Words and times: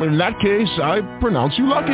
In 0.00 0.18
that 0.18 0.38
case, 0.40 0.68
I 0.82 1.00
pronounce 1.20 1.54
you 1.56 1.66
lucky. 1.66 1.92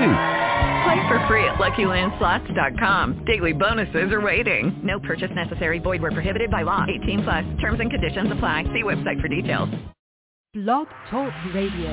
Play 0.85 1.09
for 1.09 1.19
free 1.29 1.45
at 1.45 1.57
LuckyLandSlots.com. 1.57 3.25
Daily 3.27 3.53
bonuses 3.53 4.13
are 4.13 4.21
waiting. 4.21 4.81
No 4.83 4.99
purchase 5.01 5.31
necessary. 5.35 5.79
Void 5.79 6.01
where 6.01 6.11
prohibited 6.11 6.51
by 6.51 6.63
law. 6.63 6.87
18 6.89 7.23
plus. 7.23 7.45
Terms 7.61 7.81
and 7.81 7.91
conditions 7.91 8.33
apply. 8.33 8.65
See 8.73 8.83
website 8.83 9.21
for 9.21 9.29
details. 9.29 9.69
Blog 10.55 10.87
Talk 11.11 11.33
Radio. 11.55 11.91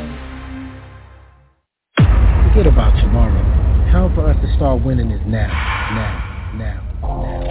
Forget 1.98 2.68
about 2.68 2.98
tomorrow. 3.02 3.44
Time 3.92 4.16
for 4.16 4.30
us 4.30 4.38
to 4.42 4.56
start 4.56 4.84
winning 4.84 5.12
is 5.12 5.22
now. 5.28 5.48
Now. 5.48 6.54
Now. 6.56 6.82
Now. 7.02 7.42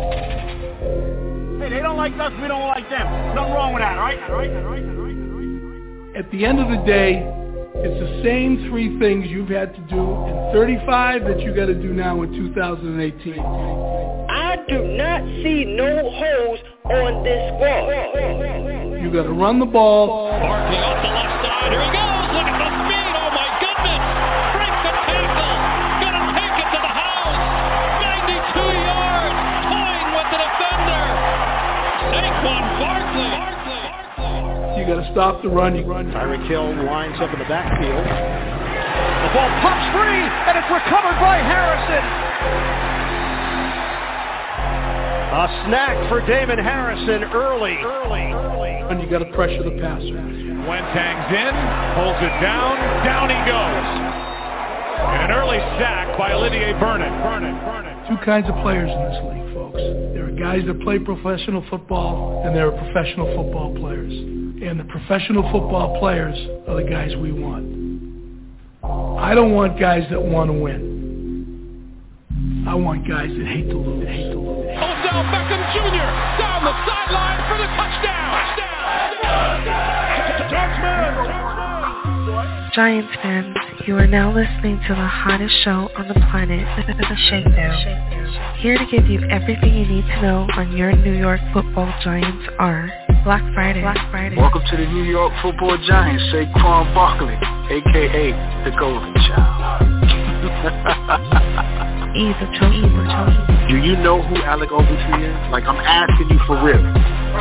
Hey, 1.61 1.71
they 1.71 1.81
don't 1.81 1.97
like 1.97 2.13
us. 2.15 2.33
We 2.41 2.49
don't 2.49 2.67
like 2.69 2.89
them. 2.89 3.35
Nothing 3.35 3.53
wrong 3.53 3.75
with 3.75 3.83
that, 3.83 3.99
all 3.99 4.05
right? 4.05 4.19
All 4.31 4.37
right? 4.37 4.51
All 4.51 4.63
right? 4.63 4.83
All 4.83 5.05
right? 5.05 6.17
At 6.17 6.31
the 6.31 6.45
end 6.45 6.59
of 6.59 6.69
the 6.69 6.83
day, 6.87 7.23
it's 7.85 8.01
the 8.01 8.23
same 8.25 8.69
three 8.69 8.99
things 8.99 9.27
you've 9.29 9.49
had 9.49 9.75
to 9.75 9.81
do 9.83 10.01
in 10.01 10.51
35 10.53 11.25
that 11.25 11.41
you 11.41 11.55
got 11.55 11.67
to 11.67 11.75
do 11.75 11.93
now 11.93 12.23
in 12.23 12.33
2018. 12.33 13.39
I 13.41 14.57
do 14.69 14.83
not 14.97 15.23
see 15.43 15.65
no 15.65 16.11
holes 16.11 16.61
on 16.85 17.25
this 17.25 17.53
squad. 17.55 19.03
You 19.03 19.13
got 19.13 19.25
to 19.25 19.33
run 19.33 19.61
the 19.61 19.67
ball. 19.67 20.31
Barkley 20.31 20.79
off 20.79 21.03
the 21.03 21.09
left 21.09 21.45
side. 21.45 21.71
Here 21.71 21.85
he 21.85 21.91
goes. 21.93 22.27
Look 22.33 22.47
at 22.49 22.59
the 22.59 22.86
You 34.87 34.95
got 34.95 35.03
to 35.03 35.11
stop 35.11 35.43
the 35.43 35.49
run. 35.49 35.75
You 35.75 35.83
run. 35.83 36.15
Tyreek 36.15 36.47
Hill 36.47 36.63
lines 36.87 37.19
up 37.19 37.35
in 37.35 37.43
the 37.43 37.51
backfield. 37.51 38.07
The 38.07 39.31
ball 39.35 39.51
pops 39.59 39.83
free, 39.91 40.23
and 40.47 40.55
it's 40.55 40.71
recovered 40.71 41.19
by 41.19 41.43
Harrison. 41.43 42.07
A 45.27 45.47
snack 45.67 45.99
for 46.09 46.23
Damon 46.23 46.63
Harrison 46.63 47.27
early. 47.35 47.83
Early. 47.83 48.31
Early. 48.31 48.79
And 48.87 49.03
you 49.03 49.11
got 49.11 49.27
to 49.27 49.33
pressure 49.35 49.65
the 49.65 49.75
passer. 49.83 50.23
Wentang's 50.71 51.35
in, 51.35 51.55
pulls 51.99 52.23
it 52.23 52.39
down, 52.39 52.79
down 53.03 53.27
he 53.27 53.43
goes. 53.43 54.36
And 54.97 55.31
an 55.31 55.31
early 55.31 55.59
sack 55.79 56.17
by 56.19 56.33
Olivier 56.33 56.73
Vernon. 56.81 57.13
Vernon. 57.23 57.55
Vernon. 57.61 58.09
Two 58.09 58.25
kinds 58.25 58.49
of 58.49 58.55
players 58.63 58.91
in 58.91 59.03
this 59.11 59.19
league, 59.29 59.55
folks. 59.55 59.83
There 60.15 60.27
are 60.27 60.33
guys 60.33 60.67
that 60.67 60.81
play 60.81 60.99
professional 60.99 61.65
football, 61.69 62.43
and 62.45 62.55
there 62.57 62.73
are 62.73 62.77
professional 62.77 63.27
football 63.37 63.75
players. 63.77 64.13
And 64.13 64.81
the 64.81 64.85
professional 64.85 65.43
football 65.53 65.99
players 65.99 66.37
are 66.67 66.83
the 66.83 66.89
guys 66.89 67.15
we 67.17 67.33
want. 67.33 67.77
I 69.21 69.35
don't 69.35 69.53
want 69.53 69.79
guys 69.79 70.05
that 70.11 70.23
want 70.23 70.51
to 70.51 70.55
win. 70.55 70.97
I 72.67 72.75
want 72.75 73.07
guys 73.09 73.31
that 73.31 73.47
hate 73.47 73.69
to 73.71 73.77
lose. 73.77 74.07
Hate 74.07 74.31
to 74.33 74.39
lose. 74.39 74.67
Odell 74.67 75.23
Beckham 75.31 75.63
Jr. 75.73 76.09
down 76.41 76.65
the 76.65 76.75
sideline 76.87 77.41
for 77.49 77.59
the 77.59 77.69
touchdown. 77.77 78.27
Giants 82.77 83.09
fans, 83.23 83.57
you 83.89 83.97
are 83.97 84.07
now 84.07 84.29
listening 84.29 84.77
to 84.87 84.93
the 84.93 85.09
hottest 85.09 85.65
show 85.65 85.89
on 85.97 86.09
the 86.09 86.15
planet, 86.29 86.61
The 86.85 87.17
Shakedown. 87.33 87.73
Here 88.61 88.77
to 88.77 88.85
give 88.93 89.09
you 89.09 89.25
everything 89.33 89.73
you 89.73 89.89
need 89.89 90.05
to 90.05 90.21
know 90.21 90.47
on 90.61 90.77
your 90.77 90.93
New 90.93 91.17
York 91.17 91.41
football 91.55 91.89
Giants 92.05 92.45
are 92.59 92.93
Black 93.25 93.41
Friday. 93.55 93.81
Black 93.81 93.97
Friday. 94.11 94.37
Welcome 94.37 94.61
to 94.69 94.77
the 94.77 94.85
New 94.93 95.05
York 95.05 95.33
football 95.41 95.73
Giants, 95.89 96.23
Saquon 96.29 96.93
Barkley, 96.93 97.33
aka 97.73 98.37
the 98.69 98.77
Golden 98.77 99.15
Child. 99.25 99.81
Either 102.13 102.49
Cho, 102.61 102.69
either 102.69 103.05
Cho. 103.09 103.25
Do 103.73 103.77
you 103.81 103.97
know 104.05 104.21
who 104.21 104.37
Alec 104.45 104.69
Ogletree 104.69 105.25
is? 105.25 105.51
Like, 105.51 105.65
I'm 105.65 105.81
asking 105.81 106.29
you 106.29 106.39
for 106.47 106.61
real. 106.61 106.77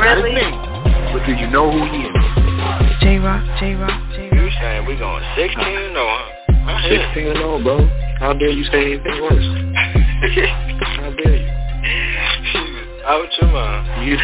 Not 0.00 0.16
his 0.16 0.32
name, 0.32 1.12
but 1.12 1.26
do 1.28 1.36
you 1.36 1.46
know 1.52 1.68
who 1.68 1.84
he 1.92 2.08
is? 2.08 3.04
J-Rock, 3.04 3.44
J-Rock, 3.60 4.00
J-Rock. 4.16 4.25
You 4.56 4.62
saying 4.62 4.86
we 4.86 4.96
going 4.96 5.22
16 5.36 5.92
no, 5.92 6.06
huh? 6.48 6.88
16 6.88 7.26
and 7.26 7.36
0, 7.36 7.62
bro. 7.62 7.86
How 8.18 8.32
dare 8.32 8.48
you 8.48 8.64
say 8.64 8.96
anything 8.96 9.20
worse? 9.20 9.44
How 10.96 11.12
dare 11.12 11.36
you? 11.36 11.50
Out 13.04 13.28
your 13.36 13.50
mind. 13.52 14.08
You, 14.08 14.16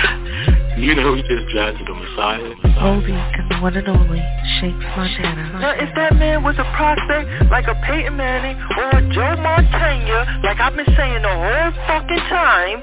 you 0.83 0.95
know 0.95 1.13
we 1.13 1.21
just 1.21 1.53
drafted 1.53 1.87
the 1.87 1.93
Messiah. 1.93 2.49
Obi 2.81 3.13
and 3.13 3.51
the 3.51 3.61
one 3.61 3.77
and 3.77 3.87
only 3.89 4.25
Shakes 4.57 4.81
Montana. 4.97 5.61
Now, 5.61 5.73
if 5.77 5.95
that 5.97 6.17
man 6.17 6.43
was 6.43 6.57
a 6.57 6.65
prospect 6.77 7.51
like 7.51 7.69
a 7.69 7.75
Peyton 7.85 8.17
Manning 8.17 8.57
or 8.57 8.89
a 8.89 9.03
Joe 9.13 9.37
Montana, 9.37 10.41
like 10.45 10.61
I've 10.61 10.75
been 10.75 10.89
saying 10.97 11.21
the 11.21 11.29
whole 11.29 11.73
fucking 11.87 12.25
time, 12.33 12.83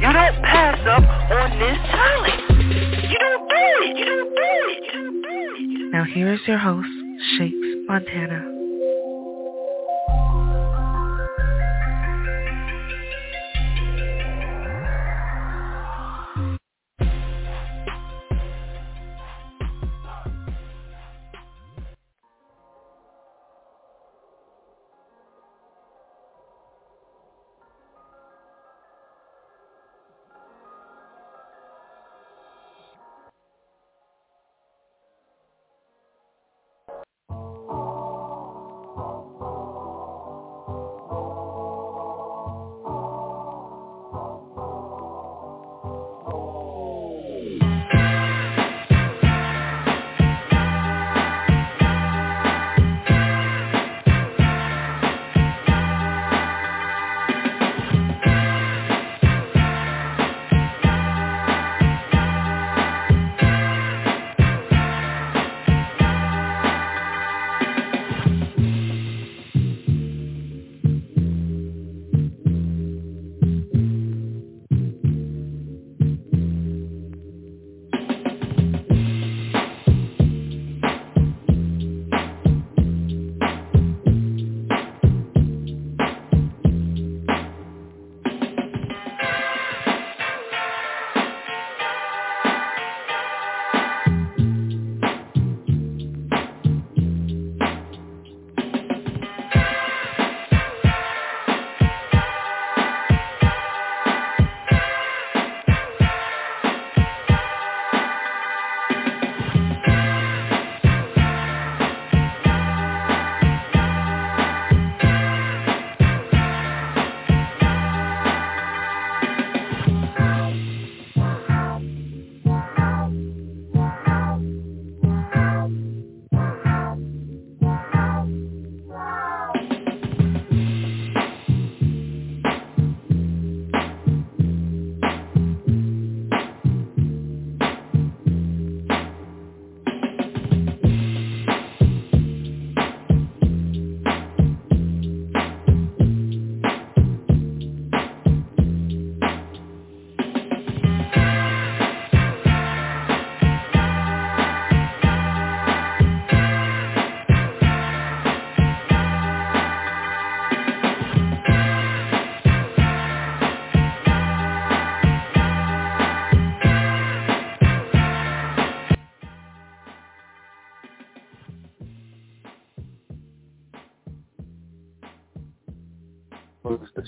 you 0.00 0.08
don't 0.08 0.42
pass 0.48 0.80
up 0.88 1.04
on 1.04 1.58
this 1.60 1.76
talent. 1.92 2.95
Now 5.92 6.04
here 6.04 6.32
is 6.32 6.40
your 6.46 6.58
host, 6.58 6.88
Shakes 7.38 7.54
Montana. 7.88 8.55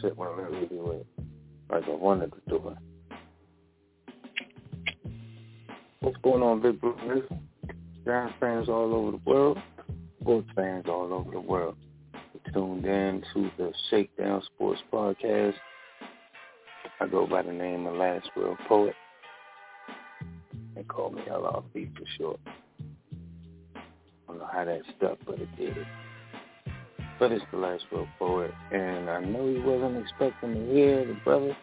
Shit 0.01 0.17
when 0.17 0.29
I 0.29 0.33
really 0.33 0.67
it? 0.99 1.07
Like 1.71 1.85
I 1.85 1.91
wanted 1.91 2.33
to 2.33 2.41
do 2.49 2.69
it. 2.69 2.77
What's 6.01 6.17
going 6.19 6.43
on, 6.43 6.63
Big 6.63 6.81
Blue 6.81 6.97
Nation? 7.07 7.49
Giants 8.05 8.35
fans 8.41 8.69
all 8.69 8.95
over 8.95 9.11
the 9.13 9.31
world, 9.31 9.59
sports 10.21 10.49
fans 10.55 10.87
all 10.89 11.13
over 11.13 11.31
the 11.31 11.41
world. 11.41 11.77
Tuned 12.55 12.87
in 12.87 13.23
to 13.35 13.51
the 13.59 13.73
Shakedown 13.91 14.43
Sports 14.55 14.81
Podcast. 14.91 15.55
I 16.99 17.07
go 17.07 17.27
by 17.27 17.43
the 17.43 17.53
name 17.53 17.87
of 17.87 17.95
Last 17.97 18.31
Real 18.35 18.57
Poet. 18.67 18.95
They 20.75 20.83
call 20.85 21.11
me 21.11 21.23
LRP 21.29 21.95
for 21.95 22.05
short. 22.17 22.41
I 23.77 23.81
don't 24.29 24.39
know 24.39 24.49
how 24.51 24.65
that 24.65 24.81
stuck, 24.97 25.19
but 25.27 25.41
it 25.41 25.49
did. 25.57 25.77
But 27.19 27.33
it's 27.33 27.45
the 27.51 27.59
Last 27.59 27.85
Real 27.91 28.07
Poet, 28.19 28.53
and 28.73 29.11
I 29.11 29.21
know 29.21 29.49
he 29.49 29.59
wasn't 29.59 29.99
expecting 29.99 30.55
to 30.55 30.73
hear 30.73 31.05
the 31.05 31.17
brother 31.25 31.57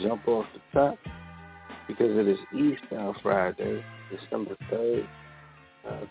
jump 0.00 0.26
off 0.26 0.46
the 0.54 0.78
top 0.78 0.98
because 1.86 2.16
it 2.16 2.26
is 2.26 2.38
E-Style 2.56 3.14
Friday, 3.22 3.84
December 4.10 4.56
3rd, 4.72 5.06
uh, 5.86 6.06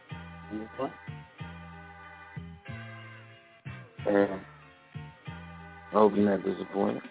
and 4.08 4.30
I 4.30 5.94
hope 5.94 6.14
you're 6.16 6.30
not 6.30 6.46
disappointed. 6.46 7.02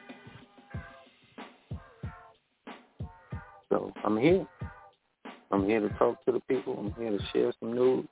So 3.71 3.93
I'm 4.05 4.17
here. 4.17 4.47
I'm 5.51 5.65
here 5.65 5.81
to 5.81 5.89
talk 5.97 6.25
to 6.27 6.33
the 6.33 6.41
people. 6.41 6.79
I'm 6.79 7.03
here 7.03 7.17
to 7.17 7.25
share 7.33 7.53
some 7.61 7.75
news, 7.75 8.07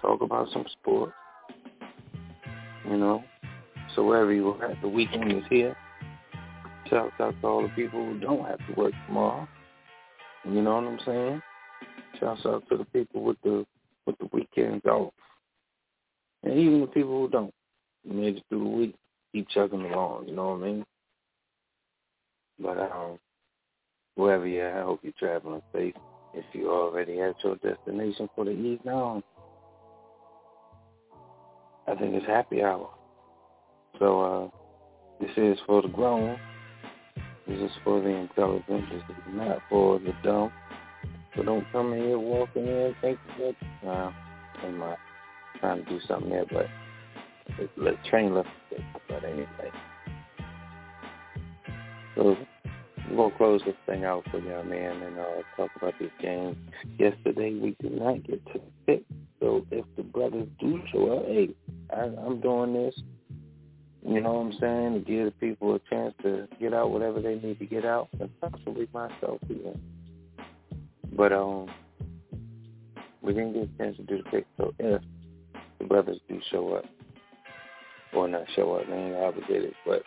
talk 0.00 0.20
about 0.20 0.48
some 0.52 0.64
sports. 0.80 1.12
You 2.88 2.96
know, 2.96 3.24
so 3.94 4.04
wherever 4.04 4.32
you 4.32 4.48
are 4.48 4.74
the 4.80 4.88
weekend 4.88 5.30
is 5.32 5.44
here. 5.50 5.76
Shout 6.88 7.12
out 7.20 7.34
to 7.42 7.46
all 7.46 7.62
the 7.62 7.68
people 7.68 8.02
who 8.02 8.18
don't 8.18 8.46
have 8.46 8.58
to 8.66 8.80
work 8.80 8.94
tomorrow. 9.06 9.46
You 10.44 10.62
know 10.62 10.76
what 10.76 10.84
I'm 10.84 10.98
saying? 11.04 11.42
Shouts 12.18 12.46
out 12.46 12.64
to 12.70 12.78
the 12.78 12.84
people 12.86 13.22
with 13.22 13.36
the 13.42 13.66
with 14.06 14.16
the 14.18 14.28
weekends 14.32 14.86
off. 14.86 15.12
And 16.42 16.58
even 16.58 16.80
the 16.80 16.86
people 16.86 17.20
who 17.20 17.28
don't. 17.28 17.52
Made 18.04 18.36
it 18.36 18.44
through 18.48 18.64
the 18.64 18.70
week. 18.70 18.94
Keep 19.32 19.48
chugging 19.50 19.82
along, 19.82 20.28
you 20.28 20.34
know 20.34 20.50
what 20.50 20.62
I 20.62 20.66
mean? 20.66 20.86
But 22.58 22.78
um 22.78 23.18
wherever 24.14 24.46
you're 24.46 24.80
I 24.80 24.84
hope 24.84 25.00
you're 25.02 25.12
traveling 25.18 25.60
safe. 25.74 25.94
If 26.32 26.44
you 26.52 26.70
already 26.70 27.20
at 27.20 27.34
your 27.44 27.56
destination 27.56 28.30
for 28.34 28.46
the 28.46 28.52
evening, 28.52 29.22
I 31.88 31.94
think 31.94 32.14
it's 32.14 32.26
happy 32.26 32.62
hour. 32.62 32.90
So 33.98 34.20
uh 34.20 34.48
this 35.20 35.30
is 35.36 35.58
for 35.66 35.82
the 35.82 35.88
grown. 35.88 36.38
This 37.46 37.58
is 37.60 37.70
for 37.82 38.00
the 38.00 38.08
intelligent. 38.08 38.84
This 38.90 39.02
is 39.08 39.24
not 39.32 39.58
for 39.70 39.98
the 39.98 40.12
dumb. 40.22 40.52
So 41.34 41.42
don't 41.42 41.64
come 41.72 41.92
in 41.92 42.00
here 42.00 42.18
walking 42.18 42.66
in 42.66 42.94
thinking 43.00 43.18
that 43.38 43.88
uh, 43.88 44.12
I'm 44.62 44.78
not 44.78 44.98
trying 45.60 45.84
to 45.84 45.90
do 45.90 45.98
something 46.06 46.30
there, 46.30 46.44
but 46.52 46.66
it's 47.58 47.72
let 47.76 48.04
train 48.04 48.34
left 48.34 48.48
but 49.08 49.24
anyway. 49.24 49.46
So 52.16 52.36
we're 53.10 53.16
gonna 53.16 53.36
close 53.36 53.60
this 53.64 53.74
thing 53.86 54.04
out 54.04 54.24
for 54.30 54.38
you, 54.38 54.70
man, 54.70 55.02
and 55.02 55.18
uh, 55.18 55.24
talk 55.56 55.70
about 55.76 55.94
this 55.98 56.10
game. 56.20 56.56
Yesterday 56.98 57.54
we 57.54 57.76
did 57.80 57.98
not 57.98 58.22
get 58.24 58.44
to 58.52 58.60
pick, 58.86 59.02
so 59.40 59.64
if 59.70 59.84
the 59.96 60.02
brothers 60.02 60.48
do 60.60 60.80
show 60.92 61.18
up, 61.18 61.26
hey, 61.26 61.50
I, 61.94 62.02
I'm 62.02 62.40
doing 62.40 62.72
this. 62.72 62.94
You 64.06 64.20
know 64.20 64.34
what 64.34 64.46
I'm 64.46 64.58
saying? 64.60 64.94
To 64.94 65.00
give 65.00 65.24
the 65.26 65.30
people 65.32 65.74
a 65.74 65.80
chance 65.90 66.14
to 66.22 66.48
get 66.60 66.72
out 66.72 66.90
whatever 66.90 67.20
they 67.20 67.34
need 67.36 67.58
to 67.58 67.66
get 67.66 67.84
out, 67.84 68.08
and 68.20 68.30
possibly 68.40 68.88
myself 68.92 69.40
even. 69.48 69.80
But 71.16 71.32
um, 71.32 71.68
we 73.22 73.32
didn't 73.32 73.54
get 73.54 73.62
a 73.62 73.78
chance 73.78 73.96
to 73.96 74.02
do 74.04 74.22
the 74.22 74.30
pick. 74.30 74.46
So 74.56 74.72
if 74.78 75.02
the 75.78 75.84
brothers 75.84 76.18
do 76.28 76.40
show 76.50 76.74
up, 76.74 76.84
or 78.14 78.28
not 78.28 78.44
show 78.54 78.74
up, 78.74 78.86
they 78.88 78.94
ain't 78.94 79.16
obligated. 79.16 79.74
But 79.84 80.02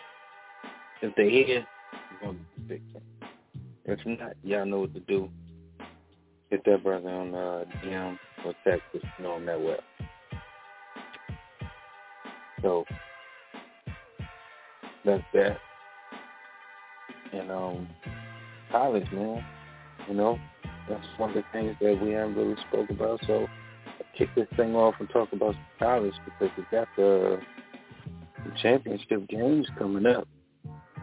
if 1.02 1.14
they 1.16 1.30
here, 1.30 1.66
we're 2.22 2.28
gonna 2.28 2.40
pick 2.72 2.94
them. 2.94 3.02
If 3.84 4.00
not, 4.06 4.34
y'all 4.44 4.66
know 4.66 4.82
what 4.82 4.94
to 4.94 5.02
do. 5.02 5.30
Hit 6.50 6.62
that 6.66 6.84
brother 6.84 7.10
on 7.10 7.34
uh, 7.34 7.66
DM 7.84 8.18
or 8.46 8.54
text 8.64 8.84
us, 8.96 9.02
you 9.18 9.24
know 9.24 9.38
him 9.38 9.46
that 9.46 9.60
well. 9.60 9.78
So 12.62 12.86
that's 15.04 15.24
that. 15.34 15.58
And 17.34 17.52
um, 17.52 17.90
college, 18.72 19.10
man. 19.12 19.44
You 20.08 20.16
know, 20.16 20.40
that's 20.90 21.06
one 21.18 21.32
of 21.32 21.36
the 21.36 21.44
things 21.52 21.76
that 21.82 22.02
we 22.02 22.12
haven't 22.12 22.36
really 22.36 22.56
spoke 22.70 22.90
about. 22.90 23.20
So 23.28 23.48
I 23.88 24.18
kick 24.18 24.30
this 24.36 24.48
thing 24.56 24.76
off 24.76 24.96
and 25.00 25.10
talk 25.10 25.34
about 25.34 25.56
college 25.80 26.14
because 26.26 26.50
we 26.58 26.64
got 26.72 26.88
the, 26.96 27.40
the 28.46 28.52
championship 28.62 29.28
games 29.28 29.68
coming 29.78 30.06
up. 30.06 30.28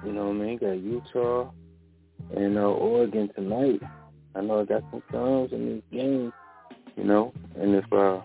You 0.04 0.12
know 0.12 0.26
what 0.26 0.36
I 0.36 0.38
mean? 0.38 0.58
Got 0.58 0.78
Utah 0.78 1.50
and 2.36 2.56
uh, 2.56 2.62
Oregon 2.62 3.30
tonight. 3.34 3.80
I 4.34 4.40
know 4.40 4.60
I 4.60 4.64
got 4.64 4.82
some 4.90 5.02
thumbs 5.10 5.52
in 5.52 5.82
these 5.90 6.00
games. 6.00 6.32
You 6.96 7.04
know, 7.04 7.32
and 7.56 7.76
if 7.76 7.84
uh, 7.92 8.20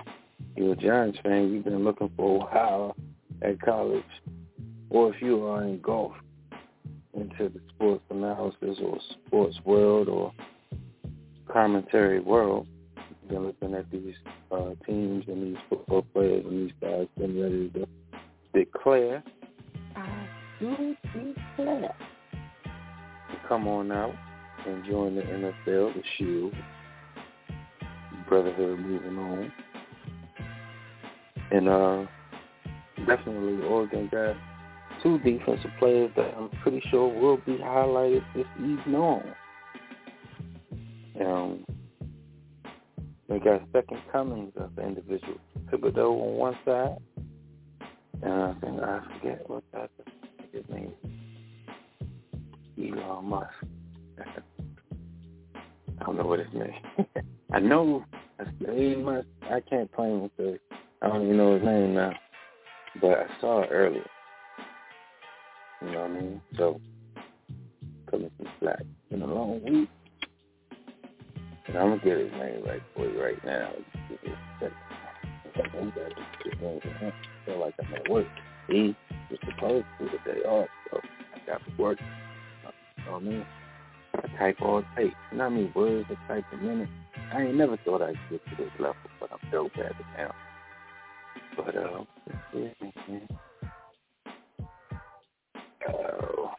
you're 0.55 0.73
a 0.73 0.75
Giants 0.75 1.19
fan, 1.21 1.51
you've 1.51 1.65
been 1.65 1.83
looking 1.83 2.09
for 2.17 2.39
while 2.39 2.95
at 3.43 3.61
college, 3.61 4.03
or 4.89 5.13
if 5.13 5.21
you 5.21 5.45
are 5.45 5.63
engulfed 5.63 6.17
into 7.13 7.49
the 7.49 7.59
sports 7.69 8.03
analysis 8.09 8.79
or 8.83 8.97
sports 9.27 9.57
world 9.65 10.09
or 10.09 10.33
commentary 11.51 12.19
world, 12.19 12.67
you're 13.29 13.41
looking 13.41 13.73
at 13.75 13.89
these 13.91 14.15
uh, 14.51 14.71
teams 14.85 15.23
and 15.27 15.43
these 15.43 15.61
football 15.69 16.05
players 16.13 16.45
and 16.45 16.67
these 16.67 16.75
guys 16.81 17.07
getting 17.17 17.41
ready 17.41 17.69
to 17.69 17.87
declare, 18.53 19.23
I 19.95 20.27
do 20.59 20.95
declare, 21.13 21.95
come 23.47 23.67
on 23.67 23.91
out 23.91 24.13
and 24.67 24.85
join 24.85 25.15
the 25.15 25.21
NFL, 25.21 25.93
the 25.93 26.03
Shield, 26.17 26.53
Brotherhood 28.27 28.79
moving 28.79 29.17
on. 29.17 29.51
And 31.51 31.69
uh, 31.69 32.05
definitely 33.05 33.65
Oregon 33.65 34.09
got 34.11 34.35
two 35.01 35.19
defensive 35.19 35.71
players 35.79 36.11
that 36.15 36.33
I'm 36.37 36.49
pretty 36.61 36.81
sure 36.89 37.07
will 37.07 37.37
be 37.37 37.57
highlighted 37.57 38.23
this 38.33 38.45
evening 38.57 38.95
on. 38.95 39.35
Um, 41.21 41.65
they 43.29 43.39
got 43.39 43.61
second 43.71 43.99
comings 44.11 44.53
of 44.57 44.75
the 44.75 44.83
individual. 44.83 45.37
Thibodeaux 45.71 46.11
on 46.11 46.37
one 46.37 46.57
side, 46.65 46.97
and 48.21 48.33
I 48.33 48.53
think 48.59 48.81
I 48.81 49.01
forget 49.19 49.49
what 49.49 49.63
that 49.73 49.89
his 50.51 50.63
name. 50.69 50.93
Elon 52.77 53.25
Musk. 53.29 53.49
I 55.99 56.05
don't 56.05 56.17
know 56.17 56.25
what 56.25 56.39
his 56.39 56.53
name. 56.53 57.25
I 57.53 57.59
know 57.59 58.03
Elon 58.67 59.03
Musk. 59.03 59.27
I 59.43 59.59
can't 59.61 59.91
claim 59.91 60.29
because 60.35 60.59
I 61.01 61.07
don't 61.07 61.23
even 61.23 61.37
know 61.37 61.55
his 61.55 61.63
name 61.63 61.95
now, 61.95 62.13
but 63.01 63.19
I 63.19 63.25
saw 63.39 63.61
it 63.63 63.69
earlier. 63.71 64.05
You 65.81 65.91
know 65.91 66.01
what 66.01 66.11
I 66.11 66.13
mean? 66.13 66.41
So 66.57 66.79
coming 68.09 68.31
some 68.37 68.47
slack. 68.59 68.83
Been 69.09 69.21
a 69.21 69.27
long 69.27 69.61
week. 69.63 69.89
And 71.67 71.77
I'm 71.77 71.89
gonna 71.89 72.01
get 72.03 72.17
his 72.17 72.31
name 72.31 72.63
right 72.65 72.81
for 72.95 73.09
you 73.09 73.21
right 73.21 73.43
now. 73.45 73.71
I 74.61 74.69
feel 77.45 77.59
like 77.59 77.73
I'm 77.79 77.93
at 77.93 78.09
work. 78.09 78.27
He 78.67 78.95
was 79.29 79.39
supposed 79.45 79.85
to 79.99 80.05
be 80.05 80.11
the 80.11 80.33
day 80.33 80.39
off, 80.41 80.69
so 80.91 80.99
I 81.03 81.45
got 81.45 81.61
to 81.65 81.81
work. 81.81 81.97
Know 83.05 83.13
what 83.13 83.23
I? 83.23 83.45
I 84.15 84.37
type 84.37 84.57
all 84.61 84.81
day. 84.95 85.11
You 85.31 85.37
know 85.37 85.43
how 85.45 85.49
many 85.49 85.71
words 85.75 86.07
I 86.09 86.33
type 86.33 86.45
a 86.53 86.57
minute? 86.57 86.89
I 87.33 87.41
ain't 87.43 87.55
never 87.55 87.77
thought 87.77 88.01
I'd 88.01 88.17
get 88.29 88.41
to 88.49 88.55
this 88.57 88.71
level, 88.79 88.95
but 89.19 89.31
I'm 89.31 89.49
bad 89.75 89.85
at 89.85 89.95
now. 90.17 90.35
But 91.57 91.75
uh, 91.75 92.03
man. 92.53 93.27
Oh, 95.89 96.51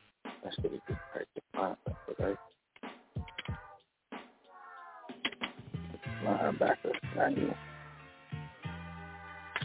I 0.45 0.51
should 0.55 0.73
have 0.73 0.73
just 0.73 1.01
typed 1.13 1.29
the 1.35 1.41
font 1.55 1.79
right? 2.19 2.37
Linebacker, 6.25 6.93
not 7.17 7.37
you. 7.37 7.55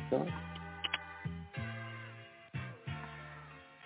So, 0.09 0.27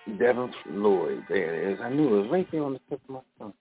Devin 0.06 0.52
Lloyd, 0.66 1.24
there 1.28 1.54
it 1.54 1.72
is. 1.72 1.80
I 1.82 1.88
knew 1.88 2.14
it 2.14 2.22
was 2.22 2.30
right 2.30 2.46
there 2.52 2.62
on 2.62 2.74
the 2.74 2.80
tip 2.90 3.00
of 3.08 3.14
my 3.14 3.20
tongue. 3.38 3.54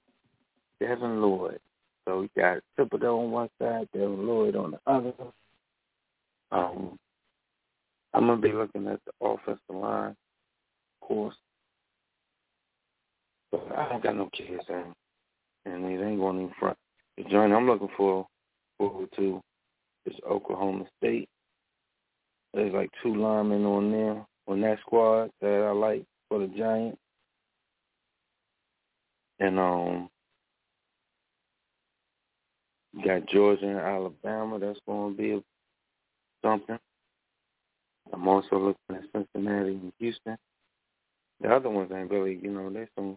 Devin 0.80 1.22
Lloyd. 1.22 1.60
So 2.06 2.22
we 2.22 2.30
got 2.36 2.60
Thibodeaux 2.78 3.24
on 3.24 3.32
one 3.32 3.50
side, 3.60 3.88
Devin 3.94 4.28
Lloyd 4.28 4.56
on 4.56 4.72
the 4.72 4.80
other. 4.86 5.14
Um, 6.52 7.00
I'm 8.14 8.28
gonna 8.28 8.42
be 8.42 8.52
looking 8.52 8.88
at 8.88 9.00
the 9.06 9.26
offensive 9.26 9.60
line, 9.70 10.10
of 10.12 11.08
course. 11.08 11.36
But 13.52 13.66
I 13.76 13.90
don't 13.90 14.04
got 14.04 14.18
no 14.18 14.30
kids, 14.36 14.64
and 14.68 14.94
and 15.66 15.86
it 15.86 16.04
ain't 16.04 16.20
going 16.20 16.42
in 16.42 16.52
front. 16.60 16.78
The 17.18 17.24
joint 17.24 17.54
I'm 17.54 17.68
looking 17.68 17.90
for 17.96 18.28
forward 18.78 19.10
to 19.16 19.42
is 20.06 20.16
Oklahoma 20.30 20.86
State. 20.98 21.30
There's 22.54 22.74
like 22.74 22.90
two 23.02 23.16
linemen 23.16 23.66
on 23.66 23.92
there 23.92 24.26
on 24.48 24.62
that 24.62 24.80
squad 24.82 25.32
that 25.42 25.68
I 25.68 25.72
like 25.72 26.04
for 26.34 26.40
the 26.40 26.48
Giants. 26.48 26.98
And 29.40 29.60
um 29.60 30.10
got 33.06 33.28
Georgia 33.28 33.68
and 33.68 33.80
Alabama, 33.80 34.58
that's 34.58 34.80
gonna 34.88 35.14
be 35.14 35.44
something. 36.44 36.80
I'm 38.12 38.28
also 38.28 38.58
looking 38.58 38.76
at 38.96 39.04
Cincinnati 39.14 39.74
and 39.74 39.94
Houston. 40.00 40.38
The 41.42 41.54
other 41.54 41.70
ones 41.70 41.92
ain't 41.94 42.10
really, 42.10 42.40
you 42.42 42.50
know, 42.50 42.72
there's 42.72 42.90
some 42.96 43.16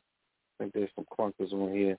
I 0.59 0.65
think 0.65 0.75
there's 0.75 0.91
some 0.95 1.07
clunkers 1.19 1.53
on 1.53 1.73
here. 1.75 1.97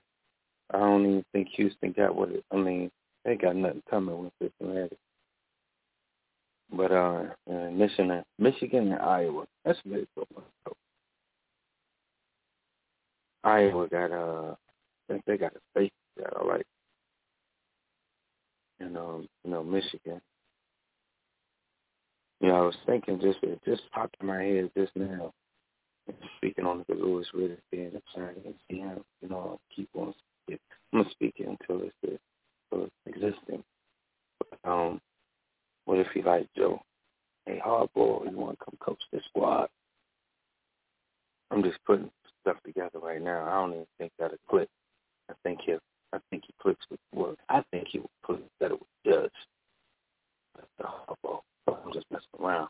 I 0.72 0.78
don't 0.78 1.02
even 1.04 1.24
think 1.32 1.48
Houston 1.56 1.92
got 1.92 2.14
what 2.14 2.30
it 2.30 2.44
I 2.52 2.56
mean, 2.56 2.90
they 3.24 3.34
got 3.34 3.56
nothing 3.56 3.82
coming 3.90 4.22
with 4.22 4.32
Cincinnati. 4.40 4.96
But 6.70 6.92
uh, 6.92 7.24
uh 7.50 7.70
Michigan 7.70 8.22
Michigan 8.38 8.92
and 8.92 9.02
Iowa. 9.02 9.46
That's 9.64 9.80
a 9.84 9.88
good. 9.88 10.08
Iowa 13.48 13.88
got 13.88 14.12
uh 14.12 14.54
I 15.10 15.14
think 15.14 15.24
they 15.26 15.38
got 15.38 15.54
a 15.56 15.60
safety 15.76 15.94
that 16.18 16.32
I 16.40 16.44
like. 16.44 16.66
And 18.80 18.96
um, 18.98 19.28
you 19.44 19.50
know, 19.52 19.64
Michigan. 19.64 20.20
You 22.40 22.48
know, 22.48 22.56
I 22.56 22.62
was 22.66 22.76
thinking 22.86 23.20
just 23.20 23.38
it 23.42 23.60
just 23.66 23.82
popped 23.92 24.16
in 24.20 24.26
my 24.28 24.42
head 24.42 24.70
just 24.76 24.92
now. 24.96 25.32
Speaking 26.38 26.66
on 26.66 26.84
the 26.88 26.94
Louis 26.96 27.26
Riddick 27.34 27.58
being 27.72 27.92
a 27.94 28.00
signing 28.14 28.42
and 28.44 28.54
see 28.70 28.78
you 29.22 29.28
know, 29.30 29.38
I'll 29.38 29.60
keep 29.74 29.88
on 29.94 30.14
speaking. 30.44 30.60
I'm 30.92 31.00
gonna 31.00 31.10
speak 31.12 31.34
it 31.38 31.48
until 31.48 31.82
it's 31.86 32.20
until 32.72 32.86
it's 32.86 32.94
existing. 33.06 33.64
But, 34.40 34.70
um, 34.70 35.00
what 35.86 35.98
if 35.98 36.08
he 36.14 36.22
like 36.22 36.48
Joe? 36.56 36.80
Hey, 37.46 37.60
hardball, 37.64 38.30
you 38.30 38.38
want 38.38 38.58
to 38.58 38.64
come 38.64 38.76
coach 38.80 39.00
this 39.12 39.22
squad? 39.30 39.68
I'm 41.50 41.62
just 41.62 41.78
putting 41.86 42.10
stuff 42.48 42.62
together 42.64 42.98
right 43.00 43.22
now. 43.22 43.46
I 43.46 43.60
don't 43.60 43.72
even 43.72 43.86
think 43.98 44.12
that'll 44.18 44.38
click. 44.48 44.68
I 45.30 45.34
think 45.42 45.60
he, 45.64 45.74
I 46.12 46.18
think 46.30 46.44
he 46.46 46.54
clicks 46.60 46.84
with 46.90 47.00
well, 47.14 47.34
I 47.48 47.62
think 47.70 47.88
he 47.90 47.98
will 47.98 48.10
click 48.24 48.40
better 48.60 48.74
with 48.74 48.82
Judge. 49.04 49.30
That's 50.56 50.90
hardball. 50.90 51.40
I'm 51.68 51.92
just 51.92 52.06
messing 52.10 52.26
around. 52.40 52.68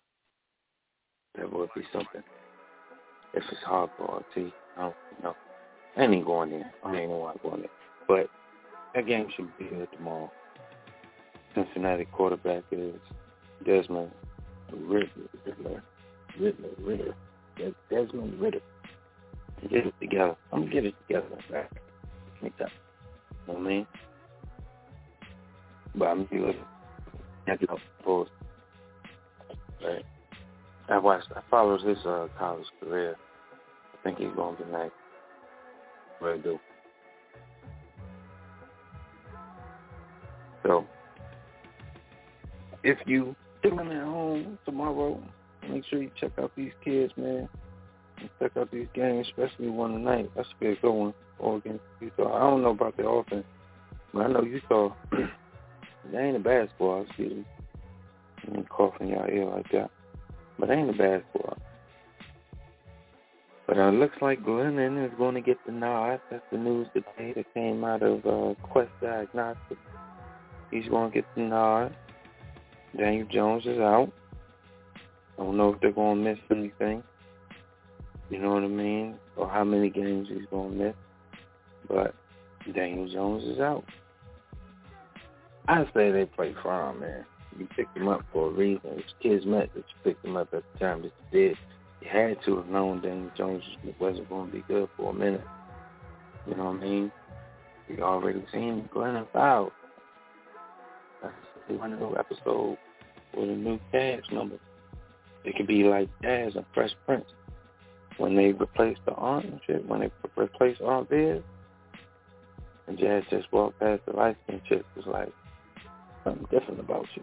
That 1.36 1.52
would 1.52 1.68
be 1.74 1.82
something. 1.92 2.22
If 3.34 3.44
it's 3.50 3.60
hardball, 3.66 4.24
see, 4.34 4.52
I 4.76 4.82
don't 4.82 4.94
know. 5.22 5.36
I 5.96 6.02
ain't 6.02 6.26
going 6.26 6.50
there. 6.50 6.72
I 6.84 6.96
ain't 6.96 7.10
know 7.10 7.18
why 7.18 7.32
I'm 7.32 7.38
going 7.42 7.60
there. 7.60 7.70
But 8.08 8.30
that 8.94 9.06
game 9.06 9.28
should 9.36 9.56
be 9.58 9.66
good 9.66 9.88
tomorrow. 9.92 10.30
Cincinnati 11.54 12.06
quarterback 12.06 12.64
is 12.72 12.94
Desmond 13.64 14.10
Ridder. 14.72 15.08
Ridder. 15.46 15.82
Ridder. 16.38 17.14
Ridder. 17.56 17.74
Desmond 17.90 18.40
Ridder. 18.40 18.60
Get 19.70 19.86
it 19.86 19.94
together. 20.00 20.36
I'm 20.52 20.60
gonna 20.60 20.72
get 20.72 20.84
it 20.84 20.94
together. 21.06 21.26
Right? 21.50 21.68
Make 22.42 22.56
that. 22.58 22.70
You 23.46 23.54
know 23.54 23.58
what 23.60 23.66
I 23.66 23.68
mean? 23.68 23.86
But 25.94 26.04
I'm 26.06 26.26
gonna 26.30 26.52
check 27.46 27.62
it 27.62 27.70
post. 28.04 28.30
Right. 29.84 30.04
I 30.88 30.98
watched. 30.98 31.28
I 31.36 31.42
followed 31.50 31.82
his 31.82 31.98
uh, 32.06 32.28
college 32.38 32.66
career. 32.80 33.16
I 33.92 34.02
think 34.02 34.18
he's 34.18 34.28
gonna 34.34 34.56
be. 34.56 36.24
Really 36.24 36.38
do. 36.40 36.58
So 40.62 40.86
if 42.82 42.98
you 43.06 43.36
chilling 43.62 43.90
at 43.90 44.04
home 44.04 44.58
tomorrow, 44.64 45.20
make 45.68 45.84
sure 45.86 46.02
you 46.02 46.10
check 46.20 46.32
out 46.38 46.52
these 46.56 46.72
kids, 46.84 47.12
man. 47.16 47.48
Check 48.38 48.52
out 48.56 48.70
these 48.70 48.88
games, 48.94 49.26
especially 49.28 49.68
one 49.68 49.92
tonight. 49.92 50.30
That's 50.34 50.48
a 50.60 50.64
good 50.64 50.78
one. 50.82 51.14
Oregon, 51.38 51.78
Utah. 52.00 52.36
I 52.36 52.40
don't 52.50 52.62
know 52.62 52.70
about 52.70 52.96
the 52.96 53.08
offense, 53.08 53.44
but 54.12 54.20
I 54.20 54.28
know 54.28 54.42
Utah. 54.42 54.94
they 56.12 56.18
ain't 56.18 56.36
a 56.36 56.40
bad 56.40 56.68
squad. 56.74 57.02
Excuse 57.02 57.32
me. 57.32 57.44
I 58.46 58.56
ain't 58.56 58.68
coughing 58.68 59.08
y'all 59.08 59.28
ear 59.28 59.46
like 59.46 59.70
that, 59.72 59.90
but 60.58 60.68
they 60.68 60.74
ain't 60.74 60.90
a 60.90 60.98
bad 60.98 61.22
squad. 61.30 61.60
But 63.66 63.76
uh, 63.76 63.90
looks 63.90 64.16
like 64.22 64.42
Glennon 64.42 65.04
is 65.04 65.12
going 65.18 65.34
to 65.34 65.42
get 65.42 65.58
the 65.66 65.72
nod. 65.72 66.20
That's 66.30 66.42
the 66.50 66.56
news 66.56 66.88
today 66.94 67.34
that 67.36 67.52
came 67.52 67.84
out 67.84 68.02
of 68.02 68.24
uh, 68.24 68.54
Quest 68.62 68.90
Diagnostics. 69.02 69.80
He's 70.70 70.88
going 70.88 71.10
to 71.10 71.14
get 71.14 71.26
the 71.36 71.42
nod. 71.42 71.94
Daniel 72.96 73.26
Jones 73.30 73.64
is 73.66 73.78
out. 73.78 74.10
I 75.38 75.42
don't 75.42 75.58
know 75.58 75.74
if 75.74 75.80
they're 75.80 75.92
going 75.92 76.24
to 76.24 76.30
miss 76.30 76.38
anything. 76.50 77.02
You 78.30 78.38
know 78.38 78.54
what 78.54 78.62
I 78.62 78.68
mean? 78.68 79.16
Or 79.36 79.48
how 79.48 79.64
many 79.64 79.90
games 79.90 80.28
he's 80.28 80.46
going 80.50 80.78
to 80.78 80.84
miss. 80.84 80.94
But 81.88 82.14
Daniel 82.74 83.08
Jones 83.08 83.44
is 83.44 83.58
out. 83.58 83.84
I 85.66 85.84
say 85.94 86.10
they 86.10 86.24
play 86.24 86.54
fine, 86.62 87.00
man. 87.00 87.24
You 87.58 87.66
picked 87.74 87.96
him 87.96 88.08
up 88.08 88.24
for 88.32 88.48
a 88.48 88.50
reason. 88.50 88.90
It's 88.96 89.12
kids 89.22 89.44
meant 89.44 89.72
that 89.74 89.80
you 89.80 89.94
picked 90.04 90.24
him 90.24 90.36
up 90.36 90.52
at 90.54 90.62
the 90.72 90.78
time 90.78 91.02
that 91.02 91.12
you 91.32 91.48
did. 91.48 91.56
You 92.00 92.08
had 92.10 92.36
to 92.44 92.56
have 92.56 92.68
known 92.68 93.00
Daniel 93.02 93.30
Jones 93.36 93.62
wasn't 93.98 94.28
going 94.28 94.50
to 94.50 94.52
be 94.56 94.64
good 94.68 94.88
for 94.96 95.10
a 95.10 95.14
minute. 95.14 95.44
You 96.46 96.54
know 96.54 96.66
what 96.66 96.76
I 96.76 96.84
mean? 96.84 97.12
You 97.88 98.02
already 98.02 98.44
seen 98.52 98.88
Glennon 98.94 99.26
fouled. 99.32 99.72
That's 101.22 101.34
one 101.68 101.98
new 101.98 102.16
episode 102.16 102.78
with 103.34 103.48
a 103.48 103.52
new 103.52 103.78
cast 103.90 104.30
number. 104.32 104.58
It 105.44 105.56
could 105.56 105.66
be 105.66 105.84
like 105.84 106.08
Jazz 106.22 106.52
and 106.54 106.64
Fresh 106.74 106.92
Prince. 107.06 107.24
When 108.18 108.36
they 108.36 108.52
replaced 108.52 109.00
the 109.06 109.12
aunt 109.12 109.46
and 109.46 109.60
shit, 109.66 109.86
when 109.86 110.00
they 110.00 110.10
replaced 110.36 110.80
Aunt 110.80 111.08
Viv, 111.08 111.42
and 112.86 112.98
Jazz 112.98 113.24
just 113.30 113.50
walked 113.52 113.78
past 113.80 114.02
the 114.06 114.12
light 114.12 114.36
skin 114.44 114.60
chick 114.68 114.84
was 114.96 115.06
like, 115.06 115.32
something 116.24 116.46
different 116.50 116.80
about 116.80 117.06
you. 117.14 117.22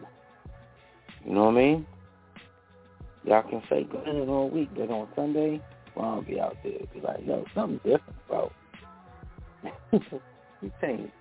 You 1.26 1.34
know 1.34 1.46
what 1.46 1.52
I 1.52 1.58
mean? 1.58 1.88
Y'all 3.24 3.44
can 3.44 3.62
say 3.70 3.84
Glennon 3.84 4.30
all 4.30 4.50
week, 4.50 4.70
but 4.76 4.90
on 4.90 5.08
Sunday, 5.16 5.62
well, 5.96 6.06
I'll 6.06 6.22
be 6.22 6.40
out 6.40 6.58
there. 6.64 6.74
Be 6.94 7.02
like, 7.02 7.26
yo, 7.26 7.46
something 7.56 7.80
different 7.84 8.16
about 8.30 8.54
you 9.92 10.72
change. 10.82 11.12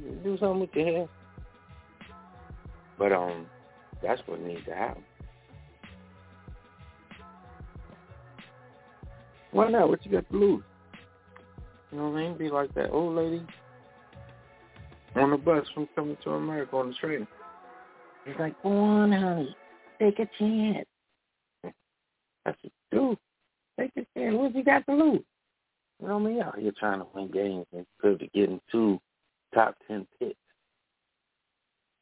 You 0.00 0.10
do 0.22 0.38
something 0.38 0.60
with 0.60 0.74
your 0.74 0.84
hair. 0.86 1.08
But 2.98 3.12
um, 3.12 3.46
that's 4.02 4.22
what 4.26 4.40
needs 4.40 4.64
to 4.66 4.74
happen. 4.74 5.02
Why 9.52 9.70
not? 9.70 9.88
What 9.88 10.04
you 10.04 10.12
got 10.12 10.28
to 10.30 10.36
lose? 10.36 10.62
You 11.90 11.98
know 11.98 12.08
what 12.08 12.18
I 12.18 12.22
mean? 12.22 12.38
Be 12.38 12.50
like 12.50 12.74
that 12.74 12.90
old 12.90 13.16
lady 13.16 13.46
on 15.14 15.30
the 15.30 15.36
bus 15.36 15.66
from 15.74 15.88
coming 15.94 16.16
to 16.24 16.30
America 16.30 16.76
on 16.76 16.88
the 16.88 16.94
train. 16.94 17.26
He's 18.24 18.34
like, 18.38 18.60
go 18.62 18.70
on, 18.70 19.12
honey. 19.12 19.54
Take 20.00 20.18
a 20.18 20.28
chance. 20.38 20.86
I 21.64 22.54
said, 22.62 22.70
do. 22.90 23.16
Take 23.78 23.92
a 23.96 24.06
chance. 24.18 24.34
What 24.34 24.54
you 24.54 24.64
got 24.64 24.86
to 24.86 24.94
lose? 24.94 25.20
You 26.00 26.08
know 26.08 26.18
what 26.18 26.30
I 26.30 26.32
mean? 26.32 26.42
Out 26.42 26.58
here 26.58 26.72
trying 26.78 27.00
to 27.00 27.06
win 27.14 27.30
games 27.30 27.66
and 27.76 27.86
could 28.00 28.18
be 28.18 28.30
getting 28.34 28.60
two 28.70 28.98
top 29.54 29.76
ten 29.86 30.06
picks. 30.18 30.34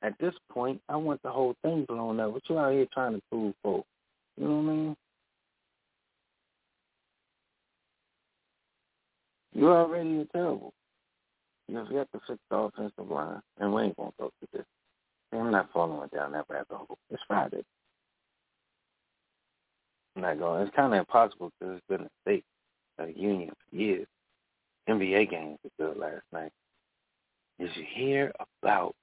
At 0.03 0.15
this 0.19 0.35
point, 0.51 0.81
I 0.89 0.97
want 0.97 1.23
the 1.23 1.31
whole 1.31 1.55
thing 1.63 1.85
blown 1.87 2.21
up. 2.21 2.33
What 2.33 2.49
you 2.49 2.59
out 2.59 2.73
here 2.73 2.87
trying 2.95 3.15
to 3.15 3.23
prove 3.31 3.55
for? 3.63 3.85
You 4.39 4.49
know 4.49 4.57
what 4.57 4.71
I 4.71 4.75
mean? 4.75 4.97
You 9.53 9.69
already 9.69 10.27
terrible. 10.33 10.73
You 11.69 11.75
know, 11.75 11.87
you 11.91 11.97
have 11.97 12.11
to 12.13 12.21
fix 12.27 12.39
the 12.51 12.57
offensive 12.57 13.11
line, 13.11 13.41
and 13.59 13.73
we 13.73 13.83
ain't 13.83 13.97
gonna 13.97 14.11
go 14.19 14.31
through 14.39 14.59
this. 14.59 14.67
I'm 15.33 15.51
not 15.51 15.71
following 15.73 16.09
down 16.13 16.33
that 16.33 16.47
rabbit 16.49 16.67
hole. 16.71 16.99
It's 17.11 17.23
Friday. 17.29 17.63
I'm 20.17 20.23
not 20.23 20.39
going. 20.39 20.63
It's 20.63 20.75
kind 20.75 20.93
of 20.93 20.99
impossible 20.99 21.53
because 21.59 21.77
it's 21.77 21.87
been 21.89 22.07
a 22.07 22.11
state 22.23 22.45
a 22.99 23.09
union 23.19 23.51
for 23.51 23.77
years. 23.77 24.07
NBA 24.89 25.31
games 25.31 25.59
were 25.63 25.87
good 25.87 25.97
last 25.97 26.23
night. 26.33 26.53
Did 27.59 27.71
you 27.77 27.85
hear 27.95 28.33
about 28.63 28.95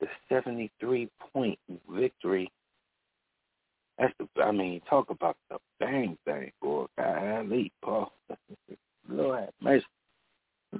the 0.00 0.06
73-point 0.30 1.58
victory? 1.88 2.50
That's 3.98 4.12
the. 4.18 4.42
I 4.42 4.52
mean, 4.52 4.80
talk 4.88 5.10
about 5.10 5.36
the 5.50 5.58
bang 5.78 6.16
bang, 6.26 6.52
boy. 6.60 6.86
Golly, 6.98 7.72
Paul. 7.82 8.12
Lord 9.08 9.48
mercy. 9.60 9.84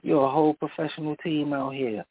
You're 0.03 0.25
a 0.25 0.31
whole 0.31 0.55
professional 0.55 1.17
team 1.17 1.53
out 1.53 1.75
here. 1.75 2.05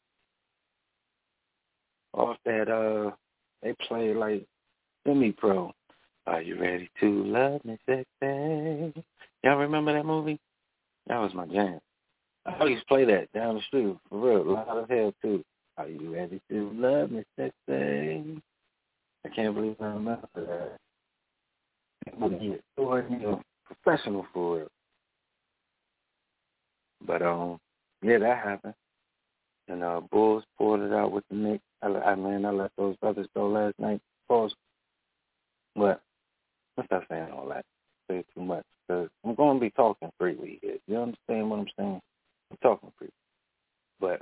Off 2.14 2.38
that, 2.46 2.70
uh, 2.70 3.12
they 3.64 3.74
play 3.88 4.14
like 4.14 4.46
semi-pro. 5.06 5.72
Are 6.28 6.42
you 6.42 6.60
ready 6.60 6.90
to 7.00 7.24
love 7.26 7.64
me, 7.64 7.78
sexy? 7.86 9.04
Y'all 9.44 9.58
remember 9.58 9.94
that 9.94 10.06
movie? 10.06 10.40
That 11.08 11.18
was 11.20 11.34
my 11.34 11.46
jam. 11.48 11.80
I 12.46 12.58
to 12.58 12.86
play 12.88 13.06
that 13.06 13.32
down 13.34 13.56
the 13.56 13.62
street 13.62 13.98
for 14.10 14.20
real, 14.20 14.54
loud 14.54 14.84
as 14.84 14.90
hell 14.90 15.14
too. 15.22 15.44
Are 15.78 15.88
you 15.88 16.14
ready 16.14 16.42
to 16.52 16.72
love 16.76 17.12
me, 17.12 17.24
sexy? 17.38 18.42
I 19.26 19.30
can't 19.36 19.56
believe 19.56 19.76
I 19.80 19.86
remember 19.86 20.28
that. 20.36 20.80
Professional 23.66 24.26
for 24.34 24.58
real. 24.58 24.68
But 27.06 27.22
um, 27.22 27.60
yeah, 28.02 28.20
that 28.20 28.38
happened. 28.44 28.74
And 29.68 29.84
uh, 29.84 30.02
Bulls 30.12 30.44
pulled 30.58 30.82
it 30.82 30.94
out 30.94 31.12
with 31.12 31.24
the 31.30 31.36
Knicks. 31.36 31.64
I, 31.82 31.88
I 31.88 32.16
mean, 32.16 32.46
I 32.46 32.52
let 32.52 32.72
those 32.78 32.96
brothers 32.98 33.28
go 33.36 33.48
last 33.48 33.76
night. 33.80 34.02
Pause. 34.28 34.54
But 35.76 36.02
let's 36.76 36.88
stop 36.88 37.04
saying 37.10 37.32
all 37.32 37.48
that. 37.50 37.66
Say 38.10 38.24
too 38.34 38.42
much 38.42 38.66
because 38.88 39.10
I'm 39.24 39.36
going 39.36 39.58
to 39.58 39.62
be 39.62 39.70
talking 39.72 40.10
freely 40.18 40.60
here. 40.62 40.78
You 40.88 40.98
understand 40.98 41.50
what 41.50 41.60
I'm 41.60 41.68
saying? 41.78 42.02
I'm 42.52 42.58
talking 42.62 42.92
freely. 42.98 43.14
But 44.00 44.22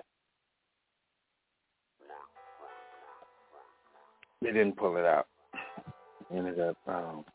they 4.42 4.52
didn't 4.52 4.78
pull 4.78 4.98
it 4.98 5.06
out. 5.06 5.28
Ended 6.34 6.60
up 6.60 6.78
um, 6.88 7.26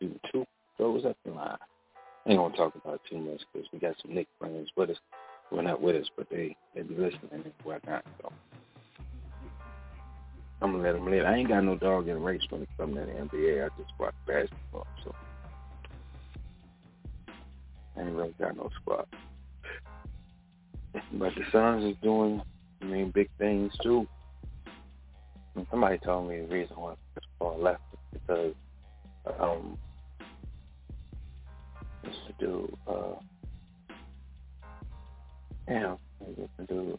shooting 0.00 0.20
two 0.32 0.46
throws 0.76 1.04
up 1.04 1.16
the 1.24 1.32
line. 1.32 1.58
I 2.26 2.30
ain't 2.30 2.38
gonna 2.38 2.56
talk 2.56 2.74
about 2.74 2.94
it 2.94 3.00
too 3.10 3.18
much 3.18 3.40
because 3.52 3.68
we 3.72 3.78
got 3.78 3.94
some 4.00 4.14
Knick 4.14 4.26
friends 4.37 4.37
with 4.88 4.96
us. 4.96 5.02
Well, 5.50 5.62
not 5.62 5.80
with 5.80 5.96
us, 5.96 6.10
but 6.16 6.28
they 6.30 6.56
they 6.74 6.82
be 6.82 6.94
listening 6.94 7.30
and 7.32 7.52
whatnot. 7.62 8.04
So 8.20 8.32
I'm 10.60 10.72
gonna 10.72 10.82
let 10.82 10.92
them 10.92 11.10
live. 11.10 11.24
I 11.24 11.36
ain't 11.36 11.48
got 11.48 11.64
no 11.64 11.76
dog 11.76 12.08
in 12.08 12.14
the 12.14 12.20
race 12.20 12.42
when 12.50 12.62
it 12.62 12.68
comes 12.76 12.94
to 12.94 13.00
the 13.00 13.12
NBA. 13.12 13.64
I 13.64 13.68
just 13.80 13.92
watch 13.98 14.14
basketball, 14.26 14.86
so 15.04 15.14
I 17.96 18.00
ain't 18.00 18.10
really 18.12 18.34
got 18.38 18.56
no 18.56 18.70
squad. 18.80 19.06
But 21.12 21.34
the 21.34 21.42
Suns 21.52 21.84
is 21.84 21.96
doing, 22.02 22.42
I 22.82 22.84
mean, 22.84 23.10
big 23.10 23.30
things 23.38 23.72
too. 23.82 24.06
And 25.54 25.66
somebody 25.70 25.98
told 25.98 26.28
me 26.28 26.40
the 26.40 26.46
reason 26.46 26.76
why 26.76 26.94
Chris 27.14 27.56
left 27.58 27.82
is 27.92 28.20
because 28.20 28.54
um, 29.40 29.78
what's 32.02 32.16
the 32.26 32.44
dude? 32.44 32.76
Uh, 32.86 33.14
damn, 35.68 35.98
what's 36.18 36.50
the 36.58 36.64
dude? 36.64 36.98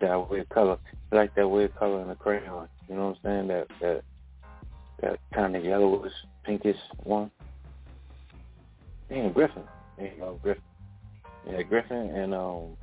That 0.00 0.30
weird 0.30 0.48
color, 0.50 0.78
I 1.10 1.16
like 1.16 1.34
that 1.34 1.48
weird 1.48 1.74
color 1.76 2.00
in 2.02 2.08
the 2.08 2.14
crayon. 2.14 2.68
You 2.88 2.94
know 2.94 3.08
what 3.08 3.30
I'm 3.30 3.48
saying? 3.48 3.48
That 3.48 3.66
that 3.80 4.02
that 5.02 5.18
kind 5.34 5.56
of 5.56 5.64
yellowish, 5.64 6.12
pinkish 6.44 6.76
one. 7.02 7.30
Damn, 9.08 9.32
Griffin. 9.32 9.64
There 9.98 10.06
you 10.06 10.20
go, 10.20 10.38
Griffin. 10.42 10.62
Yeah, 11.50 11.62
Griffin 11.62 12.10
and 12.10 12.34
um 12.34 12.76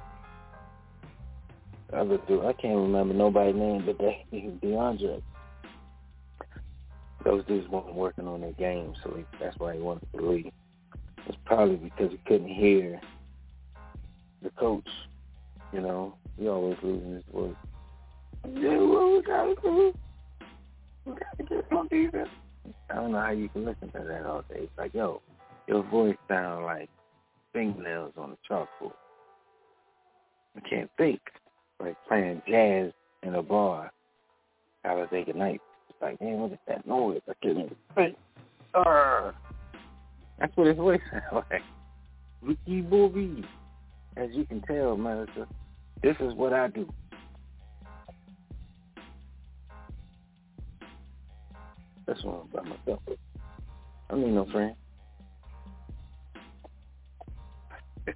other 1.94 2.18
dude. 2.28 2.44
I 2.44 2.54
can't 2.54 2.76
remember 2.76 3.14
nobody's 3.14 3.56
name, 3.56 3.86
but 3.86 3.98
they 3.98 4.26
DeAndre. 4.64 5.22
Those 7.24 7.46
dudes 7.46 7.68
weren't 7.70 7.94
working 7.94 8.28
on 8.28 8.42
their 8.42 8.54
game, 8.54 8.94
so 9.04 9.14
he, 9.16 9.26
that's 9.40 9.58
why 9.58 9.76
he 9.76 9.80
wanted 9.80 10.08
to 10.16 10.30
leave. 10.30 10.52
It's 11.26 11.38
probably 11.46 11.76
because 11.76 12.12
he 12.12 12.18
couldn't 12.26 12.54
hear 12.54 13.02
the 14.42 14.50
coach. 14.52 14.88
You 15.74 15.82
know, 15.82 16.16
he 16.38 16.48
always 16.48 16.78
losing 16.82 17.16
his 17.16 17.24
voice. 17.34 17.56
Yeah, 18.54 18.78
what 18.78 19.14
we 19.14 19.22
gotta 19.24 19.56
do? 19.62 19.94
We 21.06 21.14
gotta 21.14 21.44
get 21.50 21.72
on 21.72 21.88
defense. 21.88 22.30
I 22.90 22.96
don't 22.96 23.12
know 23.12 23.20
how 23.20 23.32
you 23.32 23.50
can 23.50 23.66
listen 23.66 23.92
to 23.92 24.06
that 24.08 24.26
all 24.26 24.44
day. 24.50 24.62
It's 24.62 24.78
like, 24.78 24.94
yo, 24.94 25.22
your 25.68 25.84
voice 25.84 26.16
sounds 26.28 26.64
like 26.64 26.90
fingernails 27.54 28.14
on 28.18 28.32
a 28.32 28.54
chalkboard. 28.54 28.94
I 30.56 30.70
can't 30.70 30.90
think. 30.98 31.20
Like 31.80 31.96
playing 32.08 32.42
jazz 32.48 32.92
in 33.24 33.36
a 33.36 33.44
bar 33.44 33.92
out 34.86 35.00
of 35.00 35.12
a 35.12 35.34
night. 35.34 35.62
It's 35.90 36.02
like, 36.02 36.20
man, 36.22 36.40
what 36.40 36.52
is 36.52 36.58
that 36.68 36.88
noise? 36.88 37.22
I 37.30 37.34
can't 37.44 37.58
even 37.58 37.76
think. 37.94 38.18
Uh, 38.74 39.32
that's 40.40 40.56
what 40.56 40.68
his 40.68 40.78
voice 40.78 41.02
sounds 41.12 41.46
like. 41.52 41.62
Ricky 42.42 42.82
Bobby. 42.82 43.46
As 44.18 44.30
you 44.32 44.46
can 44.46 44.62
tell, 44.62 44.94
America, 44.94 45.48
this 46.02 46.16
is 46.20 46.34
what 46.34 46.52
I 46.52 46.70
do. 46.70 46.92
That's 52.08 52.24
what 52.24 52.42
I'm 52.42 52.48
by 52.48 52.64
myself. 52.64 53.00
I 54.10 54.16
need 54.16 54.34
no 54.34 54.46
friend. 54.52 54.74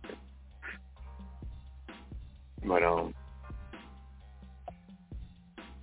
but 2.66 2.84
um 2.84 3.14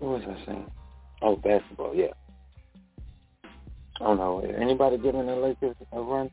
what 0.00 0.20
was 0.20 0.22
I 0.28 0.46
saying? 0.46 0.70
Oh, 1.22 1.36
basketball, 1.36 1.94
yeah. 1.94 2.06
I 4.00 4.04
don't 4.04 4.16
know. 4.16 4.40
Anybody 4.40 4.96
giving 4.98 5.26
the 5.26 5.36
Lakers 5.36 5.76
a 5.92 6.00
run? 6.00 6.30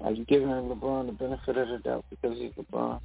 Are 0.00 0.12
you 0.12 0.24
giving 0.24 0.48
LeBron 0.48 1.06
the 1.06 1.12
benefit 1.12 1.56
of 1.56 1.68
the 1.68 1.78
doubt 1.78 2.04
because 2.10 2.36
he's 2.36 2.52
LeBron? 2.52 3.00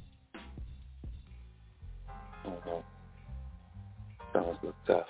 Okay. 2.46 2.82
Sounds 4.32 4.58
look 4.62 4.74
tough. 4.86 5.06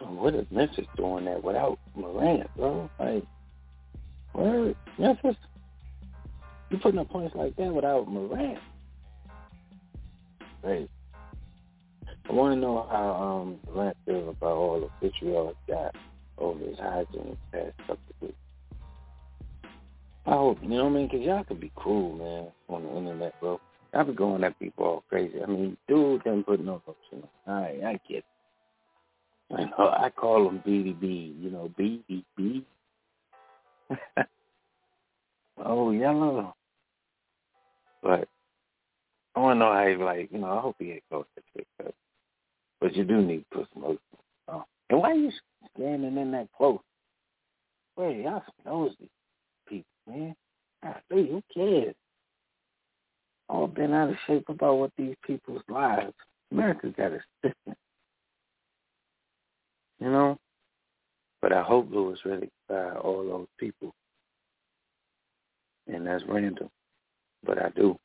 What 0.00 0.34
is 0.34 0.46
Memphis 0.50 0.86
doing 0.96 1.26
that 1.26 1.42
without 1.42 1.78
Morant, 1.94 2.48
bro? 2.56 2.90
Like, 2.98 3.24
where 4.32 4.74
Memphis? 4.98 5.36
You 6.70 6.78
putting 6.78 7.00
up 7.00 7.08
points 7.10 7.34
like 7.34 7.56
that 7.56 7.72
without 7.72 8.08
Morant? 8.08 8.58
Hey, 10.62 10.88
I 12.28 12.32
want 12.32 12.54
to 12.54 12.60
know 12.60 12.86
how 12.90 13.12
um 13.14 13.58
Morant 13.72 13.96
feels 14.04 14.28
about 14.36 14.56
all 14.56 14.80
the 14.80 15.06
vitriol 15.06 15.54
he 15.66 15.72
got 15.72 15.94
over 16.40 16.58
his 16.64 16.78
hygiene 16.78 17.36
past 17.52 17.76
couple 17.78 17.98
of 18.10 18.22
weeks. 18.22 18.34
I 20.26 20.32
hope, 20.32 20.58
you 20.62 20.68
know 20.68 20.84
what 20.84 20.90
I 20.90 20.94
mean? 20.94 21.08
Because 21.08 21.26
y'all 21.26 21.44
could 21.44 21.60
be 21.60 21.72
cruel, 21.76 22.14
man, 22.14 22.52
on 22.68 22.82
the 22.84 22.96
internet, 22.96 23.38
bro. 23.40 23.60
Y'all 23.92 24.04
be 24.04 24.12
going 24.12 24.44
at 24.44 24.58
people 24.58 24.84
all 24.84 25.04
crazy. 25.08 25.42
I 25.42 25.46
mean, 25.46 25.76
dude 25.88 26.22
didn't 26.24 26.44
put 26.44 26.60
no 26.60 26.82
hooks 26.86 27.00
in 27.12 27.22
All 27.46 27.62
right, 27.62 27.82
I 27.84 28.00
get 28.08 28.18
it. 28.18 28.24
I 29.52 29.64
know, 29.64 29.88
I 29.88 30.10
call 30.10 30.44
them 30.44 30.62
BDB, 30.64 31.34
you 31.40 31.50
know, 31.50 31.72
BDB. 31.78 32.62
oh, 35.64 35.90
yellow. 35.90 36.54
But 38.02 38.28
I 39.34 39.40
want 39.40 39.56
to 39.56 39.58
know 39.58 39.72
how 39.72 39.86
he, 39.86 39.96
like, 39.96 40.28
you 40.32 40.38
know, 40.38 40.56
I 40.56 40.60
hope 40.60 40.76
he 40.78 40.92
ain't 40.92 41.02
close 41.10 41.24
to 41.36 41.42
it. 41.60 41.94
But 42.80 42.94
you 42.96 43.04
do 43.04 43.20
need 43.20 43.44
to 43.50 43.58
put 43.58 43.68
some. 43.74 43.98
And 44.90 45.00
why 45.00 45.12
are 45.12 45.14
you 45.14 45.30
standing 45.74 46.18
in 46.18 46.32
that 46.32 46.48
close? 46.56 46.80
Wait, 47.96 48.22
y'all 48.24 48.42
some 48.64 48.72
nosy 48.72 49.08
people, 49.68 49.84
man. 50.08 50.34
Hey, 50.82 51.28
who 51.28 51.42
cares? 51.54 51.94
All 53.48 53.66
been 53.66 53.92
out 53.92 54.10
of 54.10 54.16
shape 54.26 54.48
about 54.48 54.78
what 54.78 54.90
these 54.98 55.14
people's 55.24 55.62
lives. 55.68 56.12
America's 56.50 56.94
got 56.96 57.12
a 57.12 57.20
system. 57.42 57.74
You 60.00 60.10
know? 60.10 60.38
But 61.40 61.52
I 61.52 61.62
hope 61.62 61.88
Lewis 61.90 62.18
really 62.24 62.50
fired 62.68 62.96
all 62.96 63.24
those 63.24 63.46
people. 63.58 63.94
And 65.86 66.06
that's 66.06 66.24
random. 66.28 66.68
But 67.44 67.62
I 67.62 67.70
do. 67.70 67.98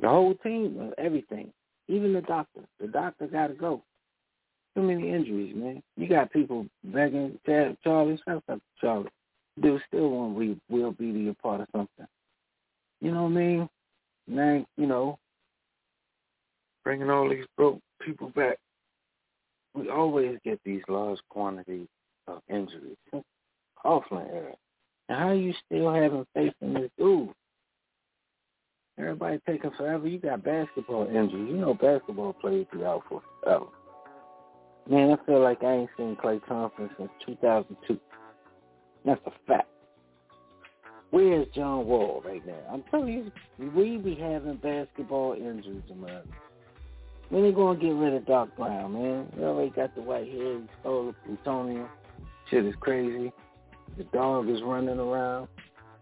The 0.00 0.08
whole 0.08 0.34
team, 0.42 0.78
of 0.80 0.94
everything. 0.98 1.52
Even 1.88 2.12
the 2.12 2.22
doctor. 2.22 2.60
The 2.80 2.88
doctor 2.88 3.26
got 3.26 3.48
to 3.48 3.54
go. 3.54 3.82
Too 4.74 4.82
many 4.82 5.10
injuries, 5.10 5.54
man. 5.54 5.82
You 5.96 6.08
got 6.08 6.32
people 6.32 6.66
begging 6.84 7.38
Charlie, 7.84 8.18
shut 8.26 8.42
up, 8.48 8.58
Charlie. 8.80 9.10
Dude 9.60 9.82
still 9.86 10.08
want 10.08 10.34
we 10.34 10.58
will 10.70 10.92
be 10.92 11.28
a 11.28 11.34
part 11.34 11.60
of 11.60 11.66
something. 11.72 12.06
You 13.00 13.12
know 13.12 13.24
what 13.24 13.32
I 13.32 13.34
mean? 13.34 13.68
Man, 14.26 14.64
you 14.78 14.86
know, 14.86 15.18
bringing 16.84 17.10
all 17.10 17.28
these 17.28 17.44
broke 17.56 17.80
people 18.00 18.30
back. 18.30 18.56
We 19.74 19.90
always 19.90 20.38
get 20.44 20.60
these 20.64 20.82
large 20.88 21.18
quantities 21.28 21.88
of 22.26 22.40
injuries. 22.48 22.96
Coughlin 23.84 24.32
era. 24.32 24.54
And 25.08 25.18
how 25.18 25.28
are 25.28 25.34
you 25.34 25.52
still 25.66 25.92
having 25.92 26.26
faith 26.34 26.54
in 26.60 26.74
this 26.74 26.90
dude? 26.96 27.30
Everybody 28.98 29.40
taking 29.46 29.70
forever. 29.72 30.06
You 30.06 30.18
got 30.18 30.44
basketball 30.44 31.06
injuries. 31.08 31.48
You 31.50 31.56
know 31.56 31.74
basketball 31.74 32.34
players 32.34 32.66
be 32.72 32.84
out 32.84 33.02
for 33.08 33.22
forever. 33.42 33.66
Man, 34.88 35.10
I 35.10 35.26
feel 35.26 35.40
like 35.40 35.62
I 35.62 35.72
ain't 35.72 35.90
seen 35.96 36.16
Klay 36.16 36.44
Thompson 36.46 36.90
since 36.98 37.10
2002. 37.24 38.00
That's 39.04 39.20
a 39.26 39.30
fact. 39.46 39.68
Where's 41.10 41.46
John 41.54 41.86
Wall 41.86 42.22
right 42.24 42.44
now? 42.46 42.58
I'm 42.72 42.82
telling 42.90 43.12
you, 43.12 43.70
we 43.70 43.98
be 43.98 44.14
having 44.14 44.56
basketball 44.56 45.34
injuries, 45.34 45.82
man. 45.94 46.22
When 47.28 47.42
they 47.42 47.52
gonna 47.52 47.78
get 47.78 47.94
rid 47.94 48.14
of 48.14 48.26
Doc 48.26 48.48
Brown, 48.56 48.94
man? 48.94 49.28
We 49.36 49.44
already 49.44 49.70
got 49.70 49.94
the 49.94 50.02
white 50.02 50.26
hair, 50.26 50.58
he 50.58 50.68
stole 50.80 51.06
the 51.06 51.14
plutonium. 51.24 51.88
Shit 52.50 52.66
is 52.66 52.74
crazy. 52.80 53.32
The 53.96 54.04
dog 54.04 54.48
is 54.48 54.62
running 54.62 54.98
around. 54.98 55.48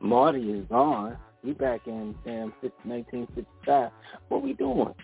Marty 0.01 0.51
is 0.53 0.65
gone. 0.69 1.17
We 1.43 1.53
back 1.53 1.87
in 1.87 2.15
damn 2.25 2.53
1955. 2.85 3.91
What 4.29 4.43
we 4.43 4.53
doing? 4.53 4.95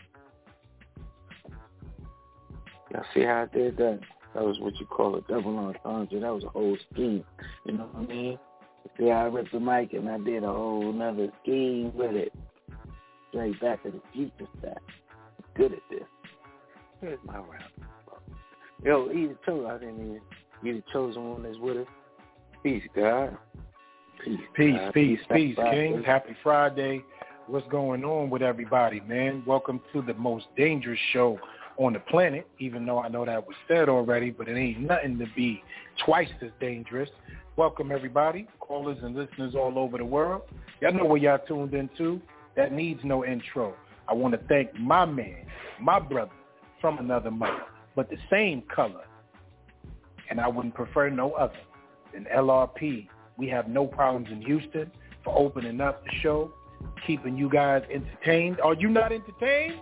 Y'all 2.96 3.04
see 3.12 3.24
how 3.24 3.42
I 3.42 3.54
did 3.54 3.76
that? 3.76 4.00
That 4.34 4.42
was 4.42 4.58
what 4.58 4.74
you 4.80 4.86
call 4.86 5.16
a 5.16 5.20
double 5.22 5.58
entendre. 5.58 6.18
That 6.18 6.34
was 6.34 6.44
a 6.44 6.48
whole 6.48 6.78
scheme. 6.90 7.22
You 7.66 7.72
know 7.74 7.90
what 7.92 8.04
I 8.04 8.06
mean? 8.06 8.38
See 8.98 9.08
how 9.08 9.16
I 9.16 9.24
ripped 9.24 9.52
the 9.52 9.60
mic 9.60 9.92
and 9.92 10.08
I 10.08 10.16
did 10.16 10.44
a 10.44 10.46
whole 10.46 10.88
another 10.88 11.30
scheme 11.42 11.94
with 11.94 12.16
it. 12.16 12.32
Straight 13.28 13.60
back 13.60 13.82
to 13.82 13.90
the 13.90 14.00
future 14.14 14.50
stuff. 14.60 14.78
Good 15.56 15.74
at 15.74 15.78
this. 15.90 16.04
Here's 17.02 17.18
my 17.26 17.34
round. 17.34 17.64
Yo, 18.82 19.10
he's 19.10 19.28
the 19.28 19.36
chosen. 19.44 19.66
I 19.70 19.78
didn't 19.78 20.00
even. 20.00 20.20
You 20.62 20.76
the 20.76 20.82
chosen 20.90 21.32
one 21.32 21.42
that's 21.42 21.58
with 21.58 21.76
us. 21.76 21.86
Peace, 22.62 22.82
God. 22.94 23.36
Peace, 24.24 24.40
peace, 24.54 24.74
God. 24.74 24.94
peace, 24.94 25.18
peace, 25.30 25.54
Friday. 25.54 25.92
Kings. 25.92 26.06
Happy 26.06 26.34
Friday. 26.42 27.04
What's 27.46 27.68
going 27.68 28.04
on 28.04 28.30
with 28.30 28.40
everybody, 28.40 29.00
man? 29.00 29.42
Welcome 29.46 29.82
to 29.92 30.00
the 30.00 30.14
most 30.14 30.46
dangerous 30.56 30.98
show 31.12 31.38
on 31.78 31.92
the 31.92 32.00
planet, 32.00 32.46
even 32.58 32.86
though 32.86 32.98
I 32.98 33.08
know 33.08 33.24
that 33.24 33.46
was 33.46 33.56
said 33.68 33.88
already, 33.88 34.30
but 34.30 34.48
it 34.48 34.56
ain't 34.56 34.80
nothing 34.80 35.18
to 35.18 35.26
be 35.34 35.62
twice 36.04 36.28
as 36.42 36.50
dangerous. 36.60 37.10
Welcome, 37.56 37.92
everybody, 37.92 38.46
callers 38.60 38.98
and 39.02 39.14
listeners 39.14 39.54
all 39.54 39.78
over 39.78 39.98
the 39.98 40.04
world. 40.04 40.42
Y'all 40.80 40.92
know 40.92 41.04
where 41.04 41.18
y'all 41.18 41.38
tuned 41.46 41.74
into. 41.74 42.20
That 42.56 42.72
needs 42.72 43.00
no 43.04 43.24
intro. 43.24 43.74
I 44.08 44.14
want 44.14 44.34
to 44.34 44.40
thank 44.48 44.74
my 44.74 45.04
man, 45.04 45.46
my 45.80 45.98
brother, 45.98 46.32
from 46.80 46.98
another 46.98 47.30
mother, 47.30 47.64
but 47.94 48.08
the 48.08 48.16
same 48.30 48.62
color, 48.74 49.04
and 50.30 50.40
I 50.40 50.48
wouldn't 50.48 50.74
prefer 50.74 51.10
no 51.10 51.32
other 51.32 51.58
than 52.12 52.26
LRP. 52.34 53.08
We 53.36 53.48
have 53.48 53.68
no 53.68 53.86
problems 53.86 54.28
in 54.30 54.40
Houston 54.42 54.90
for 55.24 55.36
opening 55.36 55.80
up 55.80 56.04
the 56.04 56.12
show, 56.22 56.52
keeping 57.06 57.36
you 57.36 57.50
guys 57.50 57.82
entertained. 57.92 58.60
Are 58.60 58.74
you 58.74 58.88
not 58.88 59.12
entertained? 59.12 59.80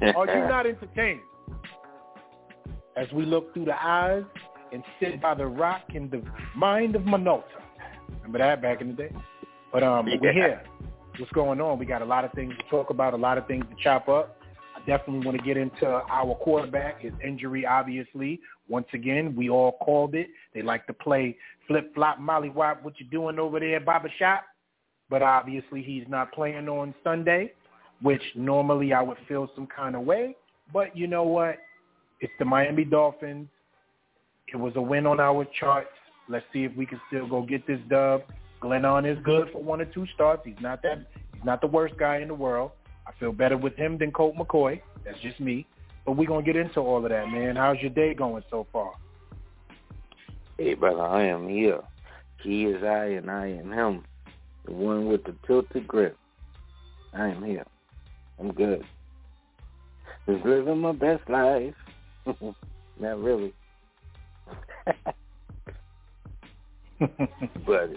Are 0.16 0.26
you 0.26 0.48
not 0.48 0.66
entertained? 0.66 1.20
As 2.96 3.06
we 3.12 3.24
look 3.24 3.54
through 3.54 3.66
the 3.66 3.84
eyes 3.84 4.24
and 4.72 4.82
sit 4.98 5.20
by 5.20 5.34
the 5.34 5.46
rock 5.46 5.82
in 5.94 6.08
the 6.10 6.22
mind 6.56 6.96
of 6.96 7.02
Minota. 7.02 7.42
Remember 8.08 8.38
that 8.38 8.62
back 8.62 8.80
in 8.80 8.88
the 8.88 8.94
day? 8.94 9.14
But 9.72 9.82
um, 9.82 10.06
Yeah. 10.08 10.16
we're 10.20 10.32
here. 10.32 10.62
What's 11.18 11.32
going 11.32 11.60
on? 11.60 11.78
We 11.78 11.86
got 11.86 12.02
a 12.02 12.06
lot 12.06 12.24
of 12.24 12.32
things 12.32 12.54
to 12.56 12.62
talk 12.70 12.90
about, 12.90 13.14
a 13.14 13.16
lot 13.16 13.36
of 13.36 13.46
things 13.46 13.64
to 13.68 13.76
chop 13.82 14.08
up. 14.08 14.38
I 14.74 14.78
definitely 14.86 15.26
want 15.26 15.36
to 15.38 15.44
get 15.44 15.56
into 15.56 15.86
our 15.86 16.34
quarterback, 16.36 17.02
his 17.02 17.12
injury, 17.22 17.66
obviously. 17.66 18.40
Once 18.68 18.86
again, 18.94 19.34
we 19.36 19.50
all 19.50 19.72
called 19.72 20.14
it. 20.14 20.28
They 20.54 20.62
like 20.62 20.86
to 20.86 20.94
play 20.94 21.36
flip-flop, 21.66 22.18
mollywop, 22.18 22.82
what 22.82 22.98
you 22.98 23.06
doing 23.06 23.38
over 23.38 23.60
there, 23.60 23.80
Baba 23.80 24.08
Shop? 24.18 24.44
But 25.10 25.22
obviously 25.22 25.82
he's 25.82 26.04
not 26.08 26.32
playing 26.32 26.68
on 26.68 26.94
Sunday, 27.04 27.52
which 28.02 28.22
normally 28.34 28.92
I 28.92 29.02
would 29.02 29.18
feel 29.28 29.48
some 29.54 29.66
kind 29.66 29.94
of 29.94 30.02
way. 30.02 30.36
But 30.72 30.96
you 30.96 31.06
know 31.06 31.24
what? 31.24 31.56
It's 32.20 32.32
the 32.38 32.44
Miami 32.44 32.84
Dolphins. 32.84 33.48
It 34.52 34.56
was 34.56 34.72
a 34.76 34.82
win 34.82 35.06
on 35.06 35.20
our 35.20 35.46
charts. 35.58 35.88
Let's 36.28 36.44
see 36.52 36.64
if 36.64 36.74
we 36.76 36.86
can 36.86 37.00
still 37.08 37.26
go 37.28 37.42
get 37.42 37.66
this 37.66 37.80
dub. 37.88 38.22
Glennon 38.60 39.10
is 39.10 39.18
good 39.24 39.48
for 39.52 39.62
one 39.62 39.80
or 39.80 39.86
two 39.86 40.06
starts. 40.14 40.42
He's 40.44 40.60
not 40.60 40.82
that. 40.82 41.06
He's 41.34 41.44
not 41.44 41.60
the 41.60 41.66
worst 41.66 41.96
guy 41.98 42.18
in 42.18 42.28
the 42.28 42.34
world. 42.34 42.72
I 43.06 43.12
feel 43.18 43.32
better 43.32 43.56
with 43.56 43.74
him 43.76 43.98
than 43.98 44.12
Colt 44.12 44.36
McCoy. 44.36 44.80
That's 45.04 45.18
just 45.20 45.40
me. 45.40 45.66
But 46.04 46.12
we're 46.12 46.28
gonna 46.28 46.42
get 46.42 46.56
into 46.56 46.80
all 46.80 47.02
of 47.02 47.10
that, 47.10 47.28
man. 47.28 47.56
How's 47.56 47.78
your 47.80 47.90
day 47.90 48.14
going 48.14 48.42
so 48.50 48.66
far? 48.72 48.92
Hey, 50.58 50.74
brother, 50.74 51.02
I 51.02 51.24
am 51.24 51.48
here. 51.48 51.80
He 52.42 52.66
is 52.66 52.82
I, 52.82 53.06
and 53.06 53.30
I 53.30 53.46
am 53.46 53.72
him. 53.72 54.04
The 54.66 54.72
one 54.72 55.06
with 55.06 55.24
the 55.24 55.34
tilted 55.46 55.88
grip. 55.88 56.16
I 57.14 57.28
am 57.28 57.42
here. 57.42 57.66
I'm 58.40 58.52
good. 58.52 58.82
Just 60.28 60.44
living 60.44 60.78
my 60.78 60.92
best 60.92 61.28
life. 61.28 61.74
Not 63.00 63.22
really. 63.22 63.52
but 67.66 67.90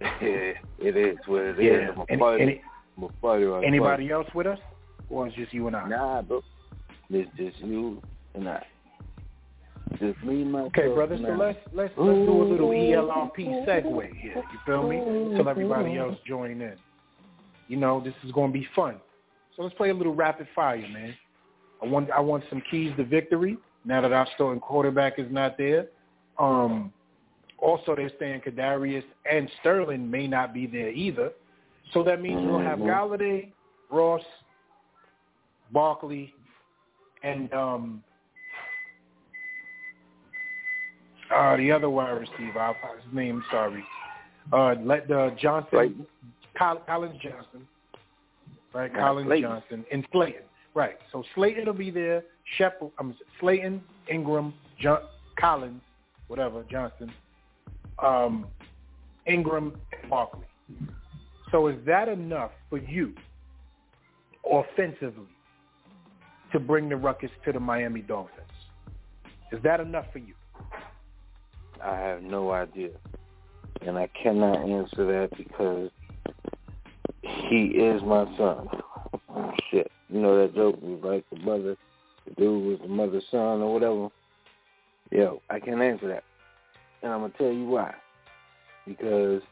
it 0.00 0.96
is 0.96 1.16
what 1.26 1.42
it 1.42 1.58
is. 1.58 1.64
Yeah. 1.64 1.90
I'm 1.92 2.00
a 2.00 2.18
fighter. 2.18 2.42
any- 2.42 2.62
I'm 2.96 3.04
a. 3.04 3.08
I'm 3.22 3.42
a 3.62 3.66
Anybody 3.66 4.10
else 4.10 4.26
with 4.34 4.46
us, 4.46 4.58
or 5.08 5.26
it's 5.26 5.36
just 5.36 5.52
you 5.52 5.66
and 5.66 5.76
I? 5.76 5.88
Nah, 5.88 6.22
bro. 6.22 6.42
It's 7.10 7.30
just 7.36 7.58
you 7.58 8.00
and 8.34 8.48
I. 8.48 8.64
Just 10.00 10.22
me, 10.24 10.42
and 10.42 10.52
myself. 10.52 10.72
Okay, 10.76 10.88
brother. 10.92 11.16
So 11.18 11.28
let's 11.34 11.58
let's 11.72 11.92
let's 11.96 12.16
do 12.26 12.42
a 12.42 12.44
little 12.44 12.70
ELRP 12.70 13.66
segue 13.66 14.16
here. 14.16 14.34
You 14.36 14.58
feel 14.66 14.88
me? 14.88 14.96
Till 15.36 15.48
everybody 15.48 15.98
else 15.98 16.16
join 16.26 16.60
in. 16.60 16.76
You 17.68 17.76
know, 17.76 18.00
this 18.02 18.14
is 18.24 18.32
going 18.32 18.52
to 18.52 18.58
be 18.58 18.66
fun. 18.74 18.96
So 19.56 19.62
let's 19.62 19.74
play 19.74 19.90
a 19.90 19.94
little 19.94 20.14
rapid 20.14 20.48
fire, 20.54 20.86
man. 20.92 21.14
I 21.82 21.86
want 21.86 22.10
I 22.10 22.20
want 22.20 22.44
some 22.50 22.62
keys 22.70 22.92
to 22.96 23.04
victory. 23.04 23.56
Now 23.84 24.00
that 24.00 24.12
our 24.12 24.26
starting 24.34 24.60
quarterback 24.60 25.18
is 25.18 25.30
not 25.30 25.58
there. 25.58 25.86
Um, 26.38 26.92
also, 27.58 27.94
they're 27.94 28.10
saying 28.18 28.42
Kadarius 28.46 29.04
and 29.30 29.48
Sterling 29.60 30.10
may 30.10 30.26
not 30.26 30.52
be 30.52 30.66
there 30.66 30.90
either. 30.90 31.30
So 31.92 32.02
that 32.02 32.20
means 32.20 32.40
we'll 32.44 32.58
have 32.58 32.78
Mhm. 32.78 32.88
Golladay, 32.88 33.52
Ross, 33.90 34.24
Barkley, 35.70 36.34
and 37.22 37.52
um, 37.54 38.02
uh, 41.30 41.56
the 41.56 41.70
other 41.70 41.88
wide 41.88 42.12
receiver. 42.12 42.58
I'll, 42.58 42.74
his 43.02 43.12
name, 43.12 43.44
sorry. 43.50 43.84
Uh, 44.52 44.74
let 44.82 45.08
the 45.08 45.34
Johnson, 45.38 46.06
Col- 46.54 46.82
Collins 46.86 47.18
Johnson, 47.22 47.66
right? 48.74 48.92
Right, 48.92 49.00
Collins 49.00 49.28
Slayton. 49.28 49.50
Johnson 49.50 49.84
and 49.92 50.06
Slayton, 50.12 50.42
right? 50.74 50.98
So 51.12 51.22
Slayton 51.34 51.66
will 51.66 51.72
be 51.72 51.90
there. 51.90 52.22
Shep, 52.58 52.82
um, 52.98 53.14
Slayton, 53.40 53.82
Ingram, 54.10 54.52
John, 54.78 55.00
Collins, 55.38 55.80
whatever 56.28 56.64
Johnson, 56.70 57.12
um, 58.02 58.46
Ingram, 59.26 59.78
and 59.92 60.10
Barkley. 60.10 60.46
So 61.50 61.68
is 61.68 61.76
that 61.86 62.08
enough 62.08 62.50
for 62.68 62.78
you, 62.78 63.14
offensively, 64.50 65.28
to 66.52 66.58
bring 66.58 66.88
the 66.88 66.96
ruckus 66.96 67.30
to 67.44 67.52
the 67.52 67.60
Miami 67.60 68.00
Dolphins? 68.00 68.40
Is 69.52 69.62
that 69.62 69.80
enough 69.80 70.06
for 70.12 70.18
you? 70.18 70.34
I 71.82 71.96
have 71.96 72.22
no 72.22 72.50
idea. 72.50 72.90
And 73.82 73.98
I 73.98 74.08
cannot 74.20 74.58
answer 74.68 75.06
that 75.06 75.30
because 75.36 75.90
he 77.48 77.66
is 77.66 78.02
my 78.02 78.24
son. 78.36 78.68
Shit. 79.70 79.90
You 80.08 80.20
know 80.20 80.40
that 80.40 80.54
joke 80.54 80.78
was 80.80 81.00
like 81.02 81.24
the 81.30 81.38
mother, 81.44 81.76
the 82.26 82.34
dude 82.34 82.66
was 82.66 82.78
the 82.82 82.88
mother's 82.88 83.24
son 83.30 83.62
or 83.62 83.72
whatever. 83.72 84.08
Yo, 85.10 85.40
I 85.50 85.60
can't 85.60 85.80
answer 85.80 86.08
that. 86.08 86.24
And 87.02 87.12
I'm 87.12 87.20
going 87.20 87.32
to 87.32 87.38
tell 87.38 87.52
you 87.52 87.66
why. 87.66 87.94
Because 88.86 89.42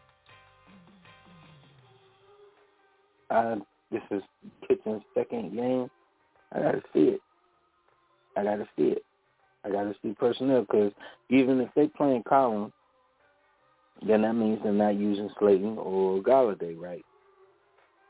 I, 3.30 3.56
this 3.90 4.02
is 4.10 4.22
Kitchen's 4.66 5.02
second 5.14 5.54
game. 5.54 5.90
I 6.52 6.60
got 6.60 6.72
to 6.72 6.82
see 6.92 7.00
it. 7.00 7.20
I 8.36 8.44
got 8.44 8.56
to 8.56 8.68
see 8.76 8.88
it. 8.88 9.04
I 9.64 9.70
got 9.70 9.84
to 9.84 9.94
see 10.02 10.14
personnel 10.18 10.62
because 10.62 10.92
even 11.30 11.60
if 11.60 11.68
they 11.76 11.86
playing 11.86 12.24
Collins, 12.28 12.72
then 14.06 14.22
that 14.22 14.34
means 14.34 14.58
they're 14.62 14.72
not 14.72 14.96
using 14.96 15.30
Slayton 15.38 15.78
or 15.78 16.20
Golladay, 16.20 16.76
right? 16.78 17.04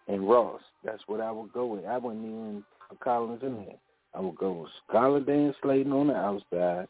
And 0.09 0.29
Ross. 0.29 0.61
That's 0.85 1.03
what 1.07 1.21
I 1.21 1.31
would 1.31 1.53
go 1.53 1.67
with. 1.67 1.85
I 1.85 1.99
wouldn't 1.99 2.25
even 2.25 2.65
put 2.89 3.01
Collins 3.01 3.43
in 3.43 3.57
there. 3.57 3.77
I 4.15 4.21
would 4.21 4.37
go 4.37 4.53
with 4.53 4.71
Golladay 4.93 5.47
and 5.47 5.55
Slayton 5.63 5.93
on 5.93 6.09
the 6.09 6.15
outside, 6.15 6.87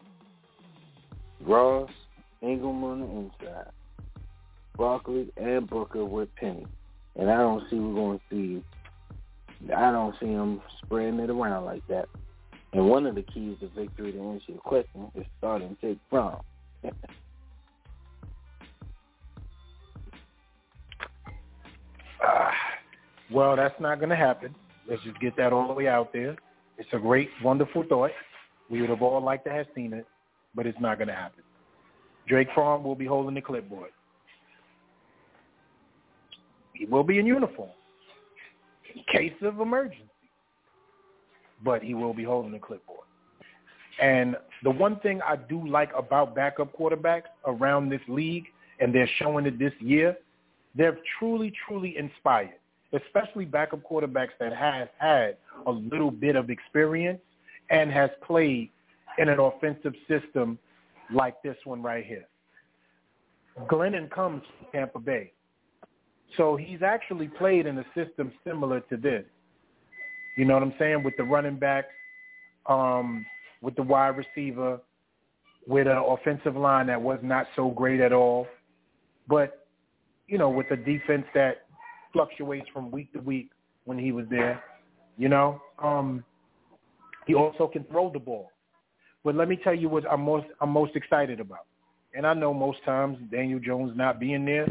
Ross, 1.40 1.90
Ingram 2.40 2.82
on 2.82 3.00
the 3.00 3.06
inside, 3.06 3.70
Barkley 4.76 5.30
and 5.36 5.68
Booker 5.68 6.04
with 6.04 6.34
Penny. 6.36 6.66
And 7.16 7.30
I 7.30 7.36
don't 7.36 7.62
see 7.70 7.76
we're 7.76 7.94
going 7.94 8.18
to 8.18 8.24
see. 8.30 8.64
I 9.72 9.92
don't 9.92 10.14
see 10.18 10.26
them 10.26 10.60
spreading 10.82 11.20
it 11.20 11.30
around 11.30 11.66
like 11.66 11.86
that. 11.88 12.08
And 12.72 12.88
one 12.88 13.06
of 13.06 13.14
the 13.14 13.22
keys 13.22 13.58
to 13.60 13.68
victory, 13.68 14.12
to 14.12 14.18
answer 14.18 14.52
your 14.52 14.58
question, 14.58 15.12
is 15.14 15.26
starting 15.38 15.76
Jake 15.80 15.98
Brown. 16.10 16.40
Ah, 22.24 22.71
well, 23.32 23.56
that's 23.56 23.78
not 23.80 23.98
going 23.98 24.10
to 24.10 24.16
happen. 24.16 24.54
Let's 24.88 25.02
just 25.02 25.18
get 25.20 25.36
that 25.36 25.52
all 25.52 25.68
the 25.68 25.74
way 25.74 25.88
out 25.88 26.12
there. 26.12 26.36
It's 26.78 26.88
a 26.92 26.98
great, 26.98 27.28
wonderful 27.42 27.84
thought. 27.88 28.10
We 28.70 28.80
would 28.80 28.90
have 28.90 29.02
all 29.02 29.22
liked 29.22 29.44
to 29.46 29.52
have 29.52 29.66
seen 29.74 29.92
it, 29.92 30.06
but 30.54 30.66
it's 30.66 30.80
not 30.80 30.98
going 30.98 31.08
to 31.08 31.14
happen. 31.14 31.44
Jake 32.28 32.48
Fromm 32.54 32.84
will 32.84 32.94
be 32.94 33.06
holding 33.06 33.34
the 33.34 33.40
clipboard. 33.40 33.90
He 36.72 36.86
will 36.86 37.04
be 37.04 37.18
in 37.18 37.26
uniform 37.26 37.70
in 38.94 39.02
case 39.12 39.34
of 39.42 39.60
emergency, 39.60 40.04
but 41.64 41.82
he 41.82 41.94
will 41.94 42.14
be 42.14 42.24
holding 42.24 42.52
the 42.52 42.58
clipboard. 42.58 43.06
And 44.00 44.36
the 44.64 44.70
one 44.70 44.98
thing 45.00 45.20
I 45.22 45.36
do 45.36 45.66
like 45.66 45.90
about 45.96 46.34
backup 46.34 46.76
quarterbacks 46.76 47.30
around 47.46 47.90
this 47.90 48.00
league, 48.08 48.46
and 48.80 48.94
they're 48.94 49.10
showing 49.18 49.46
it 49.46 49.58
this 49.58 49.72
year, 49.80 50.16
They're 50.74 50.98
truly, 51.18 51.52
truly 51.66 51.96
inspired, 51.98 52.58
especially 52.92 53.44
backup 53.44 53.80
quarterbacks 53.88 54.32
that 54.38 54.54
has 54.54 54.88
had 54.98 55.36
a 55.66 55.70
little 55.70 56.10
bit 56.10 56.36
of 56.36 56.50
experience 56.50 57.20
and 57.70 57.90
has 57.90 58.10
played 58.26 58.70
in 59.18 59.28
an 59.28 59.38
offensive 59.38 59.94
system 60.08 60.58
like 61.12 61.42
this 61.42 61.56
one 61.64 61.82
right 61.82 62.04
here. 62.04 62.26
Glennon 63.70 64.10
comes 64.10 64.42
from 64.58 64.66
Tampa 64.72 64.98
Bay. 64.98 65.32
So 66.36 66.56
he's 66.56 66.82
actually 66.82 67.28
played 67.28 67.66
in 67.66 67.78
a 67.78 67.84
system 67.94 68.32
similar 68.44 68.80
to 68.80 68.96
this. 68.96 69.24
You 70.36 70.46
know 70.46 70.54
what 70.54 70.62
I'm 70.62 70.74
saying? 70.78 71.02
With 71.02 71.14
the 71.18 71.24
running 71.24 71.58
back, 71.58 71.84
um, 72.66 73.26
with 73.60 73.74
the 73.76 73.82
wide 73.82 74.16
receiver, 74.16 74.80
with 75.66 75.86
an 75.86 75.96
offensive 75.96 76.56
line 76.56 76.86
that 76.86 77.00
was 77.00 77.18
not 77.22 77.46
so 77.54 77.70
great 77.70 78.00
at 78.00 78.12
all. 78.12 78.46
But, 79.28 79.66
you 80.26 80.38
know, 80.38 80.48
with 80.48 80.70
a 80.70 80.76
defense 80.76 81.26
that 81.34 81.61
fluctuates 82.12 82.68
from 82.72 82.90
week 82.90 83.12
to 83.12 83.20
week 83.20 83.50
when 83.84 83.98
he 83.98 84.12
was 84.12 84.26
there, 84.30 84.62
you 85.16 85.28
know. 85.28 85.60
Um, 85.82 86.24
he 87.26 87.34
also 87.34 87.66
can 87.66 87.84
throw 87.84 88.10
the 88.10 88.18
ball. 88.18 88.50
But 89.24 89.36
let 89.36 89.48
me 89.48 89.56
tell 89.62 89.74
you 89.74 89.88
what 89.88 90.04
I'm 90.10 90.22
most 90.22 90.46
I'm 90.60 90.70
most 90.70 90.96
excited 90.96 91.40
about. 91.40 91.66
And 92.14 92.26
I 92.26 92.34
know 92.34 92.52
most 92.52 92.84
times 92.84 93.18
Daniel 93.30 93.58
Jones 93.58 93.92
not 93.96 94.20
being 94.20 94.44
there, 94.44 94.66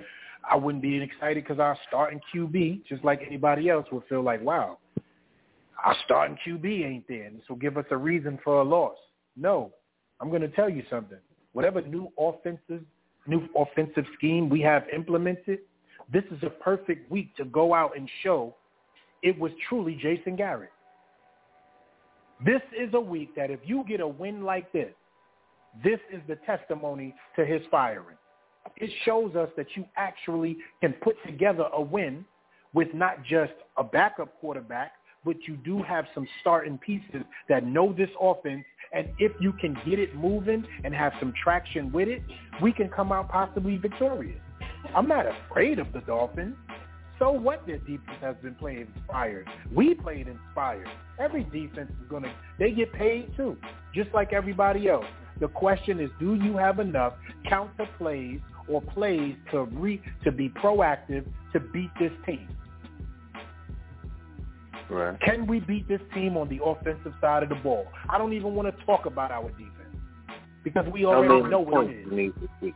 I 0.50 0.56
wouldn't 0.56 0.82
be 0.82 1.02
excited 1.02 1.44
because 1.44 1.60
our 1.60 1.78
starting 1.88 2.20
QB, 2.34 2.86
just 2.88 3.04
like 3.04 3.22
anybody 3.26 3.70
else, 3.70 3.88
would 3.92 4.04
feel 4.10 4.22
like, 4.22 4.42
wow, 4.44 4.78
our 5.84 5.96
starting 6.06 6.38
QB 6.46 6.86
ain't 6.86 7.08
there. 7.08 7.24
And 7.24 7.38
this 7.38 7.44
will 7.50 7.56
give 7.56 7.78
us 7.78 7.86
a 7.92 7.98
reason 7.98 8.40
for 8.44 8.62
a 8.62 8.64
loss. 8.64 8.96
No, 9.36 9.72
I'm 10.20 10.30
going 10.30 10.42
to 10.42 10.50
tell 10.50 10.70
you 10.70 10.84
something. 10.90 11.18
Whatever 11.54 11.82
new 11.82 12.12
offensive, 12.18 12.84
new 13.28 13.48
offensive 13.56 14.06
scheme 14.18 14.50
we 14.50 14.62
have 14.62 14.84
implemented, 14.94 15.60
this 16.12 16.24
is 16.32 16.44
a 16.44 16.50
perfect 16.50 17.10
week 17.12 17.36
to 17.38 17.46
go 17.46 17.74
out 17.74 17.98
and 17.98 18.10
show 18.24 18.56
it 19.24 19.38
was 19.38 19.52
truly 19.70 19.98
Jason 20.02 20.36
Garrett. 20.36 20.72
This 22.44 22.62
is 22.78 22.94
a 22.94 23.00
week 23.00 23.36
that 23.36 23.52
if 23.52 23.60
you 23.64 23.84
get 23.88 24.00
a 24.00 24.08
win 24.08 24.44
like 24.44 24.72
this, 24.72 24.94
this 25.84 26.00
is 26.12 26.22
the 26.28 26.38
testimony 26.38 27.14
to 27.36 27.46
his 27.46 27.62
firing. 27.70 28.18
It 28.78 28.90
shows 29.06 29.36
us 29.36 29.50
that 29.58 29.68
you 29.76 29.86
actually 29.96 30.58
can 30.82 30.94
put 30.94 31.16
together 31.26 31.66
a 31.74 31.82
win 31.82 32.26
with 32.74 32.88
not 32.94 33.24
just 33.24 33.54
a 33.78 33.84
backup 33.84 34.40
quarterback, 34.40 34.94
but 35.24 35.36
you 35.48 35.56
do 35.58 35.84
have 35.84 36.06
some 36.16 36.28
starting 36.42 36.80
pieces 36.80 37.24
that 37.48 37.66
know 37.66 37.94
this 37.94 38.10
offense. 38.20 38.66
And 38.92 39.10
if 39.20 39.32
you 39.40 39.54
can 39.54 39.78
get 39.86 40.00
it 40.00 40.16
moving 40.16 40.66
and 40.84 40.94
have 40.96 41.14
some 41.20 41.34
traction 41.42 41.92
with 41.92 42.08
it, 42.08 42.24
we 42.62 42.72
can 42.72 42.90
come 42.90 43.12
out 43.12 43.30
possibly 43.30 43.78
victorious. 43.78 44.40
I'm 44.96 45.08
not 45.08 45.26
afraid 45.26 45.80
of 45.80 45.92
the 45.94 46.02
Dolphins. 46.02 46.56
So 47.20 47.32
what 47.32 47.66
their 47.68 47.78
defense 47.78 48.18
has 48.22 48.36
been 48.42 48.56
playing 48.56 48.88
inspired. 48.96 49.48
We 49.74 49.94
played 49.94 50.28
inspired. 50.28 50.88
Every 51.20 51.44
defense 51.44 51.92
is 51.92 52.10
going 52.10 52.24
to, 52.24 52.34
they 52.58 52.72
get 52.72 52.92
paid 52.94 53.36
too, 53.38 53.58
just 53.94 54.10
like 54.14 54.34
everybody 54.34 54.90
else. 54.90 55.06
The 55.40 55.48
question 55.48 56.00
is, 56.00 56.10
do 56.20 56.36
you 56.36 56.58
have 56.58 56.80
enough 56.80 57.14
counter 57.48 57.88
plays 57.98 58.40
or 58.68 58.82
plays 58.82 59.36
to 59.52 59.66
re, 59.66 60.02
to 60.24 60.32
be 60.32 60.50
proactive 60.50 61.26
to 61.54 61.60
beat 61.60 61.92
this 62.00 62.12
team? 62.26 62.48
Right. 64.90 65.20
Can 65.22 65.48
we 65.48 65.60
beat 65.60 65.88
this 65.88 66.02
team 66.14 66.36
on 66.38 66.50
the 66.50 66.64
offensive 66.64 67.14
side 67.22 67.44
of 67.44 67.50
the 67.50 67.56
ball? 67.56 67.88
I 68.10 68.18
don't 68.18 68.34
even 68.34 68.56
want 68.56 68.76
to 68.76 68.86
talk 68.86 69.06
about 69.06 69.32
our 69.32 69.50
defense 69.52 69.72
because 70.64 70.86
we 70.92 71.06
already 71.06 71.50
know 71.50 71.60
what 71.60 71.88
it 71.88 72.08
is. 72.62 72.74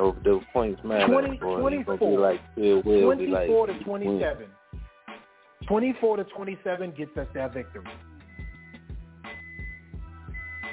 Those, 0.00 0.14
those 0.24 0.42
points 0.54 0.80
matter. 0.82 1.06
20, 1.08 1.36
24, 1.36 2.18
like, 2.18 2.40
will, 2.56 2.80
24 2.82 3.68
like, 3.68 3.78
to 3.78 3.84
27. 3.84 4.38
Win. 4.38 4.48
24 5.68 6.16
to 6.16 6.24
27 6.24 6.94
gets 6.96 7.14
us 7.18 7.26
that 7.34 7.52
victory. 7.52 7.84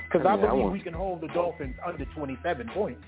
Because 0.06 0.26
I, 0.26 0.38
mean, 0.38 0.46
I, 0.46 0.50
believe 0.50 0.66
I 0.66 0.70
we 0.70 0.80
can 0.80 0.94
hold 0.94 1.20
the 1.20 1.28
Dolphins 1.28 1.76
under 1.86 2.06
27 2.16 2.70
points. 2.74 3.04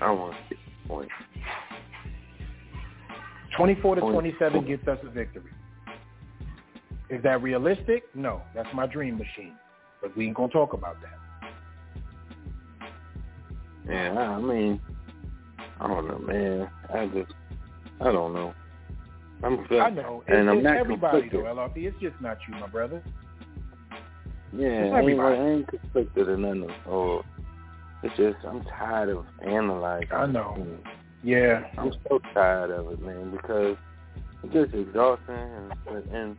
I 0.00 0.10
want 0.10 0.36
six 0.48 0.58
points. 0.88 1.12
24 3.58 3.96
to 3.96 4.00
27 4.00 4.66
gets 4.66 4.88
us 4.88 4.98
a 5.04 5.10
victory. 5.10 5.50
Is 7.10 7.22
that 7.24 7.42
realistic? 7.42 8.04
No, 8.14 8.40
that's 8.54 8.72
my 8.72 8.86
dream 8.86 9.18
machine. 9.18 9.52
But 10.00 10.16
we 10.16 10.28
ain't 10.28 10.36
gonna 10.36 10.50
talk 10.50 10.72
about 10.72 10.96
that. 11.02 11.25
Yeah, 13.88 14.18
I 14.18 14.40
mean, 14.40 14.80
I 15.80 15.86
don't 15.86 16.08
know, 16.08 16.18
man. 16.18 16.68
I 16.92 17.06
just, 17.06 17.32
I 18.00 18.04
don't 18.12 18.34
know. 18.34 18.54
I'm 19.42 19.66
feeling, 19.68 19.82
I 19.82 19.90
know, 19.90 20.24
and 20.28 20.38
it's, 20.38 20.48
I'm 20.48 20.56
it's 20.58 20.64
not 20.64 20.76
everybody 20.76 21.28
conflicted. 21.28 21.40
though, 21.44 21.54
LRP. 21.54 21.86
It's 21.88 22.00
just 22.00 22.20
not 22.20 22.38
you, 22.48 22.54
my 22.54 22.66
brother. 22.66 23.02
Yeah, 24.52 24.90
I 24.94 25.00
ain't. 25.00 25.20
I 25.20 25.34
ain't 25.34 25.68
conflicted 25.68 26.28
or 26.28 26.36
nothing. 26.38 26.70
Or 26.86 27.22
it's 28.02 28.16
just 28.16 28.38
I'm 28.46 28.64
tired 28.64 29.10
of 29.10 29.26
analyzing. 29.46 30.08
I 30.12 30.26
know. 30.26 30.66
Yeah, 31.22 31.64
I'm 31.76 31.92
so 32.08 32.20
tired 32.32 32.70
of 32.70 32.92
it, 32.92 33.02
man, 33.02 33.30
because 33.30 33.76
it's 34.42 34.52
just 34.52 34.74
exhausting, 34.74 35.34
and, 35.88 36.04
and 36.12 36.36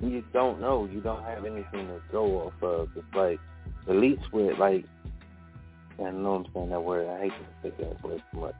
you 0.00 0.22
don't 0.32 0.60
know. 0.60 0.88
You 0.90 1.00
don't 1.00 1.24
have 1.24 1.44
anything 1.44 1.88
to 1.88 2.00
go 2.10 2.46
off 2.46 2.62
of. 2.62 2.88
It's 2.96 3.06
like 3.14 3.40
at 3.88 3.96
least 3.96 4.22
with 4.32 4.58
like, 4.58 4.84
I 5.98 6.10
know 6.10 6.34
I'm 6.34 6.46
saying 6.54 6.70
that 6.70 6.82
word. 6.82 7.08
I 7.08 7.22
hate 7.22 7.32
to 7.32 7.70
say 7.70 7.84
that 7.84 8.02
word 8.02 8.22
too 8.32 8.40
much, 8.40 8.54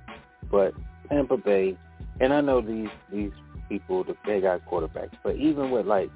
but 0.50 0.74
Tampa 1.08 1.36
Bay, 1.36 1.76
and 2.20 2.32
I 2.32 2.40
know 2.40 2.60
these 2.60 2.88
these 3.12 3.32
people, 3.68 4.04
they 4.26 4.40
got 4.40 4.64
quarterbacks, 4.66 5.16
but 5.22 5.36
even 5.36 5.70
with 5.70 5.86
like 5.86 6.10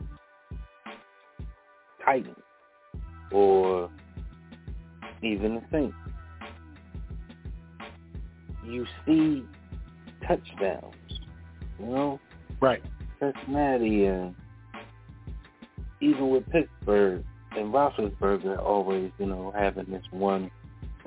Titans 2.05 2.37
or 3.33 3.91
even 5.23 5.57
the 5.57 5.63
Saints, 5.73 5.97
you 8.65 8.87
see 9.05 9.45
touchdowns, 10.27 10.95
you 11.79 11.87
know, 11.87 12.21
right? 12.61 12.83
Cincinnati 13.21 14.07
and 14.07 14.35
even 16.01 16.31
with 16.31 16.49
Pittsburgh 16.51 17.25
and 17.53 17.73
Roethlisberger 17.73 18.59
always, 18.63 19.11
you 19.19 19.27
know, 19.27 19.53
having 19.57 19.87
this 19.87 20.05
one 20.11 20.51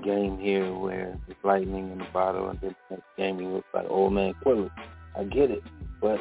game 0.03 0.37
here 0.39 0.73
where 0.73 1.17
it's 1.27 1.39
lightning 1.43 1.91
in 1.91 1.97
the 1.99 2.07
bottle 2.13 2.49
and 2.49 2.59
then 2.61 2.75
the 2.89 2.95
next 2.95 3.07
game 3.17 3.39
he 3.39 3.45
looks 3.45 3.67
like 3.73 3.85
old 3.89 4.13
man 4.13 4.33
Quilly. 4.43 4.69
I 5.17 5.23
get 5.23 5.51
it, 5.51 5.63
but 6.01 6.19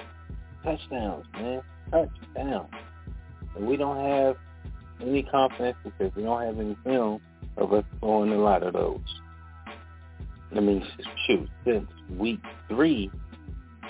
touchdowns, 0.64 1.24
man, 1.34 1.62
touchdowns. 1.90 2.70
And 3.56 3.66
we 3.66 3.76
don't 3.76 4.04
have 4.04 4.36
any 5.00 5.22
confidence 5.22 5.76
because 5.84 6.14
we 6.16 6.22
don't 6.22 6.42
have 6.42 6.58
any 6.58 6.76
film 6.84 7.20
of 7.56 7.72
us 7.72 7.84
throwing 8.00 8.32
a 8.32 8.38
lot 8.38 8.62
of 8.62 8.72
those. 8.72 9.00
I 10.56 10.60
mean, 10.60 10.84
shoot, 11.26 11.48
since 11.64 11.88
week 12.16 12.40
three, 12.68 13.10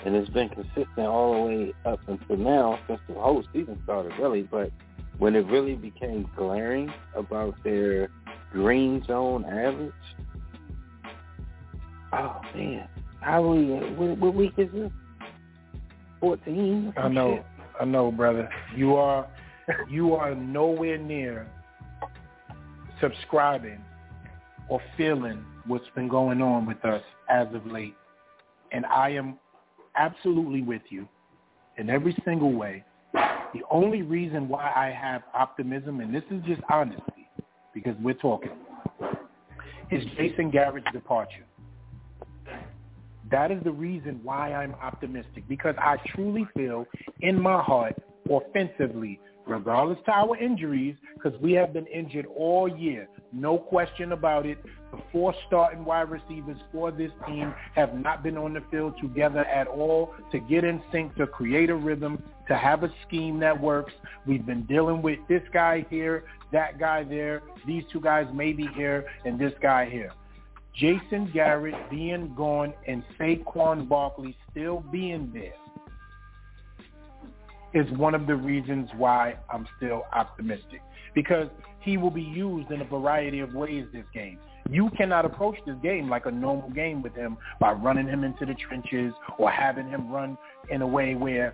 and 0.05 0.15
it's 0.15 0.29
been 0.29 0.49
consistent 0.49 1.07
all 1.07 1.33
the 1.33 1.49
way 1.49 1.73
up 1.85 1.99
until 2.07 2.37
now 2.37 2.79
since 2.87 2.99
the 3.07 3.15
whole 3.15 3.43
season 3.53 3.79
started, 3.83 4.13
really. 4.19 4.43
But 4.43 4.71
when 5.17 5.35
it 5.35 5.45
really 5.47 5.75
became 5.75 6.29
glaring 6.35 6.91
about 7.15 7.55
their 7.63 8.09
green 8.51 9.03
zone 9.05 9.45
average, 9.45 9.91
oh 12.13 12.41
man, 12.55 12.87
how 13.21 13.43
are 13.43 13.55
we? 13.55 13.73
Uh, 13.73 13.79
what, 13.91 14.17
what 14.17 14.35
week 14.35 14.53
is 14.57 14.69
this? 14.73 14.91
Fourteen. 16.19 16.93
I 16.97 17.07
know, 17.07 17.35
Shit. 17.35 17.45
I 17.81 17.85
know, 17.85 18.11
brother. 18.11 18.49
You 18.75 18.95
are, 18.95 19.27
you 19.89 20.15
are 20.15 20.35
nowhere 20.35 20.97
near 20.97 21.47
subscribing 23.01 23.79
or 24.67 24.81
feeling 24.97 25.43
what's 25.65 25.87
been 25.95 26.07
going 26.07 26.41
on 26.41 26.65
with 26.65 26.83
us 26.83 27.03
as 27.29 27.47
of 27.53 27.65
late, 27.65 27.95
and 28.71 28.85
I 28.85 29.09
am 29.11 29.37
absolutely 29.95 30.61
with 30.61 30.81
you 30.89 31.07
in 31.77 31.89
every 31.89 32.15
single 32.25 32.53
way. 32.53 32.83
The 33.13 33.61
only 33.71 34.03
reason 34.03 34.47
why 34.47 34.71
I 34.75 34.91
have 34.91 35.23
optimism, 35.33 36.01
and 36.01 36.13
this 36.13 36.23
is 36.29 36.43
just 36.45 36.61
honesty, 36.69 37.18
because 37.83 37.99
we're 38.01 38.13
talking, 38.13 38.51
is 39.91 40.03
Jason 40.17 40.51
Garrett's 40.51 40.87
departure. 40.91 41.45
That 43.31 43.51
is 43.51 43.63
the 43.63 43.71
reason 43.71 44.19
why 44.23 44.53
I'm 44.53 44.73
optimistic, 44.75 45.47
because 45.47 45.75
I 45.77 45.97
truly 46.07 46.47
feel 46.55 46.85
in 47.21 47.39
my 47.39 47.61
heart, 47.61 47.95
offensively, 48.29 49.19
regardless 49.47 49.97
to 50.05 50.11
our 50.11 50.35
injuries, 50.37 50.95
because 51.15 51.39
we 51.39 51.53
have 51.53 51.73
been 51.73 51.87
injured 51.87 52.25
all 52.35 52.67
year. 52.67 53.07
No 53.31 53.57
question 53.57 54.11
about 54.11 54.45
it. 54.45 54.57
The 54.91 54.99
four 55.11 55.35
starting 55.47 55.85
wide 55.85 56.09
receivers 56.09 56.57
for 56.71 56.91
this 56.91 57.11
team 57.27 57.53
have 57.75 57.93
not 57.93 58.23
been 58.23 58.37
on 58.37 58.53
the 58.53 58.63
field 58.71 58.95
together 58.99 59.45
at 59.45 59.67
all 59.67 60.13
to 60.31 60.39
get 60.39 60.63
in 60.63 60.81
sync, 60.91 61.15
to 61.15 61.27
create 61.27 61.69
a 61.69 61.75
rhythm, 61.75 62.23
to 62.47 62.55
have 62.55 62.83
a 62.83 62.91
scheme 63.07 63.39
that 63.39 63.59
works. 63.59 63.93
We've 64.25 64.45
been 64.45 64.63
dealing 64.63 65.03
with 65.03 65.19
this 65.27 65.43
guy 65.53 65.85
here, 65.91 66.23
that 66.51 66.79
guy 66.79 67.03
there, 67.03 67.43
these 67.67 67.83
two 67.91 67.99
guys 67.99 68.27
maybe 68.33 68.67
here, 68.75 69.05
and 69.25 69.39
this 69.39 69.53
guy 69.61 69.89
here. 69.89 70.11
Jason 70.75 71.29
Garrett 71.33 71.75
being 71.89 72.33
gone 72.35 72.73
and 72.87 73.03
Saquon 73.19 73.89
Barkley 73.89 74.35
still 74.49 74.83
being 74.91 75.31
there 75.33 75.53
is 77.73 77.89
one 77.97 78.15
of 78.15 78.27
the 78.27 78.35
reasons 78.35 78.89
why 78.97 79.35
I'm 79.51 79.67
still 79.77 80.05
optimistic 80.13 80.81
because 81.13 81.47
he 81.81 81.97
will 81.97 82.11
be 82.11 82.21
used 82.21 82.71
in 82.71 82.81
a 82.81 82.85
variety 82.85 83.39
of 83.39 83.53
ways 83.53 83.85
this 83.93 84.05
game. 84.13 84.39
You 84.69 84.89
cannot 84.97 85.25
approach 85.25 85.57
this 85.65 85.75
game 85.81 86.09
like 86.09 86.25
a 86.25 86.31
normal 86.31 86.69
game 86.69 87.01
with 87.01 87.15
him 87.15 87.37
by 87.59 87.71
running 87.73 88.07
him 88.07 88.23
into 88.23 88.45
the 88.45 88.53
trenches 88.53 89.13
or 89.37 89.49
having 89.49 89.89
him 89.89 90.09
run 90.11 90.37
in 90.69 90.81
a 90.81 90.87
way 90.87 91.15
where 91.15 91.53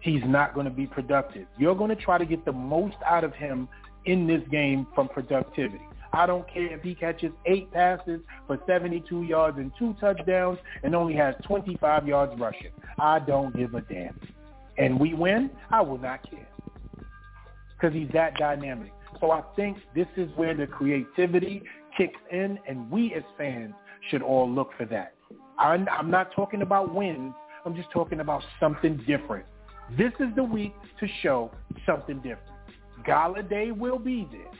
he's 0.00 0.22
not 0.26 0.54
going 0.54 0.64
to 0.64 0.72
be 0.72 0.86
productive. 0.86 1.46
You're 1.56 1.74
going 1.74 1.90
to 1.90 2.02
try 2.02 2.18
to 2.18 2.26
get 2.26 2.44
the 2.44 2.52
most 2.52 2.96
out 3.06 3.24
of 3.24 3.32
him 3.34 3.68
in 4.04 4.26
this 4.26 4.42
game 4.50 4.86
from 4.94 5.08
productivity. 5.08 5.80
I 6.12 6.26
don't 6.26 6.48
care 6.52 6.72
if 6.72 6.82
he 6.82 6.94
catches 6.94 7.32
eight 7.46 7.70
passes 7.72 8.20
for 8.46 8.58
72 8.66 9.24
yards 9.24 9.58
and 9.58 9.70
two 9.78 9.94
touchdowns 10.00 10.58
and 10.82 10.94
only 10.94 11.14
has 11.14 11.34
25 11.46 12.08
yards 12.08 12.38
rushing. 12.40 12.72
I 12.98 13.18
don't 13.18 13.54
give 13.54 13.74
a 13.74 13.82
damn. 13.82 14.18
And 14.78 14.98
we 14.98 15.12
win, 15.12 15.50
I 15.70 15.82
will 15.82 15.98
not 15.98 16.28
care 16.28 16.48
because 17.78 17.94
he's 17.94 18.08
that 18.12 18.34
dynamic. 18.36 18.92
So 19.20 19.30
I 19.30 19.42
think 19.56 19.78
this 19.94 20.06
is 20.16 20.30
where 20.36 20.54
the 20.54 20.66
creativity 20.66 21.62
kicks 21.96 22.18
in, 22.30 22.58
and 22.68 22.90
we 22.90 23.14
as 23.14 23.22
fans 23.36 23.74
should 24.10 24.22
all 24.22 24.50
look 24.50 24.70
for 24.76 24.86
that. 24.86 25.14
I'm, 25.58 25.88
I'm 25.90 26.10
not 26.10 26.32
talking 26.34 26.62
about 26.62 26.94
wins. 26.94 27.34
I'm 27.64 27.74
just 27.74 27.90
talking 27.90 28.20
about 28.20 28.42
something 28.60 28.96
different. 29.06 29.44
This 29.96 30.12
is 30.20 30.28
the 30.36 30.44
week 30.44 30.74
to 31.00 31.08
show 31.22 31.50
something 31.86 32.16
different. 32.16 32.57
Golladay 33.06 33.76
will 33.76 33.98
be 33.98 34.28
there. 34.30 34.50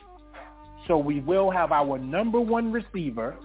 So 0.87 0.97
we 0.97 1.19
will 1.19 1.51
have 1.51 1.71
our 1.71 1.97
number 1.97 2.39
one 2.39 2.71
receiver. 2.71 3.35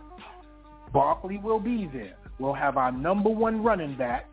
Barkley 0.92 1.38
will 1.38 1.60
be 1.60 1.88
there. 1.92 2.16
We'll 2.38 2.54
have 2.54 2.76
our 2.76 2.92
number 2.92 3.30
one 3.30 3.62
running 3.62 3.96
back. 3.96 4.32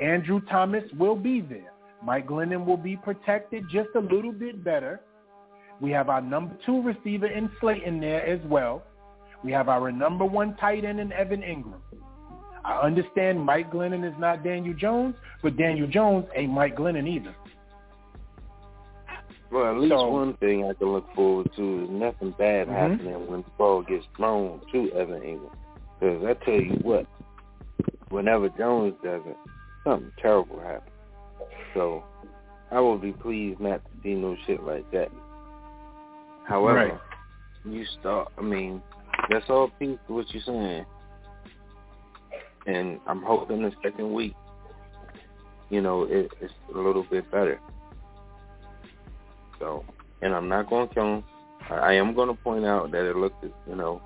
Andrew 0.00 0.40
Thomas 0.50 0.84
will 0.98 1.16
be 1.16 1.40
there. 1.40 1.72
Mike 2.02 2.26
Glennon 2.28 2.64
will 2.64 2.76
be 2.76 2.96
protected 2.96 3.64
just 3.70 3.88
a 3.94 4.00
little 4.00 4.32
bit 4.32 4.62
better. 4.62 5.00
We 5.80 5.90
have 5.90 6.08
our 6.08 6.20
number 6.20 6.56
two 6.64 6.82
receiver 6.82 7.26
in 7.26 7.50
Slayton 7.60 8.00
there 8.00 8.24
as 8.24 8.40
well. 8.46 8.82
We 9.44 9.52
have 9.52 9.68
our 9.68 9.92
number 9.92 10.24
one 10.24 10.56
tight 10.56 10.84
end 10.84 11.00
in 11.00 11.12
Evan 11.12 11.42
Engram. 11.42 11.80
I 12.64 12.80
understand 12.80 13.40
Mike 13.40 13.70
Glennon 13.70 14.04
is 14.04 14.18
not 14.18 14.42
Daniel 14.42 14.74
Jones, 14.74 15.14
but 15.42 15.56
Daniel 15.56 15.86
Jones 15.86 16.26
ain't 16.34 16.52
Mike 16.52 16.76
Glennon 16.76 17.08
either. 17.08 17.34
Well, 19.50 19.66
at 19.66 19.78
least 19.78 19.94
So- 19.94 20.08
one 20.08 20.34
thing 20.34 20.64
I 20.68 20.74
can 20.74 20.92
look 20.92 21.08
forward 21.14 21.52
to 21.54 21.84
is 21.84 21.90
nothing 21.90 22.32
bad 22.32 22.68
Mhm. 22.68 22.72
happening 22.72 23.26
when 23.30 23.42
the 23.42 23.50
ball 23.56 23.82
gets 23.82 24.06
thrown 24.16 24.60
to 24.72 24.90
Evan 24.92 25.20
Engram. 25.22 25.54
Because 26.00 26.24
I 26.24 26.34
tell 26.44 26.60
you 26.60 26.74
what, 26.82 27.06
whenever 28.10 28.48
Jones 28.50 28.94
does 29.02 29.24
it, 29.24 29.36
something 29.84 30.12
terrible 30.18 30.58
happens. 30.60 30.90
So 31.74 32.02
I 32.70 32.80
will 32.80 32.98
be 32.98 33.12
pleased 33.12 33.60
not 33.60 33.84
to 33.84 33.90
see 34.02 34.14
no 34.14 34.36
shit 34.46 34.62
like 34.64 34.90
that. 34.90 35.10
However, 36.44 36.88
Right. 36.90 37.00
you 37.64 37.84
start, 37.84 38.28
I 38.38 38.42
mean, 38.42 38.82
that's 39.30 39.48
all 39.48 39.68
piece 39.78 39.98
to 40.06 40.14
what 40.14 40.32
you're 40.32 40.42
saying. 40.42 40.84
And 42.66 43.00
I'm 43.06 43.22
hoping 43.22 43.62
the 43.62 43.72
second 43.82 44.12
week, 44.12 44.34
you 45.70 45.80
know, 45.80 46.02
it, 46.02 46.32
it's 46.40 46.52
a 46.74 46.78
little 46.78 47.04
bit 47.04 47.30
better. 47.30 47.60
So, 49.58 49.84
and 50.22 50.34
I'm 50.34 50.48
not 50.48 50.68
going 50.68 50.88
to 50.90 51.22
I 51.70 51.94
am 51.94 52.14
going 52.14 52.28
to 52.28 52.42
point 52.42 52.64
out 52.64 52.92
that 52.92 53.08
it 53.08 53.16
looked, 53.16 53.44
you 53.68 53.74
know, 53.74 54.00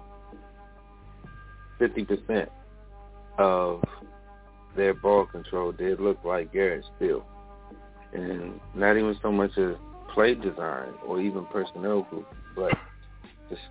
50% 1.78 2.48
of 3.38 3.82
their 4.76 4.94
ball 4.94 5.26
control 5.26 5.72
did 5.72 6.00
look 6.00 6.18
like 6.24 6.52
Garrett 6.52 6.84
still. 6.96 7.24
And 8.12 8.58
not 8.74 8.96
even 8.96 9.16
so 9.22 9.30
much 9.30 9.56
as 9.58 9.74
play 10.14 10.34
design 10.34 10.88
or 11.06 11.20
even 11.20 11.44
personnel 11.46 12.02
group, 12.02 12.26
but 12.56 12.72
just 13.48 13.62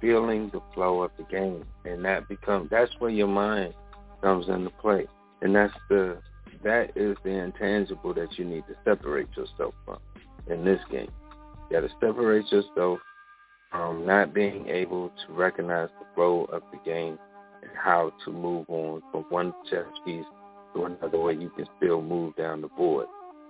feeling 0.00 0.50
the 0.52 0.60
flow 0.74 1.02
of 1.02 1.10
the 1.16 1.24
game. 1.24 1.64
And 1.84 2.04
that 2.04 2.28
becomes, 2.28 2.70
that's 2.70 2.92
where 2.98 3.10
your 3.10 3.28
mind 3.28 3.74
comes 4.22 4.48
into 4.48 4.70
play. 4.70 5.06
And 5.42 5.54
that's 5.54 5.74
the, 5.88 6.18
that 6.62 6.96
is 6.96 7.16
the 7.24 7.30
intangible 7.30 8.14
that 8.14 8.38
you 8.38 8.44
need 8.46 8.64
to 8.68 8.74
separate 8.84 9.28
yourself 9.36 9.74
from 9.84 9.98
in 10.50 10.64
this 10.64 10.80
game. 10.90 11.10
You 11.70 11.80
got 11.80 11.86
to 11.86 11.94
separate 12.00 12.50
yourself 12.52 12.98
from 13.70 14.06
not 14.06 14.34
being 14.34 14.68
able 14.68 15.10
to 15.26 15.32
recognize 15.32 15.88
the 15.98 16.06
flow 16.14 16.44
of 16.52 16.62
the 16.72 16.78
game 16.84 17.18
and 17.62 17.70
how 17.74 18.12
to 18.24 18.30
move 18.30 18.66
on 18.68 19.02
from 19.10 19.22
one 19.30 19.52
chess 19.70 19.86
piece 20.04 20.24
to 20.74 20.84
another 20.84 21.18
where 21.18 21.32
you 21.32 21.50
can 21.50 21.66
still 21.78 22.02
move 22.02 22.36
down 22.36 22.60
the 22.60 22.68
board 22.68 23.06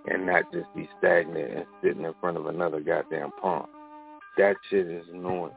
and 0.06 0.26
not 0.26 0.50
just 0.52 0.66
be 0.74 0.88
stagnant 0.98 1.52
and 1.54 1.66
sitting 1.82 2.04
in 2.04 2.14
front 2.20 2.36
of 2.36 2.46
another 2.46 2.80
goddamn 2.80 3.32
pawn. 3.40 3.66
That 4.36 4.56
shit 4.70 4.88
is 4.88 5.04
annoying. 5.12 5.52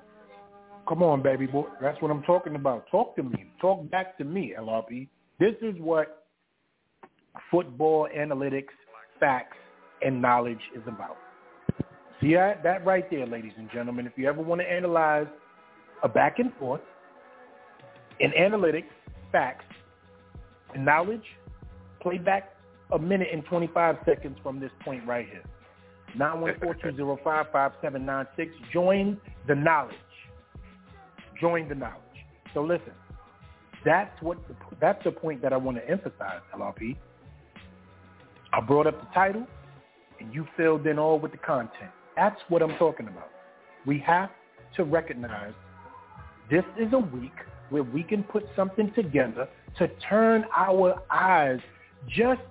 Come 0.88 1.04
on, 1.04 1.22
baby 1.22 1.48
boy. 1.48 1.66
That's 1.82 2.02
what 2.02 2.12
I'm 2.12 2.24
talking 2.24 2.56
about. 2.56 2.86
Talk 2.90 3.16
to 3.18 3.24
me. 3.24 3.52
Talk 3.60 3.90
back 3.92 4.18
to 4.20 4.24
me, 4.24 4.54
LRP. 4.58 5.08
This 5.40 5.56
is 5.62 5.76
what 5.80 6.24
football 7.52 8.08
analytics, 8.16 8.68
facts, 9.20 9.58
and 10.02 10.22
knowledge 10.22 10.62
is 10.76 10.82
about. 10.88 11.18
See 12.22 12.34
that, 12.34 12.64
that 12.64 12.86
right 12.86 13.10
there, 13.12 13.28
ladies 13.28 13.52
and 13.58 13.70
gentlemen. 13.72 14.08
If 14.08 14.14
you 14.16 14.28
ever 14.28 14.42
want 14.42 14.62
to 14.62 14.70
analyze 14.70 15.28
a 16.04 16.10
back 16.10 16.40
and 16.40 16.52
forth 16.60 16.82
in 18.20 18.32
analytics, 18.32 18.90
facts, 19.32 19.66
and 20.74 20.84
knowledge, 20.84 21.24
play 22.02 22.18
back 22.18 22.56
a 22.92 23.00
minute 23.00 23.28
and 23.32 23.46
25 23.46 23.98
seconds 24.06 24.38
from 24.42 24.60
this 24.60 24.72
point 24.84 25.06
right 25.06 25.28
here. 25.28 25.44
914-205-5796. 26.18 28.50
Join 28.74 29.22
the 29.48 29.56
knowledge. 29.56 29.96
Join 31.40 31.70
the 31.70 31.76
knowledge. 31.76 32.02
So 32.54 32.64
listen, 32.64 32.94
that's 33.86 34.20
what 34.22 34.40
the, 34.48 34.56
that's 34.82 35.04
the 35.04 35.12
point 35.12 35.44
that 35.44 35.54
I 35.54 35.58
want 35.58 35.78
to 35.78 35.88
emphasize, 35.88 36.42
LRP. 36.56 36.98
I 38.54 38.62
brought 38.62 38.88
up 38.88 39.00
the 39.00 39.08
title, 39.14 39.46
and 40.20 40.34
you 40.34 40.48
filled 40.56 40.88
in 40.88 40.98
all 40.98 41.20
with 41.20 41.32
the 41.32 41.38
content. 41.38 41.92
That's 42.18 42.42
what 42.50 42.64
I'm 42.64 42.76
talking 42.78 43.08
about. 43.08 43.30
We 43.86 44.00
have 44.00 44.32
to 44.76 44.84
recognize 44.84 45.54
this 46.50 46.64
is 46.78 46.92
a 46.92 46.98
week 46.98 47.36
where 47.70 47.84
we 47.84 48.02
can 48.02 48.24
put 48.24 48.44
something 48.56 48.92
together 48.96 49.48
to 49.78 49.88
turn 50.10 50.44
our 50.56 51.00
eyes 51.12 51.60
just 52.10 52.42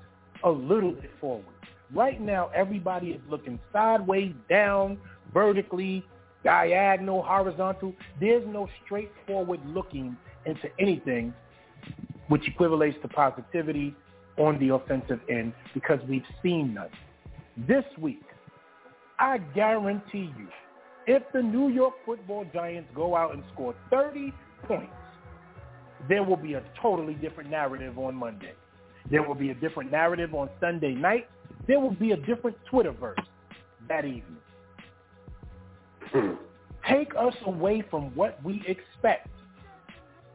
a 0.45 0.51
little 0.51 0.93
bit 0.93 1.11
forward. 1.21 1.45
Right 1.93 2.21
now, 2.21 2.49
everybody 2.55 3.09
is 3.09 3.21
looking 3.29 3.59
sideways, 3.73 4.35
down, 4.49 4.99
vertically, 5.35 6.05
diagonal, 6.45 7.23
horizontal. 7.23 7.93
There's 8.21 8.47
no 8.47 8.69
straightforward 8.85 9.61
looking 9.67 10.17
into 10.45 10.69
anything 10.79 11.35
which 12.29 12.43
equivalates 12.43 13.01
to 13.03 13.09
positivity 13.09 13.97
on 14.37 14.61
the 14.61 14.75
offensive 14.75 15.21
end 15.29 15.55
because 15.75 15.99
we've 16.09 16.23
seen 16.41 16.75
none. 16.75 16.91
This 17.67 17.85
week, 17.99 18.23
I 19.19 19.39
guarantee 19.39 20.33
you, 20.37 20.49
if 21.07 21.23
the 21.33 21.43
New 21.43 21.69
York 21.69 21.95
football 22.05 22.45
Giants 22.53 22.91
go 22.95 23.17
out 23.17 23.35
and 23.35 23.43
score 23.53 23.75
30 23.91 24.33
points, 24.65 24.93
there 26.09 26.23
will 26.23 26.37
be 26.37 26.55
a 26.55 26.63
totally 26.81 27.15
different 27.15 27.51
narrative 27.51 27.99
on 27.99 28.15
Monday. 28.15 28.53
There 29.11 29.23
will 29.23 29.35
be 29.35 29.51
a 29.51 29.55
different 29.55 29.91
narrative 29.91 30.35
on 30.35 30.51
Sunday 30.61 30.95
night. 30.95 31.29
There 31.67 31.81
will 31.81 31.95
be 31.95 32.13
a 32.13 32.17
different 32.17 32.57
Twitterverse 32.71 33.25
that 33.89 34.05
evening. 34.05 34.39
Take 36.89 37.13
us 37.19 37.35
away 37.47 37.83
from 37.91 38.15
what 38.15 38.43
we 38.45 38.63
expect. 38.67 39.29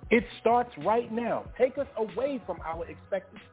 It 0.09 0.25
starts 0.41 0.71
right 0.79 1.11
now. 1.11 1.45
Take 1.57 1.77
us 1.77 1.87
away 1.97 2.41
from 2.45 2.59
our 2.65 2.85
expectancy. 2.85 3.43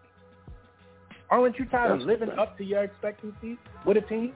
Aren't 1.30 1.58
you 1.58 1.66
tired 1.66 2.00
of 2.00 2.06
living 2.06 2.30
up 2.30 2.56
to 2.58 2.64
your 2.64 2.82
expectancies 2.82 3.58
with 3.86 3.98
a 3.98 4.00
team? 4.02 4.32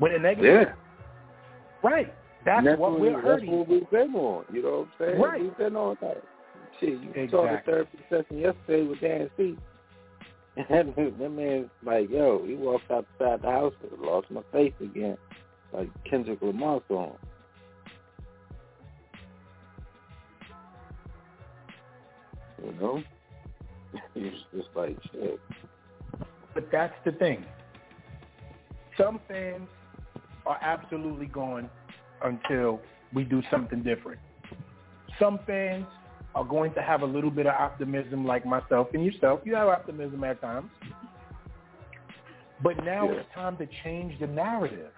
With 0.00 0.12
a 0.14 0.18
negative? 0.18 0.68
Yeah. 0.68 1.88
Right. 1.88 2.14
That's, 2.44 2.64
that's 2.64 2.78
what 2.78 2.92
what 2.92 3.00
we're 3.00 3.16
we, 3.16 3.28
that's 3.28 3.42
what 3.44 3.68
we've 3.68 3.90
been 3.90 4.14
on. 4.14 4.44
You 4.52 4.62
know 4.62 4.88
what 4.98 5.06
I'm 5.06 5.12
saying? 5.12 5.20
Right. 5.20 5.40
We've 5.42 5.58
been 5.58 5.76
on 5.76 5.96
that. 6.00 6.22
Shit, 6.80 6.90
you 6.90 7.28
saw 7.30 7.42
the 7.42 7.54
Exactly. 7.54 7.72
therapy 7.72 7.98
session 8.08 8.38
yesterday 8.38 8.82
with 8.84 9.00
Dan 9.00 9.30
C. 9.36 9.56
that, 10.68 10.94
that 10.96 11.30
man's 11.30 11.68
like, 11.84 12.10
yo, 12.10 12.44
he 12.46 12.54
walked 12.54 12.90
outside 12.90 13.42
the 13.42 13.50
house 13.50 13.74
and 13.82 14.00
lost 14.00 14.30
my 14.30 14.42
face 14.52 14.72
again, 14.80 15.16
like 15.72 15.88
Kendrick 16.08 16.40
Lamar 16.42 16.80
song. 16.88 17.16
You 22.64 22.72
know, 22.80 23.02
he's 24.14 24.32
just 24.54 24.68
like 24.74 24.96
shit. 25.12 25.40
But 26.54 26.68
that's 26.72 26.94
the 27.04 27.12
thing. 27.12 27.44
Some 28.96 29.20
fans 29.28 29.68
are 30.48 30.58
absolutely 30.62 31.26
gone 31.26 31.70
until 32.24 32.80
we 33.14 33.22
do 33.22 33.42
something 33.50 33.82
different. 33.82 34.18
Some 35.18 35.38
fans 35.46 35.86
are 36.34 36.44
going 36.44 36.72
to 36.74 36.82
have 36.82 37.02
a 37.02 37.06
little 37.06 37.30
bit 37.30 37.46
of 37.46 37.54
optimism 37.54 38.26
like 38.26 38.44
myself 38.44 38.88
and 38.94 39.04
yourself. 39.04 39.40
You 39.44 39.54
have 39.54 39.68
optimism 39.68 40.24
at 40.24 40.40
times. 40.40 40.70
But 42.62 42.84
now 42.84 43.08
yeah. 43.08 43.18
it's 43.18 43.28
time 43.34 43.56
to 43.58 43.68
change 43.84 44.18
the 44.18 44.26
narrative. 44.26 44.90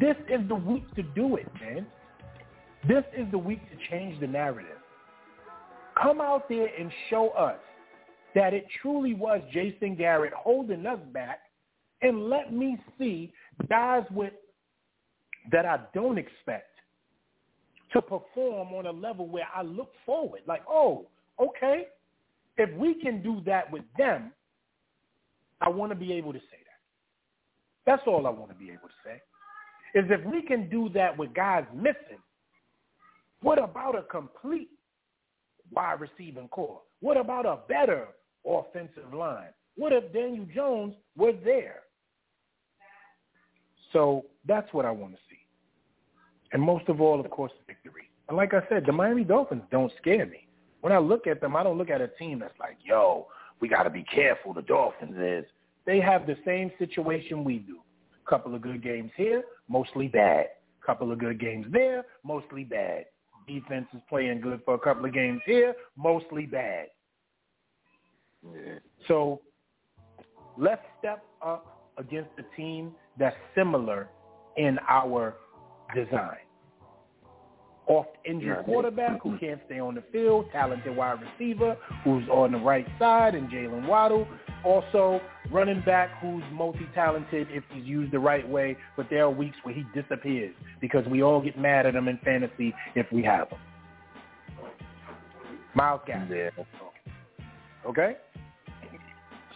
This 0.00 0.16
is 0.28 0.46
the 0.48 0.54
week 0.54 0.92
to 0.94 1.02
do 1.02 1.36
it, 1.36 1.48
man. 1.60 1.86
This 2.86 3.04
is 3.16 3.26
the 3.30 3.38
week 3.38 3.60
to 3.70 3.90
change 3.90 4.20
the 4.20 4.26
narrative. 4.26 4.78
Come 6.00 6.20
out 6.20 6.48
there 6.48 6.68
and 6.78 6.90
show 7.10 7.30
us 7.30 7.58
that 8.34 8.52
it 8.52 8.66
truly 8.82 9.14
was 9.14 9.40
Jason 9.52 9.94
Garrett 9.94 10.32
holding 10.32 10.86
us 10.86 10.98
back 11.12 11.40
and 12.02 12.28
let 12.28 12.52
me 12.52 12.78
see 12.98 13.32
guys 13.68 14.04
with 14.10 14.32
that 15.52 15.66
I 15.66 15.80
don't 15.92 16.18
expect 16.18 16.70
to 17.92 18.02
perform 18.02 18.74
on 18.74 18.86
a 18.86 18.90
level 18.90 19.28
where 19.28 19.46
I 19.54 19.62
look 19.62 19.92
forward. 20.04 20.40
Like, 20.46 20.62
oh, 20.68 21.06
okay, 21.40 21.86
if 22.56 22.74
we 22.76 22.94
can 22.94 23.22
do 23.22 23.40
that 23.46 23.70
with 23.70 23.84
them, 23.96 24.32
I 25.60 25.68
want 25.68 25.92
to 25.92 25.96
be 25.96 26.12
able 26.12 26.32
to 26.32 26.38
say 26.38 26.58
that. 26.64 27.86
That's 27.86 28.02
all 28.06 28.26
I 28.26 28.30
want 28.30 28.50
to 28.50 28.56
be 28.56 28.70
able 28.70 28.88
to 28.88 28.94
say. 29.04 29.22
Is 29.98 30.04
if 30.10 30.24
we 30.26 30.42
can 30.42 30.68
do 30.68 30.88
that 30.94 31.16
with 31.16 31.32
guys 31.34 31.64
missing, 31.74 32.18
what 33.42 33.62
about 33.62 33.96
a 33.96 34.02
complete 34.02 34.70
wide 35.70 36.00
receiving 36.00 36.48
core? 36.48 36.80
What 37.00 37.16
about 37.16 37.46
a 37.46 37.58
better 37.68 38.08
offensive 38.46 39.12
line? 39.12 39.50
What 39.76 39.92
if 39.92 40.12
Daniel 40.12 40.46
Jones 40.54 40.94
was 41.16 41.34
there? 41.44 41.80
So 43.92 44.24
that's 44.46 44.72
what 44.72 44.84
I 44.84 44.90
want 44.90 45.14
to. 45.14 45.18
And 46.54 46.62
most 46.62 46.88
of 46.88 47.00
all, 47.00 47.20
of 47.20 47.28
course, 47.30 47.52
victory. 47.66 48.10
And 48.28 48.36
like 48.36 48.54
I 48.54 48.62
said, 48.68 48.86
the 48.86 48.92
Miami 48.92 49.24
Dolphins 49.24 49.64
don't 49.70 49.92
scare 50.00 50.24
me. 50.24 50.46
When 50.80 50.92
I 50.92 50.98
look 50.98 51.26
at 51.26 51.40
them, 51.40 51.56
I 51.56 51.64
don't 51.64 51.76
look 51.76 51.90
at 51.90 52.00
a 52.00 52.08
team 52.08 52.38
that's 52.38 52.58
like, 52.60 52.78
yo, 52.82 53.26
we 53.60 53.68
got 53.68 53.82
to 53.82 53.90
be 53.90 54.04
careful. 54.04 54.54
The 54.54 54.62
Dolphins 54.62 55.16
is. 55.18 55.44
They 55.84 56.00
have 56.00 56.26
the 56.26 56.36
same 56.46 56.70
situation 56.78 57.44
we 57.44 57.58
do. 57.58 57.78
Couple 58.26 58.54
of 58.54 58.62
good 58.62 58.82
games 58.82 59.10
here, 59.16 59.42
mostly 59.68 60.06
bad. 60.06 60.46
Couple 60.86 61.10
of 61.12 61.18
good 61.18 61.40
games 61.40 61.66
there, 61.70 62.04
mostly 62.24 62.64
bad. 62.64 63.06
Defense 63.46 63.86
is 63.92 64.00
playing 64.08 64.40
good 64.40 64.60
for 64.64 64.74
a 64.74 64.78
couple 64.78 65.04
of 65.04 65.12
games 65.12 65.40
here, 65.44 65.74
mostly 65.96 66.46
bad. 66.46 66.86
Yeah. 68.44 68.78
So 69.08 69.40
let's 70.56 70.82
step 70.98 71.24
up 71.44 71.90
against 71.98 72.30
a 72.38 72.56
team 72.56 72.92
that's 73.18 73.36
similar 73.54 74.08
in 74.56 74.78
our 74.88 75.34
design. 75.94 76.43
Off 77.86 78.06
injured 78.24 78.64
quarterback 78.64 79.22
who 79.22 79.36
can't 79.40 79.60
stay 79.66 79.78
on 79.78 79.94
the 79.94 80.02
field, 80.10 80.46
talented 80.52 80.96
wide 80.96 81.18
receiver 81.20 81.76
who's 82.02 82.26
on 82.28 82.52
the 82.52 82.58
right 82.58 82.86
side, 82.98 83.34
and 83.34 83.50
Jaylen 83.50 83.86
Waddle. 83.86 84.26
Also, 84.64 85.20
running 85.50 85.82
back 85.82 86.08
who's 86.22 86.42
multi-talented 86.50 87.48
if 87.50 87.62
he's 87.70 87.84
used 87.84 88.12
the 88.12 88.18
right 88.18 88.48
way, 88.48 88.76
but 88.96 89.06
there 89.10 89.24
are 89.24 89.30
weeks 89.30 89.56
where 89.62 89.74
he 89.74 89.84
disappears 89.94 90.54
because 90.80 91.04
we 91.06 91.22
all 91.22 91.42
get 91.42 91.58
mad 91.58 91.84
at 91.84 91.94
him 91.94 92.08
in 92.08 92.18
fantasy 92.24 92.74
if 92.94 93.06
we 93.12 93.22
have 93.22 93.50
him. 93.50 93.58
Myles 95.74 96.00
Gaskin. 96.08 96.52
Yeah. 96.56 96.64
Okay? 97.86 98.16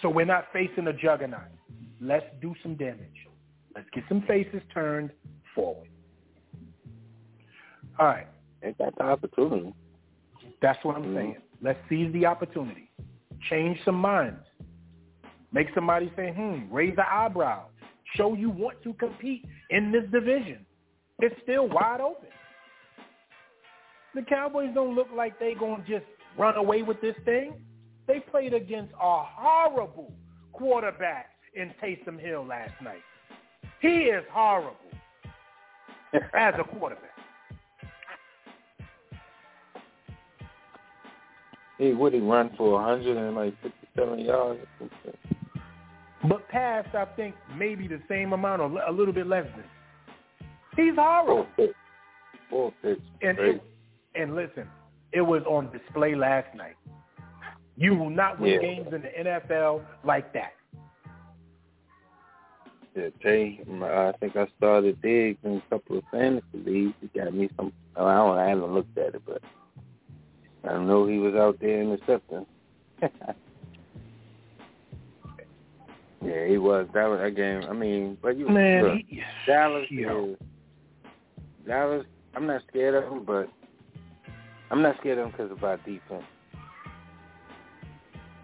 So 0.03 0.09
we're 0.11 0.27
not 0.27 0.47
facing 0.53 0.87
a 0.87 0.93
juggernaut. 0.93 1.41
Let's 2.01 2.27
do 2.41 2.55
some 2.63 2.77
damage. 2.77 3.27
Let's 3.75 3.89
get 3.95 4.05
some 4.09 4.23
faces 4.29 4.61
turned 4.73 5.11
forward. 5.55 5.89
All 7.99 8.07
right. 8.07 8.27
Ain't 8.63 8.79
that 8.79 8.95
the 8.97 9.05
opportunity? 9.05 9.75
That's 10.61 10.79
what 10.85 10.97
I'm 10.97 11.05
mm-hmm. 11.05 11.17
saying. 11.17 11.37
Let's 11.63 11.79
seize 11.89 12.13
the 12.13 12.27
opportunity. 12.27 12.91
Change 13.51 13.79
some 13.85 13.97
minds. 13.97 14.41
Make 15.53 15.69
somebody 15.75 16.13
say, 16.17 16.33
hmm, 16.37 16.73
raise 16.73 16.95
the 16.97 17.11
eyebrow. 17.11 17.65
Show 18.17 18.35
you 18.35 18.51
want 18.51 18.83
to 18.83 18.93
compete 18.95 19.45
in 19.71 19.93
this 19.93 20.05
division. 20.13 20.65
It's 21.21 21.35
still 21.43 21.69
wide 21.69 22.01
open. 22.01 22.29
The 24.15 24.23
Cowboys 24.23 24.71
don't 24.75 24.95
look 24.95 25.09
like 25.15 25.39
they're 25.39 25.59
going 25.59 25.83
to 25.85 25.89
just 25.89 26.07
run 26.39 26.57
away 26.57 26.83
with 26.83 27.01
this 27.01 27.17
thing. 27.25 27.55
They 28.07 28.21
played 28.21 28.55
against 28.55 28.93
a 28.95 29.25
horrible 29.25 30.13
quarterback 30.53 31.27
in 31.55 31.73
Taysom 31.83 32.19
Hill 32.19 32.47
last 32.47 32.73
night. 32.83 33.03
He 33.81 33.89
is 33.89 34.25
horrible 34.33 34.77
as 36.35 36.55
a 36.59 36.65
quarterback. 36.65 37.18
He 41.79 41.93
would 41.93 42.13
he 42.13 42.21
run 42.21 42.51
for 42.57 42.73
157 42.73 44.19
yards? 44.19 44.61
But 46.29 46.49
passed, 46.49 46.95
I 46.95 47.05
think, 47.05 47.37
maybe 47.57 47.87
the 47.87 48.01
same 48.09 48.33
amount 48.33 48.61
or 48.61 48.83
a 48.83 48.93
little 48.93 49.15
bit 49.15 49.27
less 49.27 49.47
than. 49.55 49.65
He's 50.77 50.97
horrible. 50.97 51.47
Four 52.51 52.73
picks. 52.83 53.01
And, 53.23 53.39
it, 53.39 53.63
and 54.15 54.35
listen, 54.35 54.67
it 55.13 55.21
was 55.21 55.43
on 55.47 55.71
display 55.71 56.15
last 56.15 56.55
night. 56.57 56.75
You 57.77 57.95
will 57.95 58.11
not 58.11 58.41
win 58.41 58.55
yeah. 58.55 58.59
games 58.59 58.89
in 58.93 59.03
the 59.03 59.09
NFL 59.09 59.83
like 60.05 60.33
that. 60.33 60.53
Yeah, 62.97 63.09
Jay, 63.23 63.61
um, 63.69 63.85
I 63.85 64.13
think 64.19 64.35
I 64.35 64.49
started 64.57 65.01
Diggs 65.01 65.39
in 65.45 65.59
a 65.59 65.71
couple 65.71 65.99
of 65.99 66.05
fantasy 66.11 66.45
leagues. 66.55 66.95
He 67.01 67.19
got 67.19 67.33
me 67.33 67.49
some. 67.57 67.73
I 67.95 68.01
don't. 68.01 68.37
I 68.37 68.49
haven't 68.49 68.75
looked 68.75 68.99
at 68.99 69.15
it, 69.15 69.23
but 69.25 69.41
I 70.65 70.79
know 70.79 71.07
he 71.07 71.19
was 71.19 71.35
out 71.35 71.59
there 71.61 71.81
intercepting. 71.81 72.47
yeah, 76.23 76.47
he 76.47 76.59
was. 76.59 76.87
That 76.95 77.07
was 77.07 77.21
that 77.23 77.37
game. 77.37 77.63
I 77.69 77.73
mean, 77.73 78.19
but 78.21 78.37
you 78.37 78.49
man, 78.49 78.85
look, 78.85 78.95
he, 79.07 79.23
Dallas 79.47 79.87
is 79.91 80.37
Dallas. 81.67 82.07
I'm 82.35 82.47
not 82.47 82.63
scared 82.69 82.95
of 82.95 83.13
him, 83.13 83.25
but 83.25 83.49
I'm 84.71 84.83
not 84.83 84.97
scared 85.01 85.19
of 85.19 85.27
him 85.27 85.31
because 85.33 85.51
of 85.53 85.63
our 85.65 85.77
defense. 85.79 86.25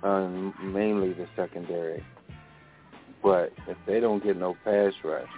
Um, 0.02 0.54
mainly 0.62 1.14
the 1.14 1.26
secondary. 1.34 2.04
But 3.22 3.52
if 3.66 3.78
they 3.86 4.00
don't 4.00 4.22
get 4.22 4.36
no 4.36 4.54
pass 4.64 4.92
rush, 5.02 5.28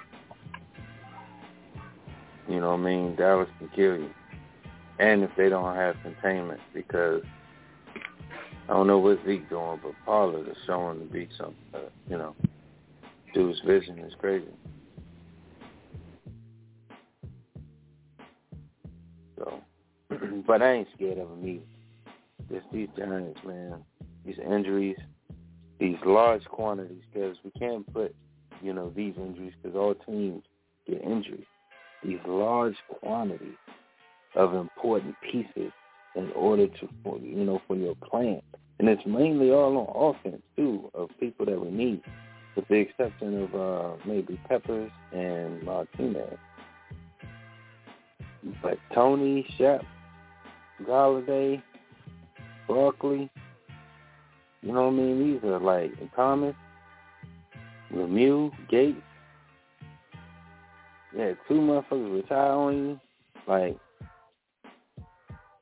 you 2.49 2.61
know 2.61 2.71
what 2.71 2.81
I 2.81 2.83
mean, 2.83 3.17
Dallas 3.17 3.49
can 3.59 3.69
kill 3.69 3.97
you. 3.97 4.11
And 4.99 5.23
if 5.23 5.31
they 5.37 5.49
don't 5.49 5.75
have 5.75 5.97
containment, 6.03 6.61
because 6.73 7.23
I 8.69 8.73
don't 8.73 8.87
know 8.87 8.99
what 8.99 9.19
Zeke 9.27 9.49
doing, 9.49 9.79
but 9.83 9.93
Pollard 10.05 10.49
is 10.49 10.57
showing 10.67 10.99
to 10.99 11.05
be 11.05 11.29
some, 11.39 11.55
uh, 11.75 11.79
you 12.09 12.17
know, 12.17 12.35
dude's 13.35 13.61
vision 13.67 13.99
is 13.99 14.13
crazy. 14.19 14.47
So, 19.39 19.61
but 20.47 20.63
I 20.63 20.73
ain't 20.73 20.89
scared 20.95 21.19
of 21.19 21.29
them 21.29 21.47
either. 21.47 21.65
Just 22.51 22.73
these 22.73 22.89
Giants, 22.97 23.41
man. 23.45 23.85
These 24.25 24.39
injuries, 24.39 24.97
these 25.79 25.97
large 26.05 26.45
quantities 26.47 27.03
because 27.13 27.37
we 27.45 27.51
can't 27.53 27.91
put, 27.93 28.15
you 28.63 28.73
know, 28.73 28.93
these 28.97 29.15
injuries 29.17 29.53
because 29.63 29.77
all 29.77 29.95
teams 29.95 30.43
get 30.89 31.03
injured. 31.03 31.45
These 32.03 32.19
large 32.27 32.77
quantities 33.01 33.57
of 34.37 34.55
important 34.55 35.17
pieces 35.31 35.73
in 36.15 36.31
order 36.35 36.67
to, 36.67 36.89
you 37.23 37.45
know, 37.45 37.61
for 37.67 37.77
your 37.77 37.95
plan. 37.97 38.41
And 38.79 38.89
it's 38.89 39.05
mainly 39.07 39.51
all 39.51 39.77
on 39.79 40.15
offense, 40.17 40.43
too, 40.57 40.91
of 40.95 41.09
people 41.19 41.47
that 41.47 41.61
we 41.61 41.71
need, 41.71 42.03
with 42.55 42.69
the 42.69 42.75
exception 42.75 43.43
of 43.43 43.55
uh, 43.55 43.97
maybe 44.07 44.39
Peppers 44.49 44.91
and 45.13 45.63
Martinez. 45.63 46.39
But 48.63 48.79
Tony, 48.95 49.47
Shep, 49.57 49.83
Golladay, 50.85 51.63
Barkley, 52.69 53.31
you 54.63 54.73
know 54.73 54.85
what 54.85 54.95
I 54.95 54.97
mean? 54.97 55.33
These 55.33 55.45
are 55.45 55.61
like 55.61 55.93
Thomas, 56.15 56.55
Lemieux, 57.93 58.51
Gates. 58.69 59.01
Yeah, 61.17 61.33
two 61.49 61.55
motherfuckers 61.55 62.15
retire 62.15 62.51
on 62.53 62.77
you. 62.77 63.01
Like 63.47 63.79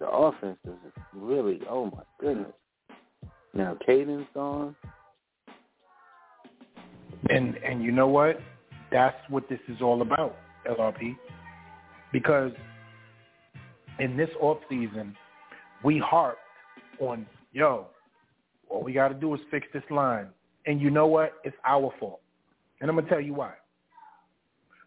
the 0.04 0.10
offense 0.10 0.58
is 0.66 0.92
really 1.14 1.60
oh 1.68 1.86
my 1.86 2.02
goodness. 2.20 2.52
Now 3.54 3.76
Caden's 3.86 4.26
gone. 4.34 4.76
And 7.30 7.56
and 7.56 7.82
you 7.82 7.90
know 7.90 8.08
what? 8.08 8.38
That's 8.92 9.16
what 9.28 9.48
this 9.48 9.60
is 9.68 9.80
all 9.80 10.02
about, 10.02 10.36
LRP. 10.68 11.16
Because 12.12 12.52
in 13.98 14.16
this 14.16 14.28
off 14.40 14.58
season, 14.68 15.16
we 15.82 15.98
harped 15.98 16.38
on, 17.00 17.26
yo, 17.52 17.86
all 18.68 18.82
we 18.84 18.92
got 18.92 19.08
to 19.08 19.14
do 19.14 19.34
is 19.34 19.40
fix 19.50 19.66
this 19.72 19.82
line. 19.90 20.28
And 20.66 20.80
you 20.80 20.90
know 20.90 21.06
what? 21.06 21.34
It's 21.44 21.56
our 21.64 21.92
fault. 21.98 22.20
And 22.80 22.90
I'm 22.90 22.96
going 22.96 23.06
to 23.06 23.10
tell 23.10 23.20
you 23.20 23.34
why. 23.34 23.54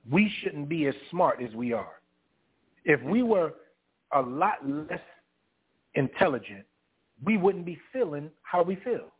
We 0.10 0.32
shouldn't 0.42 0.70
be 0.70 0.86
as 0.88 0.96
smart 1.10 1.42
as 1.42 1.54
we 1.54 1.74
are. 1.74 2.02
If 2.86 3.02
we 3.02 3.24
were 3.24 3.54
a 4.14 4.22
lot 4.22 4.68
less 4.68 5.00
intelligent, 5.96 6.66
we 7.24 7.38
wouldn't 7.38 7.66
be 7.66 7.78
feeling 7.92 8.30
how 8.44 8.64
we 8.64 8.76
feel. 8.78 9.12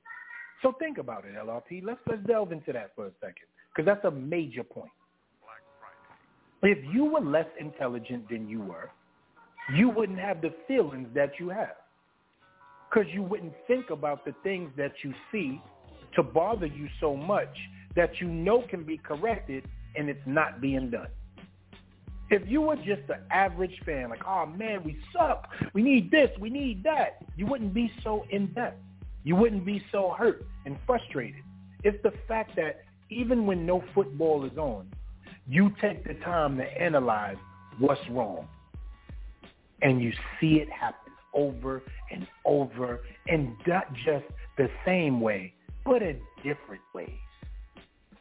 So 0.62 0.74
think 0.80 0.98
about 0.98 1.26
it, 1.26 1.36
LRP. 1.36 1.84
Let's 1.84 2.00
let's 2.08 2.26
delve 2.26 2.52
into 2.52 2.74
that 2.74 2.92
for 2.96 3.08
a 3.08 3.12
second 3.20 3.48
because 3.70 3.86
that's 3.86 4.06
a 4.06 4.12
major 4.12 4.64
point. 4.64 4.92
If 6.64 6.80
you 6.92 7.06
were 7.06 7.22
less 7.22 7.46
intelligent 7.60 8.30
than 8.30 8.50
you 8.50 8.62
were, 8.62 8.90
you 9.76 9.90
wouldn't 9.90 10.18
have 10.18 10.42
the 10.42 10.54
feelings 10.68 11.08
that 11.14 11.34
you 11.40 11.50
have 11.50 11.76
because 12.90 13.08
you 13.14 13.22
wouldn't 13.22 13.54
think 13.68 13.90
about 13.92 14.26
the 14.26 14.34
things 14.44 14.72
that 14.78 14.94
you 15.04 15.14
see 15.32 15.62
to 16.16 16.24
bother 16.24 16.66
you 16.66 16.88
so 17.00 17.16
much 17.16 17.56
that 17.96 18.10
you 18.20 18.28
know 18.28 18.64
can 18.70 18.84
be 18.84 18.98
corrected 18.98 19.66
and 19.96 20.10
it's 20.10 20.20
not 20.26 20.62
being 20.62 20.90
done. 20.90 21.08
If 22.30 22.48
you 22.48 22.62
were 22.62 22.76
just 22.76 23.10
an 23.10 23.22
average 23.32 23.80
fan, 23.86 24.10
like, 24.10 24.26
oh 24.28 24.46
man, 24.46 24.84
we 24.84 24.98
suck, 25.14 25.50
we 25.74 25.82
need 25.82 26.12
this, 26.12 26.30
we 26.40 26.50
need 26.50 26.84
that, 26.84 27.24
you 27.38 27.46
wouldn't 27.46 27.74
be 27.74 27.92
so 28.04 28.26
in 28.30 28.48
depth. 28.54 28.82
You 29.24 29.36
wouldn't 29.36 29.66
be 29.66 29.84
so 29.92 30.16
hurt 30.18 30.46
and 30.66 30.78
frustrated. 30.86 31.44
It's 31.84 32.02
the 32.04 32.14
fact 32.28 32.56
that 32.56 32.82
even 33.10 33.46
when 33.46 33.66
no 33.66 33.84
football 33.94 34.46
is 34.46 34.58
on, 34.58 34.88
you 35.50 35.74
take 35.82 36.06
the 36.06 36.14
time 36.16 36.58
to 36.58 36.64
analyze 36.64 37.38
what's 37.80 38.02
wrong. 38.10 38.48
And 39.82 40.02
you 40.02 40.12
see 40.40 40.56
it 40.56 40.70
happen 40.70 41.14
over 41.34 41.84
and 42.12 42.28
over 42.46 43.02
and 43.28 43.56
not 43.68 43.94
just 43.94 44.26
the 44.58 44.70
same 44.86 45.22
way, 45.22 45.54
but 45.86 46.02
in 46.02 46.20
different 46.38 46.82
ways. 46.94 47.10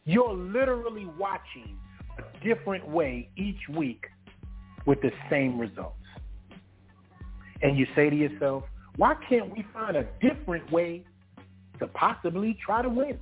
You're 0.05 0.33
literally 0.33 1.05
watching 1.17 1.77
a 2.19 2.45
different 2.45 2.87
way 2.87 3.29
each 3.35 3.69
week 3.75 4.05
with 4.85 5.01
the 5.01 5.11
same 5.29 5.59
results. 5.59 5.95
And 7.61 7.77
you 7.77 7.85
say 7.95 8.09
to 8.09 8.15
yourself, 8.15 8.63
why 8.97 9.15
can't 9.29 9.55
we 9.55 9.65
find 9.73 9.95
a 9.97 10.07
different 10.21 10.71
way 10.71 11.03
to 11.79 11.87
possibly 11.87 12.57
try 12.63 12.81
to 12.81 12.89
win? 12.89 13.19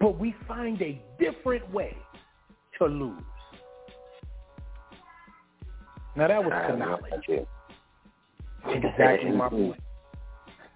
But 0.00 0.18
we 0.18 0.34
find 0.46 0.80
a 0.80 1.00
different 1.18 1.70
way 1.72 1.96
to 2.78 2.86
lose. 2.86 3.20
Now 6.16 6.28
that 6.28 6.42
was 6.42 6.52
to 6.68 6.76
knowledge. 6.76 7.46
Exactly 8.66 9.30
my 9.30 9.48
point. 9.48 9.80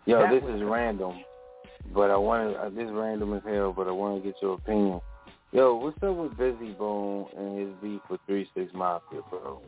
Yo, 0.06 0.20
That 0.20 0.30
this 0.30 0.42
is 0.54 0.62
random, 0.62 1.22
but 1.94 2.10
I 2.10 2.16
want 2.16 2.52
to. 2.52 2.58
Uh, 2.58 2.70
this 2.70 2.84
is 2.84 2.92
random 2.92 3.34
as 3.34 3.42
hell, 3.44 3.72
but 3.72 3.86
I 3.86 3.92
want 3.92 4.22
to 4.22 4.28
get 4.28 4.36
your 4.42 4.54
opinion. 4.54 5.00
Yo, 5.54 5.74
what's 5.74 6.02
up 6.02 6.16
with 6.16 6.32
Bizzy 6.32 6.76
Bone 6.78 7.26
and 7.36 7.58
his 7.58 7.68
beef 7.82 8.00
with 8.08 8.22
Three 8.26 8.48
Six 8.56 8.72
Mafia, 8.72 9.20
bro? 9.28 9.60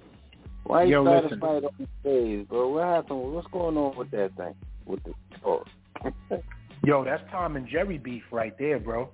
Why 0.65 0.85
you 0.85 1.03
listen. 1.03 1.33
to 1.33 1.37
fight 1.37 1.63
on 1.63 1.89
stage, 2.01 2.49
bro? 2.49 2.71
What 2.71 2.85
happened? 2.85 3.35
What's 3.35 3.47
going 3.49 3.77
on 3.77 3.95
with 3.95 4.11
that 4.13 4.35
thing? 4.35 4.55
With 4.87 5.01
the 5.05 5.13
talk? 5.43 5.67
Yo, 6.87 7.05
that's 7.05 7.23
Tom 7.31 7.57
and 7.57 7.69
Jerry 7.69 7.99
beef 7.99 8.23
right 8.31 8.57
there, 8.59 8.79
bro. 8.79 9.11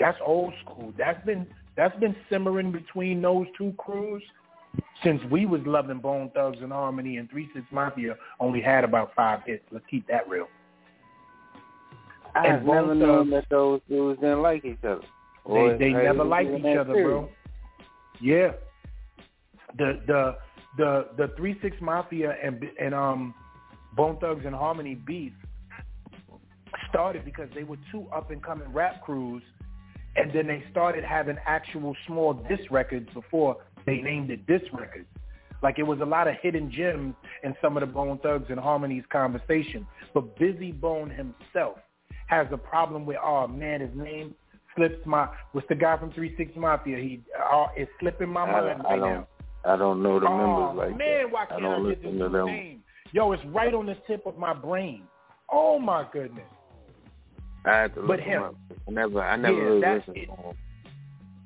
That's 0.00 0.18
old 0.26 0.52
school. 0.64 0.92
That's 0.98 1.24
been 1.24 1.46
that's 1.76 1.96
been 2.00 2.16
simmering 2.28 2.72
between 2.72 3.22
those 3.22 3.46
two 3.56 3.72
crews 3.78 4.24
since 5.04 5.22
we 5.30 5.46
was 5.46 5.60
loving 5.64 6.00
Bone 6.00 6.32
Thugs 6.34 6.58
and 6.60 6.72
Harmony 6.72 7.18
and 7.18 7.30
Three 7.30 7.48
Six 7.54 7.64
Mafia 7.70 8.16
only 8.40 8.60
had 8.60 8.82
about 8.82 9.12
five 9.14 9.42
hits. 9.46 9.62
Let's 9.70 9.86
keep 9.88 10.08
that 10.08 10.28
real. 10.28 10.48
I've 12.34 12.64
never 12.64 12.96
known 12.96 13.30
that 13.30 13.44
those 13.48 13.80
dudes 13.88 14.18
didn't 14.20 14.42
like 14.42 14.64
each 14.64 14.82
other. 14.82 15.02
They 15.54 15.76
they 15.78 15.94
are 15.94 16.02
never 16.02 16.24
liked 16.24 16.50
each 16.50 16.76
other, 16.76 16.94
too? 16.94 17.02
bro. 17.02 17.28
Yeah. 18.20 18.52
The 19.78 20.00
the 20.06 20.36
the 20.76 21.06
the 21.16 21.32
Three 21.36 21.58
Six 21.62 21.76
Mafia 21.80 22.36
and 22.42 22.62
and 22.80 22.94
um 22.94 23.34
Bone 23.96 24.18
Thugs 24.20 24.44
and 24.46 24.54
Harmony 24.54 24.94
beef 24.94 25.32
started 26.88 27.24
because 27.24 27.48
they 27.54 27.64
were 27.64 27.78
two 27.90 28.06
up 28.14 28.30
and 28.30 28.42
coming 28.42 28.72
rap 28.72 29.02
crews 29.02 29.42
and 30.16 30.32
then 30.32 30.46
they 30.46 30.62
started 30.70 31.04
having 31.04 31.36
actual 31.46 31.94
small 32.06 32.34
disc 32.34 32.70
records 32.70 33.08
before 33.14 33.56
they 33.86 33.96
named 33.96 34.30
it 34.30 34.46
disc 34.46 34.66
records. 34.72 35.06
Like 35.62 35.78
it 35.78 35.82
was 35.82 36.00
a 36.00 36.04
lot 36.04 36.26
of 36.26 36.34
hidden 36.42 36.70
gems 36.70 37.14
in 37.44 37.54
some 37.60 37.76
of 37.76 37.82
the 37.82 37.86
Bone 37.86 38.18
Thugs 38.18 38.46
and 38.48 38.58
Harmony's 38.58 39.04
conversation. 39.12 39.86
But 40.14 40.36
Bizzy 40.38 40.78
Bone 40.78 41.10
himself 41.10 41.78
has 42.26 42.46
a 42.50 42.56
problem 42.56 43.06
with, 43.06 43.18
oh 43.22 43.46
man, 43.46 43.80
his 43.80 43.94
name 43.94 44.34
slips 44.76 45.04
my, 45.06 45.28
what's 45.52 45.68
the 45.68 45.74
guy 45.74 45.96
from 45.98 46.10
360 46.12 46.58
Mafia? 46.60 46.96
He, 46.98 47.22
uh, 47.52 47.66
it's 47.76 47.90
slipping 48.00 48.28
my 48.28 48.42
I, 48.42 48.52
mind 48.52 48.82
I 48.82 48.90
right 48.90 49.00
don't. 49.00 49.14
now. 49.14 49.26
I 49.64 49.76
don't 49.76 50.02
know 50.02 50.18
the 50.18 50.26
oh, 50.26 50.36
members 50.72 50.76
like 50.88 50.98
man, 50.98 51.22
that. 51.24 51.32
why 51.32 51.46
can't 51.46 51.62
don't 51.62 51.86
I, 51.86 51.90
get 51.90 52.02
this 52.02 52.12
listen 52.12 52.18
to 52.20 52.28
them. 52.30 52.46
name? 52.46 52.82
Yo, 53.12 53.32
it's 53.32 53.42
right 53.46 53.74
on 53.74 53.86
the 53.86 53.96
tip 54.06 54.24
of 54.26 54.38
my 54.38 54.54
brain. 54.54 55.02
Oh 55.52 55.78
my 55.78 56.06
goodness. 56.12 56.46
I 57.66 57.76
had 57.76 57.94
to 57.96 58.02
But 58.02 58.20
him. 58.20 58.42
I 58.88 58.90
never. 58.90 59.22
I 59.22 59.36
never 59.36 59.54
Yeah, 59.56 59.62
really 59.64 59.98
listened 59.98 60.16
to 60.16 60.26
them. 60.26 60.54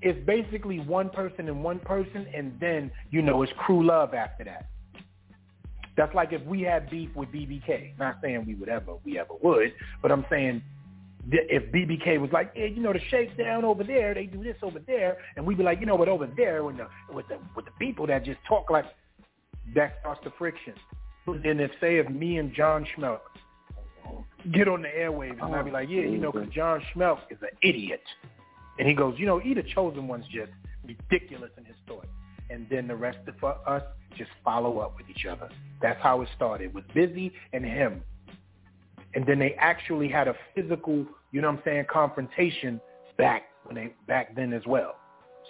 it's 0.03 0.27
basically 0.27 0.79
one 0.81 1.11
person 1.11 1.49
and 1.49 1.65
one 1.65 1.81
person, 1.81 2.27
and 2.33 2.53
then 2.61 2.91
you 3.11 3.21
know 3.23 3.43
it's 3.43 3.53
crew 3.59 3.85
love 3.85 4.15
after 4.15 4.45
that. 4.45 4.69
That's 5.97 6.15
like 6.15 6.33
if 6.33 6.43
we 6.45 6.63
had 6.63 6.89
beef 6.91 7.11
with 7.17 7.31
BBK. 7.31 7.99
Not 7.99 8.19
saying 8.23 8.45
we 8.47 8.55
would 8.55 8.69
ever, 8.69 8.95
we 9.05 9.19
ever 9.19 9.35
would, 9.43 9.73
but 10.03 10.13
I'm 10.13 10.25
saying 10.31 10.63
if 11.31 11.73
BBK 11.73 12.21
was 12.21 12.31
like, 12.33 12.53
yeah, 12.55 12.67
you 12.67 12.83
know, 12.83 12.93
the 12.93 13.01
shakedown 13.11 13.65
over 13.65 13.85
there, 13.85 14.15
they 14.15 14.27
do 14.27 14.43
this 14.43 14.57
over 14.63 14.79
there, 14.87 15.19
and 15.37 15.47
we'd 15.47 15.59
be 15.59 15.65
like, 15.65 15.81
you 15.81 15.87
know 15.87 15.97
what, 15.97 16.09
over 16.09 16.29
there 16.37 16.65
with 16.65 16.77
the 16.77 16.89
with 17.13 17.29
the 17.29 17.39
with 17.57 17.65
the 17.65 17.71
people 17.79 18.07
that 18.07 18.25
just 18.25 18.39
talk 18.49 18.71
like 18.71 18.85
that 19.75 19.97
starts 20.01 20.21
the 20.25 20.33
friction. 20.39 20.75
But 21.27 21.43
then 21.43 21.61
if 21.61 21.71
say 21.81 21.97
if 21.97 22.09
me 22.11 22.39
and 22.39 22.55
John 22.55 22.87
Schmelk 22.97 23.21
get 24.53 24.69
on 24.69 24.83
the 24.83 24.89
airwaves 24.89 25.43
and 25.43 25.55
I'd 25.55 25.65
be 25.65 25.71
like, 25.71 25.89
yeah, 25.89 26.03
you 26.03 26.19
know, 26.19 26.31
because 26.31 26.53
John 26.53 26.83
Schmelk 26.95 27.21
is 27.31 27.39
an 27.43 27.57
idiot. 27.63 28.03
And 28.79 28.89
he 28.89 28.95
goes, 28.95 29.15
you 29.19 29.27
know, 29.27 29.41
either 29.43 29.63
chosen 29.63 30.09
one's 30.09 30.27
just 30.27 30.51
ridiculous 30.85 31.51
in 31.57 31.65
his 31.65 31.77
thought. 31.87 32.07
And 32.51 32.67
then 32.71 32.89
the 32.89 32.97
rest 32.97 33.19
of 33.27 33.43
us 33.67 33.83
just 34.19 34.31
follow 34.45 34.79
up 34.79 34.97
with 34.97 35.09
each 35.09 35.27
other. 35.27 35.49
That's 35.81 36.01
how 36.03 36.21
it 36.23 36.29
started 36.37 36.75
with 36.75 36.87
Bizzy 36.89 37.33
and 37.53 37.65
him. 37.65 38.03
And 39.15 39.25
then 39.27 39.39
they 39.39 39.55
actually 39.59 40.09
had 40.09 40.29
a 40.29 40.35
physical, 40.55 41.07
you 41.31 41.41
know 41.41 41.51
what 41.51 41.59
I'm 41.59 41.63
saying, 41.65 41.85
confrontation 41.91 42.81
back 43.17 43.45
when 43.65 43.77
they 43.77 43.95
back 44.09 44.35
then 44.35 44.53
as 44.53 44.63
well. 44.67 44.97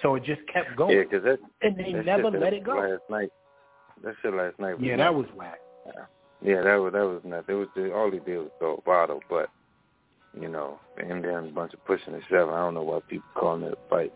So 0.02 0.16
it 0.16 0.24
just 0.24 0.42
kept 0.52 0.76
going. 0.76 0.96
Yeah, 0.96 1.04
'cause 1.04 1.22
that. 1.24 1.38
and 1.62 1.76
they 1.78 1.92
that 1.92 2.04
never 2.04 2.30
let 2.30 2.40
that 2.40 2.52
it 2.52 2.64
go. 2.64 2.76
Last 2.76 3.02
night. 3.08 3.30
That 4.02 4.14
shit 4.20 4.34
last 4.34 4.58
night. 4.58 4.74
Was 4.74 4.82
Yeah, 4.82 4.96
nuts. 4.96 5.06
that 5.06 5.14
was 5.14 5.26
whack. 5.36 5.58
Yeah, 6.42 6.62
that 6.62 6.76
was 6.76 6.92
that 6.92 7.06
was 7.06 7.22
nuts. 7.24 7.46
It 7.48 7.54
was 7.54 7.68
just, 7.74 7.92
all 7.92 8.10
he 8.10 8.18
did 8.18 8.38
was 8.38 8.50
throw 8.58 8.74
a 8.76 8.82
bottle, 8.82 9.20
but 9.30 9.48
you 10.38 10.48
know, 10.48 10.80
him 10.98 11.22
down 11.22 11.48
a 11.48 11.52
bunch 11.52 11.72
of 11.74 11.84
pushing 11.84 12.12
and 12.12 12.22
shoving. 12.28 12.54
I 12.54 12.58
don't 12.58 12.74
know 12.74 12.82
why 12.82 12.98
people 13.08 13.28
calling 13.34 13.62
it 13.62 13.72
a 13.72 13.88
fight, 13.88 14.12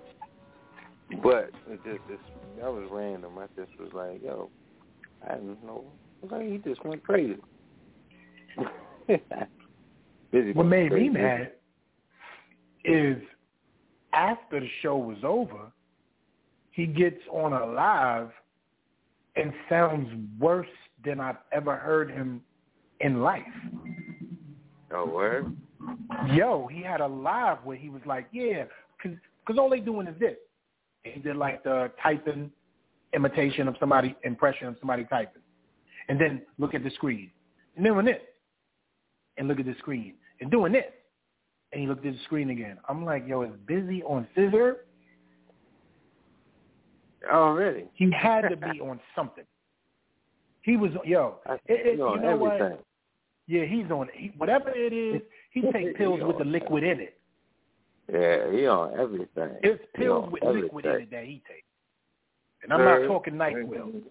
but 1.22 1.50
it 1.68 1.80
just 1.84 2.00
it's, 2.10 2.22
that 2.60 2.72
was 2.72 2.88
random. 2.90 3.38
I 3.38 3.46
just 3.56 3.70
was 3.78 3.90
like, 3.94 4.22
yo, 4.22 4.50
I 5.26 5.34
didn't 5.36 5.64
know. 5.64 5.84
Like, 6.28 6.48
he 6.48 6.58
just 6.58 6.84
went 6.84 7.04
crazy. 7.04 7.36
Bizzy 10.32 10.54
What 10.54 10.66
made 10.66 10.92
me 10.92 11.08
mad 11.08 11.52
is 12.84 13.16
after 14.12 14.60
the 14.60 14.68
show 14.82 14.96
was 14.96 15.18
over, 15.22 15.72
he 16.70 16.86
gets 16.86 17.20
on 17.30 17.52
a 17.52 17.66
live 17.66 18.30
and 19.36 19.52
sounds 19.68 20.08
worse 20.38 20.66
than 21.04 21.20
I've 21.20 21.36
ever 21.52 21.76
heard 21.76 22.10
him 22.10 22.42
in 23.00 23.20
life. 23.20 23.42
Oh, 24.92 25.06
word? 25.06 25.56
Yo, 26.32 26.68
he 26.70 26.82
had 26.82 27.00
a 27.00 27.06
live 27.06 27.58
where 27.64 27.76
he 27.76 27.88
was 27.88 28.02
like, 28.04 28.26
yeah, 28.32 28.64
because 28.96 29.18
cause 29.46 29.56
all 29.58 29.70
they 29.70 29.80
doing 29.80 30.06
is 30.06 30.18
this. 30.18 30.36
He 31.02 31.20
did 31.20 31.36
like 31.36 31.62
the 31.62 31.90
typing 32.02 32.50
imitation 33.14 33.68
of 33.68 33.76
somebody, 33.78 34.16
impression 34.24 34.66
of 34.66 34.76
somebody 34.80 35.04
typing. 35.04 35.42
And 36.08 36.20
then 36.20 36.42
look 36.58 36.74
at 36.74 36.82
the 36.82 36.90
screen. 36.90 37.30
And 37.76 37.84
doing 37.84 38.06
this. 38.06 38.20
And 39.38 39.48
look 39.48 39.60
at 39.60 39.66
the 39.66 39.74
screen. 39.78 40.14
And 40.40 40.50
doing 40.50 40.72
this. 40.72 40.84
And 41.72 41.80
he 41.80 41.86
looked 41.86 42.04
at 42.04 42.12
the 42.12 42.18
screen 42.24 42.50
again. 42.50 42.78
I'm 42.88 43.04
like, 43.04 43.26
yo, 43.26 43.42
it's 43.42 43.54
busy 43.66 44.02
on 44.02 44.26
scissor. 44.34 44.84
Already. 47.30 47.84
He 47.94 48.10
had 48.10 48.48
to 48.48 48.56
be 48.56 48.80
on 48.80 49.00
something. 49.14 49.44
He 50.62 50.76
was, 50.76 50.90
yo, 51.04 51.36
it, 51.46 51.60
it, 51.66 51.92
you 51.92 51.98
know 51.98 52.14
everything. 52.14 52.40
what? 52.40 52.84
Yeah, 53.46 53.64
he's 53.64 53.90
on 53.90 54.08
he, 54.14 54.32
whatever 54.36 54.70
it 54.70 54.92
is. 54.92 55.22
He 55.50 55.62
take 55.72 55.96
pills 55.98 56.20
with 56.22 56.38
the 56.38 56.44
liquid 56.44 56.84
in 56.84 57.00
it. 57.00 57.18
Yeah, 58.12 58.50
he 58.52 58.66
on 58.66 58.98
everything. 58.98 59.56
It's 59.62 59.82
pills 59.94 60.30
with 60.30 60.42
liquid 60.42 60.84
in 60.84 60.92
it 61.02 61.10
that 61.10 61.24
he 61.24 61.42
takes. 61.48 61.66
And 62.62 62.72
I'm 62.72 62.84
not 62.84 63.06
talking 63.06 63.34
NyQuil. 63.34 64.02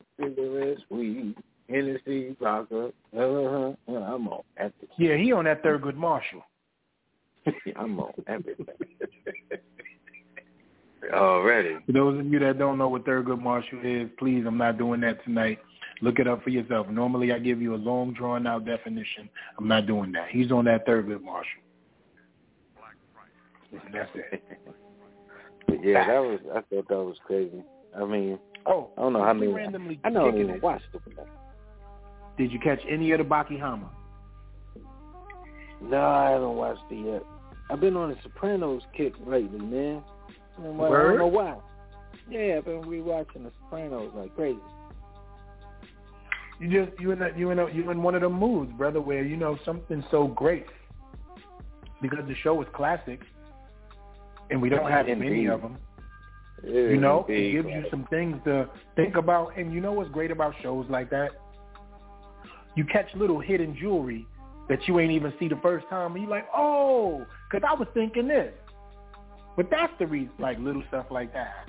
Hennessy, 1.69 2.35
vodka. 2.39 2.91
Uh-huh. 3.15 3.73
Yeah, 3.87 3.97
I'm 3.97 4.27
on 4.27 4.43
everything. 4.57 4.89
Yeah, 4.97 5.15
he 5.17 5.31
on 5.31 5.45
that 5.45 5.63
Thurgood 5.63 5.95
Marshall. 5.95 6.43
I'm 7.75 7.99
on 7.99 8.13
everything. 8.27 8.65
Already. 11.13 11.77
For 11.85 11.91
those 11.91 12.19
of 12.19 12.25
you 12.27 12.39
that 12.39 12.59
don't 12.59 12.77
know 12.77 12.89
what 12.89 13.05
Thurgood 13.05 13.41
Marshall 13.41 13.79
is, 13.83 14.09
please, 14.17 14.43
I'm 14.45 14.57
not 14.57 14.77
doing 14.77 15.01
that 15.01 15.23
tonight. 15.23 15.59
Look 16.01 16.19
it 16.19 16.27
up 16.27 16.43
for 16.43 16.49
yourself. 16.49 16.87
Normally, 16.89 17.31
I 17.31 17.39
give 17.39 17.61
you 17.61 17.75
a 17.75 17.77
long, 17.77 18.13
drawn-out 18.13 18.65
definition. 18.65 19.29
I'm 19.57 19.67
not 19.67 19.87
doing 19.87 20.11
that. 20.11 20.29
He's 20.29 20.51
on 20.51 20.65
that 20.65 20.85
Thurgood 20.85 21.23
Marshall. 21.23 21.61
And 23.71 23.93
that's 23.93 24.09
it. 24.15 24.43
But 25.67 25.83
yeah, 25.83 26.07
that 26.07 26.19
was. 26.19 26.39
I 26.51 26.61
thought 26.61 26.87
that 26.87 27.03
was 27.03 27.17
crazy. 27.25 27.63
I 27.99 28.05
mean, 28.05 28.39
Oh, 28.67 28.89
I 28.97 29.01
don't 29.01 29.13
know 29.13 29.23
how 29.23 29.33
many. 29.33 29.53
I 30.03 30.09
don't 30.09 30.37
even 30.37 30.59
watch 30.61 30.81
the. 30.91 30.99
Did 32.37 32.51
you 32.51 32.59
catch 32.59 32.79
any 32.87 33.11
of 33.11 33.19
the 33.19 33.23
Baki 33.23 33.59
Hama? 33.59 33.89
No, 35.81 36.01
I 36.01 36.31
haven't 36.31 36.55
watched 36.55 36.91
it 36.91 37.05
yet. 37.05 37.23
I've 37.69 37.79
been 37.79 37.95
on 37.97 38.09
the 38.09 38.17
Sopranos 38.23 38.81
kick 38.95 39.13
lately, 39.25 39.59
man. 39.59 40.03
I 40.57 40.63
don't 40.63 40.77
know 41.17 41.27
why. 41.27 41.57
Yeah, 42.29 42.57
I've 42.57 42.65
been 42.65 42.81
rewatching 42.83 43.43
the 43.43 43.51
Sopranos 43.63 44.11
like 44.15 44.35
crazy. 44.35 44.59
You 46.59 46.85
just 46.85 46.99
you 46.99 47.11
in 47.11 47.21
a, 47.21 47.29
you 47.37 47.51
in 47.51 47.59
a, 47.59 47.69
you 47.71 47.91
in 47.91 48.01
one 48.01 48.15
of 48.15 48.21
the 48.21 48.29
moods, 48.29 48.71
brother, 48.73 48.99
where 48.99 49.23
you 49.23 49.37
know 49.37 49.59
something 49.63 50.03
so 50.09 50.27
great 50.27 50.65
because 52.01 52.25
the 52.27 52.35
show 52.35 52.59
is 52.61 52.67
classic, 52.73 53.21
and 54.49 54.61
we 54.61 54.69
don't 54.69 54.89
have 54.89 55.05
many 55.07 55.45
of 55.47 55.61
them. 55.61 55.77
Yeah, 56.63 56.71
You 56.71 56.97
know, 56.97 57.25
it 57.29 57.33
indeed, 57.33 57.51
gives 57.51 57.67
you 57.67 57.85
some 57.91 58.07
things 58.09 58.37
to 58.45 58.67
think 58.95 59.15
about. 59.15 59.55
And 59.57 59.71
you 59.71 59.79
know 59.79 59.91
what's 59.91 60.09
great 60.09 60.31
about 60.31 60.55
shows 60.63 60.87
like 60.89 61.11
that? 61.11 61.31
You 62.77 62.85
catch 62.85 63.07
little 63.15 63.39
hidden 63.39 63.75
jewelry 63.79 64.25
that 64.69 64.79
you 64.87 64.99
ain't 64.99 65.11
even 65.11 65.33
see 65.39 65.47
the 65.47 65.59
first 65.63 65.87
time, 65.89 66.11
and 66.13 66.21
you're 66.21 66.29
like, 66.31 66.47
oh, 66.55 67.25
because 67.49 67.67
I 67.67 67.73
was 67.73 67.87
thinking 67.93 68.27
this. 68.27 68.53
But 69.55 69.69
that's 69.71 69.91
the 69.97 70.05
reason, 70.05 70.31
like 70.37 70.59
little 70.59 70.83
stuff 70.89 71.07
like 71.09 71.33
that. 71.33 71.65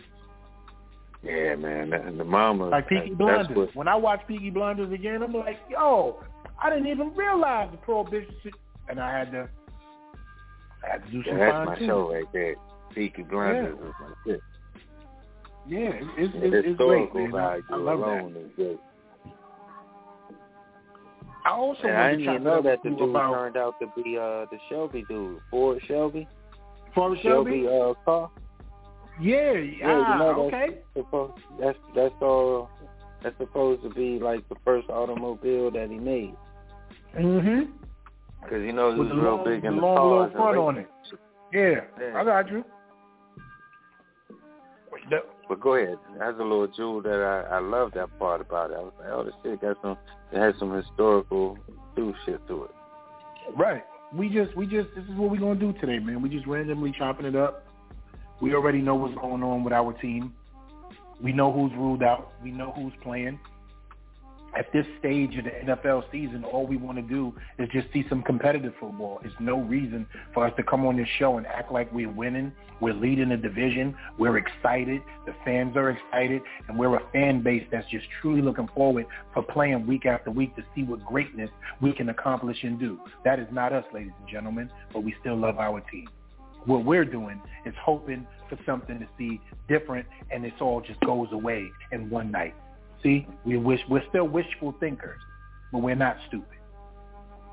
Yeah, 1.22 1.56
man. 1.56 1.92
And 1.94 2.20
the 2.20 2.24
mama. 2.24 2.68
Like 2.68 2.88
Peaky 2.88 3.14
Blinders. 3.14 3.56
What, 3.56 3.74
When 3.74 3.88
I 3.88 3.96
watch 3.96 4.20
Peaky 4.28 4.50
Blinders 4.50 4.92
again, 4.92 5.22
I'm 5.22 5.32
like, 5.32 5.58
yo, 5.70 6.22
I 6.62 6.68
didn't 6.70 6.86
even 6.88 7.14
realize 7.16 7.70
the 7.72 7.78
prohibition. 7.78 8.52
And 8.90 9.00
I 9.00 9.18
had 9.18 9.32
to, 9.32 9.48
I 10.86 10.92
had 10.92 11.04
to 11.06 11.10
do 11.10 11.22
yeah, 11.26 11.32
some 11.32 11.38
that's 11.38 11.66
my 11.66 11.74
tuning. 11.74 11.88
show 11.88 12.12
right 12.12 12.32
there. 12.32 12.54
Peaky 12.94 13.22
Blinders 13.22 13.76
Yeah. 13.80 13.88
is 13.88 13.94
my 14.00 14.14
shit. 14.26 14.40
Yeah, 15.66 15.78
it's, 15.92 16.10
it's, 16.18 16.34
it's, 16.36 16.54
it's 16.56 16.66
historical 16.68 17.06
great, 17.08 17.32
man. 17.32 17.40
I, 17.40 17.48
value 17.48 17.64
I 17.70 17.76
love 17.76 18.00
that. 18.00 18.62
is. 18.62 18.78
I 21.48 21.52
also 21.52 21.88
I 21.88 22.10
didn't 22.10 22.20
even 22.22 22.44
know 22.44 22.60
that 22.62 22.82
the 22.82 22.90
dude 22.90 23.08
about 23.08 23.32
turned 23.32 23.56
out 23.56 23.74
to 23.80 23.86
be 23.96 24.18
uh 24.18 24.44
the 24.50 24.58
Shelby 24.68 25.04
dude, 25.08 25.40
Ford 25.50 25.80
Shelby. 25.88 26.28
Ford 26.94 27.18
Shelby. 27.22 27.66
uh 27.66 27.94
car. 28.04 28.30
Yeah, 29.20 29.52
Yeah, 29.52 30.04
ah, 30.06 30.12
you 30.12 30.18
know 30.18 30.50
that's 30.50 30.54
okay. 30.64 30.78
supposed 30.94 31.32
that's 31.60 31.78
that's 31.94 32.14
all 32.20 32.68
that's 33.22 33.36
supposed 33.38 33.82
to 33.82 33.90
be 33.90 34.18
like 34.18 34.46
the 34.50 34.56
first 34.64 34.90
automobile 34.90 35.70
that 35.70 35.88
he 35.90 35.96
made. 35.98 36.34
Mm-hmm. 37.18 37.72
Because 38.42 38.62
you 38.62 38.72
know 38.72 38.92
he 38.92 39.00
was 39.00 39.10
real 39.10 39.36
long, 39.36 39.44
big 39.44 39.62
the 39.62 39.68
in 39.68 39.76
the 39.76 39.80
long 39.82 40.30
cars 40.30 40.32
front 40.32 40.58
on 40.58 40.76
it. 40.78 40.88
Yeah, 41.52 41.80
Yeah. 41.98 42.20
I 42.20 42.24
got 42.24 42.50
you. 42.50 42.62
But 45.48 45.60
go 45.60 45.74
ahead. 45.74 45.98
That's 46.18 46.38
a 46.38 46.42
little 46.42 46.66
jewel 46.66 47.00
that 47.02 47.20
I 47.22 47.56
I 47.56 47.58
love 47.60 47.92
that 47.94 48.16
part 48.18 48.40
about 48.40 48.70
it. 48.70 48.74
I 48.74 48.80
was 48.80 48.92
like, 48.98 49.08
oh, 49.10 49.24
this 49.24 49.34
shit 49.42 49.60
got 49.60 49.76
some. 49.82 49.96
It 50.32 50.38
has 50.38 50.54
some 50.58 50.72
historical 50.72 51.58
do 51.96 52.14
shit 52.24 52.46
to 52.48 52.64
it. 52.64 52.70
Right. 53.56 53.84
We 54.12 54.28
just, 54.28 54.56
we 54.56 54.66
just, 54.66 54.88
this 54.94 55.04
is 55.04 55.16
what 55.16 55.30
we're 55.30 55.40
gonna 55.40 55.58
do 55.58 55.72
today, 55.80 55.98
man. 55.98 56.22
We 56.22 56.28
just 56.28 56.46
randomly 56.46 56.94
chopping 56.96 57.26
it 57.26 57.36
up. 57.36 57.66
We 58.40 58.54
already 58.54 58.80
know 58.80 58.94
what's 58.94 59.14
going 59.16 59.42
on 59.42 59.64
with 59.64 59.72
our 59.72 59.92
team. 59.94 60.34
We 61.20 61.32
know 61.32 61.52
who's 61.52 61.72
ruled 61.72 62.02
out. 62.02 62.32
We 62.42 62.50
know 62.50 62.72
who's 62.72 62.92
playing. 63.02 63.38
At 64.56 64.72
this 64.72 64.86
stage 64.98 65.36
of 65.36 65.44
the 65.44 65.50
NFL 65.50 66.10
season, 66.10 66.42
all 66.42 66.66
we 66.66 66.76
want 66.76 66.96
to 66.96 67.02
do 67.02 67.34
is 67.58 67.68
just 67.70 67.92
see 67.92 68.04
some 68.08 68.22
competitive 68.22 68.72
football. 68.80 69.18
There's 69.20 69.34
no 69.40 69.60
reason 69.60 70.06
for 70.32 70.46
us 70.46 70.52
to 70.56 70.62
come 70.62 70.86
on 70.86 70.96
this 70.96 71.08
show 71.18 71.36
and 71.36 71.46
act 71.46 71.70
like 71.70 71.92
we're 71.92 72.10
winning. 72.10 72.52
We're 72.80 72.94
leading 72.94 73.28
the 73.28 73.36
division. 73.36 73.94
We're 74.18 74.38
excited. 74.38 75.02
The 75.26 75.34
fans 75.44 75.76
are 75.76 75.90
excited. 75.90 76.42
And 76.68 76.78
we're 76.78 76.96
a 76.96 77.02
fan 77.12 77.42
base 77.42 77.64
that's 77.70 77.88
just 77.90 78.06
truly 78.22 78.40
looking 78.40 78.68
forward 78.74 79.06
for 79.34 79.42
playing 79.42 79.86
week 79.86 80.06
after 80.06 80.30
week 80.30 80.56
to 80.56 80.64
see 80.74 80.82
what 80.82 81.04
greatness 81.04 81.50
we 81.82 81.92
can 81.92 82.08
accomplish 82.08 82.56
and 82.62 82.80
do. 82.80 82.98
That 83.24 83.38
is 83.38 83.48
not 83.52 83.72
us, 83.72 83.84
ladies 83.92 84.12
and 84.18 84.28
gentlemen, 84.28 84.70
but 84.92 85.04
we 85.04 85.14
still 85.20 85.36
love 85.36 85.58
our 85.58 85.80
team. 85.92 86.08
What 86.64 86.84
we're 86.84 87.04
doing 87.04 87.40
is 87.66 87.74
hoping 87.82 88.26
for 88.48 88.58
something 88.66 88.98
to 88.98 89.06
see 89.18 89.40
different 89.68 90.06
and 90.30 90.44
this 90.44 90.52
all 90.60 90.80
just 90.80 91.00
goes 91.00 91.28
away 91.32 91.70
in 91.92 92.10
one 92.10 92.30
night. 92.30 92.54
See, 93.02 93.26
we 93.44 93.56
wish 93.56 93.80
we're 93.88 94.06
still 94.08 94.26
wishful 94.26 94.74
thinkers, 94.80 95.20
but 95.72 95.78
we're 95.82 95.94
not 95.94 96.16
stupid. 96.28 96.58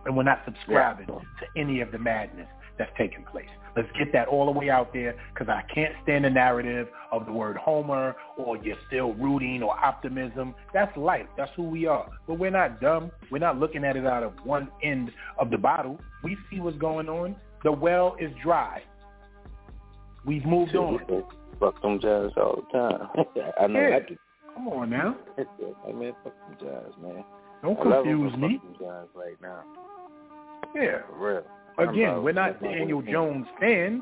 And 0.05 0.15
we're 0.15 0.23
not 0.23 0.41
subscribing 0.45 1.07
to 1.07 1.59
any 1.59 1.81
of 1.81 1.91
the 1.91 1.97
madness 1.97 2.47
that's 2.77 2.91
taking 2.97 3.23
place. 3.23 3.49
Let's 3.75 3.89
get 3.97 4.13
that 4.13 4.27
all 4.27 4.45
the 4.45 4.57
way 4.57 4.69
out 4.69 4.93
there 4.93 5.15
because 5.33 5.49
I 5.49 5.63
can't 5.73 5.93
stand 6.03 6.23
the 6.25 6.29
narrative 6.29 6.87
of 7.11 7.25
the 7.25 7.31
word 7.31 7.57
Homer 7.57 8.15
or 8.37 8.57
you're 8.57 8.77
still 8.87 9.13
rooting 9.13 9.63
or 9.63 9.77
optimism. 9.77 10.55
That's 10.73 10.95
life. 10.95 11.25
That's 11.37 11.51
who 11.55 11.63
we 11.63 11.85
are. 11.85 12.09
But 12.27 12.39
we're 12.39 12.51
not 12.51 12.79
dumb. 12.79 13.11
We're 13.31 13.39
not 13.39 13.59
looking 13.59 13.83
at 13.83 13.97
it 13.97 14.05
out 14.05 14.23
of 14.23 14.33
one 14.43 14.69
end 14.81 15.11
of 15.39 15.49
the 15.49 15.57
bottle. 15.57 15.99
We 16.23 16.37
see 16.49 16.59
what's 16.59 16.77
going 16.77 17.09
on. 17.09 17.35
The 17.63 17.71
well 17.71 18.15
is 18.19 18.31
dry. 18.43 18.81
We've 20.25 20.45
moved 20.45 20.75
on. 20.75 20.99
Fuck 21.59 21.81
them 21.81 21.99
jazz 21.99 22.31
all 22.37 22.63
the 22.71 22.77
time. 22.77 23.07
I 23.59 23.67
know 23.67 23.79
Yeah. 23.79 23.97
I 23.97 23.99
do. 24.07 24.17
Come 24.55 24.67
on 24.69 24.89
now. 24.89 25.15
I 25.37 25.91
mean, 25.91 26.13
fuck 26.23 26.33
them 26.47 26.57
jazz, 26.59 26.91
man. 27.01 27.23
Don't 27.61 27.79
I 27.79 27.83
love 27.83 28.07
'em, 28.07 28.21
confuse 28.29 28.37
me. 28.37 28.61
Jazz 28.79 29.07
right 29.13 29.39
now. 29.41 29.63
Yeah. 30.73 31.01
For 31.09 31.43
real. 31.77 31.89
Again, 31.89 32.09
about- 32.09 32.23
we're 32.23 32.31
not 32.33 32.61
Daniel. 32.61 33.01
Jones 33.01 33.47
fans. 33.59 34.01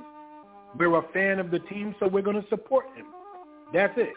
We're 0.78 0.96
a 0.98 1.04
fan 1.14 1.40
of 1.40 1.52
the 1.52 1.60
team, 1.60 1.96
so 2.00 2.08
we're 2.08 2.24
going 2.24 2.42
to 2.42 2.48
support 2.50 2.86
him. 2.96 3.06
That's 3.74 3.94
it. 3.98 4.14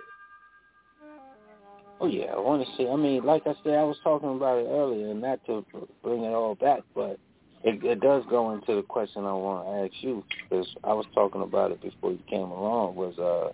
Oh 2.00 2.06
yeah, 2.06 2.26
I 2.26 2.38
want 2.38 2.66
to 2.66 2.76
see. 2.76 2.88
I 2.88 2.96
mean, 2.96 3.24
like 3.24 3.42
I 3.46 3.54
said, 3.64 3.74
I 3.74 3.82
was 3.84 3.96
talking 4.04 4.28
about 4.36 4.58
it 4.58 4.66
earlier, 4.68 5.10
and 5.10 5.22
not 5.22 5.44
to 5.46 5.64
bring 6.02 6.24
it 6.24 6.28
all 6.28 6.54
back, 6.54 6.80
but 6.94 7.18
it, 7.64 7.82
it 7.82 8.00
does 8.00 8.22
go 8.28 8.52
into 8.52 8.74
the 8.74 8.82
question 8.82 9.24
I 9.24 9.32
want 9.32 9.66
to 9.66 9.72
ask 9.84 10.04
you 10.04 10.22
because 10.42 10.66
I 10.84 10.92
was 10.92 11.06
talking 11.14 11.40
about 11.40 11.70
it 11.72 11.80
before 11.80 12.12
you 12.12 12.18
came 12.28 12.50
along. 12.50 12.96
Was 12.96 13.18
uh, 13.18 13.52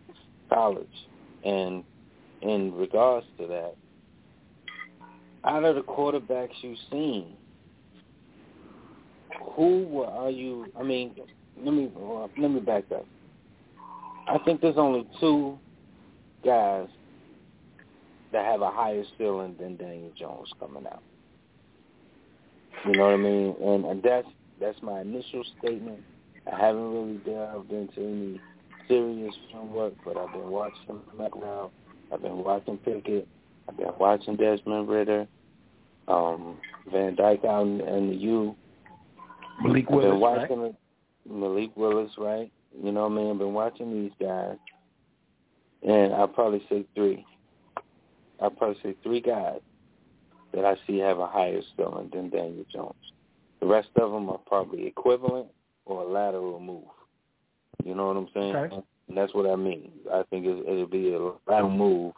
college, 0.53 0.87
and 1.45 1.85
in 2.43 2.75
regards 2.75 3.27
to 3.39 3.47
that, 3.47 3.75
out 5.45 5.65
of 5.65 5.75
the 5.75 5.83
quarterbacks 5.83 6.51
you've 6.61 6.79
seen, 6.91 7.35
who 9.55 10.03
are 10.03 10.31
you? 10.31 10.67
I 10.79 10.83
mean, 10.83 11.15
let 11.63 11.75
me 11.75 11.91
let 12.39 12.51
me 12.51 12.61
back 12.61 12.85
up. 12.95 13.07
I 14.29 14.39
think 14.45 14.61
there's 14.61 14.77
only 14.77 15.07
two 15.21 15.59
guys 16.45 16.89
that 18.33 18.45
have 18.45 18.63
a 18.63 18.71
higher 18.71 19.05
ceiling 19.19 19.57
than 19.61 19.77
Daniel 19.77 20.13
Jones 20.19 20.49
coming 20.59 20.87
out. 20.87 21.03
You 22.87 22.93
know 22.93 23.05
what 23.05 23.15
I 23.15 23.17
mean? 23.17 23.55
And, 23.61 23.85
and 23.85 24.03
that's 24.03 24.29
that's 24.61 24.81
my 24.83 25.01
initial 25.01 25.45
statement. 25.59 26.01
I 26.53 26.59
haven't 26.59 26.93
really 26.93 27.19
delved 27.19 27.71
into 27.71 28.01
any 28.01 28.41
serious 28.89 29.35
film 29.51 29.73
work, 29.73 29.95
but 30.05 30.17
I've 30.17 30.33
been 30.33 30.51
watching 30.51 31.01
McLeod. 31.17 31.71
I've 32.13 32.23
been 32.23 32.45
watching 32.45 32.79
Pickett. 32.79 33.27
I've 33.69 33.77
been 33.77 33.93
watching 33.99 34.37
Desmond 34.37 34.89
Ridder, 34.89 35.27
um, 36.09 36.59
Van 36.91 37.15
Dyke 37.15 37.45
out 37.45 37.63
in, 37.63 37.81
in 37.81 38.11
the 38.11 38.17
U. 38.17 38.55
Malik 39.63 39.85
I've 39.85 39.89
been 39.89 39.97
Willis, 39.97 40.23
right? 40.23 40.41
watching 40.51 40.61
it- 40.65 40.75
Malik 41.29 41.71
Willis, 41.77 42.11
right? 42.19 42.51
You 42.83 42.91
know 42.91 43.03
what 43.09 43.13
I 43.13 43.15
mean? 43.15 43.31
I've 43.31 43.39
been 43.39 43.55
watching 43.55 43.93
these 43.93 44.13
guys, 44.21 44.57
and 45.87 46.13
I'll 46.13 46.27
probably 46.29 46.63
say 46.69 46.85
three. 46.95 47.25
I'll 48.41 48.51
probably 48.51 48.79
say 48.83 48.97
three 49.03 49.21
guys 49.21 49.61
that 50.53 50.65
I 50.65 50.75
see 50.87 50.99
have 50.99 51.19
a 51.19 51.27
higher 51.27 51.61
ceiling 51.77 52.11
than 52.13 52.31
Daniel 52.31 52.65
Jones. 52.73 52.95
The 53.61 53.67
rest 53.67 53.91
of 53.97 54.11
them 54.11 54.29
are 54.29 54.39
probably 54.39 54.87
equivalent 54.87 55.47
or 55.85 56.03
a 56.03 56.07
lateral 56.07 56.59
move. 56.59 56.85
You 57.85 57.95
know 57.95 58.09
what 58.09 58.17
I'm 58.17 58.29
saying? 58.35 58.57
Okay. 58.57 58.83
And 59.13 59.19
that's 59.19 59.35
what 59.35 59.45
I 59.45 59.57
mean. 59.57 59.93
I 60.11 60.23
think 60.31 60.47
it, 60.47 60.67
it'll 60.67 60.87
be 60.87 61.13
a 61.13 61.19
lateral 61.47 61.69
move 61.71 62.15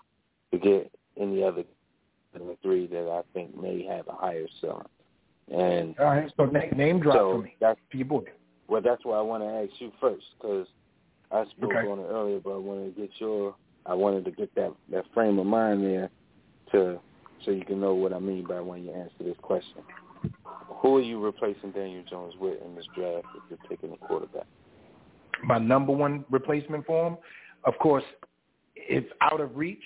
to 0.53 0.59
get 0.61 0.93
any 1.21 1.43
other 1.43 1.65
than 2.33 2.57
three 2.63 2.87
that 2.87 3.11
I 3.11 3.23
think 3.33 3.61
may 3.61 3.85
have 3.85 4.07
a 4.07 4.13
higher 4.13 4.47
ceiling. 4.61 4.85
And 5.53 5.99
All 5.99 6.05
right, 6.05 6.33
so 6.37 6.45
name, 6.45 6.73
name 6.77 7.01
drop 7.01 7.17
so 7.17 7.33
for 7.33 7.43
me. 7.43 7.57
that's 7.61 7.81
boy. 8.07 8.23
Well, 8.69 8.81
that's 8.81 9.05
why 9.05 9.19
I 9.19 9.23
want 9.23 9.43
to 9.43 9.49
ask 9.49 9.71
you 9.81 9.91
first 10.01 10.25
because 10.41 10.69
I 11.33 11.45
spoke 11.47 11.73
Okay. 11.73 11.85
on 11.89 11.99
it 11.99 12.07
earlier, 12.09 12.39
but 12.39 12.53
I 12.53 12.59
wanted 12.59 12.95
to 12.95 13.01
get 13.01 13.11
your. 13.19 13.57
I 13.87 13.95
wanted 13.95 14.25
to 14.27 14.31
get 14.31 14.55
that 14.55 14.73
that 14.93 15.05
frame 15.13 15.41
of 15.41 15.47
mind 15.47 15.83
there 15.83 16.11
to 16.71 17.01
so 17.45 17.51
you 17.51 17.65
can 17.65 17.81
know 17.81 17.95
what 17.95 18.13
I 18.13 18.21
mean 18.21 18.47
by 18.47 18.61
when 18.61 18.85
you 18.85 18.93
answer 18.93 19.25
this 19.25 19.37
question. 19.43 19.83
Who 20.81 20.99
are 20.99 21.03
you 21.03 21.19
replacing 21.19 21.73
Daniel 21.73 22.05
Jones 22.09 22.35
with 22.39 22.63
in 22.65 22.77
this 22.77 22.87
draft 22.95 23.27
if 23.35 23.43
you're 23.51 23.69
taking 23.69 23.93
a 23.93 23.97
quarterback? 23.97 24.47
My 25.45 25.59
number 25.59 25.93
one 25.93 26.25
replacement 26.31 26.87
for 26.87 27.09
him, 27.09 27.17
of 27.65 27.79
course, 27.79 28.05
it's 28.75 29.11
out 29.21 29.41
of 29.41 29.57
reach, 29.57 29.83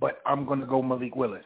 but 0.00 0.20
I'm 0.26 0.44
going 0.44 0.60
to 0.60 0.66
go 0.66 0.82
Malik 0.82 1.16
Willis. 1.16 1.44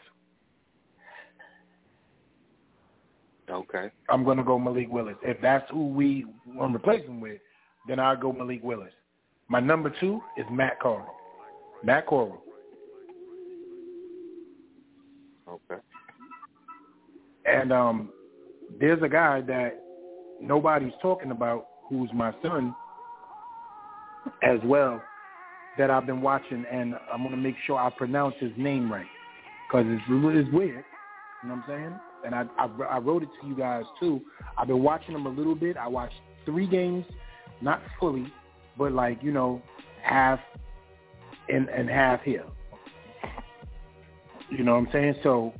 Okay. 3.50 3.90
I'm 4.08 4.24
going 4.24 4.38
to 4.38 4.44
go 4.44 4.58
Malik 4.58 4.90
Willis. 4.90 5.16
If 5.22 5.40
that's 5.40 5.70
who 5.70 5.88
we 5.88 6.26
want 6.46 6.72
to 6.72 6.76
replace 6.76 7.06
him 7.06 7.20
with, 7.20 7.40
then 7.86 8.00
I'll 8.00 8.16
go 8.16 8.32
Malik 8.32 8.62
Willis. 8.62 8.92
My 9.48 9.60
number 9.60 9.92
two 10.00 10.20
is 10.36 10.44
Matt 10.50 10.80
Corral. 10.80 11.14
Matt 11.84 12.06
Corral. 12.06 12.42
Okay. 15.48 15.80
And 17.44 17.72
um, 17.72 18.08
there's 18.80 19.00
a 19.02 19.08
guy 19.08 19.40
that 19.42 19.80
nobody's 20.40 20.92
talking 21.00 21.30
about 21.30 21.68
who's 21.88 22.10
my 22.12 22.34
son 22.42 22.74
as 24.42 24.58
well 24.64 25.02
that 25.78 25.90
I've 25.90 26.06
been 26.06 26.22
watching, 26.22 26.64
and 26.70 26.94
I'm 27.12 27.18
going 27.18 27.30
to 27.32 27.36
make 27.36 27.56
sure 27.66 27.78
I 27.78 27.90
pronounce 27.90 28.34
his 28.40 28.52
name 28.56 28.90
right 28.90 29.06
because 29.68 29.86
it's, 29.88 30.02
it's 30.08 30.52
weird. 30.52 30.84
You 31.42 31.48
know 31.48 31.56
what 31.56 31.64
I'm 31.64 31.64
saying? 31.68 32.00
And 32.24 32.34
I, 32.34 32.44
I 32.58 32.66
I 32.84 32.98
wrote 32.98 33.22
it 33.22 33.28
to 33.40 33.46
you 33.46 33.54
guys 33.54 33.84
too. 34.00 34.20
I've 34.56 34.68
been 34.68 34.82
watching 34.82 35.14
him 35.14 35.26
a 35.26 35.30
little 35.30 35.54
bit. 35.54 35.76
I 35.76 35.86
watched 35.86 36.14
three 36.44 36.66
games, 36.66 37.04
not 37.60 37.82
fully, 38.00 38.32
but 38.78 38.92
like 38.92 39.22
you 39.22 39.32
know, 39.32 39.62
half 40.02 40.40
and 41.48 41.68
and 41.68 41.88
half 41.88 42.22
here. 42.22 42.44
You 44.50 44.64
know 44.64 44.72
what 44.72 44.86
I'm 44.86 44.88
saying? 44.92 45.14
So 45.22 45.52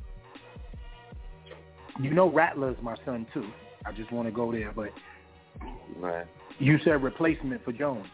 you 2.01 2.11
know 2.11 2.31
Rattler's 2.31 2.77
my 2.81 2.95
son 3.05 3.27
too. 3.33 3.47
I 3.85 3.91
just 3.91 4.11
want 4.11 4.27
to 4.27 4.31
go 4.31 4.51
there, 4.51 4.71
but 4.75 4.89
Right. 5.99 6.25
you 6.59 6.77
said 6.83 7.01
replacement 7.01 7.63
for 7.63 7.71
Jones, 7.71 8.07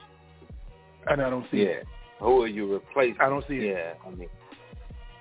and 1.07 1.21
I 1.21 1.29
don't 1.29 1.45
see 1.51 1.63
Yeah. 1.63 1.69
it. 1.83 1.87
Who 2.19 2.41
are 2.43 2.47
you 2.47 2.71
replacing? 2.71 3.19
I 3.21 3.29
don't 3.29 3.45
see 3.47 3.57
it. 3.57 3.75
Yeah, 3.75 3.93
I 4.07 4.11
mean, 4.15 4.29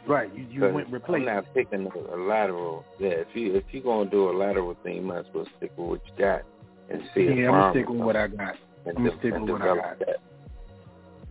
Right, 0.06 0.32
you 0.34 0.44
you 0.50 0.60
went 0.62 0.88
I'm 0.88 0.94
replace. 0.94 1.26
not 1.26 1.44
picking 1.54 1.86
a, 2.12 2.16
lateral. 2.16 2.84
Yeah, 2.98 3.10
if 3.10 3.28
you 3.34 3.54
if 3.54 3.64
you're 3.70 3.82
gonna 3.84 4.10
do 4.10 4.30
a 4.30 4.32
lateral 4.36 4.74
thing, 4.82 4.96
you 4.96 5.02
might 5.02 5.18
as 5.20 5.26
well 5.32 5.46
stick 5.56 5.70
with 5.76 5.88
what 5.88 6.00
you 6.06 6.12
got 6.24 6.42
and 6.88 7.02
see 7.14 7.22
Yeah, 7.24 7.48
I'm 7.48 7.52
gonna 7.52 7.72
stick 7.72 7.88
with 7.88 8.00
what 8.00 8.16
I 8.16 8.26
got. 8.26 8.56
I'm 8.86 8.94
gonna 8.94 9.18
stick 9.18 9.32
with 9.32 9.42
what 9.42 9.62
I 9.62 9.64
develop 9.66 9.82
got. 9.84 9.98
that. 10.00 10.16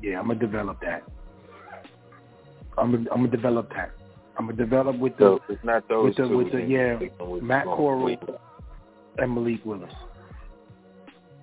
Yeah, 0.02 0.20
I'm 0.20 0.28
gonna 0.28 0.40
develop 0.40 0.80
that. 0.82 1.04
I'm 2.78 2.92
gonna, 2.92 3.10
I'm 3.12 3.18
gonna 3.26 3.28
develop 3.28 3.70
that. 3.72 3.92
I'm 4.38 4.46
gonna 4.46 4.58
develop 4.58 4.98
with 4.98 5.18
the 5.18 5.24
So 5.38 5.42
it's 5.50 5.64
not 5.64 5.88
those 5.90 6.06
with 6.06 6.16
the 6.18 6.28
two, 6.30 6.38
with 6.38 6.52
the 6.54 6.62
yeah 6.62 7.00
Matt 7.42 7.66
Corral 7.66 8.16
and 9.18 9.36
Malik 9.36 9.66
Willis. 9.66 9.92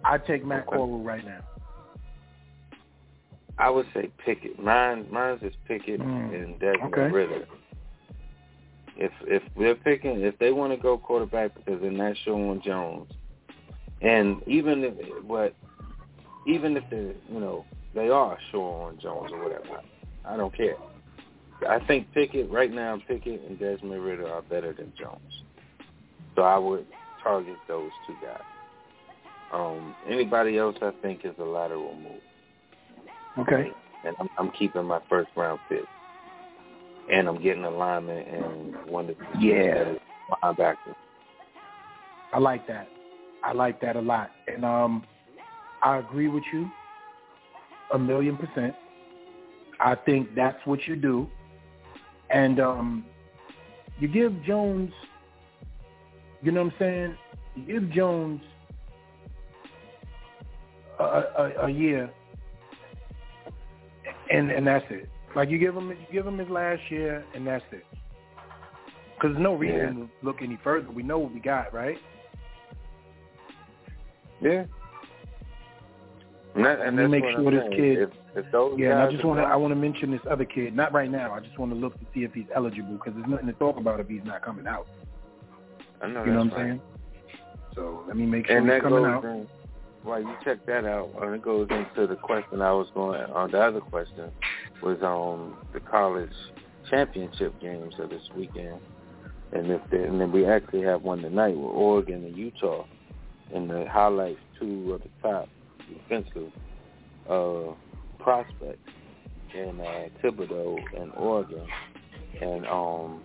I 0.05 0.17
take 0.17 0.45
Matt 0.47 0.67
Okay. 0.67 0.77
Corral 0.77 1.01
right 1.03 1.25
now. 1.25 1.41
I 3.59 3.71
would 3.71 3.87
say 3.93 4.11
Pickett. 4.25 4.63
Mine, 4.63 5.07
mine's 5.11 5.43
is 5.43 5.53
Pickett 5.67 6.01
Mm, 6.01 6.35
and 6.35 6.61
Desmond 6.61 6.95
okay. 6.95 7.11
Ridder. 7.13 7.47
If 8.97 9.13
if 9.23 9.43
they're 9.57 9.75
picking, 9.75 10.21
if 10.21 10.39
they 10.39 10.53
want 10.53 10.73
to 10.73 10.77
go 10.77 10.99
quarterback 10.99 11.55
because 11.55 11.81
they're 11.81 11.91
not 11.91 12.17
sure 12.25 12.35
on 12.35 12.61
Jones, 12.63 13.11
and 14.01 14.43
even 14.47 14.85
if 14.85 14.95
but 15.27 15.55
even 16.47 16.77
if 16.77 16.85
they 16.91 17.15
you 17.33 17.41
know 17.41 17.65
they 17.95 18.09
are 18.09 18.39
sure 18.51 18.89
on 18.89 18.99
Jones 19.01 19.31
or 19.33 19.43
whatever, 19.43 19.81
I 20.25 20.37
don't 20.37 20.57
care. 20.57 20.77
I 21.69 21.85
think 21.87 22.13
Pickett 22.13 22.51
right 22.51 22.73
now, 22.73 23.01
Pickett 23.09 23.43
and 23.49 23.59
Desmond 23.59 24.05
Ridder 24.05 24.29
are 24.29 24.43
better 24.43 24.73
than 24.73 24.93
Jones, 24.99 25.43
so 26.37 26.43
I 26.43 26.59
would 26.59 26.87
target 27.23 27.57
those 27.67 27.91
two 28.07 28.15
guys. 28.23 28.41
Um, 29.53 29.95
anybody 30.09 30.59
else, 30.59 30.77
I 30.83 30.93
think, 31.03 31.25
is 31.25 31.35
a 31.39 31.45
lateral 31.45 31.95
move 31.95 32.21
Okay. 33.39 33.73
and 34.05 34.17
I'm, 34.21 34.29
I'm 34.39 34.51
keeping 34.51 34.85
my 34.85 35.01
first 35.09 35.31
round 35.37 35.61
pick, 35.69 35.87
and 37.11 37.29
I'm 37.29 37.43
getting 37.43 37.65
alignment 37.65 38.29
and 38.29 38.75
one 38.91 39.09
of 39.11 39.17
the 39.19 39.39
Yeah. 39.41 39.95
linebacker. 40.43 40.95
I 42.33 42.39
like 42.39 42.67
that. 42.67 42.91
I 43.43 43.53
like 43.53 43.81
that 43.81 43.97
a 43.97 44.01
lot. 44.01 44.33
And 44.47 44.65
um 44.65 45.05
I 45.83 45.99
agree 45.99 46.29
with 46.29 46.45
you 46.53 46.71
a 47.93 47.99
million 47.99 48.37
percent. 48.37 48.75
I 49.81 49.95
think 49.95 50.35
that's 50.35 50.59
what 50.67 50.87
you 50.87 50.97
do. 50.97 51.29
And 52.31 52.61
um 52.61 53.05
you 53.99 54.09
give 54.09 54.43
Jones 54.45 54.93
you 56.43 56.53
know 56.53 56.65
what 56.65 56.73
I'm 56.75 56.79
saying? 56.79 57.17
You 57.57 57.81
give 57.81 57.91
Jones 57.91 58.41
a, 60.99 61.05
a, 61.05 61.53
a 61.67 61.71
year 61.71 62.11
and 64.31 64.51
and 64.51 64.67
that's 64.67 64.85
it. 64.91 65.09
Like 65.35 65.51
you 65.51 65.59
give 65.59 65.75
him 65.77 65.91
you 65.91 65.97
give 66.13 66.27
him 66.27 66.39
his 66.39 66.49
last 66.49 66.83
year 66.91 67.25
and 67.35 67.47
that's 67.47 67.65
it. 67.73 67.85
Because 69.15 69.35
there's 69.35 69.43
no 69.43 69.55
reason 69.55 69.97
to 69.97 70.09
look 70.23 70.37
any 70.43 70.59
further. 70.63 70.91
We 70.91 71.03
know 71.03 71.19
what 71.19 71.35
we 71.35 71.41
got, 71.41 71.75
right? 71.75 71.99
Yeah. 74.41 74.65
And, 76.55 76.65
that, 76.65 76.81
and 76.81 76.99
that's 76.99 77.11
make 77.11 77.25
sure 77.25 77.39
I'm 77.49 77.55
this 77.55 77.65
saying. 77.71 77.77
kid. 77.77 77.99
If, 78.03 78.11
if 78.35 78.53
those 78.53 78.79
yeah, 78.79 78.93
and 78.93 79.01
I 79.01 79.11
just 79.11 79.25
want 79.25 79.41
to. 79.41 79.45
I 79.45 79.57
want 79.57 79.73
to 79.73 79.77
mention 79.77 80.11
this 80.11 80.21
other 80.31 80.45
kid. 80.45 80.75
Not 80.75 80.93
right 80.93 81.11
now. 81.11 81.33
I 81.33 81.41
just 81.41 81.59
want 81.59 81.73
to 81.73 81.79
look 81.79 81.99
to 81.99 82.07
see 82.15 82.21
if 82.21 82.33
he's 82.33 82.47
eligible 82.55 82.95
because 82.95 83.15
there's 83.15 83.29
nothing 83.29 83.47
to 83.47 83.53
talk 83.55 83.77
about 83.77 84.01
if 84.01 84.09
he's 84.09 84.25
not 84.25 84.43
coming 84.45 84.67
out. 84.67 84.87
I 86.01 86.07
know 86.09 86.25
you 86.25 86.33
know 86.33 86.39
what 86.39 86.43
I'm 86.45 86.51
right. 86.51 86.57
saying? 86.57 86.81
So 87.75 88.05
let 88.07 88.17
me 88.17 88.27
make 88.27 88.47
sure 88.47 88.57
And 88.57 88.67
he's 88.67 88.75
that 88.75 88.83
coming 88.83 89.03
goes 89.03 89.25
out. 89.25 89.49
While 90.09 90.23
you 90.23 90.35
check 90.43 90.65
that 90.65 90.87
out, 90.87 91.11
and 91.21 91.35
it 91.35 91.43
goes 91.43 91.69
into 91.69 92.07
the 92.07 92.17
question 92.17 92.63
I 92.63 92.73
was 92.73 92.89
going. 92.95 93.21
On 93.21 93.51
the 93.51 93.61
other 93.61 93.81
question 93.81 94.31
was 94.83 95.03
on 95.03 95.55
the 95.75 95.81
college 95.81 96.33
championship 96.89 97.61
games 97.61 97.93
of 97.99 98.09
this 98.09 98.23
weekend, 98.35 98.81
and 99.53 99.71
if 99.71 99.83
they, 99.91 100.03
and 100.05 100.19
then 100.19 100.33
we 100.33 100.47
actually 100.47 100.81
have 100.81 101.03
one 101.03 101.21
tonight 101.21 101.55
with 101.55 101.71
Oregon 101.75 102.25
and 102.25 102.35
Utah, 102.35 102.87
and 103.55 103.69
the 103.69 103.85
highlights 103.87 104.41
two 104.59 104.95
of 104.95 105.03
the 105.03 105.11
top 105.21 105.47
defensive 105.93 106.53
uh, 107.29 107.75
prospects 108.19 108.79
in 109.55 109.79
uh, 109.79 110.09
Thibodeaux 110.25 110.79
and 110.99 111.13
Oregon, 111.19 111.67
and 112.41 112.67
um, 112.67 113.21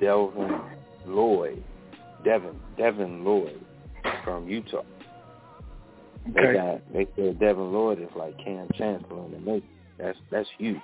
Delvin 0.00 0.58
Lloyd, 1.04 1.62
Devin 2.24 2.58
Devin 2.78 3.24
Lloyd 3.24 3.60
from 4.24 4.48
Utah. 4.48 4.84
They 6.32 6.40
Okay. 6.40 6.52
got 6.54 6.92
they 6.92 7.06
said 7.16 7.38
Devin 7.38 7.72
Lloyd 7.72 8.00
is 8.00 8.08
like 8.16 8.36
Kam 8.38 8.68
Chancellor 8.74 9.24
in 9.26 9.32
the 9.32 9.38
making. 9.38 9.68
That's 9.98 10.18
that's 10.30 10.48
huge. 10.58 10.80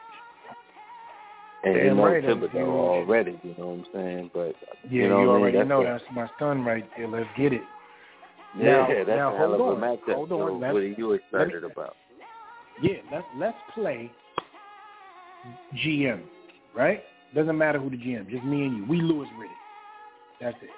And 1.62 1.74
you 1.74 1.82
Damn 1.84 1.97
know 1.97 2.05
right, 2.07 2.24
Thibodeaux 2.24 2.57
already, 2.57 3.38
you 3.43 3.55
know 3.59 3.66
what 3.66 3.72
I'm 3.74 3.86
saying? 3.93 4.30
But 4.32 4.55
Yeah, 4.84 4.91
you 4.91 5.03
you, 5.03 5.09
know 5.09 5.16
I 5.16 5.18
mean? 5.18 5.28
already 5.28 5.57
That's 5.59 5.68
know 5.68 5.84
that's 5.84 6.05
my 6.14 6.28
son 6.38 6.64
right 6.64 6.88
there. 6.97 7.07
Let's 7.07 7.28
get 7.36 7.53
it. 7.53 7.62
Yeah, 8.59 8.64
now, 8.64 8.88
that's 8.88 9.09
now 9.09 9.34
a 9.34 9.38
hell 9.38 9.49
hold 9.57 9.61
of 9.61 9.82
a 9.82 9.86
on. 9.86 9.99
matchup. 9.99 10.14
Hold 10.14 10.32
on. 10.32 10.38
So 10.38 10.55
what 10.55 10.76
are 10.76 10.86
you 10.86 11.09
let 11.11 11.20
me- 11.49 11.55
excited 11.55 11.64
about? 11.64 11.97
Yeah, 12.82 12.95
let's 13.12 13.26
let's 13.36 13.59
play 13.74 14.11
GM, 15.74 16.22
right? 16.74 17.03
Doesn't 17.34 17.57
matter 17.57 17.78
who 17.78 17.91
the 17.91 17.97
GM, 17.97 18.28
just 18.30 18.45
me 18.45 18.64
and 18.64 18.76
you. 18.76 18.84
We 18.86 19.01
Louis 19.01 19.28
Riddick. 19.38 19.51
That's 20.41 20.57
it. 20.62 20.70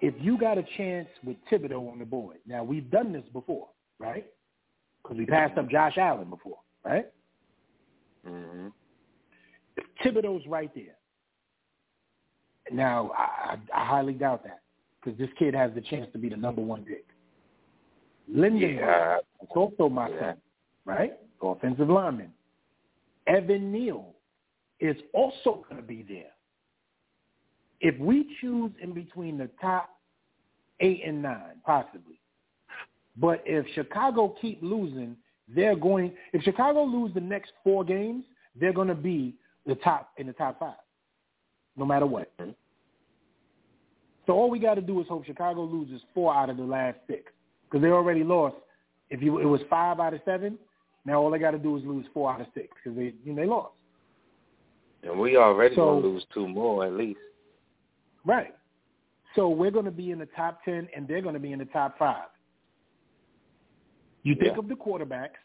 If 0.00 0.14
you 0.18 0.38
got 0.38 0.56
a 0.58 0.64
chance 0.76 1.08
with 1.24 1.36
Thibodeaux 1.50 1.90
on 1.92 1.98
the 1.98 2.04
board, 2.04 2.38
now 2.46 2.64
we've 2.64 2.90
done 2.90 3.12
this 3.12 3.24
before, 3.32 3.68
right? 3.98 4.26
Because 5.02 5.18
we 5.18 5.26
passed 5.26 5.58
up 5.58 5.68
Josh 5.70 5.98
Allen 5.98 6.30
before, 6.30 6.58
right? 6.84 7.06
hmm 8.26 8.68
If 9.76 9.84
Thibodeaux's 10.02 10.46
right 10.46 10.70
there, 10.74 10.96
now 12.72 13.10
I, 13.16 13.56
I, 13.74 13.82
I 13.82 13.84
highly 13.84 14.14
doubt 14.14 14.44
that 14.44 14.60
because 15.02 15.18
this 15.18 15.30
kid 15.38 15.54
has 15.54 15.70
the 15.74 15.80
chance 15.80 16.06
to 16.12 16.18
be 16.18 16.28
the 16.28 16.36
number 16.36 16.62
one 16.62 16.84
pick. 16.84 17.06
Linden, 18.32 18.76
Yeah. 18.76 19.18
it's 19.42 19.52
also 19.54 19.88
my 19.88 20.08
Yeah. 20.08 20.20
son, 20.20 20.36
right? 20.84 21.18
Offensive 21.42 21.88
lineman. 21.88 22.32
Evan 23.26 23.72
Neal 23.72 24.14
is 24.78 24.96
also 25.12 25.64
going 25.68 25.76
to 25.76 25.86
be 25.86 26.02
there. 26.02 26.32
If 27.80 27.98
we 27.98 28.36
choose 28.40 28.72
in 28.82 28.92
between 28.92 29.38
the 29.38 29.48
top 29.60 29.90
eight 30.80 31.02
and 31.06 31.22
nine, 31.22 31.60
possibly. 31.64 32.20
But 33.16 33.42
if 33.44 33.66
Chicago 33.74 34.34
keep 34.40 34.60
losing, 34.62 35.16
they're 35.48 35.76
going. 35.76 36.12
If 36.32 36.42
Chicago 36.42 36.84
lose 36.84 37.12
the 37.14 37.20
next 37.20 37.52
four 37.64 37.84
games, 37.84 38.24
they're 38.58 38.72
going 38.72 38.88
to 38.88 38.94
be 38.94 39.34
the 39.66 39.74
top 39.76 40.10
in 40.16 40.26
the 40.26 40.32
top 40.32 40.58
five, 40.58 40.74
no 41.76 41.84
matter 41.84 42.06
what. 42.06 42.36
Mm-hmm. 42.38 42.50
So 44.26 44.34
all 44.34 44.50
we 44.50 44.58
got 44.58 44.74
to 44.74 44.80
do 44.80 45.00
is 45.00 45.08
hope 45.08 45.24
Chicago 45.26 45.64
loses 45.64 46.00
four 46.14 46.34
out 46.34 46.50
of 46.50 46.56
the 46.56 46.62
last 46.62 46.98
six 47.08 47.32
because 47.64 47.82
they 47.82 47.88
already 47.88 48.22
lost. 48.22 48.56
If 49.10 49.22
you 49.22 49.38
it 49.38 49.44
was 49.44 49.60
five 49.68 49.98
out 49.98 50.14
of 50.14 50.20
seven, 50.24 50.56
now 51.04 51.20
all 51.20 51.30
they 51.30 51.38
got 51.38 51.50
to 51.50 51.58
do 51.58 51.76
is 51.76 51.84
lose 51.84 52.06
four 52.14 52.32
out 52.32 52.40
of 52.40 52.46
six 52.54 52.68
because 52.82 52.96
they 52.96 53.12
you 53.24 53.32
know, 53.32 53.42
they 53.42 53.46
lost. 53.46 53.72
And 55.02 55.18
we 55.18 55.36
already 55.36 55.74
So- 55.74 55.86
gonna 55.86 56.06
lose 56.06 56.24
two 56.32 56.46
more 56.46 56.86
at 56.86 56.92
least. 56.92 57.18
Right. 58.24 58.54
So 59.34 59.48
we're 59.48 59.70
going 59.70 59.84
to 59.84 59.90
be 59.90 60.10
in 60.10 60.18
the 60.18 60.28
top 60.36 60.64
ten, 60.64 60.88
and 60.94 61.06
they're 61.06 61.22
going 61.22 61.34
to 61.34 61.40
be 61.40 61.52
in 61.52 61.58
the 61.58 61.64
top 61.66 61.98
five. 61.98 62.28
You 64.22 64.34
think 64.34 64.52
Yeah. 64.52 64.58
of 64.58 64.68
the 64.68 64.74
quarterbacks. 64.74 65.38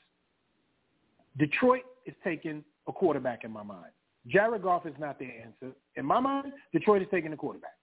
Detroit 1.38 1.84
is 2.06 2.16
taking 2.24 2.64
a 2.88 2.92
quarterback 2.92 3.44
in 3.44 3.52
my 3.52 3.64
mind. 3.64 3.92
Jared 4.28 4.64
Goff 4.64 4.86
is 4.86 4.98
not 4.98 5.20
their 5.20 5.32
answer. 5.32 5.76
In 5.96 6.06
my 6.06 6.20
mind, 6.20 6.52
Detroit 6.74 7.02
is 7.02 7.08
taking 7.12 7.32
a 7.34 7.38
quarterback. 7.38 7.78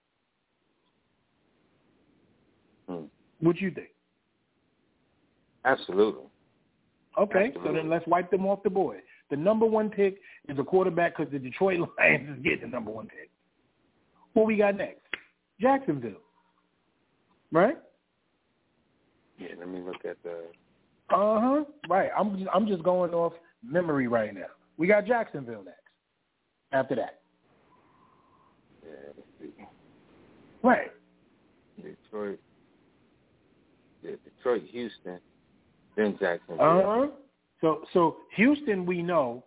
Hmm. 2.87 3.05
What 3.39 3.59
you 3.61 3.71
think? 3.71 3.89
Absolutely. 5.65 6.25
Okay, 7.17 7.53
so 7.63 7.71
then 7.71 7.89
let's 7.89 8.05
wipe 8.07 8.31
them 8.31 8.45
off 8.45 8.63
the 8.63 8.69
board. 8.69 9.01
The 9.29 9.37
number 9.37 9.65
one 9.65 9.89
pick 9.89 10.19
is 10.49 10.57
a 10.59 10.63
quarterback 10.63 11.15
because 11.15 11.31
the 11.31 11.39
Detroit 11.39 11.79
Lions 11.99 12.37
is 12.37 12.43
getting 12.43 12.61
the 12.61 12.67
number 12.67 12.91
one 12.91 13.07
pick. 13.07 13.29
What 14.33 14.45
we 14.45 14.57
got 14.57 14.75
next? 14.75 15.01
Jacksonville. 15.59 16.21
Right? 17.51 17.77
Yeah, 19.37 19.49
let 19.59 19.67
me 19.69 19.79
look 19.79 20.05
at 20.05 20.17
the 20.23 20.45
Uh 21.09 21.39
huh. 21.39 21.63
Right. 21.89 22.09
I'm 22.17 22.37
just, 22.37 22.49
I'm 22.53 22.67
just 22.67 22.83
going 22.83 23.13
off 23.13 23.33
memory 23.63 24.07
right 24.07 24.33
now. 24.33 24.47
We 24.77 24.87
got 24.87 25.05
Jacksonville 25.05 25.63
next. 25.63 25.79
After 26.71 26.95
that. 26.95 27.19
yeah, 28.83 28.91
let's 29.15 29.27
see. 29.39 29.65
Right. 30.63 30.91
Detroit. 31.77 32.39
Yeah, 34.01 34.11
Detroit, 34.23 34.63
Houston, 34.71 35.19
then 35.95 36.17
Jacksonville. 36.19 36.65
Uh 36.65 36.83
huh. 36.83 37.07
So 37.61 37.83
so 37.93 38.17
Houston 38.35 38.85
we 38.85 39.01
know 39.01 39.43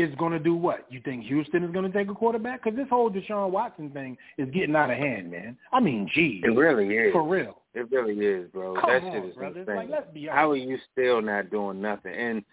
is 0.00 0.14
going 0.16 0.32
to 0.32 0.38
do 0.38 0.54
what? 0.54 0.86
You 0.90 1.00
think 1.04 1.24
Houston 1.24 1.64
is 1.64 1.70
going 1.70 1.90
to 1.90 1.96
take 1.96 2.10
a 2.10 2.14
quarterback? 2.14 2.62
Because 2.62 2.76
this 2.76 2.88
whole 2.88 3.10
Deshaun 3.10 3.50
Watson 3.50 3.90
thing 3.90 4.16
is 4.36 4.48
getting 4.50 4.76
out 4.76 4.90
of 4.90 4.96
hand, 4.96 5.30
man. 5.30 5.56
I 5.72 5.80
mean, 5.80 6.08
geez. 6.14 6.42
It 6.44 6.50
really 6.50 6.88
is. 6.88 7.12
For 7.12 7.26
real. 7.26 7.62
It 7.74 7.90
really 7.90 8.18
is, 8.24 8.50
bro. 8.50 8.74
Come 8.74 8.90
that 8.90 9.02
on, 9.02 9.12
shit 9.12 9.24
is 9.24 9.36
brother. 9.36 9.60
Insane. 9.60 9.76
like, 9.76 9.90
let's 9.90 10.12
be 10.12 10.26
How 10.26 10.50
are 10.50 10.56
you 10.56 10.78
still 10.92 11.22
not 11.22 11.50
doing 11.50 11.80
nothing? 11.80 12.14
And 12.14 12.44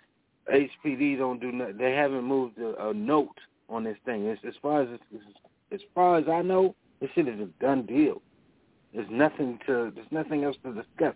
HPD 0.53 1.17
don't 1.17 1.39
do 1.39 1.51
nothing. 1.51 1.77
They 1.77 1.93
haven't 1.93 2.23
moved 2.23 2.59
a, 2.59 2.89
a 2.89 2.93
note 2.93 3.37
on 3.69 3.83
this 3.83 3.97
thing. 4.05 4.25
It's, 4.25 4.41
as 4.47 4.53
far 4.61 4.81
as 4.83 4.89
as 5.71 5.81
far 5.93 6.17
as 6.17 6.25
I 6.29 6.41
know, 6.41 6.75
this 7.01 7.09
shit 7.15 7.27
is 7.27 7.39
a 7.39 7.45
done 7.63 7.85
deal. 7.85 8.21
There's 8.93 9.07
nothing 9.09 9.59
to. 9.65 9.91
There's 9.93 10.07
nothing 10.11 10.43
else 10.43 10.55
to 10.63 10.73
discuss. 10.73 11.15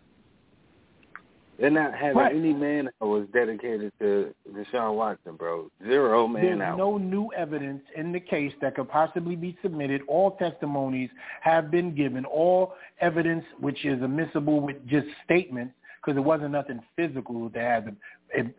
They're 1.60 1.70
not 1.70 1.93
having 1.93 2.18
Right. 2.18 2.34
any 2.36 2.53
man 2.53 2.89
hours 3.01 3.28
dedicated 3.34 3.91
to 3.99 4.34
Deshaun 4.49 4.95
Watson, 4.95 5.36
bro. 5.36 5.70
Zero 5.86 6.26
man 6.26 6.41
There's 6.43 6.62
hours. 6.62 6.78
no 6.78 6.97
new 6.97 7.30
evidence 7.34 7.84
in 7.95 8.14
the 8.14 8.20
case 8.20 8.53
that 8.62 8.76
could 8.76 8.88
possibly 8.88 9.36
be 9.36 9.57
submitted. 9.62 10.01
All 10.07 10.32
testimonies 10.32 11.10
have 11.41 11.70
been 11.70 11.93
given. 11.93 12.24
All 12.26 12.76
evidence 13.01 13.43
which 13.60 13.84
is 13.84 14.01
admissible 14.01 14.62
with 14.62 14.86
just 14.88 15.07
statements 15.26 15.74
because 15.97 16.16
it 16.16 16.24
wasn't 16.24 16.51
nothing 16.51 16.82
physical 16.95 17.49
to 17.49 17.60
have, 17.60 17.93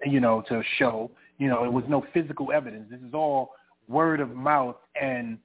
you 0.04 0.20
know, 0.20 0.42
to 0.42 0.62
show. 0.76 1.10
You 1.38 1.48
know, 1.48 1.64
it 1.64 1.72
was 1.72 1.84
no 1.88 2.02
physical 2.12 2.52
evidence. 2.52 2.90
This 2.90 3.00
is 3.00 3.14
all 3.14 3.54
word 3.88 4.20
of 4.20 4.36
mouth 4.36 4.76
and 5.00 5.38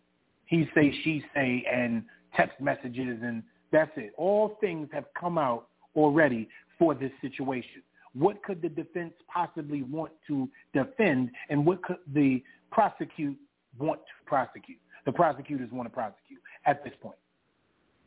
he 0.45 0.70
say, 0.76 0.91
she 1.03 1.24
say, 1.34 1.66
and 1.72 2.03
text 2.36 2.60
messages, 2.60 3.18
and 3.24 3.41
that's 3.72 3.91
it. 3.97 4.14
All 4.18 4.58
things 4.62 4.89
have 4.91 5.06
come 5.20 5.38
out 5.38 5.68
already 5.95 6.47
for 6.78 6.93
this 6.93 7.11
situation. 7.21 7.82
What 8.13 8.41
could 8.43 8.61
the 8.61 8.69
defense 8.69 9.13
possibly 9.32 9.82
want 9.84 10.13
to 10.28 10.49
defend, 10.73 11.32
and 11.49 11.65
what 11.65 11.84
could 11.84 11.97
the 12.13 12.41
prosecute 12.71 13.38
want 13.78 13.99
to 13.99 14.26
prosecute? 14.26 14.78
The 15.05 15.11
prosecutors 15.11 15.69
want 15.71 15.88
to 15.88 15.93
prosecute 15.93 16.39
at 16.65 16.84
this 16.84 16.93
point. 17.01 17.17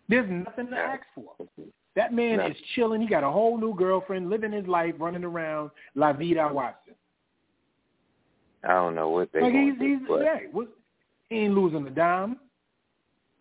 There's 0.08 0.28
nothing 0.30 0.68
to 0.70 0.76
ask 0.76 1.02
for. 1.14 1.34
That 1.94 2.14
man 2.14 2.38
No. 2.38 2.46
is 2.46 2.56
chilling. 2.74 3.00
He 3.00 3.06
got 3.06 3.24
a 3.24 3.30
whole 3.30 3.58
new 3.58 3.74
girlfriend, 3.74 4.30
living 4.30 4.52
his 4.52 4.66
life, 4.66 4.94
running 4.98 5.24
around 5.24 5.70
La 5.94 6.12
Vida 6.12 6.48
Watson. 6.52 6.94
I 8.64 8.68
don't 8.68 8.94
know 8.94 9.10
what 9.10 9.32
they 9.32 9.40
Like 9.40 9.52
he's, 9.52 9.78
do. 9.78 9.98
he's 9.98 10.08
yeah, 10.08 10.38
what, 10.52 10.68
he 11.28 11.36
ain't 11.36 11.54
losing 11.54 11.86
a 11.86 11.90
dime 11.90 12.38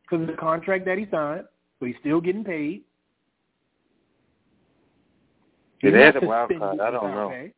because 0.01 0.21
of 0.21 0.27
the 0.27 0.33
contract 0.33 0.85
that 0.85 0.97
he 0.97 1.07
signed, 1.09 1.45
but 1.79 1.87
he's 1.87 1.95
still 1.99 2.21
getting 2.21 2.43
paid. 2.43 2.83
Yeah, 5.81 5.89
He's 5.89 5.93
they're 5.93 6.13
not 6.13 6.21
the 6.21 6.27
wild 6.27 6.51
card. 6.57 6.79
I 6.79 6.91
don't 6.91 7.11
know. 7.11 7.49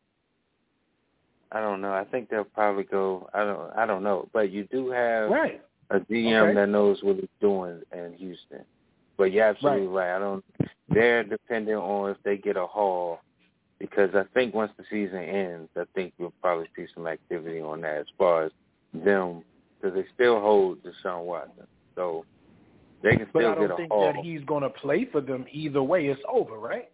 I 1.52 1.62
don't 1.62 1.82
know. 1.82 1.94
I 1.94 2.04
think 2.06 2.30
they'll 2.30 2.44
probably 2.44 2.84
go. 2.84 3.30
I 3.34 3.44
don't. 3.44 3.72
I 3.76 3.86
don't 3.86 4.04
know. 4.04 4.30
But 4.34 4.52
you 4.52 4.66
do 4.66 4.92
have 4.92 5.32
Right. 5.32 5.62
a 5.90 6.00
GM 6.00 6.44
Okay. 6.50 6.54
that 6.56 6.70
knows 6.70 7.02
what 7.02 7.16
he's 7.16 7.28
doing 7.42 7.82
in 7.92 8.14
Houston. 8.14 8.64
But 9.18 9.32
you're 9.32 9.46
absolutely 9.46 9.88
right. 9.88 10.16
I 10.16 10.20
don't. 10.20 10.46
They're 10.90 11.24
dependent 11.24 11.80
on 11.80 12.12
if 12.12 12.18
they 12.24 12.38
get 12.38 12.56
a 12.58 12.66
haul, 12.66 13.20
because 13.80 14.14
I 14.16 14.24
think 14.34 14.54
once 14.54 14.72
the 14.78 14.84
season 14.90 15.20
ends, 15.20 15.70
I 15.76 15.84
think 15.96 16.14
we'll 16.18 16.34
probably 16.42 16.68
see 16.76 16.88
some 16.94 17.08
activity 17.08 17.62
on 17.62 17.82
that 17.82 17.98
as 17.98 18.08
far 18.18 18.44
as 18.44 18.52
them, 18.94 19.44
because 19.82 19.96
they 19.96 20.06
still 20.14 20.40
hold 20.40 20.80
Deshaun 20.84 21.26
Watson, 21.26 21.68
so 21.96 22.26
they 23.02 23.16
can 23.18 23.28
still 23.30 23.42
get 23.42 23.46
a 23.46 23.56
haul. 23.56 23.56
But 23.56 23.64
I 23.64 23.68
don't 23.68 23.78
think 23.78 23.92
haul. 23.92 24.02
that 24.14 24.16
he's 24.18 24.44
going 24.46 24.64
to 24.64 24.70
play 24.70 25.06
for 25.06 25.22
them 25.22 25.46
either 25.52 25.82
way. 25.84 26.08
It's 26.08 26.22
over, 26.32 26.58
right? 26.58 26.90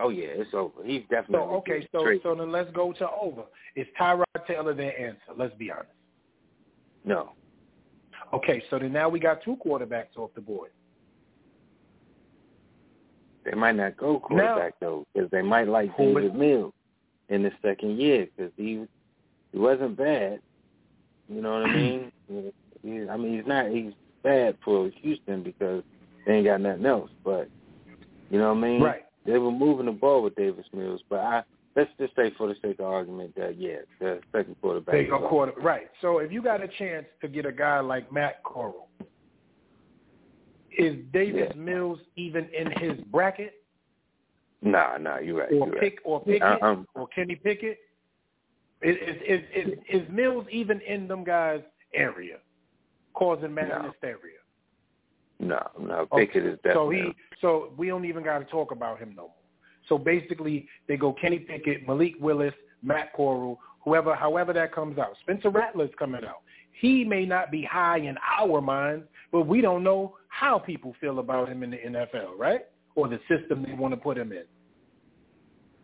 Oh 0.00 0.08
yeah, 0.08 0.26
it's 0.28 0.54
over. 0.54 0.82
He's 0.84 1.02
So 1.02 1.14
definitely 1.16 1.46
okay, 1.58 1.88
so 1.92 2.04
so 2.22 2.34
then 2.34 2.50
let's 2.50 2.70
go 2.72 2.92
to 2.94 3.08
over. 3.10 3.42
Is 3.76 3.86
Tyrod 4.00 4.24
Taylor 4.46 4.74
their 4.74 4.98
answer? 4.98 5.20
Let's 5.36 5.54
be 5.54 5.70
honest. 5.70 5.88
no. 7.04 7.32
Okay, 8.32 8.62
so 8.70 8.78
then 8.78 8.92
now 8.92 9.08
we 9.08 9.18
got 9.18 9.42
two 9.42 9.56
quarterbacks 9.64 10.16
off 10.16 10.30
the 10.34 10.40
board. 10.40 10.70
They 13.44 13.52
might 13.52 13.74
not 13.76 13.96
go 13.96 14.20
quarterback 14.20 14.74
though, 14.80 15.04
because 15.12 15.30
they 15.30 15.42
might 15.42 15.66
like 15.66 15.96
Davis 15.96 16.30
Mills 16.34 16.72
in 17.28 17.42
the 17.42 17.50
second 17.62 17.98
year 17.98 18.26
because 18.36 18.52
he 18.56 18.84
he 19.52 19.58
wasn't 19.58 19.96
bad. 19.96 20.40
You 21.28 21.40
know 21.40 21.60
what 21.60 21.70
I 21.70 21.74
mean? 21.76 22.12
He, 22.82 23.06
I 23.10 23.16
mean 23.18 23.36
he's 23.36 23.46
not 23.46 23.68
he's 23.68 23.92
bad 24.22 24.56
for 24.64 24.88
Houston 25.02 25.42
because 25.42 25.82
they 26.26 26.36
ain't 26.36 26.46
got 26.46 26.62
nothing 26.62 26.86
else. 26.86 27.10
But 27.22 27.50
you 28.30 28.38
know 28.38 28.54
what 28.54 28.64
I 28.64 28.68
mean? 28.68 28.80
Right. 28.82 29.02
They 29.26 29.38
were 29.38 29.50
moving 29.52 29.86
the 29.86 29.92
ball 29.92 30.22
with 30.22 30.34
Davis 30.34 30.66
Mills, 30.72 31.02
but 31.08 31.20
I 31.20 31.42
let's 31.76 31.90
just 31.98 32.16
say 32.16 32.32
for 32.36 32.48
the 32.48 32.54
sake 32.62 32.80
of 32.80 32.86
argument 32.86 33.34
that 33.36 33.58
yeah, 33.58 33.76
the 34.00 34.20
second 34.32 34.56
quarterback. 34.60 35.08
Go 35.08 35.16
up. 35.24 35.28
quarter 35.28 35.52
right. 35.60 35.88
So 36.00 36.18
if 36.18 36.32
you 36.32 36.42
got 36.42 36.62
a 36.62 36.68
chance 36.78 37.06
to 37.20 37.28
get 37.28 37.46
a 37.46 37.52
guy 37.52 37.80
like 37.80 38.10
Matt 38.12 38.42
Corral, 38.44 38.88
is 40.76 40.96
Davis 41.12 41.52
Yeah. 41.54 41.60
Mills 41.60 41.98
even 42.16 42.48
in 42.56 42.70
his 42.80 42.98
bracket, 43.06 43.54
Nah, 44.62 44.98
nah, 44.98 45.18
you're 45.18 45.38
right. 45.38 45.50
or 45.52 45.54
you're 45.54 45.66
right. 45.66 45.80
pick 45.80 45.98
uh-uh. 46.04 46.10
or 46.10 46.24
Pickett, 46.24 46.42
I- 46.42 46.58
I'm- 46.66 46.86
or 46.94 47.06
Kenny 47.08 47.34
Pickett? 47.36 47.78
Is 48.82 48.96
is, 48.96 49.16
is 49.26 49.40
is 49.54 49.78
is 50.02 50.08
Mills 50.10 50.46
even 50.50 50.80
in 50.80 51.06
them 51.06 51.22
guys' 51.24 51.62
area, 51.94 52.38
causing 53.14 53.52
mass 53.52 53.68
No. 53.68 53.90
hysteria? 53.90 54.38
No, 55.40 55.58
no, 55.80 56.06
Okay, 56.12 56.26
Pickett 56.26 56.46
is 56.46 56.58
So 56.74 56.90
he, 56.90 57.12
so 57.40 57.72
we 57.76 57.88
don't 57.88 58.04
even 58.04 58.22
got 58.22 58.38
to 58.38 58.44
talk 58.44 58.72
about 58.72 58.98
him 58.98 59.14
no 59.16 59.22
more. 59.22 59.34
So 59.88 59.96
basically, 59.96 60.68
they 60.86 60.96
go 60.96 61.14
Kenny 61.14 61.38
Pickett, 61.38 61.88
Malik 61.88 62.14
Willis, 62.20 62.52
Matt 62.82 63.12
Corral, 63.14 63.58
whoever, 63.82 64.14
however 64.14 64.52
that 64.52 64.74
comes 64.74 64.98
out. 64.98 65.16
Spencer 65.22 65.48
Rattler's 65.48 65.90
coming 65.98 66.24
out. 66.24 66.42
He 66.72 67.04
may 67.04 67.24
not 67.24 67.50
be 67.50 67.62
high 67.62 67.98
in 67.98 68.16
our 68.38 68.60
minds, 68.60 69.06
but 69.32 69.46
we 69.46 69.60
don't 69.60 69.82
know 69.82 70.16
how 70.28 70.58
people 70.58 70.94
feel 71.00 71.18
about 71.18 71.48
him 71.48 71.62
in 71.62 71.70
the 71.70 71.78
NFL, 71.78 72.38
right? 72.38 72.66
Or 72.94 73.08
the 73.08 73.18
system 73.28 73.64
they 73.66 73.74
want 73.74 73.92
to 73.94 74.00
put 74.00 74.18
him 74.18 74.32
in. 74.32 74.44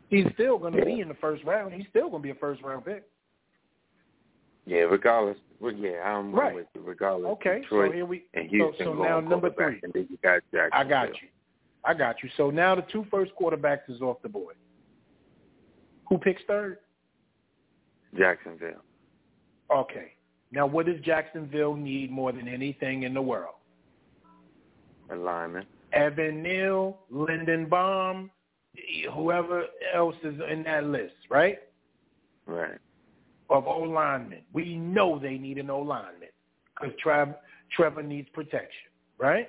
He's 0.08 0.26
still 0.34 0.58
going 0.58 0.74
to 0.74 0.84
be 0.84 1.00
in 1.00 1.08
the 1.08 1.14
first 1.14 1.42
round. 1.44 1.72
He's 1.72 1.86
still 1.90 2.08
going 2.10 2.22
to 2.22 2.26
be 2.26 2.30
a 2.30 2.34
first 2.36 2.62
round 2.62 2.84
pick. 2.84 3.04
Yeah, 4.66 4.80
regardless. 4.80 5.38
Well, 5.60 5.72
yeah, 5.72 6.02
I'm 6.04 6.32
Right. 6.32 6.54
with 6.54 6.66
you. 6.74 6.82
Regardless, 6.82 7.30
Okay, 7.32 7.60
Detroit 7.60 7.90
so 7.90 7.92
here 7.94 8.04
we. 8.04 8.26
and 8.34 8.44
So, 8.50 8.56
Houston 8.56 8.86
so 8.86 8.94
going 8.94 9.08
now 9.08 9.20
number 9.20 9.50
three. 9.50 9.80
and 9.82 9.92
then 9.92 10.06
you 10.10 10.18
got. 10.22 10.42
I 10.72 10.84
got 10.84 11.22
you. 11.22 11.28
I 11.84 11.94
got 11.94 12.22
you. 12.22 12.28
So 12.36 12.50
now 12.50 12.74
the 12.74 12.82
two 12.82 13.04
first 13.10 13.32
quarterbacks 13.40 13.88
is 13.88 14.02
off 14.02 14.20
the 14.22 14.28
board. 14.28 14.56
Who 16.08 16.18
picks 16.18 16.42
third? 16.44 16.78
Jacksonville. 18.16 18.82
Okay. 19.70 20.12
Now 20.50 20.66
what 20.66 20.86
does 20.86 21.00
Jacksonville 21.00 21.74
need 21.74 22.10
more 22.10 22.32
than 22.32 22.48
anything 22.48 23.04
in 23.04 23.14
the 23.14 23.22
world? 23.22 23.54
Alignment. 25.10 25.66
Evan 25.92 26.42
Neal, 26.42 26.98
Lyndon 27.10 27.66
Baum, 27.68 28.30
whoever 29.14 29.66
else 29.94 30.16
is 30.24 30.34
in 30.50 30.62
that 30.64 30.84
list, 30.84 31.14
right? 31.30 31.58
Right. 32.46 32.78
Of 33.48 33.66
O 33.66 33.78
linemen. 33.80 34.40
We 34.52 34.76
know 34.76 35.18
they 35.18 35.38
need 35.38 35.58
an 35.58 35.70
O 35.70 35.78
lineman 35.78 36.28
because 36.74 36.94
Trev, 37.00 37.34
Trevor 37.70 38.02
needs 38.02 38.28
protection, 38.32 38.90
right? 39.18 39.48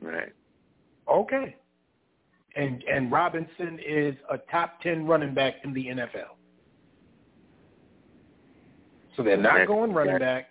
Right. 0.00 0.32
Okay. 1.10 1.56
And 2.56 2.82
and 2.84 3.12
Robinson 3.12 3.78
is 3.86 4.14
a 4.30 4.38
top 4.50 4.80
ten 4.80 5.06
running 5.06 5.34
back 5.34 5.54
in 5.64 5.74
the 5.74 5.86
NFL. 5.86 6.34
So 9.16 9.22
they're 9.22 9.36
not 9.36 9.66
going 9.66 9.92
running 9.92 10.18
back. 10.18 10.50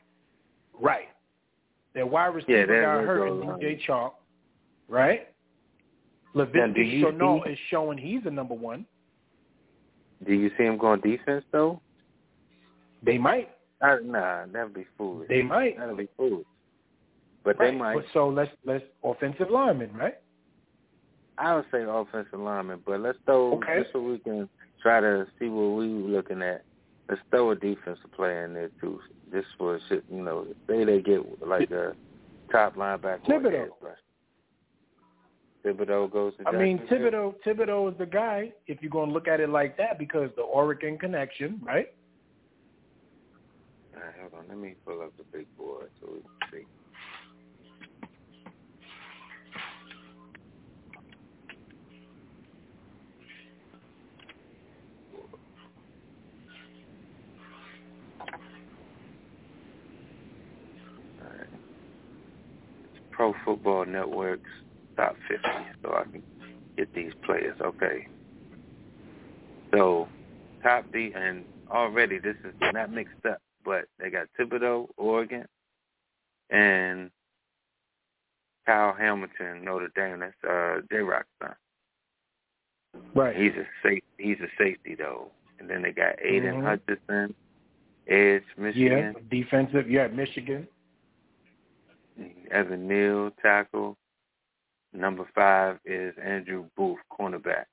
Right. 0.80 1.08
Their 1.94 2.06
wide 2.06 2.28
receiver 2.28 2.66
they're 2.68 2.82
got 2.82 3.04
hurt 3.04 3.28
in. 3.28 3.42
DJ 3.60 3.80
Chark. 3.88 4.12
Right? 4.88 5.28
Laviska 6.36 7.52
is 7.52 7.58
showing 7.70 7.98
he's 7.98 8.22
a 8.26 8.32
number 8.32 8.56
one. 8.56 8.86
Do 10.26 10.34
you 10.34 10.50
see 10.58 10.64
him 10.64 10.78
going 10.78 11.02
defense 11.02 11.44
though? 11.52 11.82
They 13.04 13.18
might. 13.18 13.50
Uh, 13.82 13.98
nah, 14.04 14.46
that'd 14.52 14.74
be 14.74 14.86
foolish. 14.98 15.28
They 15.28 15.42
might. 15.42 15.78
That'd 15.78 15.98
be 15.98 16.08
foolish. 16.18 16.46
But 17.44 17.60
Right. 17.60 17.72
they 17.72 17.78
might. 17.78 17.96
But 17.96 18.06
so 18.14 18.30
let's 18.30 18.52
let's 18.64 18.86
offensive 19.04 19.50
lineman, 19.50 19.94
right? 19.94 20.16
I 21.38 21.56
would 21.56 21.66
say 21.72 21.84
offensive 21.84 22.40
lineman, 22.40 22.82
but 22.86 23.02
let's 23.02 23.18
throw 23.26 23.54
Okay. 23.56 23.80
just 23.80 23.92
so 23.92 24.02
we 24.02 24.20
can 24.20 24.50
try 24.82 25.00
to 25.02 25.28
see 25.40 25.50
what 25.50 25.78
we 25.78 25.88
looking 25.88 26.42
at. 26.42 26.64
Let's 27.10 27.22
throw 27.32 27.52
a 27.52 27.56
defensive 27.56 28.12
player 28.12 28.46
in 28.46 28.54
there 28.54 28.70
too, 28.80 29.02
just 29.32 29.48
for 29.58 29.78
shit. 29.90 30.06
You 30.10 30.24
know, 30.24 30.48
say 30.68 30.86
they 30.86 31.02
get 31.02 31.20
like 31.46 31.70
a 31.72 31.96
top 32.52 32.76
linebacker. 32.76 33.26
Thibodeaux. 33.26 33.70
Thibodeaux 35.66 36.12
goes 36.12 36.34
to. 36.38 36.48
I 36.48 36.52
mean? 36.52 36.80
Thibodeaux 36.88 37.36
Thibodeaux 37.46 37.92
is 37.92 37.98
the 37.98 38.06
guy 38.06 38.54
if 38.68 38.82
you're 38.82 38.92
going 38.92 39.10
to 39.10 39.14
look 39.14 39.28
at 39.28 39.40
it 39.40 39.50
like 39.50 39.76
that 39.78 39.98
because 39.98 40.30
the 40.36 40.42
Oregon 40.44 40.98
connection, 40.98 41.60
right? 41.62 41.94
Hold 44.32 44.44
on. 44.44 44.48
Let 44.48 44.58
me 44.58 44.76
pull 44.86 45.02
up 45.02 45.12
the 45.18 45.24
big 45.38 45.48
board 45.58 45.90
so 46.00 46.08
we 46.14 46.22
can 46.22 46.32
see. 46.52 46.66
Pro 63.12 63.36
Football 63.46 63.86
Network's 63.86 64.42
top 64.98 65.16
50, 65.30 65.44
so 65.84 65.94
I 65.94 66.04
can 66.04 66.24
get 66.78 66.94
these 66.96 67.12
players. 67.26 67.56
Okay. 67.62 68.08
So, 69.72 70.08
top 70.64 70.86
D, 70.92 71.12
and 71.16 71.46
already 71.70 72.20
this 72.20 72.36
is 72.44 72.54
not 72.74 72.92
mixed 72.92 73.26
up, 73.30 73.40
but 73.64 73.86
they 74.00 74.10
got 74.10 74.28
Thibodeaux, 74.40 74.90
Oregon, 74.98 75.46
and 76.50 77.10
Kyle 78.66 78.94
Hamilton, 78.94 79.64
Notre 79.64 79.90
Dame. 79.96 80.20
That's 80.20 80.34
uh, 80.50 80.82
J 80.92 81.00
Rock's 81.00 81.28
son. 81.42 81.56
Right. 83.16 83.36
He's 83.36 83.52
a 83.54 83.66
safe. 83.88 84.04
He's 84.18 84.38
a 84.40 84.48
safety 84.64 84.96
though. 84.96 85.32
And 85.60 85.70
then 85.70 85.82
they 85.82 85.92
got 85.92 86.20
Aidan 86.22 86.56
Mhm. 86.56 86.64
Hutchinson, 86.64 87.36
Edge, 88.08 88.44
Yeah, 88.58 88.64
Michigan. 88.64 89.28
defensive. 89.30 89.90
Yeah, 89.90 90.08
Michigan. 90.08 90.68
Evan 92.52 92.88
Neal, 92.88 93.32
tackle. 93.42 93.98
Number 94.94 95.26
five 95.34 95.80
is 95.86 96.16
Andrew 96.20 96.70
Booth, 96.76 97.00
cornerback. 97.12 97.66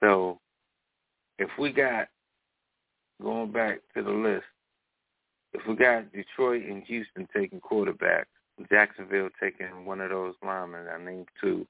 So, 0.00 0.40
if 1.38 1.48
we 1.58 1.72
got 1.72 2.08
going 3.22 3.52
back 3.52 3.80
to 3.94 4.02
the 4.02 4.10
list, 4.10 4.44
if 5.52 5.62
we 5.66 5.74
got 5.76 6.12
Detroit 6.12 6.64
and 6.64 6.82
Houston 6.84 7.26
taking 7.34 7.60
quarterbacks, 7.60 8.24
Jacksonville 8.70 9.28
taking 9.40 9.84
one 9.84 10.00
of 10.00 10.10
those 10.10 10.34
linemen, 10.44 10.86
I 10.88 11.02
named 11.02 11.28
two. 11.40 11.66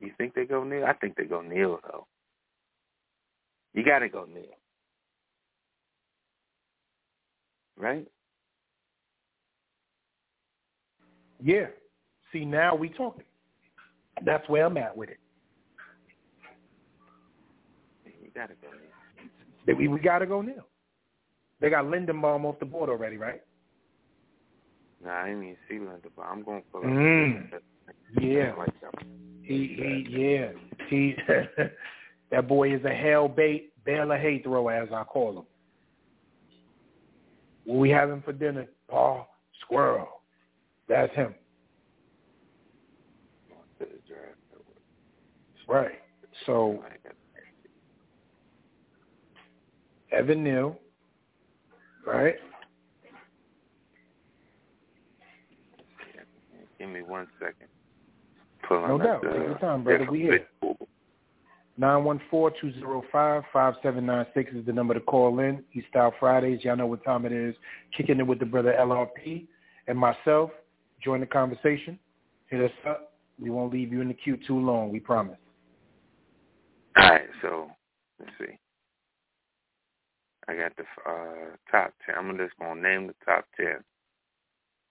You 0.00 0.12
think 0.18 0.34
they 0.34 0.44
go 0.44 0.64
Neal? 0.64 0.84
I 0.84 0.92
think 0.92 1.16
they 1.16 1.24
go 1.24 1.40
Neal 1.40 1.80
though. 1.90 2.06
You 3.72 3.84
got 3.84 4.00
to 4.00 4.08
go 4.08 4.26
Neal, 4.32 4.44
right? 7.76 8.06
Yeah. 11.42 11.66
See, 12.32 12.44
now 12.44 12.74
we 12.74 12.88
talking. 12.90 13.24
That's 14.24 14.48
where 14.48 14.66
I'm 14.66 14.76
at 14.76 14.96
with 14.96 15.10
it. 15.10 15.18
You 18.34 18.40
got 18.40 18.48
to 18.48 18.54
go 18.54 18.68
Neal. 19.66 19.76
We, 19.76 19.88
we 19.88 20.00
got 20.00 20.18
to 20.18 20.26
go 20.26 20.42
now. 20.42 20.64
They 21.60 21.70
got 21.70 21.84
Linderbaum 21.84 22.44
off 22.44 22.58
the 22.58 22.66
board 22.66 22.90
already, 22.90 23.16
right? 23.16 23.40
Nah, 25.02 25.22
I 25.22 25.28
didn't 25.28 25.42
even 25.44 25.56
see 25.68 25.78
Linda, 25.78 26.08
but 26.16 26.22
I'm 26.22 26.42
going 26.42 26.62
up. 26.74 26.82
Mm. 26.82 27.50
Yeah. 28.20 28.54
Like 28.58 28.80
that. 28.80 28.94
He, 29.42 29.76
he, 29.78 30.06
yeah. 30.10 30.48
He, 30.88 31.14
that 32.30 32.48
boy 32.48 32.74
is 32.74 32.84
a 32.84 32.90
hell 32.90 33.28
bait, 33.28 33.72
bail 33.84 34.10
hay 34.10 34.42
thrower, 34.42 34.72
as 34.72 34.88
I 34.92 35.04
call 35.04 35.38
him. 35.38 35.44
What 37.64 37.78
we 37.78 37.90
having 37.90 38.22
for 38.22 38.32
dinner? 38.32 38.66
Paul 38.88 39.28
Squirrel. 39.62 40.08
That's 40.88 41.14
him. 41.14 41.34
To 43.78 43.86
the 43.86 43.98
draft. 44.06 44.38
Right. 45.66 46.00
So 46.46 46.82
Evan 50.14 50.44
Neal, 50.44 50.78
right? 52.06 52.34
Give 56.78 56.88
me 56.88 57.02
one 57.02 57.26
second. 57.38 57.68
Pulling 58.68 58.88
No 58.88 58.98
doubt. 58.98 59.22
Take 59.22 59.32
your 59.32 59.54
uh, 59.54 59.58
time, 59.58 59.84
brother. 59.84 60.06
We 60.10 60.20
here. 60.20 60.46
Nine 61.76 62.04
one 62.04 62.20
four 62.30 62.52
two 62.60 62.72
zero 62.74 63.02
five 63.10 63.42
five 63.52 63.74
seven 63.82 64.06
nine 64.06 64.26
six 64.32 64.52
is 64.54 64.64
the 64.64 64.72
number 64.72 64.94
to 64.94 65.00
call 65.00 65.40
in. 65.40 65.64
E-Style 65.72 66.14
Fridays. 66.20 66.62
Y'all 66.62 66.76
know 66.76 66.86
what 66.86 67.04
time 67.04 67.26
it 67.26 67.32
is. 67.32 67.54
Kicking 67.96 68.20
it 68.20 68.26
with 68.26 68.38
the 68.38 68.46
brother 68.46 68.74
LRP 68.78 69.46
and 69.88 69.98
myself. 69.98 70.50
Join 71.02 71.20
the 71.20 71.26
conversation. 71.26 71.98
Hit 72.46 72.60
us 72.60 72.70
up. 72.88 73.12
We 73.40 73.50
won't 73.50 73.72
leave 73.72 73.92
you 73.92 74.00
in 74.00 74.08
the 74.08 74.14
queue 74.14 74.38
too 74.46 74.58
long. 74.58 74.92
We 74.92 75.00
promise. 75.00 75.38
All 76.96 77.08
right, 77.08 77.28
so 77.42 77.70
let's 78.20 78.30
see. 78.38 78.56
I 80.48 80.54
got 80.54 80.76
the 80.76 80.84
uh, 81.08 81.56
top 81.70 81.92
ten. 82.04 82.16
I'm 82.16 82.36
just 82.36 82.58
gonna 82.58 82.80
name 82.80 83.06
the 83.06 83.14
top 83.24 83.46
ten 83.56 83.78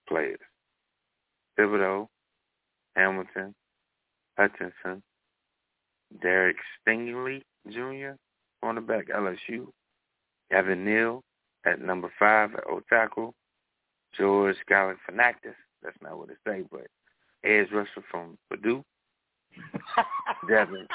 players: 0.08 0.38
Thibodeaux, 1.58 2.08
Hamilton, 2.96 3.54
Hutchinson, 4.36 5.02
Derek 6.20 6.56
Stingley 6.86 7.42
Jr., 7.70 8.16
cornerback 8.62 9.08
LSU, 9.10 9.68
Evan 10.50 10.84
Neal 10.84 11.22
at 11.64 11.80
number 11.80 12.12
five 12.18 12.54
at 12.54 12.64
O 12.68 12.80
tackle, 12.88 13.34
George 14.16 14.56
Galifianakis. 14.70 15.54
That's 15.82 15.96
not 16.02 16.18
what 16.18 16.30
it 16.30 16.38
say, 16.46 16.64
but 16.70 16.86
edge 17.44 17.70
rusher 17.72 18.04
from 18.10 18.38
Purdue, 18.50 18.82
Devin. 20.48 20.86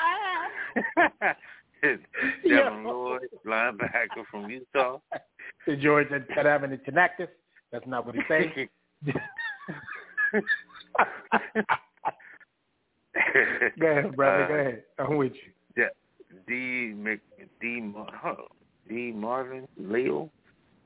Devin. 1.82 2.84
Lloyd, 2.84 3.22
linebacker 3.46 4.26
from 4.32 4.50
Utah. 4.50 5.00
The 5.68 5.76
George 5.76 6.08
that 6.12 6.46
having 6.46 6.70
the 6.72 6.78
Tanactus. 6.78 7.28
That's 7.72 7.86
not 7.88 8.06
what 8.06 8.16
it 8.16 8.24
say. 8.30 8.70
Go 13.80 13.88
ahead, 13.88 14.16
brother. 14.16 14.48
Go 14.48 14.54
Uh, 14.54 14.58
ahead. 14.58 14.84
I'm 15.00 15.18
with 15.18 15.34
you. 15.34 15.52
Yeah, 15.76 15.90
D 16.48 16.94
Mc 16.96 17.20
D 17.62 17.82
Mar- 17.82 18.08
huh, 18.14 18.36
D 18.88 19.12
Marvin 19.12 19.68
Leo, 19.78 20.30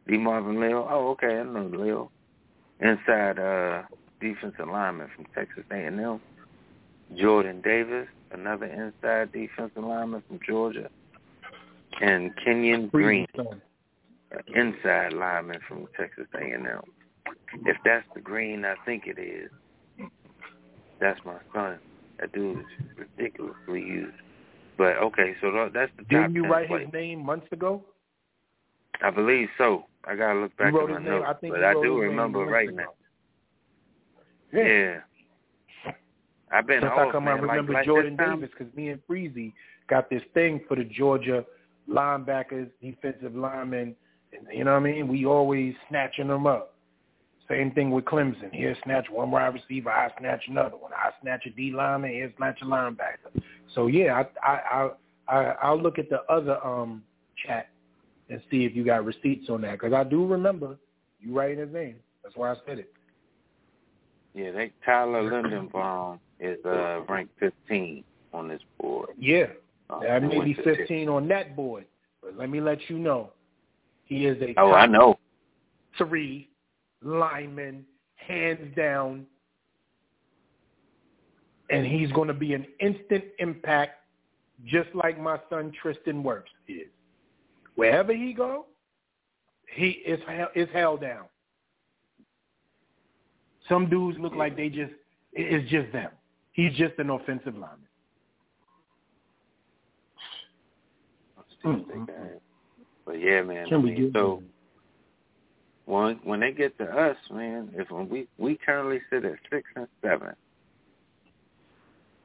D 0.08 0.18
Marvin 0.18 0.60
Leo. 0.60 0.88
Oh, 0.90 1.10
okay, 1.12 1.40
I 1.40 1.44
know 1.44 1.66
Leo. 1.74 2.12
Inside 2.80 3.40
uh, 3.40 3.84
defensive 4.20 4.68
lineman 4.68 5.10
from 5.16 5.26
Texas 5.36 5.64
A&M. 5.72 6.20
Jordan 7.18 7.62
Davis, 7.62 8.08
another 8.32 8.66
inside 8.66 9.32
defensive 9.32 9.84
lineman 9.84 10.24
from 10.28 10.40
Georgia, 10.46 10.90
and 12.02 12.32
Kenyon 12.44 12.88
Green, 12.88 13.28
inside 14.54 15.14
lineman 15.14 15.60
from 15.68 15.88
Texas 15.98 16.28
A&M. 16.36 16.82
If 17.66 17.78
that's 17.86 18.06
the 18.16 18.22
Green, 18.22 18.66
I 18.66 18.76
think 18.86 19.04
it 19.06 19.20
is. 19.20 19.52
That's 21.00 21.20
my 21.26 21.38
son. 21.54 21.80
That 22.20 22.32
dude 22.32 22.60
is 22.60 22.66
ridiculously 22.98 23.82
used. 23.82 24.16
But 24.78 24.98
okay, 24.98 25.36
so 25.42 25.70
that's 25.74 25.92
the 25.98 26.04
top 26.04 26.10
Didn't 26.10 26.36
you 26.36 26.44
10 26.44 26.52
write 26.52 26.70
his 26.70 26.94
name 26.94 27.24
months 27.24 27.48
ago? 27.52 27.84
I 29.02 29.10
believe 29.10 29.50
so. 29.58 29.86
I 30.06 30.16
gotta 30.16 30.40
look 30.40 30.56
back 30.58 30.74
at 30.74 30.90
my 30.90 31.00
notes, 31.00 31.28
but 31.42 31.64
I 31.64 31.74
do 31.74 32.00
remember 32.00 32.40
right 32.40 32.74
now. 32.74 32.94
Yeah. 34.52 34.64
Yeah. 34.64 35.00
I've 36.54 36.68
been 36.68 36.82
Since 36.82 36.92
off, 36.92 37.08
I 37.10 37.12
come, 37.12 37.26
man. 37.26 37.40
I 37.40 37.42
remember 37.42 37.74
like, 37.74 37.80
like 37.80 37.86
Jordan 37.86 38.16
time, 38.16 38.40
Davis 38.40 38.54
because 38.58 38.74
me 38.76 38.90
and 38.90 39.02
Freezy 39.10 39.54
got 39.90 40.10
this 40.10 40.22
thing 40.34 40.62
for 40.68 40.76
the 40.76 40.84
Georgia 40.84 41.44
linebackers, 41.90 42.70
defensive 42.82 43.36
linemen. 43.36 43.96
You 44.52 44.64
know 44.64 44.74
what 44.74 44.78
I 44.78 44.92
mean? 44.92 45.08
We 45.08 45.26
always 45.26 45.74
snatching 45.90 46.28
them 46.28 46.48
up. 46.48 46.76
Same 47.50 47.72
thing 47.72 47.92
with 47.92 48.06
Clemson. 48.06 48.52
Here 48.52 48.76
snatch 48.84 49.08
one 49.10 49.32
wide 49.32 49.54
receiver, 49.54 49.92
I 49.92 50.10
snatch 50.20 50.44
another 50.48 50.78
one. 50.78 50.92
I 50.94 51.10
snatch 51.22 51.46
a 51.46 51.50
D 51.50 51.72
lineman, 51.72 52.12
here 52.12 52.32
snatch 52.38 52.60
a 52.62 52.66
linebacker. 52.66 53.42
So 53.74 53.88
yeah, 53.88 54.24
I 54.44 54.48
I 54.48 54.90
I, 55.28 55.36
I 55.36 55.44
I'll 55.62 55.82
look 55.82 56.00
at 56.00 56.10
the 56.10 56.22
other 56.30 56.64
um 56.66 57.04
chat 57.46 57.70
and 58.30 58.42
see 58.50 58.64
if 58.64 58.76
you 58.76 58.86
got 58.86 59.04
receipts 59.04 59.50
on 59.50 59.62
that 59.62 59.74
because 59.74 59.94
I 59.94 60.04
do 60.04 60.26
remember 60.26 60.78
you 61.20 61.36
writing 61.36 61.60
his 61.60 61.74
name. 61.74 61.96
That's 62.24 62.36
why 62.36 62.52
I 62.52 62.56
said 62.66 62.80
it. 62.80 62.94
Yeah, 64.34 64.52
they 64.52 64.72
Tyler 64.86 65.30
Linderbaum 65.30 66.20
is 66.44 66.64
uh 66.66 67.02
ranked 67.08 67.34
15 67.40 68.04
on 68.34 68.48
this 68.48 68.62
board. 68.80 69.10
Yeah, 69.18 69.48
Uh, 69.90 70.00
that 70.02 70.24
may 70.24 70.44
be 70.44 70.54
15 70.54 71.08
on 71.10 71.28
that 71.30 71.56
board, 71.56 71.86
but 72.22 72.38
let 72.38 72.50
me 72.50 72.60
let 72.60 72.90
you 72.90 72.98
know, 73.00 73.32
he 74.06 74.26
is 74.26 74.42
a 74.42 74.54
Oh, 74.60 74.70
top 74.72 74.76
I 74.76 74.86
know. 74.88 75.18
three 75.98 76.50
lineman, 77.02 77.86
hands 78.16 78.76
down, 78.76 79.26
and 81.70 81.86
he's 81.86 82.12
going 82.12 82.28
to 82.28 82.34
be 82.34 82.54
an 82.54 82.66
instant 82.80 83.24
impact, 83.40 84.02
just 84.66 84.90
like 84.94 85.20
my 85.20 85.40
son 85.50 85.72
Tristan 85.82 86.24
Wirfs 86.24 86.44
is. 86.68 86.88
Wherever 87.76 88.14
he 88.14 88.34
go, 88.34 88.66
he 89.68 89.90
is 90.06 90.20
is 90.56 90.70
held 90.74 91.02
down. 91.02 91.26
Some 93.70 93.90
dudes 93.90 94.18
look 94.20 94.36
like 94.36 94.56
they 94.56 94.70
just 94.70 94.94
it's 95.34 95.70
just 95.70 95.92
them. 95.92 96.12
He's 96.54 96.74
just 96.74 96.94
an 97.00 97.10
offensive 97.10 97.56
lineman. 97.56 97.80
Mm-hmm. 101.66 102.04
But 103.06 103.20
yeah, 103.20 103.42
man. 103.42 103.66
I 103.66 103.70
Can 103.70 103.84
we 103.84 103.92
mean, 103.92 104.04
get 104.06 104.14
so 104.14 104.44
when 105.86 106.20
when 106.24 106.40
they 106.40 106.52
get 106.52 106.78
to 106.78 106.86
us, 106.86 107.18
man, 107.32 107.70
if 107.74 107.90
when 107.90 108.10
we 108.10 108.28
we 108.38 108.58
currently 108.66 109.02
sit 109.10 109.26
at 109.26 109.34
six 109.52 109.68
and 109.76 109.88
seven, 110.02 110.34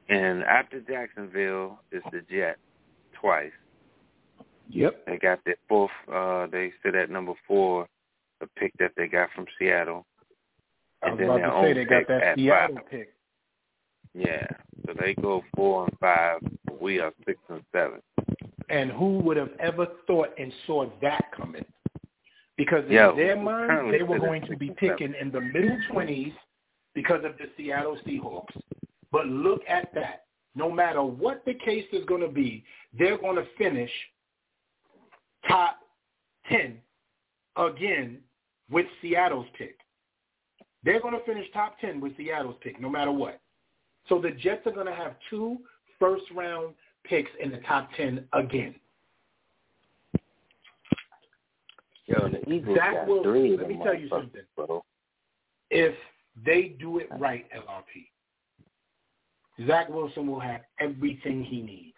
and 0.09 0.43
after 0.43 0.81
Jacksonville 0.81 1.79
is 1.91 2.03
the 2.11 2.21
Jet 2.29 2.57
twice. 3.19 3.51
Yep. 4.71 5.05
They 5.07 5.17
got 5.17 5.39
their 5.45 5.55
fourth. 5.67 5.89
Uh, 6.13 6.45
they 6.47 6.71
sit 6.83 6.93
at 6.93 7.09
number 7.09 7.33
four, 7.47 7.87
the 8.39 8.47
pick 8.55 8.71
that 8.79 8.91
they 8.95 9.07
got 9.07 9.29
from 9.33 9.45
Seattle, 9.57 10.05
I 11.01 11.07
and 11.09 11.17
was 11.17 11.27
then 11.27 11.29
about 11.43 11.61
to 11.61 11.67
say 11.67 11.73
they 11.73 11.85
got 11.85 12.07
that 12.07 12.21
at 12.23 12.37
Seattle 12.37 12.75
five. 12.75 12.89
pick. 12.91 13.13
Yeah, 14.13 14.47
so 14.85 14.93
they 14.99 15.13
go 15.15 15.43
four 15.55 15.85
and 15.85 15.97
five. 15.99 16.39
We 16.79 16.99
are 16.99 17.13
six 17.25 17.39
and 17.49 17.61
seven. 17.71 18.01
And 18.69 18.91
who 18.91 19.19
would 19.19 19.37
have 19.37 19.51
ever 19.59 19.87
thought 20.07 20.29
and 20.37 20.51
saw 20.65 20.89
that 21.01 21.25
coming? 21.35 21.65
Because 22.57 22.85
in 22.85 22.91
Yo, 22.91 23.15
their 23.15 23.37
mind, 23.41 23.93
they 23.93 24.03
were 24.03 24.19
going 24.19 24.45
to 24.47 24.57
be 24.57 24.71
picking 24.71 25.13
in 25.19 25.31
the 25.31 25.41
middle 25.41 25.77
20s 25.91 26.33
because 26.93 27.23
of 27.23 27.37
the 27.37 27.45
Seattle 27.55 27.97
Seahawks. 28.05 28.59
But 29.11 29.27
look 29.27 29.61
at 29.67 29.93
that. 29.95 30.25
No 30.55 30.69
matter 30.71 31.01
what 31.01 31.43
the 31.45 31.53
case 31.53 31.85
is 31.93 32.03
going 32.05 32.21
to 32.21 32.27
be, 32.27 32.63
they're 32.97 33.17
going 33.17 33.37
to 33.37 33.45
finish 33.57 33.91
top 35.47 35.77
10 36.49 36.77
again 37.55 38.17
with 38.69 38.87
Seattle's 39.01 39.45
pick. 39.57 39.77
They're 40.83 41.01
going 41.01 41.17
to 41.17 41.25
finish 41.25 41.47
top 41.53 41.79
10 41.79 42.01
with 42.01 42.15
Seattle's 42.17 42.55
pick, 42.61 42.79
no 42.79 42.89
matter 42.89 43.11
what. 43.11 43.39
So 44.09 44.19
the 44.19 44.31
Jets 44.31 44.65
are 44.65 44.71
going 44.71 44.87
to 44.87 44.93
have 44.93 45.13
two 45.29 45.59
first-round 45.99 46.73
picks 47.03 47.29
in 47.39 47.51
the 47.51 47.59
top 47.59 47.89
10 47.95 48.25
again. 48.33 48.75
Yo, 52.07 52.27
the 52.27 52.51
Eagles 52.51 52.75
Zach 52.75 52.93
got 52.95 53.07
Wilson, 53.07 53.31
three 53.31 53.57
let 53.57 53.69
me 53.69 53.79
tell 53.83 53.93
you 53.93 54.09
something. 54.09 54.41
bro. 54.55 54.83
If 55.69 55.93
they 56.43 56.75
do 56.79 56.97
it 56.97 57.07
right, 57.19 57.45
LRP, 57.55 58.07
Zach 59.67 59.89
Wilson 59.89 60.25
will 60.25 60.39
have 60.39 60.61
everything 60.79 61.43
he 61.43 61.61
needs. 61.61 61.93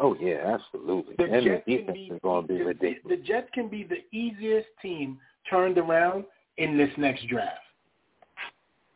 Oh 0.00 0.16
yeah, 0.18 0.56
absolutely. 0.58 1.14
The 1.18 1.24
and 1.24 1.44
Jets 1.44 1.64
can 1.66 1.76
defense 1.76 1.94
be 1.94 2.04
is 2.04 2.20
going 2.22 2.46
to 2.46 2.52
be 2.52 2.58
the, 2.58 2.64
ridiculous. 2.64 3.18
the 3.18 3.26
Jets 3.26 3.48
can 3.52 3.68
be 3.68 3.84
the 3.84 4.16
easiest 4.16 4.68
team 4.80 5.18
turned 5.48 5.76
around 5.76 6.24
in 6.56 6.78
this 6.78 6.90
next 6.96 7.28
draft. 7.28 7.60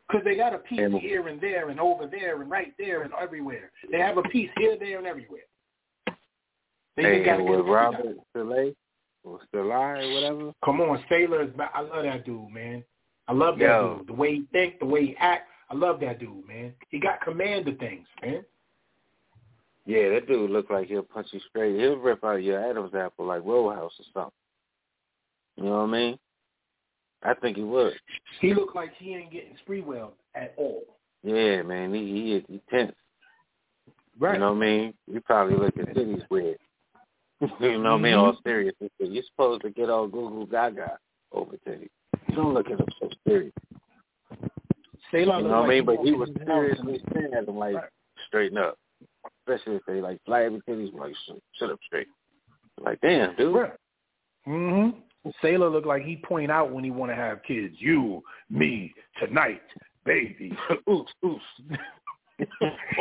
Because 0.09 0.23
they 0.25 0.35
got 0.35 0.53
a 0.55 0.57
piece 0.59 0.79
And- 0.79 0.95
here 0.99 1.27
and 1.27 1.39
there 1.39 1.69
and 1.69 1.79
over 1.79 2.07
there 2.07 2.41
and 2.41 2.49
right 2.49 2.73
there 2.79 3.03
and 3.03 3.13
everywhere. 3.13 3.71
They 3.91 3.99
have 3.99 4.17
a 4.17 4.23
piece 4.23 4.49
here, 4.57 4.75
there, 4.77 4.97
and 4.97 5.05
everywhere. 5.05 5.43
They 6.95 7.03
Hey, 7.03 7.23
got 7.23 7.33
to 7.37 7.39
and 7.43 7.47
get 7.47 7.57
with 7.57 7.67
it 7.67 7.71
Robert. 7.71 8.17
Saleh 8.33 8.75
or 9.23 9.39
Saleh, 9.51 10.13
whatever. 10.13 10.53
Come 10.65 10.81
on, 10.81 11.03
Sailor 11.09 11.43
is. 11.43 11.49
I 11.73 11.81
love 11.81 12.03
that 12.03 12.25
dude, 12.25 12.49
man. 12.49 12.83
I 13.27 13.33
love 13.33 13.59
that 13.59 13.65
Yo. 13.65 13.97
dude. 13.99 14.07
The 14.07 14.13
way 14.13 14.35
he 14.35 14.41
think, 14.51 14.79
the 14.79 14.85
way 14.85 15.05
he 15.07 15.15
act. 15.17 15.47
I 15.69 15.75
love 15.75 15.99
that 15.99 16.19
dude, 16.19 16.47
man. 16.47 16.73
He 16.89 16.99
got 16.99 17.21
command 17.21 17.67
of 17.67 17.77
things, 17.77 18.07
man. 18.23 18.43
Yeah, 19.85 20.09
that 20.09 20.27
dude 20.27 20.49
look 20.49 20.69
like 20.71 20.87
he'll 20.87 21.03
punch 21.03 21.27
you 21.31 21.39
straight. 21.49 21.79
He'll 21.79 21.97
rip 21.97 22.23
out 22.23 22.41
your 22.43 22.59
Adam's 22.59 22.95
apple 22.95 23.25
like 23.25 23.43
Roadhouse 23.45 23.93
or 23.99 24.05
something. 24.13 24.31
You 25.57 25.63
know 25.65 25.77
what 25.85 25.89
I 25.89 25.91
mean? 25.91 26.19
I 27.23 27.33
think 27.33 27.57
he 27.57 27.63
would. 27.63 27.93
He 28.39 28.53
look 28.53 28.75
like 28.75 28.91
he 28.97 29.15
ain't 29.15 29.31
getting 29.31 29.55
spree 29.61 29.81
well 29.81 30.13
at 30.35 30.53
all. 30.57 30.83
Yeah, 31.23 31.61
man, 31.63 31.93
he 31.93 31.99
he 31.99 32.45
he 32.53 32.61
tense. 32.69 32.93
Right. 34.17 34.33
You 34.33 34.39
know 34.39 34.53
what 34.53 34.57
I 34.63 34.67
mean? 34.67 34.93
You 35.11 35.21
probably 35.21 35.55
look 35.55 35.77
at 35.77 35.95
cities 35.95 36.21
weird. 36.29 36.57
you 37.41 37.47
know 37.79 37.91
what 37.91 37.91
I 37.91 37.97
mean? 37.97 38.13
All 38.15 38.37
serious. 38.43 38.75
You're 38.99 39.23
supposed 39.31 39.61
to 39.61 39.69
get 39.69 39.89
all 39.89 40.07
goo 40.07 40.29
goo 40.29 40.47
gaga 40.51 40.97
over 41.31 41.55
titties. 41.67 41.89
Don't 42.35 42.53
look 42.53 42.69
at 42.69 42.79
him 42.79 42.87
so 42.99 43.09
serious. 43.27 43.53
Sailor 45.11 45.37
You 45.39 45.43
know 45.47 45.61
what 45.61 45.65
I 45.65 45.67
mean? 45.67 45.85
But 45.85 45.97
he 46.03 46.11
was 46.11 46.29
in 46.29 46.35
his 46.35 46.47
house. 46.47 46.57
seriously 46.57 47.01
staring 47.09 47.33
at 47.33 47.47
him 47.47 47.57
like 47.57 47.75
straighten 48.27 48.57
up. 48.57 48.77
Especially 49.47 49.75
if 49.77 49.81
they 49.87 50.01
like 50.01 50.19
flabby 50.25 50.61
titties, 50.67 50.93
like 50.93 51.13
sit, 51.27 51.41
sit 51.57 51.71
up 51.71 51.79
straight. 51.85 52.07
Like 52.79 52.99
damn, 53.01 53.35
dude. 53.35 53.55
Right. 53.55 53.73
Mhm. 54.47 54.93
Sailor 55.41 55.69
looked 55.69 55.87
like 55.87 56.03
he 56.03 56.15
point 56.15 56.51
out 56.51 56.71
when 56.71 56.83
he 56.83 56.91
want 56.91 57.11
to 57.11 57.15
have 57.15 57.43
kids. 57.43 57.75
You, 57.77 58.23
me, 58.49 58.93
tonight, 59.21 59.61
baby. 60.05 60.57
oops, 60.89 61.11
oops. 61.25 61.43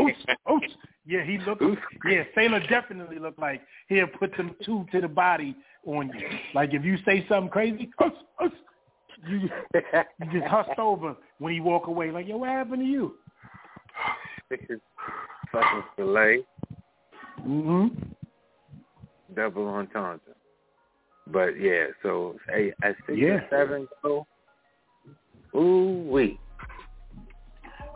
oops, 0.01 0.19
oops. 0.51 0.67
Yeah, 1.07 1.25
he 1.25 1.39
look. 1.39 1.61
Yeah, 2.05 2.25
Sailor 2.35 2.61
definitely 2.69 3.19
looked 3.19 3.39
like 3.39 3.63
he'll 3.89 4.09
put 4.09 4.37
them 4.37 4.55
two 4.65 4.85
to 4.93 5.01
the 5.01 5.09
body 5.09 5.57
on 5.87 6.11
you. 6.19 6.29
Like 6.55 6.75
if 6.75 6.85
you 6.85 6.99
say 7.07 7.25
something 7.29 7.51
crazy, 7.51 7.89
oops, 8.05 8.17
oops, 8.45 8.57
you 9.27 9.49
you 9.71 10.41
just 10.41 10.47
hussed 10.47 10.79
over 10.79 11.17
when 11.39 11.55
he 11.55 11.61
walk 11.61 11.87
away. 11.87 12.11
Like, 12.11 12.27
yo, 12.27 12.37
what 12.37 12.51
happened 12.51 12.83
to 12.83 12.87
you? 12.87 13.15
Fucking 14.51 15.83
fillet, 15.97 16.45
Mhm. 17.41 18.15
double 19.35 19.69
entendre. 19.69 20.21
But 21.33 21.61
yeah, 21.61 21.87
so 22.03 22.37
hey, 22.49 22.73
at 22.83 22.97
six 23.07 23.19
Yeah. 23.19 23.41
seven 23.51 23.87
go. 24.03 24.27
Ooh 25.55 26.07
wee. 26.11 26.39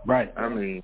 Right. 0.07 0.33
I 0.37 0.49
mean, 0.49 0.83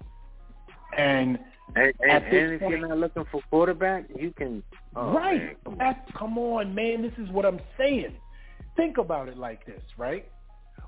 And 0.97 1.39
and, 1.77 1.93
and, 2.01 2.25
and 2.25 2.53
if 2.55 2.61
point- 2.61 2.70
you're 2.79 2.89
not 2.89 2.99
looking 2.99 3.25
for 3.31 3.43
quarterback, 3.51 4.05
you 4.19 4.33
can. 4.33 4.62
Oh, 4.97 5.12
right. 5.12 5.41
man, 5.41 5.57
come 5.65 5.79
on. 5.81 5.97
Come 6.19 6.39
on, 6.39 6.75
man. 6.75 7.03
This 7.03 7.12
is 7.19 7.31
what 7.31 7.45
I'm 7.45 7.61
saying. 7.77 8.15
Think 8.77 8.97
about 8.99 9.29
it 9.29 9.37
like 9.37 9.66
this, 9.66 9.83
right? 9.99 10.27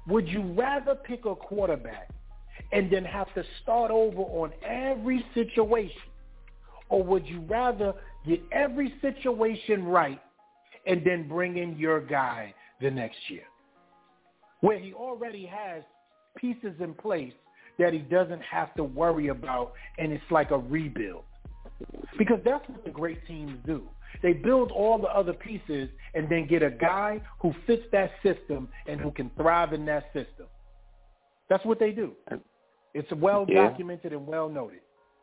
Would 0.09 0.27
you 0.29 0.43
rather 0.57 0.95
pick 0.95 1.27
a 1.27 1.35
quarterback 1.35 2.09
and 2.73 2.91
then 2.91 3.05
have 3.05 3.33
to 3.35 3.45
start 3.63 3.91
over 3.91 4.23
on 4.23 4.53
every 4.65 5.25
situation? 5.35 6.01
Or 6.89 7.03
would 7.03 7.27
you 7.27 7.41
rather 7.43 7.93
get 8.27 8.41
every 8.53 8.95
situation 9.03 9.85
right 9.85 10.21
and 10.87 11.05
then 11.05 11.29
bring 11.29 11.57
in 11.57 11.77
your 11.79 12.01
guy 12.01 12.55
the 12.81 12.91
next 12.91 13.19
year? 13.29 13.45
Where 14.61 14.79
he 14.79 14.93
already 14.93 15.47
has 15.47 15.83
pieces 16.37 16.75
in 16.81 16.95
place 16.95 17.33
that 17.79 17.93
he 17.93 18.01
doesn't 18.01 18.43
have 18.43 18.75
to 18.75 18.85
worry 18.85 19.29
about 19.29 19.73
and 19.99 20.13
it's 20.13 20.31
like 20.31 20.51
a 20.51 20.59
rebuild. 20.59 21.25
Because 22.19 22.41
that's 22.45 22.69
what 22.69 22.85
the 22.85 22.91
great 22.91 23.27
teams 23.27 23.59
do. 23.67 23.83
They 24.23 24.33
build 24.33 24.71
all 24.71 24.99
the 24.99 25.09
other 25.09 25.33
pieces 25.33 25.89
and 26.15 26.29
then 26.29 26.47
get 26.47 26.63
a 26.63 26.71
guy 26.71 27.23
who 27.41 27.55
fits 27.67 27.85
that 27.93 28.11
system 28.23 28.69
and 28.87 29.01
who 29.01 29.11
can 29.11 29.31
thrive 29.37 29.73
in 29.73 29.87
that 29.87 30.07
system. 30.13 30.47
That's 31.49 31.65
what 31.65 31.79
they 31.79 31.93
do. 31.93 32.13
It's 32.93 33.11
well 33.13 33.47
Yeah. 33.49 33.69
documented 33.69 34.13
and 34.13 34.27
well 34.27 34.49
noted. 34.49 34.81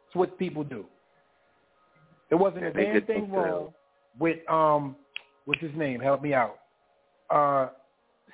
It's 0.07 0.15
what 0.15 0.37
people 0.37 0.63
do. 0.63 0.85
There 2.29 2.37
wasn't 2.37 2.63
Yeah, 2.63 2.69
a 2.69 2.73
damn 2.73 3.05
thing 3.05 3.31
wrong 3.31 3.73
with 4.19 4.49
um 4.49 4.95
what's 5.47 5.61
his 5.61 5.75
name? 5.75 5.99
Help 5.99 6.21
me 6.21 6.33
out. 6.33 6.59
Uh 7.29 7.69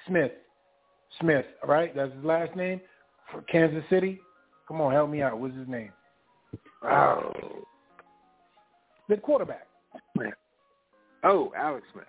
Smith. 0.07 0.31
Smith, 1.21 1.45
right? 1.65 1.95
That's 1.95 2.13
his 2.13 2.25
last 2.25 2.55
name? 2.55 2.81
For 3.31 3.41
Kansas 3.43 3.83
City? 3.89 4.19
Come 4.67 4.81
on, 4.81 4.91
help 4.91 5.09
me 5.09 5.21
out. 5.21 5.39
What's 5.39 5.55
his 5.55 5.67
name? 5.67 5.91
Oh, 6.83 7.31
The 9.07 9.17
quarterback. 9.17 9.67
Oh, 11.23 11.53
Alex 11.55 11.85
Smith. 11.93 12.05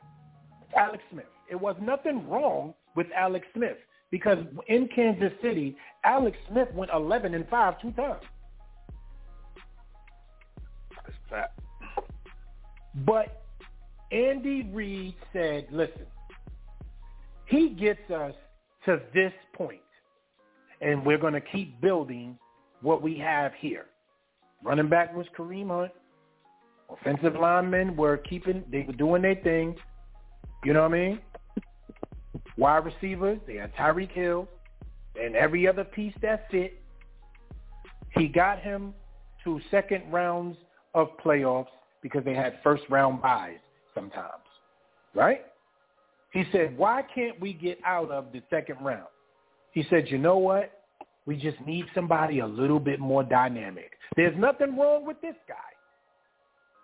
Alex 0.77 1.03
Smith. 1.13 1.27
It 1.51 1.57
was 1.57 1.77
nothing 1.81 2.29
wrong 2.29 2.75
with 2.97 3.07
Alex 3.17 3.47
Smith 3.55 3.77
because 4.11 4.39
in 4.67 4.89
Kansas 4.89 5.33
City, 5.43 5.77
Alex 6.05 6.37
Smith 6.51 6.69
went 6.75 6.91
11 6.93 7.35
and 7.35 7.49
5 7.49 7.81
two 7.81 7.93
times. 7.93 8.23
That's 10.97 11.19
fat. 11.31 11.53
But 13.05 13.44
Andy 14.15 14.63
Reid 14.73 15.17
said, 15.33 15.67
listen, 15.73 16.07
he 17.47 17.71
gets 17.71 18.09
us 18.13 18.35
to 18.85 19.01
this 19.13 19.33
point, 19.55 19.81
and 20.81 21.05
we're 21.05 21.19
going 21.19 21.33
to 21.33 21.41
keep 21.41 21.81
building 21.81 22.39
what 22.81 23.03
we 23.03 23.19
have 23.19 23.51
here. 23.59 23.87
Running 24.63 24.89
back 24.89 25.17
was 25.17 25.27
Kareem 25.37 25.69
Hunt. 25.69 25.91
Offensive 26.89 27.35
linemen 27.35 27.97
were 27.97 28.19
keeping, 28.19 28.63
they 28.71 28.83
were 28.87 28.93
doing 28.93 29.23
their 29.23 29.35
thing. 29.35 29.75
You 30.65 30.75
know 30.75 30.83
what 30.83 30.95
I 30.95 31.09
mean? 31.09 31.19
Wide 32.57 32.85
receivers, 32.85 33.41
they 33.49 33.57
had 33.57 33.75
Tyreek 33.75 34.13
Hill 34.13 34.49
and 35.21 35.35
every 35.35 35.67
other 35.67 35.83
piece 35.83 36.15
that 36.23 36.49
fit. 36.53 36.81
He 38.11 38.29
got 38.29 38.61
him 38.61 38.95
to 39.43 39.61
second 39.73 40.05
rounds 40.13 40.57
of 40.95 41.09
playoffs 41.25 41.67
because 42.01 42.25
they 42.25 42.35
had 42.35 42.61
first 42.63 42.85
round 42.89 43.21
buys 43.21 43.59
sometimes, 43.95 44.45
right? 45.15 45.47
He 46.33 46.45
said, 46.51 46.77
why 46.77 47.03
can't 47.15 47.41
we 47.41 47.53
get 47.53 47.79
out 47.85 48.11
of 48.11 48.33
the 48.33 48.43
second 48.51 48.77
round? 48.83 49.07
He 49.73 49.85
said, 49.89 50.07
you 50.09 50.19
know 50.19 50.39
what? 50.39 50.81
We 51.27 51.37
just 51.37 51.61
need 51.67 51.87
somebody 51.95 52.41
a 52.41 52.47
little 52.47 52.81
bit 52.81 53.01
more 53.01 53.23
dynamic. 53.23 53.93
There's 54.17 54.37
nothing 54.37 54.77
wrong 54.77 55.07
with 55.07 55.21
this 55.21 55.37
guy, 55.49 55.55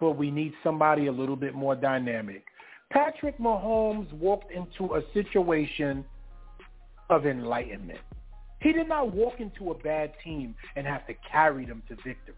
but 0.00 0.12
we 0.12 0.30
need 0.30 0.52
somebody 0.64 1.08
a 1.08 1.12
little 1.12 1.36
bit 1.36 1.54
more 1.54 1.74
dynamic. 1.76 2.44
Patrick 2.90 3.38
Mahomes 3.38 4.12
walked 4.14 4.50
into 4.50 4.94
a 4.94 5.02
situation 5.12 6.04
of 7.10 7.26
enlightenment. 7.26 8.00
He 8.60 8.72
did 8.72 8.88
not 8.88 9.14
walk 9.14 9.40
into 9.40 9.70
a 9.70 9.74
bad 9.74 10.12
team 10.22 10.54
and 10.76 10.86
have 10.86 11.06
to 11.06 11.14
carry 11.30 11.66
them 11.66 11.82
to 11.88 11.96
victory. 11.96 12.34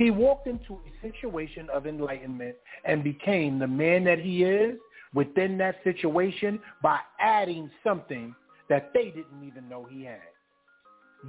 He 0.00 0.10
walked 0.10 0.46
into 0.46 0.78
a 0.78 1.06
situation 1.06 1.68
of 1.68 1.86
enlightenment 1.86 2.56
and 2.86 3.04
became 3.04 3.58
the 3.58 3.66
man 3.66 4.02
that 4.04 4.18
he 4.18 4.44
is 4.44 4.78
within 5.12 5.58
that 5.58 5.76
situation 5.84 6.58
by 6.82 7.00
adding 7.20 7.70
something 7.84 8.34
that 8.70 8.92
they 8.94 9.10
didn't 9.10 9.44
even 9.46 9.68
know 9.68 9.86
he 9.90 10.04
had. 10.04 10.22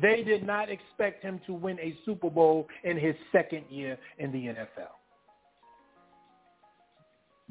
They 0.02 0.24
did 0.24 0.48
not 0.48 0.70
expect 0.70 1.22
him 1.22 1.42
to 1.48 1.54
win 1.54 1.82
a 1.82 1.94
Super 2.06 2.30
Bowl 2.30 2.70
in 2.86 2.98
his 2.98 3.14
second 3.34 3.66
year 3.70 3.98
in 4.20 4.32
the 4.32 4.38
NFL. 4.38 4.96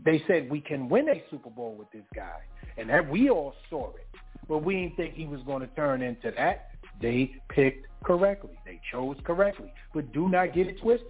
They 0.02 0.24
said 0.26 0.48
we 0.48 0.62
can 0.62 0.88
win 0.88 1.06
a 1.10 1.22
Super 1.30 1.50
Bowl 1.50 1.74
with 1.74 1.92
this 1.92 2.06
guy, 2.14 2.40
and 2.78 2.88
that 2.88 3.06
we 3.10 3.28
all 3.28 3.52
saw 3.68 3.90
it, 3.90 4.06
but 4.48 4.64
we 4.64 4.74
didn't 4.76 4.96
think 4.96 5.12
he 5.16 5.26
was 5.26 5.42
going 5.42 5.60
to 5.60 5.74
turn 5.74 6.00
into 6.00 6.32
that. 6.38 6.69
They 7.00 7.32
picked 7.48 7.86
correctly. 8.04 8.58
They 8.64 8.80
chose 8.90 9.16
correctly, 9.24 9.72
but 9.94 10.12
do 10.12 10.28
not 10.28 10.54
get 10.54 10.66
it 10.66 10.80
twisted. 10.80 11.08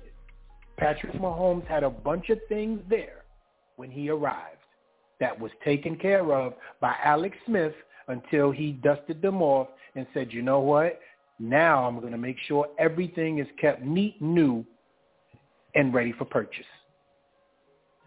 Patrick 0.77 1.13
Mahomes 1.15 1.67
had 1.67 1.83
a 1.83 1.91
bunch 1.91 2.31
of 2.31 2.39
things 2.49 2.81
there 2.89 3.25
when 3.77 3.91
he 3.91 4.09
arrived 4.09 4.57
that 5.21 5.39
was 5.39 5.51
taken 5.65 5.97
care 5.97 6.33
of 6.33 6.55
by 6.81 6.95
Alex 7.05 7.37
Smith 7.47 7.75
until 8.09 8.51
he 8.51 8.73
dusted 8.73 9.21
them 9.21 9.43
off 9.43 9.69
and 9.95 10.07
said, 10.15 10.33
you 10.33 10.43
know 10.43 10.61
what? 10.61 10.99
Now 11.39 11.87
I'm 11.87 12.01
going 12.01 12.13
to 12.13 12.19
make 12.19 12.37
sure 12.47 12.69
everything 12.79 13.39
is 13.39 13.47
kept 13.61 13.83
neat, 13.83 14.21
new, 14.21 14.65
and 15.75 15.93
ready 15.95 16.13
for 16.13 16.25
purchase. 16.25 16.65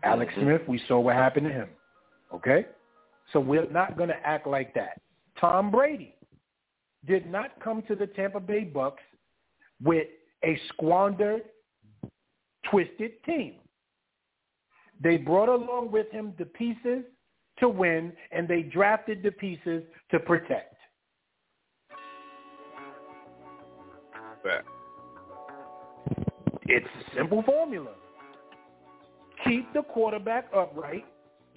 Alex 0.03 0.34
Mm-hmm. 0.34 0.43
Smith, 0.43 0.61
we 0.68 0.81
saw 0.88 0.99
what 0.99 1.15
happened 1.15 1.47
to 1.47 1.53
him. 1.53 1.69
Okay? 2.34 2.65
So 3.31 3.39
we're 3.39 3.69
not 3.69 3.97
going 3.97 4.10
to 4.10 4.27
act 4.27 4.47
like 4.47 4.73
that. 4.73 5.01
Tom 5.39 5.72
Brady 5.72 6.15
did 7.05 7.30
not 7.30 7.51
come 7.61 7.84
to 7.88 7.95
the 7.95 8.07
Tampa 8.07 8.39
Bay 8.39 8.63
Bucks 8.63 9.03
with 9.84 10.07
a 10.43 10.59
squandered, 10.69 11.43
twisted 12.69 13.11
team. 13.25 13.55
They 15.01 15.17
brought 15.17 15.49
along 15.49 15.91
with 15.91 16.09
him 16.11 16.34
the 16.38 16.45
pieces 16.45 17.03
to 17.59 17.69
win, 17.69 18.13
and 18.31 18.47
they 18.47 18.63
drafted 18.63 19.21
the 19.21 19.31
pieces 19.31 19.84
to 20.11 20.19
protect. 20.19 20.75
It's 26.65 26.85
a 26.85 27.15
simple 27.15 27.43
formula. 27.43 27.91
Keep 29.45 29.73
the 29.73 29.84
quarterback 29.84 30.47
upright. 30.55 31.05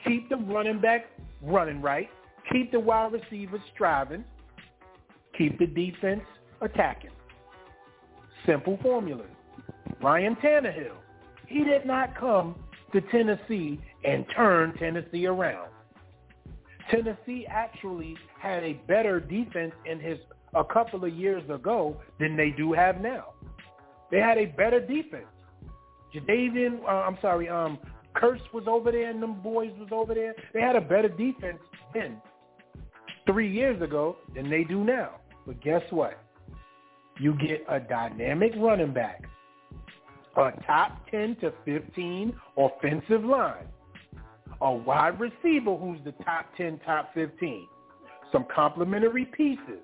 Keep 0.04 0.28
the 0.28 0.36
running 0.36 0.80
back 0.80 1.06
running 1.42 1.80
right. 1.80 2.10
Keep 2.52 2.72
the 2.72 2.80
wide 2.80 3.12
receivers 3.12 3.60
striving. 3.74 4.24
Keep 5.36 5.58
the 5.58 5.66
defense 5.66 6.22
attacking. 6.60 7.10
Simple 8.46 8.78
formula. 8.82 9.24
Ryan 10.00 10.36
Tannehill, 10.36 10.96
he 11.46 11.64
did 11.64 11.86
not 11.86 12.18
come 12.18 12.54
to 12.92 13.00
Tennessee 13.00 13.80
and 14.04 14.24
turn 14.34 14.74
Tennessee 14.78 15.26
around. 15.26 15.68
Tennessee 16.90 17.46
actually 17.48 18.16
had 18.40 18.62
a 18.62 18.74
better 18.86 19.20
defense 19.20 19.72
in 19.84 19.98
his 19.98 20.18
a 20.54 20.64
couple 20.64 21.04
of 21.04 21.12
years 21.12 21.42
ago 21.50 22.00
than 22.18 22.36
they 22.36 22.50
do 22.50 22.72
have 22.72 23.00
now. 23.00 23.34
They 24.10 24.18
had 24.18 24.38
a 24.38 24.46
better 24.46 24.80
defense. 24.80 25.26
Jadeveon, 26.14 26.82
uh, 26.84 26.86
I'm 26.86 27.18
sorry, 27.20 27.48
um, 27.48 27.78
Curse 28.14 28.40
was 28.54 28.64
over 28.66 28.90
there 28.90 29.10
and 29.10 29.22
them 29.22 29.40
boys 29.42 29.72
was 29.78 29.88
over 29.92 30.14
there. 30.14 30.34
They 30.54 30.60
had 30.60 30.76
a 30.76 30.80
better 30.80 31.08
defense 31.08 31.58
then, 31.92 32.22
three 33.26 33.52
years 33.52 33.82
ago, 33.82 34.16
than 34.34 34.48
they 34.48 34.64
do 34.64 34.84
now. 34.84 35.16
But 35.46 35.62
guess 35.62 35.82
what? 35.90 36.18
You 37.20 37.34
get 37.34 37.64
a 37.68 37.80
dynamic 37.80 38.52
running 38.56 38.92
back, 38.92 39.22
a 40.36 40.50
top 40.66 41.06
10 41.10 41.36
to 41.40 41.52
15 41.64 42.38
offensive 42.58 43.24
line, 43.24 43.66
a 44.60 44.72
wide 44.72 45.18
receiver 45.18 45.76
who's 45.76 45.98
the 46.04 46.12
top 46.24 46.46
10, 46.56 46.80
top 46.84 47.14
15, 47.14 47.66
some 48.32 48.44
complementary 48.54 49.24
pieces, 49.24 49.80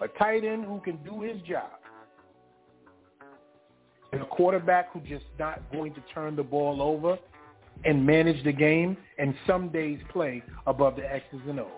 a 0.00 0.08
tight 0.18 0.44
end 0.44 0.64
who 0.64 0.80
can 0.80 0.96
do 1.04 1.20
his 1.20 1.42
job, 1.42 1.70
and 4.12 4.22
a 4.22 4.26
quarterback 4.26 4.92
who's 4.92 5.08
just 5.08 5.24
not 5.38 5.60
going 5.72 5.92
to 5.94 6.00
turn 6.14 6.36
the 6.36 6.42
ball 6.42 6.80
over 6.80 7.18
and 7.84 8.04
manage 8.04 8.42
the 8.44 8.52
game 8.52 8.96
and 9.18 9.34
some 9.46 9.68
days 9.68 9.98
play 10.10 10.42
above 10.66 10.96
the 10.96 11.12
X's 11.12 11.40
and 11.48 11.60
O's. 11.60 11.68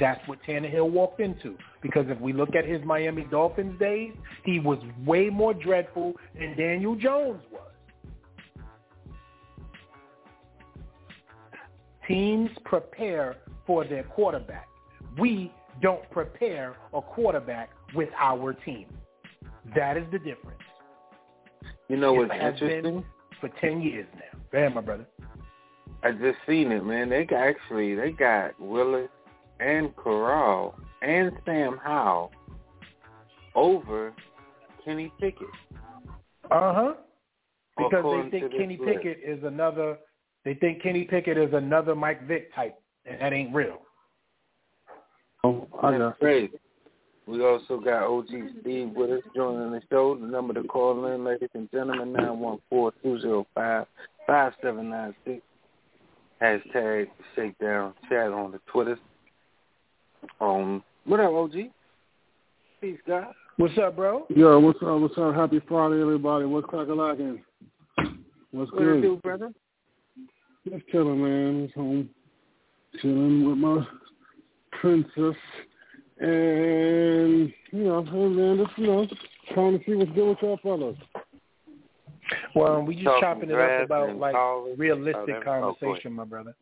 That's 0.00 0.20
what 0.26 0.38
Tannehill 0.46 0.90
walked 0.90 1.20
into. 1.20 1.56
Because 1.80 2.06
if 2.08 2.20
we 2.20 2.32
look 2.32 2.54
at 2.56 2.64
his 2.64 2.82
Miami 2.84 3.26
Dolphins 3.30 3.78
days, 3.78 4.12
he 4.44 4.58
was 4.58 4.78
way 5.04 5.30
more 5.30 5.54
dreadful 5.54 6.14
than 6.38 6.56
Daniel 6.56 6.96
Jones 6.96 7.42
was. 7.52 7.60
Teams 12.08 12.50
prepare 12.64 13.36
for 13.66 13.84
their 13.84 14.02
quarterback. 14.02 14.68
We 15.18 15.52
don't 15.80 16.08
prepare 16.10 16.76
a 16.92 17.00
quarterback 17.00 17.70
with 17.94 18.10
our 18.18 18.52
team. 18.52 18.86
That 19.74 19.96
is 19.96 20.04
the 20.12 20.18
difference. 20.18 20.60
You 21.88 21.96
know 21.96 22.12
what's 22.12 22.32
interesting? 22.32 23.04
for 23.40 23.48
10 23.60 23.82
years 23.82 24.06
now. 24.14 24.58
Ahead, 24.58 24.74
my 24.74 24.80
brother. 24.80 25.06
I 26.04 26.12
just 26.12 26.38
seen 26.46 26.70
it, 26.70 26.84
man. 26.84 27.08
They 27.08 27.24
got 27.24 27.40
actually 27.40 27.94
they 27.94 28.10
got 28.10 28.58
Willis 28.60 29.08
and 29.58 29.94
Corral 29.96 30.78
and 31.00 31.32
Sam 31.46 31.78
Howell 31.82 32.30
over 33.54 34.12
Kenny 34.84 35.10
Pickett. 35.18 35.48
Uh-huh. 36.50 36.94
Because 37.76 38.04
they 38.04 38.30
think 38.30 38.50
this 38.50 38.60
Kenny 38.60 38.76
list. 38.76 39.02
Pickett 39.02 39.20
is 39.24 39.42
another 39.44 39.96
they 40.44 40.54
think 40.54 40.82
Kenny 40.82 41.04
Pickett 41.04 41.38
is 41.38 41.54
another 41.54 41.94
Mike 41.94 42.26
Vick 42.28 42.54
type, 42.54 42.78
and 43.06 43.20
that 43.20 43.32
ain't 43.32 43.54
real. 43.54 43.80
Oh, 45.42 45.66
That's 45.82 46.18
crazy. 46.18 46.52
We 47.26 47.42
also 47.42 47.80
got 47.80 48.02
OG 48.02 48.28
Steve 48.60 48.90
with 48.90 49.10
us 49.10 49.22
joining 49.34 49.72
the 49.72 49.80
show. 49.90 50.14
The 50.14 50.26
number 50.26 50.52
to 50.52 50.62
call 50.64 51.06
in, 51.06 51.24
ladies 51.24 51.48
and 51.54 51.70
gentlemen, 51.70 52.12
nine 52.12 52.38
one 52.38 52.58
four 52.68 52.92
two 53.02 53.18
zero 53.20 53.46
five 53.54 53.86
five 54.26 54.52
seven 54.62 54.90
nine 54.90 55.14
six. 55.24 55.40
Hashtag 56.40 57.06
Shakedown 57.34 57.94
Chat 58.08 58.32
on 58.32 58.52
the 58.52 58.60
Twitter. 58.70 58.98
Um, 60.40 60.82
what 61.04 61.20
up, 61.20 61.32
OG? 61.32 61.52
Peace, 62.80 62.98
guys. 63.06 63.26
What's 63.56 63.78
up, 63.78 63.96
bro? 63.96 64.26
Yo, 64.30 64.58
what's 64.58 64.82
up? 64.82 65.00
What's 65.00 65.16
up? 65.16 65.34
Happy 65.34 65.60
Friday, 65.68 66.00
everybody. 66.00 66.44
What's 66.44 66.66
cracking 66.66 66.96
lacking? 66.96 67.42
What's 68.50 68.72
What 68.72 68.82
it 68.82 68.84
good? 68.86 69.02
do, 69.02 69.16
brother? 69.22 69.52
Just 70.68 70.86
chilling, 70.88 71.22
man. 71.22 71.66
Just 71.66 71.76
home, 71.76 72.10
chilling 73.00 73.48
with 73.48 73.58
my 73.58 73.86
princess, 74.80 75.36
and 76.18 77.52
you 77.70 77.84
know, 77.84 78.02
hey, 78.04 78.28
man, 78.28 78.64
just 78.64 78.78
you 78.78 78.86
know, 78.86 79.06
trying 79.52 79.78
to 79.78 79.84
see 79.84 79.94
what's 79.94 80.10
good 80.12 80.28
with 80.28 80.38
y'all 80.42 80.58
fellas. 80.62 80.96
Well, 82.54 82.82
we 82.82 82.94
just 82.94 83.06
chopping 83.20 83.50
it 83.50 83.58
up 83.58 83.84
about 83.84 84.16
like 84.16 84.34
college. 84.34 84.72
Oh, 84.72 84.76
realistic 84.76 85.36
oh, 85.40 85.44
conversation, 85.44 86.12
my 86.12 86.24
brother. 86.24 86.54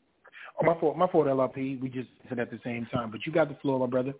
Oh, 0.60 0.66
my 0.66 0.78
fault, 0.78 0.96
my 0.96 1.06
fault, 1.06 1.26
LRP. 1.26 1.80
We 1.80 1.88
just 1.88 2.08
said 2.28 2.38
at 2.38 2.50
the 2.50 2.60
same 2.64 2.86
time, 2.92 3.10
but 3.10 3.24
you 3.26 3.32
got 3.32 3.48
the 3.48 3.54
floor, 3.56 3.78
my 3.78 3.86
brother. 3.86 4.14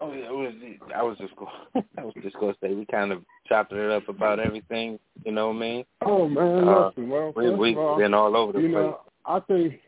Oh 0.00 0.12
yeah, 0.12 0.26
it 0.26 0.32
was. 0.32 0.52
I 0.94 1.02
was 1.02 1.18
just 1.18 1.34
going. 1.36 1.50
I 1.98 2.04
was 2.04 2.14
just 2.22 2.36
going 2.38 2.54
to 2.54 2.58
say 2.62 2.72
we 2.72 2.86
kind 2.86 3.10
of 3.10 3.22
chopped 3.48 3.72
it 3.72 3.90
up 3.90 4.08
about 4.08 4.38
everything. 4.38 4.98
You 5.24 5.32
know 5.32 5.48
what 5.48 5.56
I 5.56 5.58
mean? 5.58 5.84
Oh 6.02 6.28
man, 6.28 6.68
Uh, 6.68 6.88
listen. 6.88 7.08
Well, 7.08 7.32
we 7.34 7.46
first 7.46 7.58
we 7.58 7.72
of 7.72 7.78
all, 7.78 7.98
been 7.98 8.14
all 8.14 8.36
over 8.36 8.52
the 8.52 8.60
you 8.60 8.68
place. 8.68 8.74
know, 8.74 9.00
I 9.26 9.40
think 9.40 9.80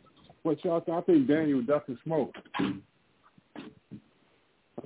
what 0.43 0.65
y'all. 0.65 0.81
think- 0.81 0.97
I 0.97 1.01
think 1.03 1.29
Daniel 1.29 1.63
ducking 1.63 1.99
smoke. 2.03 2.35
I 2.59 2.73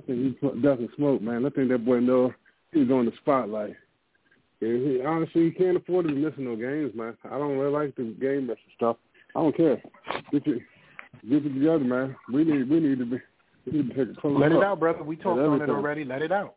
think 0.05 0.37
he's 0.39 0.49
ducking 0.61 0.89
smoke, 0.95 1.21
man. 1.21 1.45
I 1.45 1.49
think 1.49 1.69
that 1.69 1.85
boy 1.85 2.01
know 2.01 2.31
he's 2.71 2.91
on 2.91 3.05
the 3.05 3.11
spotlight. 3.21 3.75
He, 4.59 5.01
honestly, 5.05 5.45
he 5.45 5.51
can't 5.51 5.77
afford 5.77 6.07
to 6.07 6.13
be 6.13 6.21
missing 6.21 6.45
no 6.45 6.55
games, 6.55 6.95
man. 6.95 7.17
I 7.25 7.37
don't 7.37 7.57
really 7.57 7.71
like 7.71 7.95
the 7.95 8.15
game 8.19 8.47
missing 8.47 8.63
stuff. 8.75 8.97
I 9.35 9.41
don't 9.41 9.55
care. 9.55 9.81
Get 10.31 10.47
your 10.47 10.59
get 11.29 11.45
it 11.45 11.53
together, 11.53 11.79
man. 11.79 12.15
We 12.31 12.43
need 12.43 12.69
we 12.69 12.79
need 12.79 12.99
to 12.99 13.05
be 13.05 13.17
we 13.65 13.71
need 13.73 13.89
to 13.89 14.05
take 14.05 14.17
a 14.17 14.21
close 14.21 14.39
Let 14.39 14.51
it 14.51 14.63
out, 14.63 14.79
brother. 14.79 15.03
We 15.03 15.17
talked 15.17 15.39
on 15.39 15.61
it 15.61 15.69
already. 15.69 16.05
Let 16.05 16.21
it 16.21 16.31
out. 16.31 16.55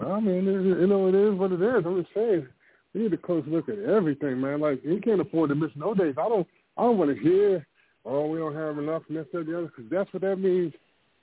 I 0.00 0.20
mean, 0.20 0.46
it, 0.46 0.80
you 0.80 0.86
know, 0.86 1.08
it 1.08 1.14
is 1.14 1.34
what 1.34 1.52
it 1.52 1.60
is. 1.60 1.84
I'm 1.84 2.00
just 2.00 2.14
saying, 2.14 2.46
we 2.94 3.02
need 3.02 3.12
a 3.12 3.16
close 3.16 3.44
look 3.48 3.68
at 3.68 3.78
everything, 3.78 4.40
man. 4.40 4.60
Like 4.60 4.82
he 4.82 5.00
can't 5.00 5.20
afford 5.20 5.48
to 5.50 5.56
miss 5.56 5.70
no 5.74 5.94
days. 5.94 6.14
I 6.18 6.28
don't, 6.28 6.46
I 6.76 6.82
don't 6.82 6.98
want 6.98 7.14
to 7.14 7.20
hear, 7.20 7.66
oh, 8.04 8.26
we 8.26 8.38
don't 8.38 8.54
have 8.54 8.78
enough, 8.78 9.02
and 9.08 9.18
this, 9.18 9.26
that, 9.32 9.46
the 9.46 9.58
other, 9.58 9.66
because 9.66 9.90
that's 9.90 10.12
what 10.12 10.22
that 10.22 10.36
means. 10.36 10.72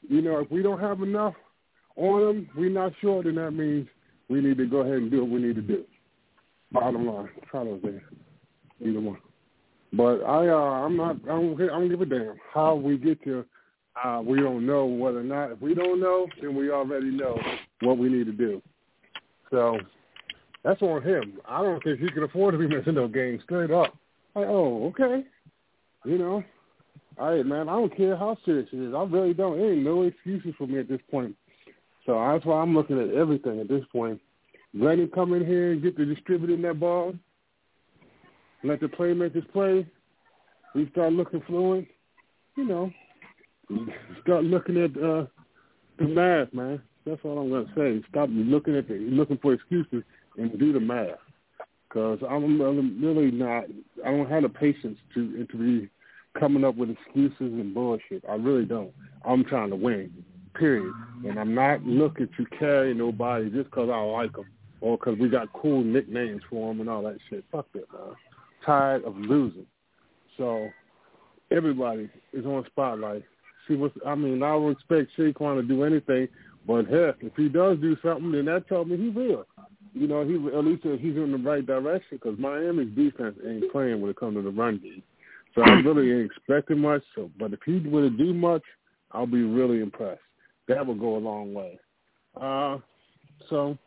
You 0.07 0.21
know, 0.21 0.39
if 0.39 0.51
we 0.51 0.61
don't 0.61 0.79
have 0.79 1.01
enough 1.01 1.33
on 1.95 2.21
them, 2.21 2.49
we're 2.55 2.69
not 2.69 2.91
sure, 2.99 3.23
then 3.23 3.35
that 3.35 3.51
means 3.51 3.87
we 4.29 4.41
need 4.41 4.57
to 4.57 4.65
go 4.65 4.77
ahead 4.77 4.97
and 4.97 5.11
do 5.11 5.21
what 5.21 5.31
we 5.31 5.41
need 5.41 5.55
to 5.55 5.61
do. 5.61 5.83
Bottom 6.71 7.07
line, 7.07 7.29
those 7.53 7.79
there, 7.83 8.03
either 8.81 8.99
one. 8.99 9.17
But 9.93 10.23
I, 10.23 10.49
uh, 10.49 10.85
I'm 10.85 10.97
not, 10.97 11.17
I 11.25 11.27
don't, 11.27 11.61
I 11.61 11.67
don't 11.67 11.89
give 11.89 12.01
a 12.01 12.05
damn 12.05 12.35
how 12.53 12.75
we 12.75 12.97
get 12.97 13.23
to. 13.23 13.45
Uh, 14.03 14.21
we 14.25 14.41
don't 14.41 14.65
know 14.65 14.85
whether 14.85 15.19
or 15.19 15.23
not. 15.23 15.51
If 15.51 15.61
we 15.61 15.73
don't 15.73 16.01
know, 16.01 16.27
then 16.41 16.53
we 16.55 16.69
already 16.69 17.11
know 17.11 17.39
what 17.81 17.97
we 17.97 18.09
need 18.09 18.25
to 18.25 18.33
do. 18.33 18.61
So 19.51 19.77
that's 20.63 20.81
on 20.81 21.01
him. 21.01 21.39
I 21.47 21.61
don't 21.61 21.81
think 21.81 21.99
he 21.99 22.09
can 22.09 22.23
afford 22.23 22.53
to 22.53 22.57
be 22.57 22.67
missing 22.75 22.95
no 22.95 23.07
games 23.07 23.41
straight 23.43 23.71
up. 23.71 23.93
Like, 24.35 24.47
oh, 24.47 24.87
okay. 24.87 25.23
You 26.03 26.17
know, 26.17 26.43
all 27.17 27.35
right, 27.35 27.45
man. 27.45 27.69
I 27.69 27.73
don't 27.73 27.95
care 27.95 28.17
how 28.17 28.37
serious 28.43 28.67
it 28.73 28.79
is. 28.79 28.93
I 28.93 29.03
really 29.03 29.33
don't. 29.33 29.57
There 29.57 29.71
ain't 29.71 29.83
no 29.83 30.03
excuses 30.03 30.53
for 30.57 30.67
me 30.67 30.79
at 30.79 30.89
this 30.89 30.99
point. 31.09 31.35
So 32.05 32.13
that's 32.13 32.45
why 32.45 32.61
I'm 32.61 32.75
looking 32.75 32.99
at 32.99 33.15
everything 33.15 33.59
at 33.59 33.67
this 33.67 33.83
point. 33.91 34.21
Let 34.73 34.99
him 34.99 35.09
come 35.13 35.33
in 35.33 35.45
here 35.45 35.71
and 35.71 35.81
get 35.81 35.97
the 35.97 36.05
distributing 36.05 36.61
that 36.63 36.79
ball. 36.79 37.13
Let 38.63 38.79
the 38.81 38.87
playmakers 38.87 39.49
play. 39.51 39.87
We 40.73 40.89
start 40.91 41.13
looking 41.13 41.41
fluent. 41.47 41.87
You 42.57 42.65
know, 42.65 42.91
start 44.23 44.43
looking 44.43 44.77
at 44.77 44.91
uh, 44.91 45.25
the 45.99 46.07
math, 46.07 46.53
man. 46.53 46.81
That's 47.05 47.21
all 47.23 47.39
I'm 47.39 47.49
gonna 47.49 47.71
say. 47.75 48.01
Stop 48.09 48.29
looking 48.31 48.75
at 48.75 48.87
the 48.87 48.95
looking 48.95 49.37
for 49.37 49.53
excuses 49.53 50.03
and 50.37 50.57
do 50.59 50.73
the 50.73 50.79
math. 50.79 51.19
Because 51.87 52.19
I'm, 52.29 52.59
I'm 52.61 53.01
really 53.01 53.31
not. 53.31 53.65
I 54.05 54.11
don't 54.11 54.29
have 54.29 54.43
the 54.43 54.49
patience 54.49 54.97
to 55.13 55.45
to 55.45 55.57
be 55.57 55.89
coming 56.39 56.63
up 56.63 56.75
with 56.75 56.89
excuses 56.89 57.37
and 57.39 57.73
bullshit. 57.73 58.23
I 58.29 58.35
really 58.35 58.65
don't. 58.65 58.91
I'm 59.25 59.45
trying 59.45 59.69
to 59.69 59.75
win. 59.75 60.11
Period. 60.57 60.93
And 61.25 61.39
I'm 61.39 61.53
not 61.53 61.83
looking 61.83 62.29
to 62.37 62.45
carry 62.57 62.93
nobody 62.93 63.49
just 63.49 63.69
because 63.69 63.89
I 63.91 63.99
like 63.99 64.33
them 64.33 64.45
or 64.81 64.97
because 64.97 65.17
we 65.19 65.29
got 65.29 65.51
cool 65.53 65.83
nicknames 65.83 66.41
for 66.49 66.69
them 66.69 66.81
and 66.81 66.89
all 66.89 67.03
that 67.03 67.17
shit. 67.29 67.43
Fuck 67.51 67.67
that, 67.73 67.91
man. 67.91 68.15
Tired 68.65 69.03
of 69.03 69.15
losing. 69.17 69.65
So 70.37 70.69
everybody 71.51 72.09
is 72.33 72.45
on 72.45 72.65
spotlight. 72.67 73.23
See 73.67 73.75
what's. 73.75 73.95
I 74.05 74.15
mean, 74.15 74.43
I 74.43 74.55
would 74.55 74.71
expect 74.71 75.11
Saquon 75.17 75.55
to 75.55 75.63
do 75.63 75.83
anything, 75.83 76.27
but 76.67 76.85
heck, 76.85 77.15
if 77.21 77.35
he 77.35 77.49
does 77.49 77.79
do 77.79 77.97
something, 78.03 78.31
then 78.31 78.45
that 78.45 78.67
tells 78.67 78.87
me 78.87 78.97
he 78.97 79.09
will. 79.09 79.45
You 79.93 80.07
know, 80.07 80.25
he 80.25 80.35
at 80.35 80.65
least 80.65 80.83
he's 80.83 81.15
in 81.15 81.31
the 81.31 81.37
right 81.37 81.65
direction 81.65 82.19
because 82.21 82.37
Miami's 82.37 82.93
defense 82.95 83.37
ain't 83.47 83.71
playing 83.71 84.01
when 84.01 84.11
it 84.11 84.17
comes 84.17 84.35
to 84.35 84.41
the 84.41 84.49
run 84.49 84.79
game. 84.83 85.01
So 85.55 85.61
I 85.63 85.71
really 85.75 86.11
ain't 86.11 86.31
expecting 86.31 86.79
much. 86.79 87.01
So, 87.15 87.31
but 87.39 87.53
if 87.53 87.59
he 87.65 87.79
were 87.79 88.01
to 88.01 88.09
do 88.09 88.33
much, 88.33 88.63
I'll 89.11 89.25
be 89.25 89.41
really 89.41 89.79
impressed. 89.81 90.19
That 90.67 90.85
would 90.85 90.99
go 90.99 91.15
a 91.15 91.19
long 91.19 91.53
way. 91.53 91.79
Uh, 92.39 92.77
so, 93.49 93.77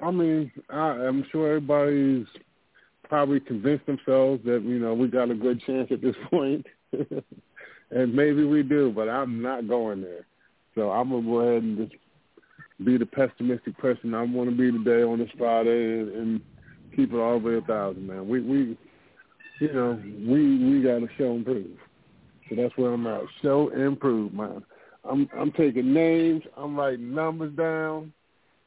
I 0.00 0.10
mean, 0.10 0.50
I, 0.70 0.90
I'm 0.90 1.24
sure 1.30 1.48
everybody's 1.48 2.26
probably 3.08 3.40
convinced 3.40 3.86
themselves 3.86 4.42
that 4.44 4.62
you 4.62 4.78
know 4.78 4.94
we 4.94 5.08
got 5.08 5.30
a 5.30 5.34
good 5.34 5.62
chance 5.66 5.88
at 5.90 6.02
this 6.02 6.16
point, 6.30 6.66
and 7.90 8.14
maybe 8.14 8.44
we 8.44 8.62
do, 8.62 8.92
but 8.94 9.08
I'm 9.08 9.40
not 9.40 9.68
going 9.68 10.02
there. 10.02 10.26
So 10.74 10.90
I'm 10.90 11.10
gonna 11.10 11.22
go 11.22 11.38
ahead 11.40 11.62
and 11.62 11.78
just 11.78 12.00
be 12.84 12.96
the 12.96 13.06
pessimistic 13.06 13.76
person 13.78 14.14
I 14.14 14.22
want 14.22 14.50
to 14.50 14.56
be 14.56 14.70
today 14.70 15.02
on 15.02 15.18
this 15.18 15.30
Friday 15.36 16.00
and, 16.00 16.08
and 16.14 16.40
keep 16.94 17.12
it 17.12 17.16
all 17.16 17.40
the 17.40 17.46
way 17.46 17.56
a 17.56 17.60
thousand, 17.62 18.06
man. 18.06 18.28
We 18.28 18.40
we 18.40 18.78
you 19.60 19.72
know 19.72 20.00
we 20.26 20.64
we 20.64 20.82
got 20.82 21.00
to 21.00 21.08
show 21.16 21.32
and 21.34 21.44
prove. 21.44 21.66
So 22.48 22.56
that's 22.56 22.76
where 22.76 22.92
I'm 22.92 23.06
at. 23.06 23.22
Show 23.42 23.70
and 23.74 23.98
prove, 23.98 24.32
man. 24.32 24.62
I'm 25.08 25.28
I'm 25.36 25.52
taking 25.52 25.92
names. 25.92 26.42
I'm 26.56 26.76
writing 26.76 27.14
numbers 27.14 27.54
down, 27.56 28.12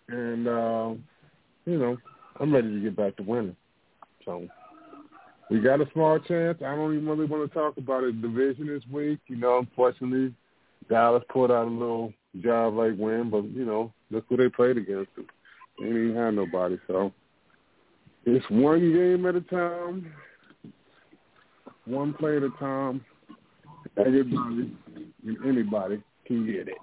and 0.08 0.48
uh, 0.48 0.94
you 1.66 1.78
know 1.78 1.98
I'm 2.40 2.54
ready 2.54 2.70
to 2.70 2.80
get 2.80 2.96
back 2.96 3.16
to 3.18 3.24
winning. 3.24 3.56
So 4.26 4.48
we 5.50 5.60
got 5.60 5.82
a 5.82 5.90
small 5.94 6.20
chance. 6.20 6.58
I 6.66 6.76
don't 6.76 6.96
even 6.96 7.08
really 7.08 7.26
want 7.26 7.48
to 7.48 7.54
talk 7.54 7.78
about 7.78 8.04
a 8.04 8.12
division 8.12 8.68
this 8.68 8.84
week. 8.92 9.20
You 9.28 9.36
know, 9.38 9.60
unfortunately, 9.60 10.34
Dallas 10.90 11.24
pulled 11.30 11.52
out 11.52 11.68
a 11.68 11.70
little 11.70 12.14
job 12.42 12.76
like 12.76 12.94
win, 12.98 13.30
but 13.30 13.44
you 13.46 13.66
know, 13.66 13.94
look 14.10 14.26
who 14.28 14.38
they 14.38 14.50
played 14.50 14.78
against. 14.78 15.14
Them. 15.16 15.28
They 15.80 15.88
didn't 15.88 16.16
have 16.16 16.34
nobody. 16.34 16.80
So 16.88 17.14
it's 18.26 18.46
one 18.50 18.94
game 18.94 19.26
at 19.26 19.36
a 19.36 19.42
time, 19.42 20.12
one 21.86 22.14
play 22.14 22.38
at 22.38 22.44
a 22.44 22.52
time. 22.60 23.06
Everybody 23.98 24.72
and 25.26 25.38
anybody 25.46 26.02
can 26.32 26.46
get 26.46 26.68
it. 26.68 26.78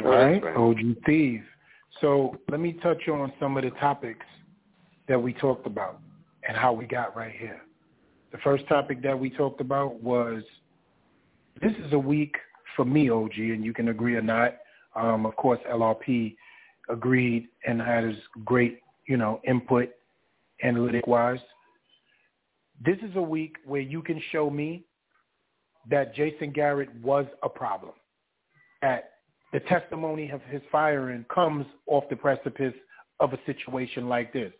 All 0.00 0.10
right, 0.10 0.42
OG 0.56 0.78
Thief. 1.06 1.42
So 2.00 2.36
let 2.50 2.60
me 2.60 2.74
touch 2.82 3.08
on 3.08 3.32
some 3.38 3.56
of 3.56 3.64
the 3.64 3.70
topics 3.70 4.26
that 5.08 5.20
we 5.20 5.32
talked 5.32 5.66
about 5.66 6.00
and 6.46 6.56
how 6.56 6.72
we 6.72 6.86
got 6.86 7.14
right 7.16 7.34
here. 7.36 7.60
The 8.32 8.38
first 8.38 8.66
topic 8.68 9.02
that 9.02 9.18
we 9.18 9.30
talked 9.30 9.60
about 9.60 10.02
was 10.02 10.42
this 11.60 11.72
is 11.84 11.92
a 11.92 11.98
week 11.98 12.34
for 12.74 12.84
me, 12.84 13.10
OG, 13.10 13.32
and 13.36 13.64
you 13.64 13.72
can 13.72 13.88
agree 13.88 14.16
or 14.16 14.22
not. 14.22 14.56
Um, 14.96 15.26
of 15.26 15.36
course, 15.36 15.60
LRP 15.70 16.34
agreed 16.88 17.48
and 17.66 17.80
had 17.80 18.04
his 18.04 18.16
great, 18.44 18.80
you 19.06 19.16
know, 19.16 19.40
input 19.46 19.90
analytic-wise. 20.62 21.38
This 22.84 22.98
is 22.98 23.14
a 23.16 23.22
week 23.22 23.56
where 23.64 23.80
you 23.80 24.02
can 24.02 24.20
show 24.32 24.50
me 24.50 24.84
that 25.90 26.14
Jason 26.14 26.50
Garrett 26.50 26.88
was 27.02 27.26
a 27.42 27.48
problem, 27.48 27.92
that 28.80 29.10
the 29.52 29.60
testimony 29.60 30.30
of 30.30 30.40
his 30.42 30.62
firing 30.72 31.24
comes 31.32 31.66
off 31.86 32.04
the 32.10 32.16
precipice 32.16 32.74
of 33.20 33.32
a 33.32 33.38
situation 33.46 34.08
like 34.08 34.32
this. 34.32 34.52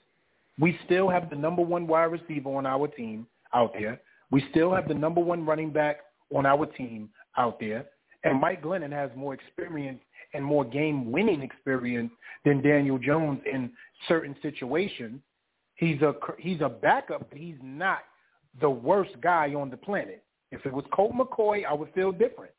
We 0.58 0.78
still 0.84 1.08
have 1.08 1.30
the 1.30 1.36
number 1.36 1.62
one 1.62 1.86
wide 1.86 2.12
receiver 2.12 2.50
on 2.54 2.66
our 2.66 2.86
team 2.86 3.26
out 3.54 3.72
there. 3.72 4.00
We 4.30 4.44
still 4.50 4.72
have 4.72 4.86
the 4.86 4.94
number 4.94 5.20
one 5.20 5.44
running 5.44 5.70
back 5.70 6.00
on 6.34 6.46
our 6.46 6.66
team 6.66 7.08
out 7.36 7.58
there. 7.58 7.86
And 8.24 8.40
Mike 8.40 8.62
Glennon 8.62 8.92
has 8.92 9.10
more 9.16 9.34
experience 9.34 10.00
and 10.34 10.44
more 10.44 10.64
game-winning 10.64 11.42
experience 11.42 12.12
than 12.44 12.62
Daniel 12.62 12.98
Jones 12.98 13.40
in 13.50 13.72
certain 14.06 14.36
situations. 14.42 15.20
He's 15.74 16.00
a 16.02 16.14
he's 16.38 16.60
a 16.60 16.68
backup, 16.68 17.28
but 17.30 17.38
he's 17.38 17.56
not 17.62 18.00
the 18.60 18.70
worst 18.70 19.12
guy 19.20 19.54
on 19.54 19.70
the 19.70 19.76
planet. 19.76 20.24
If 20.50 20.66
it 20.66 20.72
was 20.72 20.84
Colt 20.92 21.12
McCoy, 21.12 21.64
I 21.64 21.72
would 21.72 21.92
feel 21.94 22.12
different. 22.12 22.52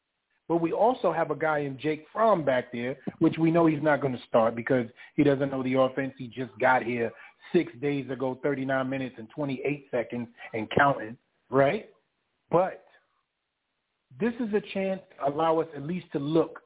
But 0.50 0.58
we 0.58 0.74
also 0.74 1.14
have 1.14 1.32
a 1.32 1.36
guy 1.36 1.60
in 1.60 1.80
Jake 1.80 2.06
Fromm 2.12 2.44
back 2.44 2.72
there, 2.72 2.98
which 3.20 3.38
we 3.38 3.50
know 3.50 3.66
he's 3.66 3.82
not 3.82 4.02
going 4.02 4.14
to 4.14 4.24
start 4.28 4.56
because 4.56 4.88
he 5.16 5.24
doesn't 5.24 5.52
know 5.52 5.64
the 5.64 5.76
offense. 5.76 6.14
He 6.18 6.28
just 6.28 6.52
got 6.60 6.84
here 6.84 7.12
six 7.54 7.72
days 7.82 8.10
ago, 8.10 8.38
39 8.44 8.90
minutes 8.90 9.16
and 9.18 9.30
28 9.30 9.88
seconds 9.90 10.28
and 10.54 10.70
counting, 10.78 11.18
right? 11.50 11.90
But 12.52 12.84
this 14.20 14.34
is 14.40 14.54
a 14.54 14.62
chance 14.74 15.02
to 15.18 15.30
allow 15.30 15.60
us 15.60 15.68
at 15.76 15.84
least 15.84 16.08
to 16.12 16.20
look 16.20 16.60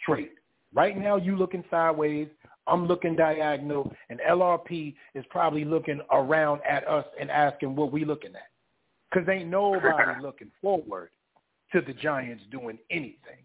straight. 0.00 0.32
Right 0.74 0.96
now, 0.96 1.16
you 1.16 1.36
looking 1.36 1.64
sideways. 1.70 2.28
I'm 2.66 2.86
looking 2.86 3.16
diagonal, 3.16 3.92
and 4.08 4.20
LRP 4.20 4.94
is 5.16 5.24
probably 5.30 5.64
looking 5.64 6.00
around 6.12 6.60
at 6.68 6.86
us 6.86 7.04
and 7.20 7.28
asking 7.28 7.74
what 7.74 7.90
we 7.90 8.04
looking 8.04 8.34
at. 8.36 8.51
Because 9.12 9.28
ain't 9.28 9.48
nobody 9.48 10.20
looking 10.22 10.50
forward 10.60 11.10
to 11.72 11.80
the 11.80 11.92
Giants 11.92 12.44
doing 12.50 12.78
anything. 12.90 13.42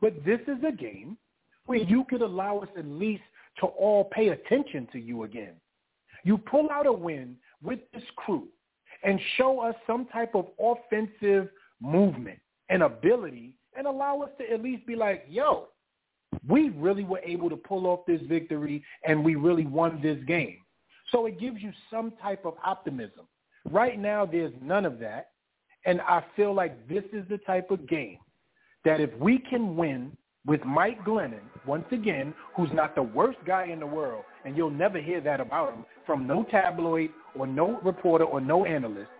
But 0.00 0.24
this 0.24 0.40
is 0.46 0.58
a 0.66 0.72
game 0.72 1.16
where 1.66 1.78
you 1.78 2.04
could 2.08 2.22
allow 2.22 2.58
us 2.58 2.68
at 2.76 2.86
least 2.86 3.22
to 3.60 3.66
all 3.66 4.04
pay 4.04 4.28
attention 4.28 4.88
to 4.92 4.98
you 4.98 5.24
again. 5.24 5.54
You 6.24 6.38
pull 6.38 6.68
out 6.70 6.86
a 6.86 6.92
win 6.92 7.36
with 7.62 7.80
this 7.92 8.02
crew 8.16 8.48
and 9.02 9.20
show 9.36 9.60
us 9.60 9.74
some 9.86 10.06
type 10.06 10.34
of 10.34 10.46
offensive 10.58 11.48
movement 11.80 12.38
and 12.68 12.82
ability 12.82 13.54
and 13.76 13.86
allow 13.86 14.20
us 14.20 14.30
to 14.38 14.50
at 14.50 14.62
least 14.62 14.86
be 14.86 14.96
like, 14.96 15.24
yo, 15.28 15.68
we 16.46 16.70
really 16.70 17.04
were 17.04 17.20
able 17.20 17.50
to 17.50 17.56
pull 17.56 17.86
off 17.86 18.00
this 18.06 18.20
victory 18.28 18.82
and 19.04 19.22
we 19.22 19.34
really 19.34 19.66
won 19.66 20.00
this 20.02 20.18
game. 20.26 20.58
So 21.10 21.26
it 21.26 21.40
gives 21.40 21.60
you 21.60 21.72
some 21.90 22.12
type 22.22 22.44
of 22.44 22.54
optimism. 22.64 23.26
Right 23.68 23.98
now, 23.98 24.24
there's 24.26 24.52
none 24.62 24.86
of 24.86 24.98
that. 25.00 25.30
And 25.86 26.00
I 26.02 26.24
feel 26.36 26.54
like 26.54 26.88
this 26.88 27.04
is 27.12 27.24
the 27.28 27.38
type 27.38 27.70
of 27.70 27.88
game 27.88 28.18
that 28.84 29.00
if 29.00 29.14
we 29.18 29.38
can 29.38 29.76
win 29.76 30.16
with 30.46 30.64
Mike 30.64 31.02
Glennon, 31.04 31.40
once 31.66 31.84
again, 31.92 32.34
who's 32.56 32.70
not 32.72 32.94
the 32.94 33.02
worst 33.02 33.38
guy 33.46 33.66
in 33.66 33.80
the 33.80 33.86
world, 33.86 34.24
and 34.44 34.56
you'll 34.56 34.70
never 34.70 34.98
hear 35.00 35.20
that 35.20 35.40
about 35.40 35.74
him 35.74 35.84
from 36.06 36.26
no 36.26 36.44
tabloid 36.44 37.10
or 37.34 37.46
no 37.46 37.78
reporter 37.82 38.24
or 38.24 38.40
no 38.40 38.64
analyst, 38.64 39.10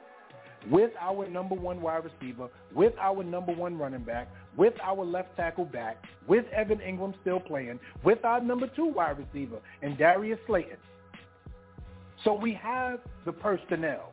with 0.71 0.91
our 1.01 1.29
number 1.29 1.55
one 1.55 1.81
wide 1.81 2.05
receiver, 2.05 2.49
with 2.75 2.95
our 2.99 3.23
number 3.23 3.53
one 3.53 3.77
running 3.79 4.03
back, 4.03 4.29
with 4.57 4.75
our 4.83 5.05
left 5.05 5.37
tackle 5.37 5.65
back, 5.65 6.03
with 6.27 6.47
Evan 6.53 6.79
Engram 6.79 7.15
still 7.21 7.41
playing, 7.41 7.79
with 8.03 8.25
our 8.25 8.41
number 8.41 8.67
two 8.75 8.87
wide 8.87 9.19
receiver, 9.19 9.59
and 9.83 9.97
Darius 9.99 10.39
Slayton. 10.47 10.77
So 12.25 12.35
we 12.35 12.53
have 12.55 13.01
the 13.25 13.33
personnel. 13.33 14.13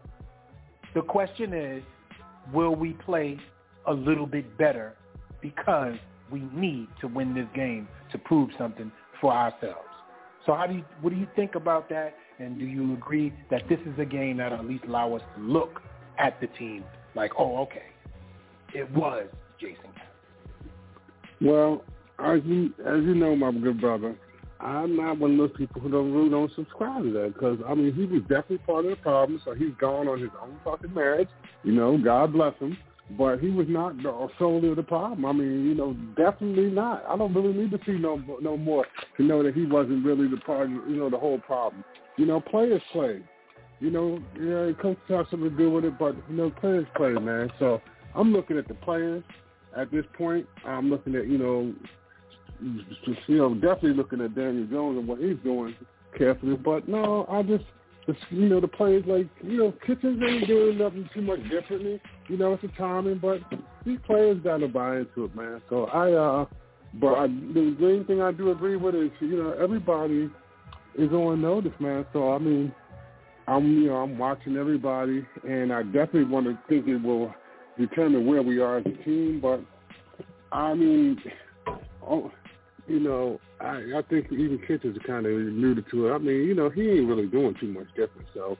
The 0.97 1.03
question 1.03 1.53
is, 1.53 1.83
will 2.51 2.75
we 2.75 2.93
play 2.93 3.39
a 3.85 3.93
little 3.93 4.25
bit 4.25 4.57
better 4.57 4.95
because 5.43 5.93
we 6.31 6.41
need 6.55 6.87
to 7.01 7.07
win 7.07 7.35
this 7.35 7.45
game 7.53 7.87
to 8.11 8.17
prove 8.17 8.49
something 8.57 8.91
for 9.21 9.31
ourselves. 9.31 9.87
So 10.47 10.55
how 10.55 10.65
do 10.65 10.73
you, 10.73 10.85
what 11.01 11.13
do 11.13 11.15
you 11.19 11.27
think 11.35 11.53
about 11.53 11.87
that? 11.89 12.15
And 12.39 12.57
do 12.57 12.65
you 12.65 12.93
agree 12.93 13.31
that 13.51 13.69
this 13.69 13.77
is 13.81 13.93
a 13.99 14.05
game 14.05 14.37
that 14.37 14.51
at 14.51 14.65
least 14.65 14.85
allow 14.85 15.13
us 15.13 15.21
to 15.35 15.41
look 15.43 15.83
at 16.17 16.41
the 16.41 16.47
team 16.47 16.83
like, 17.13 17.33
oh, 17.37 17.57
okay, 17.57 17.91
it 18.73 18.89
was 18.89 19.27
Jason. 19.61 19.91
Well, 21.39 21.83
as 22.17 22.41
you 22.43 22.73
as 22.79 23.03
you 23.03 23.13
know, 23.13 23.35
my 23.35 23.51
good 23.51 23.79
brother, 23.79 24.15
I'm 24.59 24.95
not 24.95 25.19
one 25.19 25.31
of 25.31 25.37
those 25.37 25.57
people 25.57 25.81
who 25.81 25.89
don't 25.89 26.13
really 26.13 26.29
don't 26.29 26.51
subscribe 26.55 27.03
to 27.03 27.11
that 27.11 27.33
because 27.33 27.59
I 27.67 27.75
mean 27.75 27.93
he 27.93 28.05
was 28.05 28.21
definitely 28.21 28.59
part 28.59 28.85
of 28.85 28.91
the 28.91 28.97
problem. 28.97 29.41
So 29.45 29.53
he's 29.53 29.73
gone 29.79 30.07
on 30.07 30.19
his 30.19 30.29
own 30.41 30.57
fucking 30.63 30.93
marriage. 30.93 31.29
You 31.63 31.73
know, 31.73 31.97
God 31.97 32.33
bless 32.33 32.57
him. 32.59 32.77
But 33.17 33.37
he 33.39 33.49
was 33.49 33.67
not 33.69 33.95
the 33.97 34.27
solely 34.37 34.73
the 34.73 34.83
problem. 34.83 35.25
I 35.25 35.31
mean, 35.31 35.65
you 35.65 35.75
know, 35.75 35.93
definitely 36.17 36.69
not. 36.69 37.05
I 37.07 37.17
don't 37.17 37.33
really 37.33 37.53
need 37.53 37.71
to 37.71 37.79
see 37.85 37.93
no 37.93 38.21
no 38.41 38.57
more 38.57 38.85
to 39.15 39.23
know 39.23 39.41
that 39.43 39.53
he 39.53 39.65
wasn't 39.65 40.05
really 40.05 40.27
the 40.27 40.37
part, 40.37 40.69
you 40.69 40.97
know, 40.97 41.09
the 41.09 41.17
whole 41.17 41.39
problem. 41.39 41.85
You 42.17 42.25
know, 42.25 42.41
players 42.41 42.81
play. 42.91 43.21
You 43.79 43.91
know, 43.91 44.19
yeah, 44.35 44.73
coach 44.81 44.97
has 45.07 45.27
something 45.29 45.51
to 45.51 45.57
do 45.57 45.71
with 45.71 45.85
it, 45.85 45.97
but 45.97 46.15
you 46.29 46.35
know, 46.35 46.49
players 46.49 46.87
play, 46.97 47.11
man. 47.13 47.49
So 47.59 47.79
I'm 48.15 48.33
looking 48.33 48.57
at 48.57 48.67
the 48.67 48.73
players 48.73 49.23
at 49.77 49.91
this 49.91 50.05
point. 50.17 50.45
I'm 50.65 50.89
looking 50.89 51.15
at, 51.15 51.27
you 51.27 51.37
know, 51.37 51.73
you 52.61 53.37
know, 53.37 53.53
definitely 53.53 53.93
looking 53.93 54.21
at 54.21 54.35
Daniel 54.35 54.67
Jones 54.67 54.97
and 54.97 55.07
what 55.07 55.19
he's 55.19 55.37
doing 55.43 55.75
carefully. 56.17 56.55
But 56.55 56.87
no, 56.87 57.25
I 57.29 57.43
just 57.43 57.65
you 58.29 58.49
know, 58.49 58.61
the 58.61 58.67
players 58.67 59.03
like, 59.05 59.27
you 59.43 59.57
know, 59.57 59.73
Kitchens 59.85 60.21
ain't 60.25 60.47
doing 60.47 60.77
nothing 60.77 61.09
too 61.13 61.21
much 61.21 61.41
differently. 61.49 62.01
You 62.27 62.37
know, 62.37 62.53
it's 62.53 62.63
a 62.63 62.77
timing, 62.77 63.19
but 63.19 63.39
these 63.85 63.99
players 64.05 64.41
got 64.43 64.57
to 64.57 64.67
buy 64.67 64.97
into 64.97 65.25
it, 65.25 65.35
man. 65.35 65.61
So 65.69 65.85
I, 65.85 66.11
uh, 66.13 66.45
but 66.95 67.13
I, 67.15 67.27
the 67.27 67.75
main 67.79 68.05
thing 68.05 68.21
I 68.21 68.31
do 68.31 68.51
agree 68.51 68.77
with 68.77 68.95
is, 68.95 69.11
you 69.19 69.43
know, 69.43 69.51
everybody 69.61 70.29
is 70.97 71.11
on 71.11 71.41
notice, 71.41 71.73
man. 71.79 72.05
So 72.13 72.33
I 72.33 72.37
mean, 72.37 72.73
I'm, 73.47 73.81
you 73.81 73.87
know, 73.87 73.97
I'm 73.97 74.17
watching 74.17 74.55
everybody, 74.55 75.25
and 75.47 75.73
I 75.73 75.83
definitely 75.83 76.25
want 76.25 76.45
to 76.47 76.57
think 76.69 76.87
it 76.87 76.97
will 76.97 77.33
determine 77.77 78.25
where 78.25 78.41
we 78.41 78.59
are 78.59 78.77
as 78.77 78.85
a 78.85 79.03
team. 79.03 79.39
But 79.41 79.61
I 80.51 80.73
mean, 80.73 81.21
oh, 82.01 82.31
you 82.87 82.99
know, 82.99 83.39
I, 83.59 83.83
I 83.97 84.01
think 84.09 84.31
even 84.31 84.59
Kitchens 84.67 84.97
kind 85.05 85.25
of 85.25 85.31
alluded 85.31 85.85
to 85.91 86.07
it. 86.07 86.13
I 86.13 86.17
mean, 86.17 86.43
you 86.43 86.55
know, 86.55 86.69
he 86.69 86.89
ain't 86.89 87.07
really 87.07 87.27
doing 87.27 87.55
too 87.59 87.67
much 87.67 87.87
different. 87.95 88.27
So, 88.33 88.57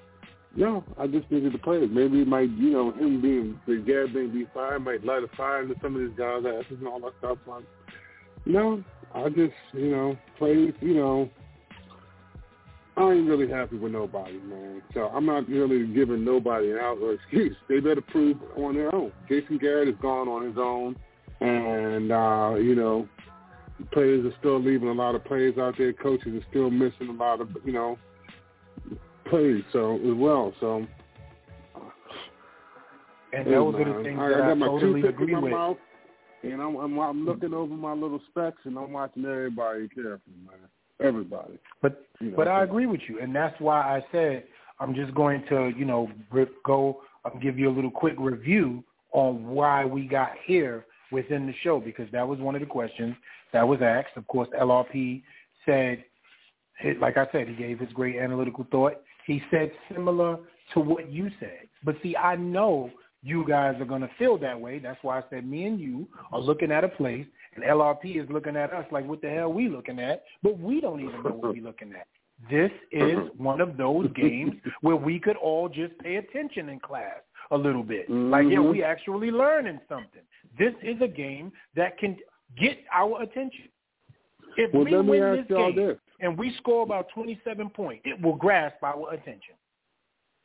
no, 0.55 0.83
I 0.97 1.07
just 1.07 1.29
needed 1.31 1.53
the 1.53 1.59
players. 1.59 1.89
Maybe 1.91 2.21
it 2.21 2.27
might, 2.27 2.49
you 2.51 2.71
know, 2.71 2.91
him 2.91 3.21
being 3.21 3.59
the 3.67 3.77
Gab 3.77 4.13
being 4.13 4.31
be 4.31 4.47
fired 4.53 4.83
might 4.83 5.05
light 5.05 5.23
a 5.23 5.35
fire 5.35 5.61
into 5.61 5.75
some 5.81 5.95
of 5.95 6.01
these 6.01 6.17
guys' 6.17 6.43
asses 6.45 6.77
and 6.79 6.87
all 6.87 6.99
that 7.01 7.13
stuff. 7.19 7.37
But 7.45 7.63
no, 8.45 8.83
I 9.13 9.29
just, 9.29 9.53
you 9.73 9.91
know, 9.91 10.17
plays, 10.37 10.73
you 10.81 10.95
know, 10.95 11.29
I 12.97 13.11
ain't 13.11 13.29
really 13.29 13.47
happy 13.47 13.77
with 13.77 13.91
nobody, 13.91 14.39
man. 14.39 14.81
So 14.95 15.01
I'm 15.01 15.27
not 15.27 15.47
really 15.47 15.85
giving 15.93 16.25
nobody 16.25 16.71
an 16.71 16.79
out 16.79 16.97
or 16.97 17.13
excuse. 17.13 17.55
They 17.69 17.79
better 17.79 18.01
prove 18.01 18.37
on 18.55 18.73
their 18.73 18.93
own. 18.93 19.11
Jason 19.29 19.59
Garrett 19.59 19.89
is 19.89 19.95
gone 20.01 20.27
on 20.27 20.43
his 20.43 20.57
own, 20.57 20.95
and 21.39 22.11
uh, 22.11 22.55
you 22.55 22.73
know, 22.73 23.07
players 23.91 24.25
are 24.25 24.35
still 24.39 24.61
leaving 24.61 24.89
a 24.89 24.93
lot 24.93 25.15
of 25.15 25.23
players 25.25 25.57
out 25.57 25.75
there. 25.77 25.93
Coaches 25.93 26.33
are 26.33 26.45
still 26.49 26.69
missing 26.69 27.09
a 27.09 27.11
lot 27.11 27.41
of, 27.41 27.49
you 27.63 27.73
know, 27.73 27.97
plays 29.29 29.63
so 29.71 29.95
as 29.95 30.15
well. 30.15 30.53
So, 30.59 30.85
and 33.33 33.47
those 33.47 33.75
are 33.75 33.97
the 33.97 34.03
things 34.03 34.19
I, 34.19 34.29
that 34.29 34.41
I, 34.41 34.55
got 34.55 34.63
I 34.63 34.67
totally 34.67 35.01
agree 35.07 35.35
with. 35.35 35.51
Mouth, 35.51 35.77
and 36.43 36.61
I'm, 36.61 36.75
I'm 36.75 36.99
I'm 36.99 37.25
looking 37.25 37.53
over 37.53 37.73
my 37.73 37.93
little 37.93 38.21
specs 38.29 38.57
and 38.63 38.77
I'm 38.77 38.91
watching 38.91 39.25
everybody 39.25 39.87
carefully, 39.89 40.35
man. 40.45 40.55
Everybody. 40.99 41.59
But 41.81 42.05
you 42.19 42.31
know, 42.31 42.37
but 42.37 42.47
I 42.47 42.63
agree 42.63 42.87
with 42.87 43.01
you, 43.07 43.19
and 43.19 43.35
that's 43.35 43.59
why 43.59 43.81
I 43.81 44.05
said 44.11 44.45
I'm 44.79 44.95
just 44.95 45.13
going 45.13 45.43
to 45.49 45.71
you 45.77 45.85
know 45.85 46.09
go 46.65 47.01
and 47.25 47.41
give 47.41 47.59
you 47.59 47.69
a 47.69 47.73
little 47.73 47.91
quick 47.91 48.15
review 48.17 48.83
on 49.11 49.45
why 49.47 49.85
we 49.85 50.07
got 50.07 50.31
here 50.45 50.85
within 51.11 51.45
the 51.45 51.53
show 51.63 51.79
because 51.79 52.07
that 52.11 52.27
was 52.27 52.39
one 52.39 52.55
of 52.55 52.61
the 52.61 52.67
questions 52.67 53.15
that 53.53 53.68
was 53.68 53.80
asked. 53.82 54.15
Of 54.15 54.28
course, 54.28 54.49
LRP 54.60 55.24
said, 55.65 56.03
like 56.99 57.18
I 57.18 57.28
said, 57.32 57.48
he 57.48 57.56
gave 57.56 57.80
his 57.80 57.91
great 57.94 58.18
analytical 58.18 58.68
thought. 58.72 59.02
He 59.26 59.41
said 59.52 59.72
similar 59.91 60.38
to 60.74 60.80
what 60.80 61.11
you 61.11 61.30
said. 61.40 61.68
But 61.84 61.95
see, 62.02 62.15
I 62.15 62.36
know 62.36 62.91
you 63.24 63.45
guys 63.48 63.76
are 63.82 63.86
going 63.86 64.02
to 64.02 64.10
feel 64.18 64.38
that 64.40 64.60
way. 64.60 64.80
That's 64.80 64.99
why 65.02 65.19
I 65.19 65.24
said 65.30 65.48
me 65.48 65.65
and 65.65 65.80
you 65.80 66.07
are 66.32 66.40
looking 66.40 66.72
at 66.72 66.84
a 66.84 66.90
place, 66.90 67.26
and 67.56 67.65
LRP 67.65 68.24
is 68.24 68.30
looking 68.30 68.56
at 68.56 68.72
us 68.74 68.86
like, 68.91 69.07
what 69.07 69.22
the 69.22 69.30
hell 69.30 69.52
we 69.52 69.69
looking 69.69 69.99
at? 69.99 70.24
But 70.44 70.60
we 70.60 70.80
don't 70.80 70.99
even 71.02 71.24
know 71.24 71.32
what 71.32 71.56
we're 71.56 71.64
looking 71.64 71.94
at. 71.94 72.07
This 72.52 72.72
is 72.91 73.18
one 73.38 73.61
of 73.61 73.78
those 73.78 74.11
games 74.14 74.53
where 74.82 74.95
we 74.95 75.19
could 75.19 75.38
all 75.38 75.68
just 75.68 75.98
pay 75.99 76.18
attention 76.18 76.69
in 76.69 76.80
class 76.80 77.19
a 77.52 77.57
little 77.57 77.84
bit. 77.84 78.10
Mm-hmm. 78.10 78.30
Like, 78.30 78.45
yeah, 78.49 78.60
we 78.60 78.84
actually 78.84 79.32
learning 79.32 79.80
something. 79.90 80.22
This 80.57 80.74
is 80.84 81.02
a 81.02 81.07
game 81.07 81.52
that 81.76 81.98
can 81.98 82.15
get 82.60 82.80
our 82.94 83.22
attention. 83.22 83.69
If 84.57 84.74
well, 84.74 84.86
we 84.86 84.95
win 84.95 85.36
this 85.38 85.57
game 85.57 85.76
this. 85.76 85.98
and 86.19 86.38
we 86.38 86.56
score 86.57 86.84
about 86.84 87.07
27 87.14 87.69
points, 87.69 88.03
it 88.06 88.19
will 88.22 88.36
grasp 88.36 88.82
our 88.84 89.14
attention. 89.14 89.53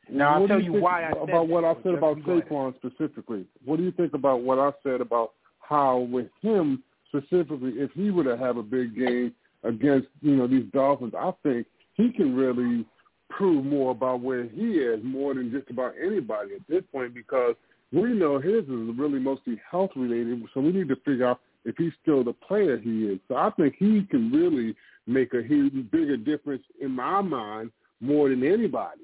Now, 0.09 0.35
I'll 0.35 0.47
tell 0.47 0.61
you, 0.61 0.73
why 0.73 1.05
I 1.05 1.13
said 1.13 1.29
about 1.29 1.47
what 1.47 1.63
I 1.63 1.75
said 1.81 1.93
about 1.93 2.17
Saquon 2.19 2.75
specifically. 2.75 3.45
What 3.63 3.77
do 3.77 3.83
you 3.83 3.91
think 3.91 4.13
about 4.13 4.41
what 4.41 4.59
I 4.59 4.71
said 4.83 5.01
about 5.01 5.31
how 5.59 5.99
with 5.99 6.27
him 6.41 6.83
specifically, 7.07 7.73
if 7.75 7.91
he 7.93 8.11
were 8.11 8.23
to 8.23 8.37
have 8.37 8.57
a 8.57 8.63
big 8.63 8.95
game 8.95 9.33
against 9.63 10.07
you 10.21 10.35
know 10.35 10.47
these 10.47 10.65
Dolphins, 10.73 11.13
I 11.17 11.31
think 11.41 11.67
he 11.93 12.11
can 12.11 12.35
really 12.35 12.85
prove 13.29 13.65
more 13.65 13.91
about 13.91 14.21
where 14.21 14.43
he 14.43 14.73
is 14.73 14.99
more 15.03 15.33
than 15.33 15.51
just 15.51 15.69
about 15.69 15.93
anybody 16.01 16.55
at 16.55 16.67
this 16.67 16.83
point 16.91 17.13
because 17.13 17.55
we 17.91 18.13
know 18.13 18.39
his 18.39 18.63
is 18.63 18.97
really 18.97 19.19
mostly 19.19 19.59
health 19.69 19.91
related. 19.95 20.43
So 20.53 20.59
we 20.59 20.71
need 20.71 20.89
to 20.89 20.95
figure 20.97 21.27
out 21.27 21.39
if 21.65 21.75
he's 21.77 21.93
still 22.01 22.23
the 22.23 22.33
player 22.33 22.77
he 22.77 23.05
is. 23.05 23.19
So 23.27 23.35
I 23.35 23.49
think 23.51 23.75
he 23.77 24.03
can 24.09 24.31
really 24.31 24.75
make 25.07 25.33
a 25.33 25.41
huge, 25.41 25.73
bigger 25.91 26.17
difference 26.17 26.63
in 26.81 26.91
my 26.91 27.21
mind 27.21 27.71
more 27.99 28.29
than 28.29 28.43
anybody. 28.43 29.01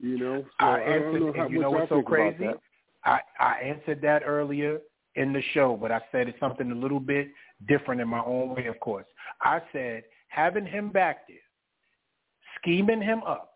You 0.00 0.18
know, 0.18 0.44
so 0.60 0.66
I 0.66 0.78
answered. 0.80 1.20
Know 1.20 1.32
how, 1.36 1.48
you 1.48 1.60
know 1.60 1.70
what's 1.70 1.88
so 1.88 2.02
crazy? 2.02 2.46
I 3.04 3.20
I 3.40 3.54
answered 3.64 4.00
that 4.02 4.22
earlier 4.24 4.78
in 5.16 5.32
the 5.32 5.42
show, 5.54 5.76
but 5.80 5.90
I 5.90 6.00
said 6.12 6.28
it's 6.28 6.38
something 6.38 6.70
a 6.70 6.74
little 6.74 7.00
bit 7.00 7.28
different 7.66 8.00
in 8.00 8.08
my 8.08 8.22
own 8.24 8.54
way. 8.54 8.66
Of 8.66 8.78
course, 8.78 9.06
I 9.42 9.60
said 9.72 10.04
having 10.28 10.66
him 10.66 10.90
back 10.90 11.26
there, 11.26 11.38
scheming 12.60 13.02
him 13.02 13.22
up, 13.26 13.54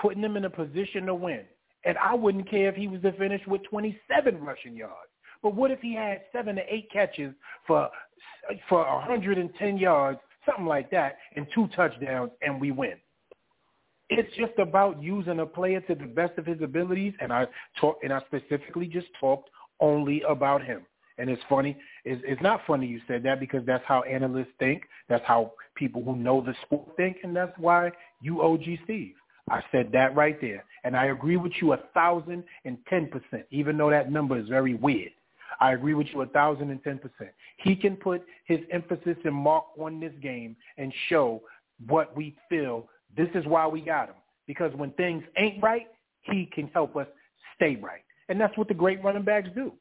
putting 0.00 0.22
him 0.22 0.36
in 0.36 0.44
a 0.44 0.50
position 0.50 1.06
to 1.06 1.14
win. 1.14 1.42
And 1.84 1.98
I 1.98 2.14
wouldn't 2.14 2.48
care 2.48 2.68
if 2.70 2.74
he 2.74 2.88
was 2.88 3.02
to 3.02 3.12
finish 3.12 3.42
with 3.46 3.62
27 3.64 4.40
rushing 4.42 4.74
yards. 4.74 5.13
But 5.44 5.54
what 5.54 5.70
if 5.70 5.80
he 5.80 5.94
had 5.94 6.22
seven 6.32 6.56
to 6.56 6.62
eight 6.74 6.90
catches 6.90 7.34
for 7.66 7.90
for 8.68 8.78
110 8.78 9.76
yards, 9.76 10.18
something 10.46 10.64
like 10.64 10.90
that, 10.90 11.18
and 11.36 11.46
two 11.54 11.68
touchdowns, 11.76 12.32
and 12.40 12.58
we 12.58 12.70
win? 12.70 12.94
It's 14.08 14.34
just 14.38 14.58
about 14.58 15.02
using 15.02 15.40
a 15.40 15.46
player 15.46 15.82
to 15.82 15.94
the 15.94 16.06
best 16.06 16.38
of 16.38 16.46
his 16.46 16.62
abilities, 16.62 17.12
and 17.20 17.30
I 17.30 17.46
talk 17.78 17.98
and 18.02 18.10
I 18.10 18.22
specifically 18.26 18.86
just 18.86 19.08
talked 19.20 19.50
only 19.80 20.22
about 20.26 20.64
him. 20.64 20.86
And 21.18 21.28
it's 21.28 21.42
funny. 21.46 21.76
It's, 22.06 22.22
it's 22.26 22.42
not 22.42 22.62
funny 22.66 22.86
you 22.86 23.00
said 23.06 23.22
that 23.24 23.38
because 23.38 23.64
that's 23.66 23.84
how 23.86 24.00
analysts 24.02 24.48
think. 24.58 24.84
That's 25.10 25.24
how 25.26 25.52
people 25.76 26.02
who 26.02 26.16
know 26.16 26.40
the 26.40 26.54
sport 26.62 26.88
think, 26.96 27.18
and 27.22 27.36
that's 27.36 27.56
why 27.58 27.90
you 28.22 28.40
OG 28.40 28.64
Steve. 28.84 29.14
I 29.50 29.60
said 29.70 29.90
that 29.92 30.16
right 30.16 30.40
there. 30.40 30.64
And 30.84 30.96
I 30.96 31.06
agree 31.06 31.36
with 31.36 31.52
you 31.60 31.74
a 31.74 31.80
thousand 31.92 32.44
and 32.64 32.78
ten 32.88 33.08
percent, 33.08 33.44
even 33.50 33.76
though 33.76 33.90
that 33.90 34.10
number 34.10 34.38
is 34.38 34.48
very 34.48 34.74
weird. 34.74 35.12
I 35.60 35.72
agree 35.72 35.94
with 35.94 36.08
you 36.12 36.22
a 36.22 36.26
thousand 36.26 36.70
and 36.70 36.82
ten 36.82 36.98
percent. 36.98 37.32
He 37.58 37.76
can 37.76 37.96
put 37.96 38.22
his 38.46 38.60
emphasis 38.72 39.16
and 39.24 39.34
mark 39.34 39.64
on 39.78 40.00
this 40.00 40.12
game 40.22 40.56
and 40.78 40.92
show 41.08 41.42
what 41.86 42.16
we 42.16 42.36
feel. 42.48 42.88
This 43.16 43.28
is 43.34 43.44
why 43.46 43.66
we 43.66 43.80
got 43.80 44.08
him. 44.08 44.16
Because 44.46 44.72
when 44.74 44.90
things 44.92 45.22
ain't 45.38 45.62
right, 45.62 45.86
he 46.22 46.48
can 46.54 46.68
help 46.74 46.96
us 46.96 47.06
stay 47.56 47.76
right. 47.76 48.02
And 48.28 48.40
that's 48.40 48.56
what 48.56 48.68
the 48.68 48.74
great 48.74 49.02
running 49.02 49.22
backs 49.22 49.48
do. 49.54 49.72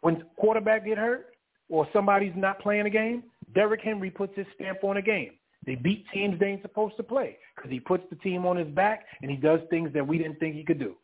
When 0.00 0.22
quarterback 0.36 0.84
get 0.84 0.98
hurt 0.98 1.28
or 1.68 1.88
somebody's 1.92 2.32
not 2.36 2.60
playing 2.60 2.86
a 2.86 2.90
game, 2.90 3.24
Derrick 3.54 3.80
Henry 3.82 4.10
puts 4.10 4.36
his 4.36 4.46
stamp 4.54 4.84
on 4.84 4.98
a 4.98 5.02
game. 5.02 5.32
They 5.64 5.74
beat 5.74 6.04
teams 6.12 6.38
they 6.38 6.46
ain't 6.46 6.62
supposed 6.62 6.96
to 6.96 7.02
play 7.02 7.38
because 7.56 7.70
he 7.70 7.80
puts 7.80 8.04
the 8.08 8.16
team 8.16 8.46
on 8.46 8.56
his 8.56 8.68
back 8.68 9.04
and 9.20 9.30
he 9.30 9.36
does 9.36 9.60
things 9.68 9.92
that 9.94 10.06
we 10.06 10.18
didn't 10.18 10.38
think 10.38 10.54
he 10.54 10.62
could 10.62 10.78
do. 10.78 10.94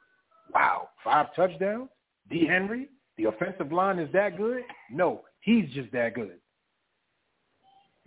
Wow, 0.55 0.89
five 1.03 1.35
touchdowns? 1.35 1.89
D. 2.31 2.47
Henry? 2.47 2.89
The 3.23 3.29
offensive 3.29 3.71
line 3.71 4.01
is 4.01 4.13
that 4.13 4.37
good? 4.37 4.63
No, 4.91 5.21
he's 5.43 5.71
just 5.71 5.93
that 5.93 6.15
good. 6.15 6.39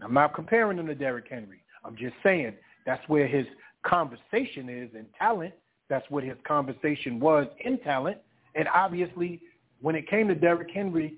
I'm 0.04 0.14
not 0.14 0.36
comparing 0.36 0.78
him 0.78 0.88
to 0.88 0.96
Derrick 0.96 1.28
Henry. 1.30 1.62
I'm 1.86 1.96
just 1.96 2.16
saying 2.22 2.54
that's 2.86 3.08
where 3.08 3.26
his 3.26 3.46
conversation 3.84 4.68
is 4.68 4.90
in 4.94 5.06
talent. 5.18 5.54
That's 5.88 6.06
what 6.10 6.26
his 6.26 6.36
conversation 6.46 7.20
was 7.22 7.48
in 7.64 7.80
talent. 7.80 8.18
And 8.56 8.68
obviously, 8.74 9.42
when 9.80 9.96
it 9.96 10.10
came 10.10 10.28
to 10.28 10.36
Derrick 10.36 10.70
Henry, 10.74 11.14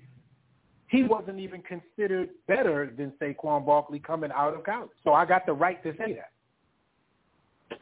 he 0.86 1.02
wasn't 1.02 1.40
even 1.40 1.62
considered 1.62 2.28
better 2.46 2.94
than 2.96 3.12
Saquon 3.20 3.66
Barkley 3.66 3.98
coming 3.98 4.30
out 4.32 4.54
of 4.54 4.62
college. 4.62 4.90
So 5.02 5.12
I 5.12 5.26
got 5.26 5.44
the 5.44 5.54
right 5.54 5.82
to 5.82 5.92
say 5.98 6.12
that. 6.14 6.30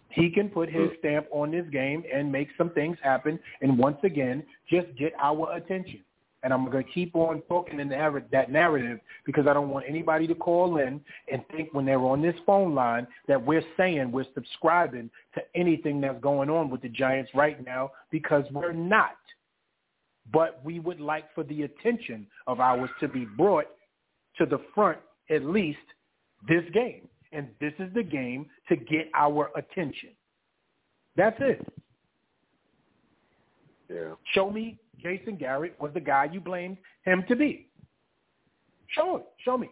He 0.08 0.30
can 0.30 0.48
put 0.48 0.70
his 0.70 0.88
stamp 0.98 1.26
on 1.30 1.50
this 1.50 1.66
game 1.70 2.02
and 2.12 2.32
make 2.32 2.48
some 2.56 2.70
things 2.70 2.96
happen, 3.02 3.38
and 3.60 3.76
once 3.76 3.98
again, 4.02 4.42
just 4.70 4.86
get 4.96 5.12
our 5.20 5.52
attention. 5.54 6.00
And 6.46 6.54
I'm 6.54 6.70
going 6.70 6.84
to 6.84 6.90
keep 6.92 7.16
on 7.16 7.42
talking 7.48 7.80
in 7.80 7.88
that 7.88 8.52
narrative 8.52 9.00
because 9.24 9.48
I 9.48 9.52
don't 9.52 9.68
want 9.68 9.84
anybody 9.88 10.28
to 10.28 10.34
call 10.36 10.76
in 10.76 11.00
and 11.32 11.42
think 11.50 11.74
when 11.74 11.84
they're 11.84 11.98
on 11.98 12.22
this 12.22 12.36
phone 12.46 12.72
line 12.72 13.08
that 13.26 13.44
we're 13.44 13.64
saying 13.76 14.12
we're 14.12 14.26
subscribing 14.32 15.10
to 15.34 15.42
anything 15.56 16.00
that's 16.00 16.20
going 16.20 16.48
on 16.48 16.70
with 16.70 16.82
the 16.82 16.88
Giants 16.88 17.32
right 17.34 17.64
now 17.66 17.90
because 18.12 18.44
we're 18.52 18.72
not 18.72 19.16
but 20.32 20.60
we 20.64 20.78
would 20.78 21.00
like 21.00 21.24
for 21.34 21.42
the 21.44 21.62
attention 21.62 22.28
of 22.46 22.60
ours 22.60 22.90
to 23.00 23.08
be 23.08 23.24
brought 23.24 23.66
to 24.38 24.46
the 24.46 24.60
front 24.72 24.98
at 25.30 25.44
least 25.44 25.78
this 26.46 26.64
game. 26.72 27.08
And 27.32 27.48
this 27.60 27.72
is 27.80 27.92
the 27.92 28.04
game 28.04 28.46
to 28.68 28.76
get 28.76 29.10
our 29.14 29.50
attention. 29.56 30.10
That's 31.16 31.36
it. 31.40 31.66
Yeah. 33.90 34.14
Show 34.32 34.50
me 34.50 34.78
Jason 35.02 35.36
Garrett 35.36 35.76
was 35.80 35.92
the 35.94 36.00
guy 36.00 36.28
you 36.32 36.40
blamed 36.40 36.76
him 37.04 37.24
to 37.28 37.36
be. 37.36 37.68
Show 38.88 39.16
it. 39.16 39.26
Show 39.44 39.58
me. 39.58 39.68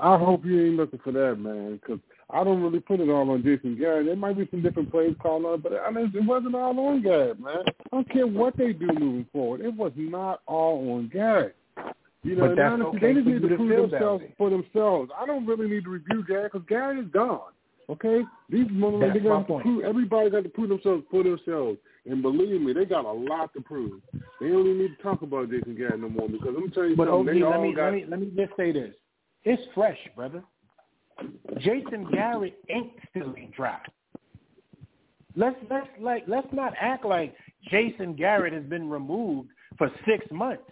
I 0.00 0.16
hope 0.16 0.44
you 0.44 0.66
ain't 0.66 0.76
looking 0.76 1.00
for 1.02 1.12
that, 1.12 1.36
man, 1.38 1.80
because 1.80 1.98
I 2.30 2.44
don't 2.44 2.62
really 2.62 2.80
put 2.80 3.00
it 3.00 3.08
all 3.08 3.28
on 3.30 3.42
Jason 3.42 3.76
Garrett. 3.76 4.06
There 4.06 4.16
might 4.16 4.38
be 4.38 4.46
some 4.50 4.62
different 4.62 4.90
plays 4.90 5.16
called 5.20 5.44
on, 5.44 5.60
but 5.60 5.72
I 5.84 5.90
mean, 5.90 6.12
it 6.14 6.24
wasn't 6.24 6.54
all 6.54 6.78
on 6.78 7.02
Garrett, 7.02 7.40
man. 7.40 7.64
I 7.66 7.72
don't 7.92 8.10
care 8.10 8.26
what 8.26 8.56
they 8.56 8.72
do 8.72 8.86
moving 8.86 9.26
forward. 9.32 9.62
It 9.62 9.74
was 9.74 9.92
not 9.96 10.40
all 10.46 10.96
on 10.96 11.10
Garrett. 11.12 11.56
You 12.22 12.36
know, 12.36 12.48
but 12.48 12.56
that's 12.56 12.72
honestly, 12.72 12.96
okay 12.98 13.06
they 13.06 13.14
just 13.14 13.26
need 13.26 13.42
to 13.42 13.48
to 13.48 13.56
prove 13.56 13.90
themselves 13.90 14.24
for 14.36 14.50
themselves. 14.50 15.10
I 15.18 15.26
don't 15.26 15.46
really 15.46 15.68
need 15.68 15.84
to 15.84 15.90
review 15.90 16.24
Garrett 16.26 16.52
because 16.52 16.66
Garrett 16.68 16.98
is 16.98 17.10
gone. 17.12 17.52
Okay, 17.90 18.22
these 18.48 18.66
motherfuckers, 18.68 19.14
they 19.14 19.20
got 19.20 19.48
to 19.48 19.60
prove. 19.62 19.84
Everybody 19.84 20.30
got 20.30 20.44
to 20.44 20.48
prove 20.48 20.68
themselves 20.68 21.02
for 21.10 21.24
themselves. 21.24 21.78
And 22.06 22.22
believe 22.22 22.60
me, 22.60 22.72
they 22.72 22.84
got 22.84 23.04
a 23.04 23.12
lot 23.12 23.52
to 23.54 23.60
prove. 23.60 24.00
They 24.40 24.48
don't 24.48 24.60
even 24.60 24.78
need 24.78 24.96
to 24.96 25.02
talk 25.02 25.22
about 25.22 25.50
Jason 25.50 25.74
Garrett 25.76 26.00
no 26.00 26.08
more 26.08 26.28
because 26.28 26.50
let 26.54 26.62
me 26.62 26.70
tell 26.70 26.86
you 26.86 26.96
But 26.96 27.08
something. 27.08 27.28
OG, 27.28 27.34
they 27.34 27.42
let 27.42 27.56
all 27.56 27.62
me 27.62 27.74
got 27.74 27.84
let 27.86 27.94
me 27.94 28.04
let 28.08 28.20
me 28.20 28.32
just 28.36 28.56
say 28.56 28.70
this: 28.72 28.94
it's 29.44 29.62
fresh, 29.74 29.98
brother. 30.14 30.42
Jason 31.58 32.06
Garrett 32.10 32.58
ink 32.68 32.92
still 33.10 33.34
ain't 33.36 33.54
dry. 33.54 33.80
Let's 35.36 35.56
let's 35.68 35.88
like 36.00 36.24
let's 36.26 36.48
not 36.52 36.72
act 36.80 37.04
like 37.04 37.34
Jason 37.70 38.14
Garrett 38.14 38.52
has 38.52 38.64
been 38.64 38.88
removed 38.88 39.50
for 39.76 39.90
six 40.06 40.24
months. 40.30 40.62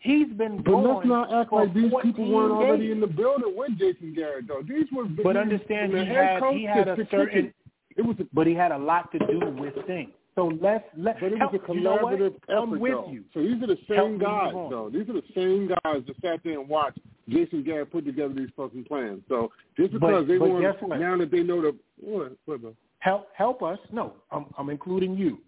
He's 0.00 0.28
been 0.28 0.58
But 0.58 0.70
gone 0.70 0.84
let's 0.96 1.06
not 1.06 1.32
act 1.32 1.52
like 1.52 1.74
these 1.74 1.90
people 2.02 2.30
weren't 2.30 2.52
already 2.52 2.84
days. 2.86 2.92
in 2.92 3.00
the 3.00 3.06
building 3.08 3.54
with 3.56 3.76
Jason 3.78 4.14
Garrett, 4.14 4.46
though. 4.46 4.62
These 4.62 4.86
were. 4.92 5.04
But 5.04 5.32
these- 5.32 5.36
understand 5.36 5.92
he 5.92 6.04
had 6.04 6.42
he 6.54 6.64
had 6.64 6.88
a 6.88 6.96
certain. 7.10 7.52
It 7.96 8.02
was, 8.02 8.16
a, 8.20 8.26
but 8.32 8.46
he 8.46 8.54
had 8.54 8.70
a 8.70 8.78
lot 8.78 9.10
to 9.12 9.18
do 9.18 9.40
with 9.58 9.74
things. 9.86 10.10
So 10.36 10.52
let's 10.62 10.84
let. 10.96 11.18
but 11.18 11.32
it 11.32 11.38
help, 11.38 11.52
was 11.52 11.60
a 11.68 11.74
you 11.74 11.80
know 11.80 11.96
effort, 11.96 12.32
I'm 12.48 12.78
with 12.78 12.92
though. 12.92 13.10
you. 13.10 13.24
So 13.34 13.42
these 13.42 13.60
are 13.60 13.66
the 13.66 13.78
same 13.88 14.18
me 14.18 14.24
guys, 14.24 14.52
though. 14.52 14.88
These 14.92 15.08
are 15.08 15.14
the 15.14 15.24
same 15.34 15.66
guys 15.66 16.02
that 16.06 16.14
sat 16.22 16.40
there 16.44 16.60
and 16.60 16.68
watched 16.68 17.00
Jason 17.28 17.64
Garrett 17.64 17.90
put 17.90 18.04
together 18.06 18.32
these 18.34 18.50
fucking 18.56 18.84
plans. 18.84 19.22
So 19.28 19.50
just 19.76 19.90
But- 19.94 20.00
because 20.06 20.28
they 20.28 20.38
but 20.38 20.48
want 20.48 20.62
guess 20.62 20.76
now 20.88 21.16
that 21.16 21.32
they 21.32 21.42
know 21.42 21.60
the 21.60 21.74
what, 22.00 22.32
what, 22.44 22.60
bro? 22.60 22.72
Help 23.00 23.28
help 23.34 23.64
us. 23.64 23.80
No, 23.90 24.12
I'm 24.30 24.46
I'm 24.56 24.70
including 24.70 25.16
you 25.16 25.38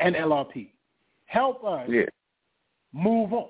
and 0.00 0.14
LRP. 0.14 0.68
Help 1.24 1.64
us 1.64 1.88
Yeah. 1.88 2.02
move 2.92 3.32
on. 3.32 3.48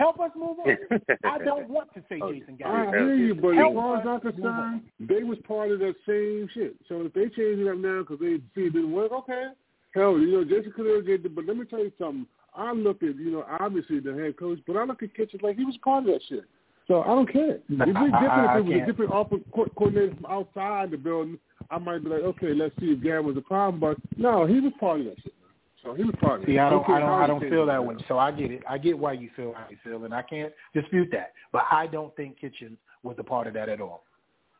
Help 0.00 0.18
us 0.18 0.30
move 0.34 0.56
on. 0.64 0.76
I 1.24 1.38
don't 1.44 1.68
want 1.68 1.92
to 1.92 2.00
say 2.08 2.18
oh, 2.22 2.32
Jason 2.32 2.56
Garrett. 2.56 2.88
I 2.88 2.98
hear 2.98 3.14
you, 3.14 3.34
but 3.34 3.50
as 3.50 3.56
Help 3.58 3.74
far 3.74 3.96
as 3.96 4.00
us 4.00 4.06
I'm 4.06 4.12
move 4.12 4.22
concerned, 4.22 4.46
on. 4.48 4.82
they 4.98 5.22
was 5.22 5.36
part 5.46 5.70
of 5.70 5.78
that 5.80 5.94
same 6.08 6.48
shit. 6.54 6.74
So 6.88 7.02
if 7.02 7.12
they 7.12 7.24
change 7.28 7.60
it 7.60 7.68
up 7.68 7.76
now 7.76 8.00
because 8.00 8.18
they 8.18 8.36
see 8.54 8.66
it 8.68 8.72
didn't 8.72 8.92
work, 8.92 9.12
okay. 9.12 9.48
Hell, 9.94 10.18
you 10.18 10.32
know, 10.32 10.44
Jason 10.44 10.72
Khalil 10.74 11.02
did, 11.02 11.34
but 11.34 11.44
let 11.44 11.54
me 11.58 11.66
tell 11.66 11.80
you 11.80 11.92
something. 11.98 12.26
I 12.56 12.72
look 12.72 13.02
at, 13.02 13.16
you 13.16 13.30
know, 13.30 13.44
obviously 13.60 14.00
the 14.00 14.14
head 14.14 14.38
coach, 14.38 14.58
but 14.66 14.76
I 14.78 14.84
look 14.84 15.02
at 15.02 15.14
Kitchens 15.14 15.42
like 15.42 15.56
he 15.58 15.64
was 15.66 15.76
part 15.84 16.04
of 16.04 16.14
that 16.14 16.20
shit. 16.30 16.44
So 16.88 17.02
I 17.02 17.08
don't 17.08 17.30
care. 17.30 17.58
Nah, 17.68 17.84
It'd 17.84 17.94
be 17.94 18.00
different 18.00 18.14
I- 18.14 18.46
I 18.46 18.54
if 18.54 18.60
it 18.60 18.64
was 18.64 18.72
can't. 18.72 18.82
a 18.82 18.86
different 18.92 19.10
offensive 19.14 19.52
coordinator 19.52 20.14
from 20.16 20.26
outside 20.26 20.90
the 20.92 20.96
building. 20.96 21.38
I 21.70 21.78
might 21.78 22.02
be 22.02 22.08
like, 22.08 22.22
okay, 22.22 22.54
let's 22.54 22.74
see 22.80 22.86
if 22.92 23.02
Garrett 23.02 23.24
was 23.24 23.36
a 23.36 23.42
problem, 23.42 23.78
but 23.80 23.96
no, 24.18 24.46
he 24.46 24.58
was 24.60 24.72
part 24.80 25.00
of 25.00 25.06
that 25.06 25.16
shit. 25.22 25.34
So 25.82 25.94
he 25.94 26.04
was 26.04 26.14
part 26.20 26.40
of 26.40 26.46
See. 26.46 26.58
I 26.58 26.68
don't, 26.68 26.88
I 26.90 27.00
don't, 27.00 27.08
I 27.22 27.26
don't 27.26 27.40
feel 27.48 27.64
that 27.66 27.84
way. 27.84 27.96
So 28.06 28.18
I 28.18 28.30
get 28.32 28.50
it. 28.50 28.62
I 28.68 28.76
get 28.78 28.98
why 28.98 29.14
you 29.14 29.30
feel 29.34 29.54
how 29.54 29.64
you 29.70 29.78
feel, 29.82 30.04
and 30.04 30.12
I 30.14 30.22
can't 30.22 30.52
dispute 30.74 31.08
that. 31.12 31.32
But 31.52 31.62
I 31.70 31.86
don't 31.86 32.14
think 32.16 32.38
Kitchens 32.38 32.78
was 33.02 33.16
a 33.18 33.24
part 33.24 33.46
of 33.46 33.54
that 33.54 33.68
at 33.68 33.80
all. 33.80 34.04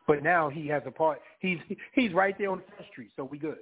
But 0.06 0.22
now 0.22 0.48
he 0.48 0.66
has 0.68 0.82
a 0.86 0.90
part. 0.90 1.20
He's 1.40 1.58
he's 1.94 2.12
right 2.12 2.34
there 2.38 2.50
on 2.50 2.62
Front 2.74 2.90
Street, 2.90 3.10
so 3.16 3.24
we 3.24 3.38
good. 3.38 3.58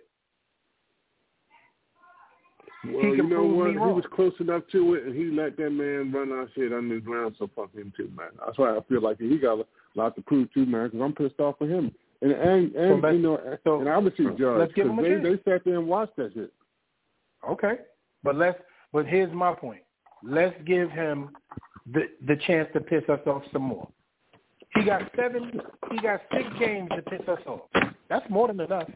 Well, 2.85 3.05
you 3.05 3.23
know 3.25 3.43
what? 3.43 3.71
He 3.71 3.77
was 3.77 4.05
close 4.15 4.33
enough 4.39 4.63
to 4.71 4.95
it, 4.95 5.05
and 5.05 5.17
he 5.17 5.25
let 5.25 5.57
that 5.57 5.71
man 5.71 6.13
run 6.13 6.31
our 6.31 6.49
shit 6.55 6.73
underground 6.73 7.35
so 7.39 7.51
fuck 7.57 7.75
him 7.75 7.93
too, 7.97 8.09
man. 8.17 8.29
That's 8.45 8.57
why 8.57 8.77
I 8.77 8.81
feel 8.89 9.03
like 9.03 9.19
he 9.19 9.37
got 9.37 9.59
a 9.59 9.65
lot 9.97 10.15
to 10.15 10.23
prove 10.23 10.53
too, 10.55 10.65
man, 10.65 10.87
because 10.87 11.01
I'm 11.03 11.13
pissed 11.13 11.41
off 11.41 11.57
for 11.59 11.67
him. 11.67 11.93
And 12.23 12.33
and, 12.33 12.75
and 12.77 13.03
let's- 13.03 13.15
you 13.17 13.21
know, 13.23 13.59
so 13.65 13.81
and 13.81 13.89
obviously 13.89 14.27
Judge, 14.27 14.59
let's 14.59 14.73
give 14.75 14.87
him 14.87 14.97
because 14.97 15.11
a 15.11 15.23
they 15.23 15.37
they 15.37 15.43
sat 15.51 15.65
there 15.65 15.79
and 15.79 15.89
watched 15.89 16.17
that 16.17 16.33
shit. 16.35 16.53
Okay, 17.49 17.75
but 18.23 18.37
let's. 18.37 18.59
But 18.93 19.07
here's 19.07 19.33
my 19.33 19.55
point. 19.55 19.83
Let's 20.23 20.57
give 20.67 20.91
him 20.91 21.31
the 21.93 22.05
the 22.27 22.37
chance 22.47 22.69
to 22.73 22.81
piss 22.81 23.03
us 23.09 23.21
off 23.27 23.43
some 23.53 23.63
more. 23.63 23.89
He 24.75 24.85
got 24.85 25.03
seven. 25.17 25.61
He 25.91 25.99
got 25.99 26.21
six 26.33 26.45
games 26.59 26.89
to 26.95 27.03
piss 27.03 27.27
us 27.29 27.41
off. 27.47 27.61
That's 28.09 28.29
more 28.31 28.49
than 28.49 28.61
enough. 28.61 28.89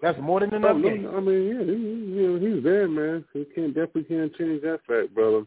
That's 0.00 0.18
more 0.20 0.40
than 0.40 0.52
enough 0.52 0.72
Oh, 0.74 0.78
no, 0.78 0.88
games. 0.88 1.06
I 1.14 1.20
mean, 1.20 1.46
yeah, 1.46 1.64
he, 1.64 2.26
know, 2.26 2.54
he's 2.54 2.64
there, 2.64 2.88
man. 2.88 3.24
He 3.32 3.44
can't 3.54 3.72
definitely 3.72 4.04
can't 4.04 4.34
change 4.34 4.62
that 4.62 4.80
fact, 4.86 5.14
brother. 5.14 5.44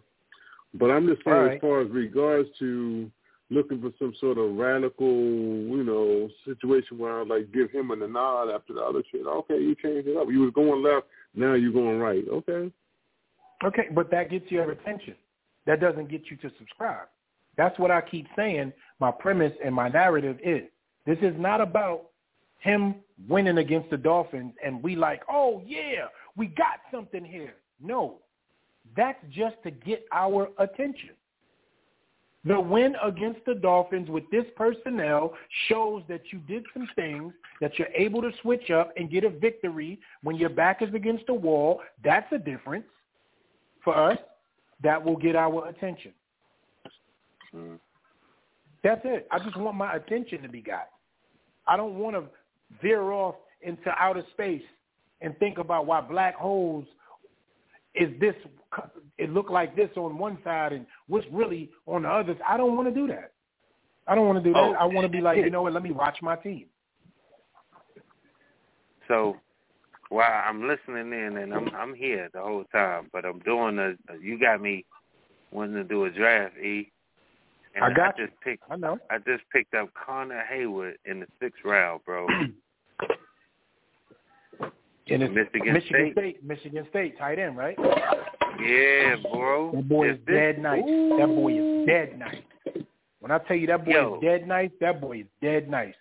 But 0.73 0.91
I'm 0.91 1.07
just 1.07 1.23
saying, 1.25 1.35
right. 1.37 1.55
as 1.55 1.61
far 1.61 1.81
as 1.81 1.89
regards 1.89 2.49
to 2.59 3.11
looking 3.49 3.81
for 3.81 3.91
some 3.99 4.13
sort 4.19 4.37
of 4.37 4.55
radical, 4.55 5.07
you 5.07 5.83
know, 5.83 6.29
situation 6.45 6.97
where 6.97 7.19
I 7.19 7.23
like 7.23 7.53
give 7.53 7.71
him 7.71 7.91
a 7.91 7.95
nod 7.95 8.49
after 8.49 8.73
the 8.73 8.81
other 8.81 9.03
shit. 9.11 9.25
Okay, 9.25 9.59
you 9.59 9.75
changed 9.75 10.07
it 10.07 10.17
up. 10.17 10.27
You 10.29 10.41
was 10.41 10.53
going 10.53 10.83
left, 10.83 11.07
now 11.35 11.53
you're 11.53 11.71
going 11.71 11.99
right. 11.99 12.23
Okay. 12.27 12.71
Okay, 13.63 13.87
but 13.93 14.11
that 14.11 14.29
gets 14.29 14.49
your 14.51 14.71
attention. 14.71 15.15
That 15.65 15.79
doesn't 15.79 16.09
get 16.09 16.23
you 16.29 16.37
to 16.37 16.51
subscribe. 16.57 17.07
That's 17.57 17.77
what 17.79 17.91
I 17.91 18.01
keep 18.01 18.27
saying. 18.35 18.73
My 18.99 19.11
premise 19.11 19.53
and 19.63 19.73
my 19.73 19.89
narrative 19.89 20.37
is 20.43 20.63
this 21.05 21.17
is 21.21 21.33
not 21.37 21.61
about 21.61 22.09
him 22.59 22.95
winning 23.29 23.59
against 23.59 23.89
the 23.89 23.97
Dolphins 23.97 24.53
and 24.63 24.81
we 24.81 24.95
like, 24.95 25.21
oh 25.29 25.61
yeah, 25.65 26.07
we 26.35 26.47
got 26.47 26.79
something 26.91 27.23
here. 27.23 27.55
No, 27.81 28.17
that's 28.95 29.19
just 29.31 29.55
to 29.63 29.71
get 29.71 30.05
our 30.11 30.49
attention. 30.57 31.11
The 32.45 32.59
win 32.59 32.95
against 33.03 33.39
the 33.45 33.55
Dolphins 33.55 34.07
with 34.09 34.23
this 34.29 34.45
personnel 34.55 35.33
shows 35.67 36.03
that 36.07 36.21
you 36.31 36.39
did 36.39 36.63
some 36.73 36.87
things, 36.95 37.33
that 37.59 37.79
you're 37.79 37.87
able 37.95 38.21
to 38.21 38.31
switch 38.43 38.69
up 38.69 38.93
and 38.97 39.09
get 39.09 39.23
a 39.23 39.29
victory 39.29 39.99
when 40.21 40.35
your 40.35 40.49
back 40.49 40.83
is 40.83 40.93
against 40.93 41.25
the 41.25 41.33
wall. 41.33 41.81
That's 42.03 42.31
a 42.31 42.37
difference 42.37 42.85
for 43.83 43.95
us. 44.11 44.19
That 44.83 45.03
will 45.03 45.15
get 45.15 45.35
our 45.35 45.69
attention. 45.69 46.11
Mm-hmm. 47.55 47.75
That's 48.83 49.01
it. 49.05 49.27
I 49.31 49.39
just 49.39 49.57
want 49.57 49.75
my 49.75 49.95
attention 49.95 50.43
to 50.43 50.49
be 50.49 50.61
got. 50.61 50.89
I 51.65 51.75
don't 51.75 51.95
want 51.95 52.15
to 52.15 52.23
veer 52.79 53.11
off 53.11 53.35
into 53.63 53.89
outer 53.97 54.23
space 54.33 54.61
and 55.21 55.35
think 55.39 55.57
about 55.57 55.87
why 55.87 56.01
black 56.01 56.35
holes 56.35 56.85
is 57.95 58.09
this 58.19 58.35
it 59.17 59.29
look 59.29 59.49
like 59.49 59.75
this 59.75 59.89
on 59.95 60.17
one 60.17 60.37
side 60.43 60.73
and 60.73 60.85
what's 61.07 61.25
really 61.31 61.69
on 61.85 62.03
the 62.03 62.09
other. 62.09 62.37
I 62.47 62.57
don't 62.57 62.75
want 62.75 62.87
to 62.87 62.93
do 62.93 63.07
that. 63.07 63.31
I 64.07 64.15
don't 64.15 64.27
want 64.27 64.43
to 64.43 64.43
do 64.43 64.53
that. 64.53 64.59
Oh. 64.59 64.75
I 64.79 64.85
want 64.85 65.05
to 65.05 65.09
be 65.09 65.21
like, 65.21 65.37
you 65.37 65.49
know 65.49 65.63
what? 65.63 65.73
Let 65.73 65.83
me 65.83 65.91
watch 65.91 66.17
my 66.21 66.35
team. 66.35 66.65
So 69.07 69.37
while 70.09 70.43
I'm 70.47 70.67
listening 70.67 71.13
in 71.13 71.37
and 71.37 71.53
I'm 71.53 71.69
I'm 71.75 71.93
here 71.93 72.29
the 72.33 72.41
whole 72.41 72.65
time, 72.71 73.09
but 73.11 73.25
I'm 73.25 73.39
doing 73.39 73.79
a 73.79 73.93
you 74.21 74.39
got 74.39 74.61
me 74.61 74.85
wanting 75.51 75.75
to 75.75 75.83
do 75.83 76.05
a 76.05 76.09
draft, 76.09 76.57
E. 76.57 76.91
And 77.75 77.83
I 77.83 77.93
got 77.93 78.17
just 78.17 78.33
picked 78.41 78.63
I 78.69 78.77
know. 78.77 78.97
I 79.09 79.17
just 79.17 79.43
picked 79.51 79.73
up 79.73 79.89
Connor 79.93 80.43
Heyward 80.51 80.93
in 81.05 81.19
the 81.19 81.27
sixth 81.41 81.59
round, 81.65 82.01
bro. 82.05 82.27
And 85.07 85.21
it's 85.21 85.33
Michigan 85.33 85.73
Michigan 85.73 86.11
State. 86.11 86.13
State, 86.13 86.43
Michigan 86.43 86.87
State, 86.89 87.17
tight 87.17 87.37
end, 87.39 87.55
right? 87.57 87.75
Yeah, 88.59 89.15
bro. 89.31 89.71
That 89.73 89.87
boy 89.87 90.09
is 90.11 90.17
Is 90.17 90.25
dead 90.25 90.59
nice. 90.59 90.81
That 90.83 91.27
boy 91.27 91.53
is 91.53 91.85
dead 91.87 92.17
nice. 92.17 92.83
When 93.19 93.31
I 93.31 93.37
tell 93.39 93.55
you 93.57 93.67
that 93.67 93.85
boy 93.85 93.91
Yo. 93.91 94.15
is 94.15 94.21
dead 94.21 94.47
nice, 94.47 94.71
that 94.81 95.01
boy 95.01 95.19
is 95.19 95.25
dead 95.41 95.69
nice. 95.69 95.93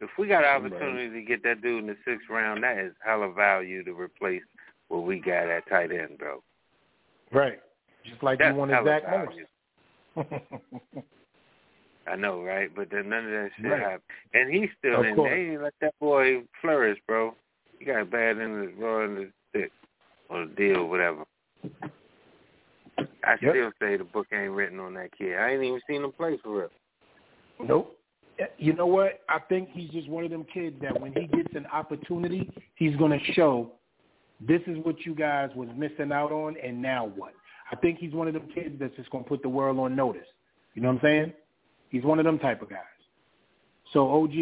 If 0.00 0.10
we 0.18 0.26
got 0.28 0.44
an 0.44 0.64
opportunity 0.64 1.10
to 1.10 1.22
get 1.26 1.42
that 1.44 1.60
dude 1.62 1.80
in 1.80 1.86
the 1.86 1.96
sixth 2.04 2.28
round, 2.30 2.62
that 2.64 2.78
is 2.78 2.92
hella 3.04 3.32
value 3.32 3.84
to 3.84 3.92
replace 3.92 4.42
what 4.88 5.02
we 5.04 5.20
got 5.20 5.48
at 5.48 5.68
tight 5.68 5.92
end, 5.92 6.18
bro. 6.18 6.42
Right. 7.32 7.60
Just 8.08 8.22
like 8.22 8.38
That's 8.38 8.52
you 8.52 8.58
wanted 8.58 8.84
Zach. 8.84 9.02
Morris. 10.16 10.40
I 12.06 12.16
know, 12.16 12.42
right? 12.42 12.74
But 12.74 12.88
then 12.90 13.08
none 13.10 13.26
of 13.26 13.30
that 13.30 13.50
shit 13.56 13.66
Right. 13.70 13.80
happened. 13.80 14.02
And 14.32 14.52
he's 14.52 14.70
still 14.78 15.00
Of 15.00 15.06
in. 15.06 15.14
course. 15.16 15.30
They 15.30 15.50
ain't 15.52 15.62
let 15.62 15.74
that 15.80 15.94
boy 16.00 16.42
flourish, 16.60 16.98
bro. 17.06 17.34
He 17.80 17.86
got 17.86 18.02
a 18.02 18.04
bad 18.04 18.38
of 18.38 18.50
the 18.50 18.72
raw 18.78 19.04
in 19.06 19.14
the 19.14 19.30
stick 19.48 19.72
or 20.28 20.44
the 20.44 20.54
deal, 20.54 20.86
whatever. 20.86 21.24
I 23.24 23.38
Yep. 23.40 23.54
still 23.54 23.72
say 23.80 23.96
the 23.96 24.04
book 24.04 24.26
ain't 24.32 24.52
written 24.52 24.78
on 24.78 24.94
that 24.94 25.16
kid. 25.16 25.36
I 25.36 25.52
ain't 25.52 25.64
even 25.64 25.80
seen 25.88 26.04
him 26.04 26.12
play 26.12 26.36
for 26.42 26.50
real. 26.60 26.70
Nope. 27.58 27.96
You 28.58 28.74
know 28.74 28.86
what? 28.86 29.22
I 29.28 29.38
think 29.38 29.70
he's 29.70 29.90
just 29.90 30.08
one 30.08 30.24
of 30.24 30.30
them 30.30 30.44
kids 30.44 30.78
that 30.80 30.98
when 30.98 31.12
he 31.14 31.26
gets 31.26 31.54
an 31.54 31.66
opportunity, 31.66 32.50
he's 32.74 32.96
going 32.96 33.18
to 33.18 33.32
show 33.32 33.72
this 34.40 34.62
is 34.66 34.78
what 34.84 35.04
you 35.06 35.14
guys 35.14 35.50
was 35.54 35.68
missing 35.74 36.12
out 36.12 36.32
on, 36.32 36.56
and 36.58 36.80
now 36.80 37.06
what? 37.06 37.32
I 37.70 37.76
think 37.76 37.98
he's 37.98 38.12
one 38.12 38.28
of 38.28 38.34
them 38.34 38.48
kids 38.54 38.78
that's 38.78 38.94
just 38.96 39.10
going 39.10 39.24
to 39.24 39.28
put 39.28 39.42
the 39.42 39.48
world 39.48 39.78
on 39.78 39.96
notice. 39.96 40.26
You 40.74 40.82
know 40.82 40.88
what 40.88 40.96
I'm 40.96 41.02
saying? 41.02 41.32
He's 41.88 42.04
one 42.04 42.18
of 42.18 42.24
them 42.24 42.38
type 42.38 42.62
of 42.62 42.68
guys. 42.70 42.89
So 43.92 44.08
OG, 44.08 44.34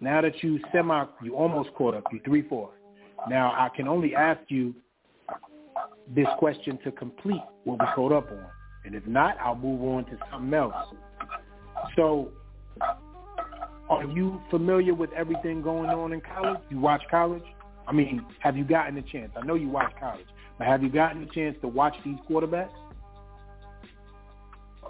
now 0.00 0.20
that 0.20 0.42
you 0.42 0.60
semi, 0.72 1.04
you 1.22 1.34
almost 1.34 1.70
caught 1.74 1.94
up. 1.94 2.04
You 2.12 2.20
three 2.24 2.46
four. 2.46 2.70
Now 3.28 3.52
I 3.52 3.74
can 3.74 3.88
only 3.88 4.14
ask 4.14 4.40
you 4.48 4.74
this 6.14 6.26
question 6.38 6.78
to 6.84 6.92
complete 6.92 7.40
what 7.64 7.80
we 7.80 7.86
caught 7.94 8.12
up 8.12 8.30
on, 8.30 8.46
and 8.84 8.94
if 8.94 9.06
not, 9.06 9.36
I'll 9.40 9.56
move 9.56 9.82
on 9.82 10.04
to 10.06 10.18
something 10.30 10.52
else. 10.52 10.74
So, 11.96 12.30
are 13.88 14.04
you 14.04 14.40
familiar 14.50 14.94
with 14.94 15.10
everything 15.12 15.62
going 15.62 15.90
on 15.90 16.12
in 16.12 16.20
college? 16.20 16.60
You 16.70 16.78
watch 16.78 17.02
college? 17.10 17.44
I 17.88 17.92
mean, 17.92 18.24
have 18.40 18.56
you 18.56 18.64
gotten 18.64 18.96
a 18.98 19.02
chance? 19.02 19.32
I 19.36 19.46
know 19.46 19.54
you 19.54 19.68
watch 19.68 19.92
college, 19.98 20.26
but 20.58 20.66
have 20.66 20.82
you 20.82 20.90
gotten 20.90 21.22
a 21.22 21.26
chance 21.26 21.56
to 21.62 21.68
watch 21.68 21.94
these 22.04 22.16
quarterbacks? 22.28 22.68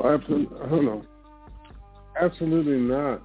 Oh, 0.01 0.15
absolutely. 0.15 0.59
I 0.59 0.69
don't 0.69 0.85
know. 0.85 1.05
Absolutely 2.21 2.79
not. 2.79 3.23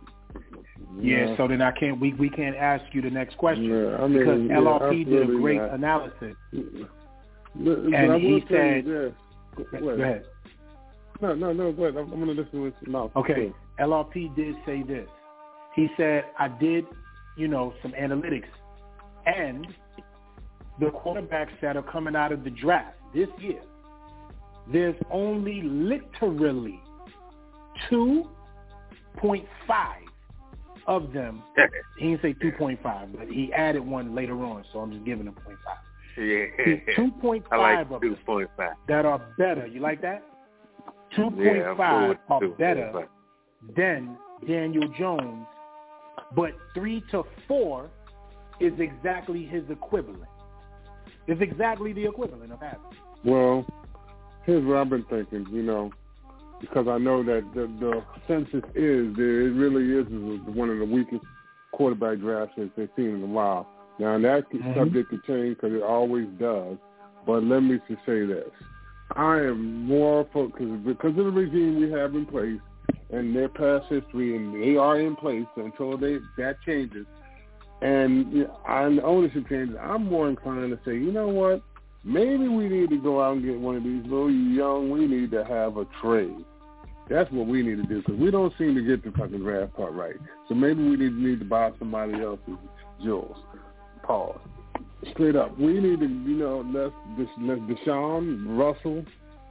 Yeah, 0.99 1.35
so 1.37 1.47
then 1.47 1.61
I 1.61 1.71
can't. 1.71 1.99
We 2.01 2.13
we 2.13 2.29
can't 2.29 2.55
ask 2.55 2.83
you 2.93 3.01
the 3.01 3.09
next 3.09 3.37
question 3.37 3.63
Yeah, 3.65 3.97
I 3.97 4.07
mean, 4.07 4.19
because 4.19 4.41
yeah, 4.49 4.55
LRP 4.57 5.05
did 5.05 5.23
a 5.29 5.33
great 5.39 5.57
not. 5.61 5.73
analysis. 5.73 6.35
But, 6.51 6.63
but 7.55 7.93
And 7.93 8.07
will 8.09 8.19
he 8.19 8.43
said- 8.49 8.85
you 8.85 8.93
this. 8.93 9.13
Go, 9.71 9.79
Go 9.79 9.89
ahead. 9.89 10.25
No, 11.21 11.33
no, 11.35 11.53
no. 11.53 11.71
Go 11.71 11.83
ahead. 11.85 11.97
I'm, 11.97 12.11
I'm 12.11 12.23
going 12.23 12.35
to 12.35 12.41
listen 12.41 12.61
with 12.61 12.73
your 12.81 12.91
mouth. 12.91 13.11
Okay, 13.15 13.51
LRP 13.79 14.35
did 14.35 14.55
say 14.65 14.83
this. 14.83 15.07
He 15.75 15.87
said, 15.97 16.25
I 16.37 16.47
did, 16.49 16.85
you 17.37 17.47
know, 17.47 17.73
some 17.81 17.93
analytics, 17.93 18.49
and 19.25 19.67
the 20.79 20.87
quarterbacks 20.87 21.51
that 21.61 21.77
are 21.77 21.83
coming 21.83 22.15
out 22.15 22.31
of 22.31 22.43
the 22.43 22.49
draft 22.49 22.97
this 23.13 23.29
year, 23.39 23.61
there's 24.71 24.95
only 25.11 25.61
literally 25.61 26.79
2.5 27.89 28.23
of 30.87 31.13
them. 31.13 31.43
He 31.97 32.09
didn't 32.09 32.21
say 32.21 32.33
2.5, 32.33 33.17
but 33.17 33.27
he 33.27 33.51
added 33.53 33.85
one 33.85 34.15
later 34.15 34.43
on, 34.43 34.63
so 34.71 34.79
I'm 34.79 34.91
just 34.91 35.05
giving 35.05 35.27
him 35.27 35.35
0.5. 35.47 35.55
Yeah. 36.17 36.75
Two 36.95 37.11
point 37.21 37.45
I 37.51 37.57
like 37.57 37.91
of 37.91 38.01
two 38.01 38.09
them 38.09 38.19
point 38.25 38.49
five. 38.57 38.73
that 38.89 39.05
are 39.05 39.21
better. 39.37 39.65
You 39.65 39.79
like 39.79 40.01
that? 40.01 40.23
Yeah, 41.17 41.23
I'm 41.23 41.33
2.5 41.33 42.17
cool 42.27 42.35
are 42.35 42.41
2.5. 42.41 42.57
better 42.57 43.07
than 43.77 44.17
Daniel 44.45 44.91
Jones, 44.99 45.45
but 46.35 46.51
three 46.73 47.01
to 47.11 47.23
four 47.47 47.89
is 48.59 48.73
exactly 48.79 49.45
his 49.45 49.63
equivalent. 49.69 50.23
It's 51.27 51.41
exactly 51.41 51.93
the 51.93 52.05
equivalent 52.05 52.51
of 52.51 52.59
having. 52.59 52.81
Well, 53.23 53.65
here's 54.45 54.65
what 54.65 54.77
I've 54.77 54.89
been 54.89 55.05
thinking, 55.09 55.45
you 55.51 55.63
know, 55.63 55.91
because 56.61 56.87
I 56.87 56.97
know 56.97 57.23
that 57.23 57.43
the, 57.53 57.67
the 57.79 58.03
census 58.27 58.63
is, 58.75 59.15
there 59.17 59.41
it 59.47 59.53
really 59.53 59.91
is, 59.91 60.07
is 60.07 60.55
one 60.55 60.69
of 60.69 60.79
the 60.79 60.85
weakest 60.85 61.23
quarterback 61.73 62.19
drafts 62.19 62.53
that 62.57 62.71
they've 62.77 62.89
seen 62.95 63.15
in 63.15 63.23
a 63.23 63.27
while. 63.27 63.67
Now, 63.99 64.17
that 64.19 64.49
Mhm. 64.51 64.73
subject 64.75 65.11
to 65.11 65.17
change 65.27 65.57
because 65.57 65.73
it 65.73 65.83
always 65.83 66.27
does. 66.39 66.77
But 67.25 67.43
let 67.43 67.61
me 67.61 67.79
just 67.87 68.03
say 68.05 68.25
this. 68.25 68.49
I 69.15 69.39
am 69.39 69.85
more 69.85 70.25
focused, 70.33 70.85
because 70.85 71.17
of 71.17 71.25
the 71.25 71.31
regime 71.31 71.79
we 71.79 71.91
have 71.91 72.15
in 72.15 72.25
place 72.25 72.61
and 73.11 73.35
their 73.35 73.49
past 73.49 73.87
history, 73.89 74.35
and 74.35 74.55
they 74.55 74.77
are 74.77 74.99
in 74.99 75.15
place 75.15 75.45
until 75.57 75.97
they 75.97 76.19
that 76.37 76.61
changes, 76.65 77.05
and 77.81 78.31
you 78.31 78.43
know, 78.45 78.57
and 78.67 78.97
the 78.97 79.03
ownership 79.03 79.49
changes, 79.49 79.75
I'm 79.81 80.05
more 80.05 80.29
inclined 80.29 80.71
to 80.71 80.79
say, 80.85 80.95
you 80.95 81.11
know 81.11 81.27
what? 81.27 81.61
Maybe 82.03 82.47
we 82.47 82.69
need 82.69 82.89
to 82.89 82.97
go 82.97 83.21
out 83.21 83.33
and 83.33 83.45
get 83.45 83.59
one 83.59 83.75
of 83.75 83.83
these 83.83 84.03
little 84.03 84.31
young. 84.31 84.89
We 84.89 85.05
need 85.07 85.29
to 85.31 85.43
have 85.43 85.77
a 85.77 85.85
trade. 86.01 86.45
That's 87.11 87.29
what 87.31 87.45
we 87.45 87.61
need 87.61 87.75
to 87.75 87.83
do 87.83 88.01
because 88.01 88.17
we 88.17 88.31
don't 88.31 88.53
seem 88.57 88.73
to 88.75 88.81
get 88.81 89.03
the 89.03 89.11
fucking 89.11 89.39
draft 89.39 89.75
part 89.75 89.91
right. 89.91 90.15
So 90.47 90.55
maybe 90.55 90.81
we 90.81 90.95
need, 90.95 91.13
need 91.13 91.39
to 91.39 91.45
buy 91.45 91.71
somebody 91.77 92.13
else's 92.21 92.55
jewels. 93.03 93.35
Pause. 94.03 94.39
Straight 95.11 95.35
up, 95.35 95.57
we 95.59 95.73
need 95.79 95.99
to, 95.99 96.05
you 96.07 96.37
know, 96.37 96.63
let's 96.73 97.29
let 97.39 97.57
Deshaun 97.67 98.57
Russell, 98.57 99.03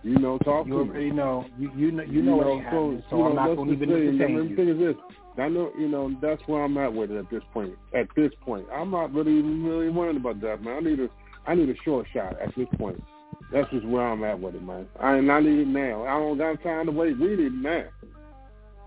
you 0.02 0.18
know, 0.18 0.38
talk 0.38 0.66
You 0.66 0.72
to 0.72 0.78
already 0.78 1.10
know. 1.10 1.44
You 1.58 1.70
you 1.76 1.90
know 1.92 2.02
you 2.04 2.22
know 2.22 2.36
what 2.36 2.46
ain't 2.46 2.64
happening, 2.64 3.02
so 3.10 3.18
you 3.18 3.24
I'm 3.24 3.34
know, 3.34 3.42
not 3.42 3.48
let's 3.50 3.56
going 3.56 3.68
to 3.68 3.74
even 3.74 3.90
entertain 3.90 4.36
the 4.36 4.44
you. 4.44 4.56
thing 4.56 4.68
is 4.68 4.78
this. 4.78 4.96
I 5.38 5.48
know, 5.48 5.70
you 5.78 5.88
know, 5.88 6.14
that's 6.22 6.40
where 6.46 6.64
I'm 6.64 6.76
at 6.78 6.92
with 6.92 7.10
it 7.10 7.18
at 7.18 7.30
this 7.30 7.42
point. 7.52 7.74
At 7.94 8.06
this 8.16 8.30
point, 8.42 8.66
I'm 8.72 8.90
not 8.90 9.12
really 9.12 9.42
really 9.42 9.90
worried 9.90 10.16
about 10.16 10.40
that, 10.40 10.62
man. 10.62 10.76
I 10.76 10.80
need 10.80 11.00
a, 11.00 11.08
I 11.46 11.54
need 11.54 11.68
a 11.68 11.76
short 11.84 12.06
shot 12.14 12.40
at 12.40 12.54
this 12.56 12.68
point. 12.78 13.02
That's 13.52 13.70
just 13.70 13.84
where 13.86 14.06
I'm 14.06 14.22
at 14.24 14.38
with 14.38 14.54
it, 14.54 14.62
man. 14.62 14.86
I 15.00 15.16
and 15.16 15.30
I 15.30 15.40
need 15.40 15.58
it 15.60 15.66
now. 15.66 16.04
I 16.04 16.18
don't 16.18 16.38
got 16.38 16.62
time 16.62 16.86
to 16.86 16.92
wait. 16.92 17.18
We 17.18 17.28
need 17.28 17.40
it 17.40 17.52
now. 17.52 17.84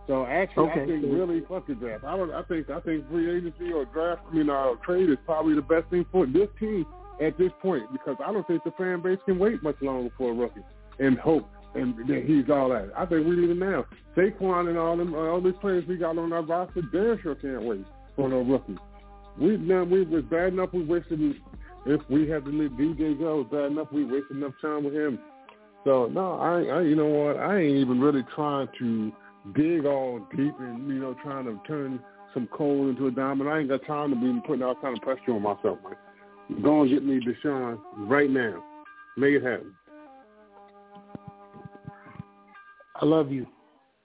So 0.08 0.26
actually, 0.26 0.70
I 0.70 0.86
think 0.86 1.04
really 1.06 1.42
fuck 1.48 1.68
the 1.68 1.76
draft. 1.76 2.04
I 2.04 2.18
don't. 2.18 2.32
I 2.32 2.44
think 2.44 2.70
I 2.70 2.80
think 2.82 3.10
free 3.10 3.38
agency 3.38 3.72
or 3.72 3.86
draft, 3.86 4.22
I 4.30 4.36
mean, 4.36 4.50
uh, 4.50 4.74
trade 4.86 5.10
is 5.10 5.18
probably 5.26 5.56
the 5.56 5.62
best 5.62 5.90
thing 5.90 6.06
for 6.12 6.26
this 6.26 6.50
team 6.60 6.86
at 7.22 7.38
this 7.38 7.52
point 7.62 7.84
because 7.92 8.18
I 8.26 8.32
don't 8.32 8.46
think 8.48 8.64
the 8.64 8.72
fan 8.72 9.02
base 9.02 9.20
can 9.26 9.40
wait 9.40 9.64
much 9.64 9.78
longer 9.82 10.10
for 10.18 10.32
a 10.32 10.34
rookie 10.34 10.62
and 11.00 11.18
hope 11.18 11.50
and 11.76 11.98
that 12.08 12.24
he's 12.26 12.50
all 12.50 12.70
that. 12.70 12.92
I 12.96 13.06
think 13.06 13.26
we 13.28 13.36
need 13.36 13.50
it 13.50 13.58
now. 13.58 13.86
Saquon 14.16 14.70
and 14.70 14.78
all 14.78 14.98
them, 14.98 15.14
uh, 15.14 15.30
all 15.30 15.42
these 15.42 15.54
players 15.60 15.84
we 15.88 15.98
got 15.98 16.18
on 16.18 16.32
our 16.32 16.42
roster, 16.42 16.82
damn 16.92 17.20
sure 17.22 17.36
can't 17.36 17.64
wait 17.64 17.86
for 18.16 18.30
no 18.30 18.42
rookie. 18.42 18.78
We 19.38 19.58
now 19.58 19.84
we 19.84 20.04
was 20.04 20.24
bad 20.26 20.54
enough. 20.54 20.70
We 20.74 20.84
wasted 20.84 21.20
if 21.86 22.02
we 22.10 22.28
have 22.30 22.46
to 22.46 22.52
let 22.52 22.78
DJ 22.78 23.18
go. 23.18 23.42
is 23.42 23.48
Bad 23.52 23.72
enough. 23.72 23.92
We 23.92 24.06
wasted 24.06 24.38
enough 24.38 24.54
time 24.62 24.84
with 24.84 24.94
him. 24.94 25.20
So 25.84 26.08
no, 26.08 26.34
I, 26.34 26.78
I 26.78 26.82
you 26.82 26.96
know 26.96 27.08
what? 27.08 27.38
I 27.38 27.60
ain't 27.60 27.78
even 27.78 28.00
really 28.00 28.24
trying 28.36 28.68
to 28.80 29.12
dig 29.54 29.86
all 29.86 30.20
deep 30.36 30.54
and 30.60 30.88
you 30.88 31.00
know 31.00 31.16
trying 31.22 31.46
to 31.46 31.60
turn 31.68 32.00
some 32.34 32.48
coal 32.48 32.90
into 32.90 33.08
a 33.08 33.12
diamond. 33.12 33.50
I 33.50 33.60
ain't 33.60 33.70
got 33.70 33.86
time 33.86 34.10
to 34.12 34.16
be 34.16 34.48
putting 34.48 34.64
all 34.64 34.76
kind 34.76 34.98
of 34.98 35.04
pressure 35.04 35.34
on 35.34 35.42
myself, 35.42 35.78
man. 35.84 36.62
Go 36.62 36.82
and 36.82 36.90
get 36.90 37.04
me 37.04 37.20
Deshaun 37.20 37.78
right 37.98 38.30
now. 38.30 38.64
Make 39.18 39.36
it 39.36 39.44
happen. 39.44 39.74
I 42.96 43.06
love 43.06 43.32
you. 43.32 43.46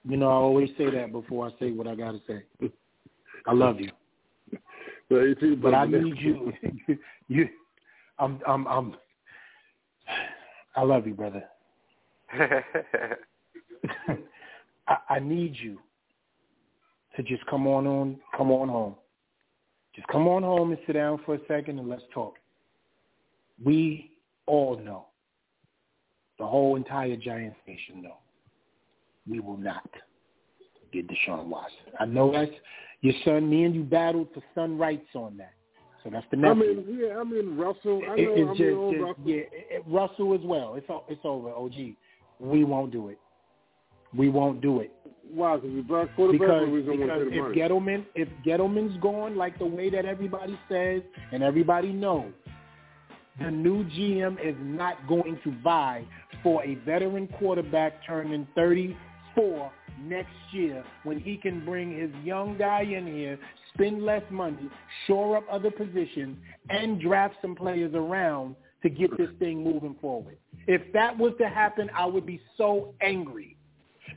You 0.07 0.17
know, 0.17 0.27
I 0.27 0.33
always 0.33 0.69
say 0.77 0.89
that 0.89 1.11
before 1.11 1.47
I 1.47 1.59
say 1.59 1.71
what 1.71 1.87
I 1.87 1.95
got 1.95 2.11
to 2.11 2.21
say. 2.27 2.69
I 3.47 3.53
love 3.53 3.79
you. 3.79 3.91
But, 5.09 5.23
But 5.59 5.73
I 5.73 5.87
need 5.87 6.17
you. 6.19 6.53
you, 7.27 7.49
I'm, 8.19 8.39
I'm, 8.47 8.67
I'm. 8.67 8.95
I 10.75 10.83
love 10.83 11.07
you, 11.07 11.13
brother. 11.13 11.43
I, 14.87 14.97
I 15.09 15.19
need 15.19 15.55
you 15.55 15.79
to 17.15 17.23
just 17.23 17.45
come 17.47 17.65
on 17.67 17.87
on 17.87 18.19
come 18.37 18.51
on 18.51 18.69
home. 18.69 18.95
Just 19.95 20.07
come 20.07 20.27
on 20.27 20.43
home 20.43 20.71
and 20.71 20.79
sit 20.85 20.93
down 20.93 21.19
for 21.25 21.35
a 21.35 21.39
second 21.47 21.79
and 21.79 21.89
let's 21.89 22.03
talk. 22.13 22.35
We 23.63 24.11
all 24.45 24.77
know, 24.77 25.07
the 26.37 26.45
whole 26.45 26.75
entire 26.75 27.15
Giants 27.15 27.57
nation 27.67 28.01
know, 28.01 28.17
we 29.27 29.39
will 29.39 29.57
not 29.57 29.89
get 30.93 31.07
Deshaun 31.07 31.45
Watson. 31.45 31.77
I 31.99 32.05
know 32.05 32.31
that's 32.31 32.51
your 33.01 33.13
son. 33.25 33.49
Me 33.49 33.63
and 33.63 33.75
you 33.75 33.83
battled 33.83 34.27
for 34.33 34.43
son 34.55 34.77
rights 34.77 35.07
on 35.15 35.37
that. 35.37 35.53
So 36.09 36.13
that's 36.13 36.25
the 36.31 36.37
I 36.37 36.53
nephew. 36.53 36.83
mean, 36.87 36.99
yeah, 37.07 37.17
I 37.19 37.23
mean 37.23 37.55
Russell. 37.57 38.01
I 38.09 38.15
It- 38.15 38.25
know. 38.25 38.51
it's 38.51 38.61
I 38.61 38.63
mean, 38.63 38.91
just, 38.91 39.03
Russell. 39.03 39.15
yeah, 39.25 39.35
it- 39.37 39.67
it- 39.71 39.83
Russell 39.87 40.33
as 40.33 40.41
well. 40.41 40.75
It's 40.75 40.87
it's 41.07 41.21
over. 41.23 41.49
OG, 41.51 41.95
we 42.39 42.63
won't 42.63 42.91
do 42.91 43.09
it. 43.09 43.19
We 44.15 44.29
won't 44.29 44.59
do 44.61 44.79
it 44.79 44.91
Why? 45.31 45.55
Because 45.57 45.69
he's 45.71 45.83
black 45.83 46.15
quarterback, 46.15 46.39
because, 46.39 46.63
or 46.63 46.71
we 46.71 46.81
don't 46.81 46.99
want 46.99 47.01
because 47.01 47.19
to 47.25 47.29
pay 47.29 47.29
the 47.29 47.35
if 47.35 47.41
money. 47.43 47.55
Gettleman 48.01 48.05
if 48.15 48.27
Gettleman's 48.43 48.97
gone 49.01 49.35
like 49.37 49.59
the 49.59 49.65
way 49.67 49.91
that 49.91 50.05
everybody 50.05 50.57
says 50.67 51.03
and 51.31 51.43
everybody 51.43 51.91
knows, 51.93 52.31
the 53.39 53.51
new 53.51 53.83
GM 53.83 54.37
is 54.43 54.55
not 54.61 54.95
going 55.07 55.39
to 55.43 55.51
buy 55.63 56.03
for 56.41 56.63
a 56.63 56.73
veteran 56.85 57.27
quarterback 57.37 58.03
turning 58.07 58.47
34 58.55 59.71
next 60.03 60.33
year 60.51 60.83
when 61.03 61.19
he 61.19 61.37
can 61.37 61.63
bring 61.63 61.95
his 61.95 62.09
young 62.23 62.57
guy 62.57 62.81
in 62.81 63.05
here, 63.05 63.37
spend 63.73 64.03
less 64.03 64.23
money, 64.29 64.69
shore 65.07 65.37
up 65.37 65.43
other 65.51 65.71
positions, 65.71 66.37
and 66.69 66.99
draft 67.01 67.35
some 67.41 67.55
players 67.55 67.93
around 67.93 68.55
to 68.83 68.89
get 68.89 69.15
this 69.17 69.29
thing 69.39 69.63
moving 69.63 69.95
forward. 70.01 70.37
If 70.67 70.81
that 70.93 71.17
was 71.17 71.33
to 71.39 71.47
happen, 71.49 71.89
I 71.95 72.05
would 72.05 72.25
be 72.25 72.39
so 72.57 72.93
angry. 73.01 73.55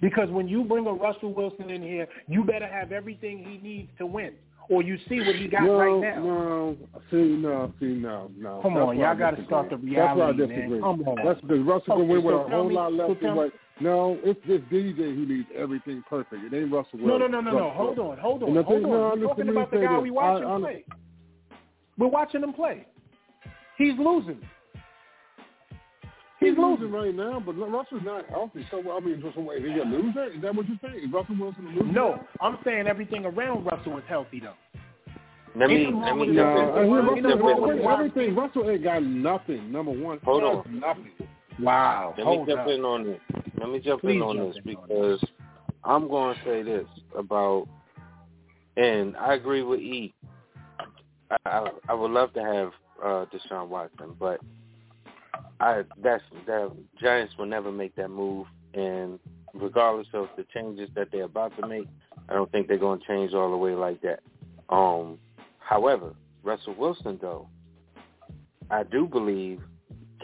Because 0.01 0.31
when 0.31 0.49
you 0.49 0.65
bring 0.65 0.87
a 0.87 0.93
Russell 0.93 1.35
Wilson 1.35 1.69
in 1.71 1.83
here, 1.83 2.07
you 2.29 2.45
better 2.45 2.67
have 2.67 2.93
everything 2.93 3.39
he 3.45 3.59
needs 3.67 3.91
to 3.99 4.07
win. 4.07 4.35
Or 4.71 4.81
you 4.83 4.97
see 5.09 5.21
what 5.21 5.35
he 5.35 5.49
got 5.49 5.65
no, 5.65 5.77
right 5.77 6.01
now. 6.15 6.23
No, 6.23 6.77
see, 7.11 7.17
no, 7.17 7.73
see, 7.81 7.87
no, 7.87 8.31
no. 8.39 8.61
Come 8.63 8.75
That's 8.75 8.87
on, 8.87 8.99
y'all 8.99 9.17
gotta 9.17 9.37
disagree. 9.37 9.47
start 9.47 9.71
the 9.71 9.77
reality, 9.77 9.97
That's 10.01 10.19
why 10.19 10.25
I 10.25 10.31
reality, 10.31 10.47
man. 10.47 10.59
disagree. 10.59 10.81
Come 10.81 11.03
on. 11.03 11.27
That's 11.27 11.41
because 11.41 11.59
Russell 11.59 11.93
Okay, 11.95 12.03
can 12.03 12.09
win 12.09 12.23
with 12.25 12.35
so 12.35 12.41
a 12.45 12.49
whole 12.49 12.69
me- 12.69 12.75
lot 12.75 12.93
less 12.93 13.07
tell 13.09 13.15
than 13.21 13.35
what. 13.37 13.53
No, 13.83 14.19
it's 14.23 14.41
just 14.47 14.63
DJ 14.71 14.97
who 15.15 15.27
needs 15.27 15.49
everything 15.57 16.03
perfect. 16.09 16.45
It 16.45 16.57
ain't 16.57 16.73
Russell 16.73 17.01
Wilson. 17.01 17.09
no, 17.09 17.19
no, 17.19 17.27
no, 17.27 17.41
no. 17.41 17.59
no. 17.59 17.71
Hold 17.71 17.99
on, 17.99 18.19
hold 18.19 18.43
on, 18.45 18.49
And 18.51 18.57
the 18.59 18.63
hold 18.63 18.83
thing- 18.83 18.93
on. 18.93 18.93
no, 18.93 18.99
We're 18.99 19.15
listen 19.15 19.29
talking 19.29 19.47
to 19.47 19.53
me 19.53 19.59
about 19.59 19.71
the 19.73 19.79
guy 19.79 19.95
this. 19.95 20.03
we 20.03 20.11
watching 20.11 20.47
I- 20.47 20.55
I- 20.55 20.59
play. 20.59 20.85
We're 21.99 22.07
watching 22.09 22.43
him 22.43 22.53
play. 22.53 22.87
He's 23.79 23.99
losing. 23.99 24.41
He's 26.41 26.59
losing 26.59 26.91
right 26.91 27.15
now, 27.15 27.41
but 27.45 27.53
Russell's 27.53 28.03
not 28.05 28.27
healthy. 28.29 28.67
So 28.71 28.79
I 28.91 28.99
mean, 29.01 29.23
so 29.35 29.41
wait, 29.41 29.65
is 29.65 29.73
he 29.75 29.79
a 29.79 29.85
loser? 29.85 30.25
Is 30.25 30.43
that 30.43 30.55
what 30.55 30.67
you're 30.69 30.79
saying? 30.83 31.05
Is 31.05 31.13
Russell 31.13 31.37
Wilson 31.39 31.67
a 31.67 31.71
loser? 31.71 31.85
No, 31.93 32.19
I'm 32.41 32.59
saying 32.65 32.87
everything 32.89 33.25
around 33.25 33.65
Russell 33.65 33.97
is 33.99 34.05
healthy 34.09 34.41
though. 34.41 34.55
Let 35.55 35.69
me 35.69 35.87
let 35.87 35.87
me 35.89 35.93
No, 35.93 36.01
wrong 36.01 36.05
jump 36.05 36.21
with 36.21 36.29
in. 36.31 36.39
I 36.39 36.43
it. 36.43 36.87
hear 36.89 36.97
Let 36.97 37.05
me 37.05 37.13
Ain't 37.13 37.23
nothing 37.23 37.31
jump 37.31 37.43
wrong 37.43 37.57
in 37.57 37.63
with 37.63 37.71
on 37.71 37.77
it. 37.77 37.77
this. 37.77 38.11
everything. 38.17 38.35
Russell 38.35 38.71
ain't 38.71 38.83
got 38.83 39.03
nothing. 39.05 39.71
Number 39.73 39.93
one, 39.93 40.19
Hold 40.25 40.43
on. 40.43 40.81
nothing. 40.81 41.11
Wow. 41.61 42.15
Let 42.17 42.25
Hold 42.27 42.49
me 42.49 42.55
jump 42.55 42.67
up. 42.67 42.69
in 42.73 42.85
on 42.85 43.05
this. 43.05 43.21
Let 43.59 43.69
me 43.71 43.81
jump 43.81 44.01
Please 44.01 44.17
in 44.17 44.23
on 44.23 44.37
jump 44.37 44.55
this 44.55 44.63
in 44.65 44.77
on 44.77 44.87
because 44.87 45.25
I'm 45.85 46.09
going 46.09 46.35
to 46.37 46.45
say 46.45 46.63
this 46.63 46.87
about, 47.17 47.69
and 48.77 49.17
I 49.17 49.35
agree 49.35 49.63
with 49.63 49.81
E. 49.81 50.15
I, 51.31 51.37
I, 51.45 51.69
I 51.89 51.95
would 51.95 52.11
love 52.11 52.33
to 52.35 52.43
have 52.43 52.73
uh, 53.03 53.27
Deshaun 53.33 53.69
Watson, 53.69 54.15
but 54.19 54.41
I 55.61 55.83
that's 56.03 56.23
the 56.47 56.73
Giants 57.01 57.35
will 57.39 57.47
never 57.47 57.73
make 57.73 57.95
that 57.97 58.09
move, 58.09 58.47
and 58.75 59.19
regardless 59.55 60.09
of 60.15 60.29
the 60.37 60.45
changes 60.55 60.89
that 60.95 61.09
they're 61.13 61.25
about 61.25 61.57
to 61.61 61.67
make, 61.67 61.89
I 62.29 62.35
don't 62.35 62.51
think 62.53 62.69
they're 62.69 62.79
going 62.79 63.01
to 63.01 63.07
change 63.07 63.35
all 63.35 63.51
the 63.51 63.57
way 63.57 63.75
like 63.75 64.01
that. 64.03 64.21
Um, 64.69 65.19
however, 65.59 66.15
Russell 66.43 66.75
Wilson 66.75 67.19
though, 67.21 67.49
I 68.71 68.83
do 68.85 69.07
believe 69.07 69.61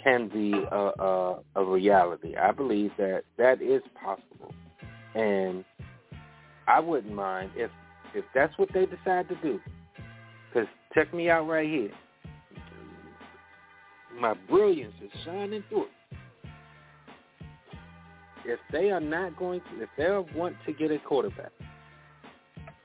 can 0.03 0.29
be 0.29 0.53
a, 0.53 0.77
a, 1.03 1.41
a 1.57 1.65
reality. 1.65 2.37
I 2.37 2.53
believe 2.53 2.93
that 2.99 3.25
that 3.37 3.63
is 3.63 3.83
possible, 4.03 4.55
and 5.15 5.65
I 6.67 6.81
wouldn't 6.81 7.15
mind 7.15 7.53
if 7.57 7.71
if 8.15 8.25
that's 8.35 8.57
what 8.59 8.69
they 8.73 8.87
decide 8.87 9.29
to 9.29 9.37
do. 9.43 9.61
Because 10.49 10.69
check 10.95 11.13
me 11.13 11.31
out 11.31 11.47
right 11.47 11.69
here. 11.69 11.93
My 14.19 14.35
brilliance 14.49 14.95
is 15.03 15.11
shining 15.25 15.63
through. 15.69 15.87
If 18.45 18.59
they 18.73 18.91
are 18.91 19.01
not 19.01 19.37
going 19.37 19.61
to, 19.61 19.83
if 19.83 19.91
they 19.99 20.39
want 20.39 20.57
to 20.67 20.73
get 20.73 20.91
a 20.91 20.99
quarterback, 20.99 21.53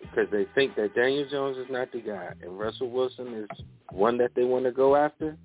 because 0.02 0.28
they 0.32 0.46
think 0.54 0.76
that 0.76 0.94
Daniel 0.94 1.28
Jones 1.30 1.58
is 1.58 1.68
not 1.70 1.92
the 1.92 2.02
guy 2.02 2.34
and 2.42 2.60
Russell 2.60 2.90
Wilson 2.90 3.34
is 3.34 3.66
one 3.92 4.18
that 4.18 4.32
they 4.36 4.44
want 4.44 4.66
to 4.66 4.72
go 4.72 4.96
after, 4.96 5.38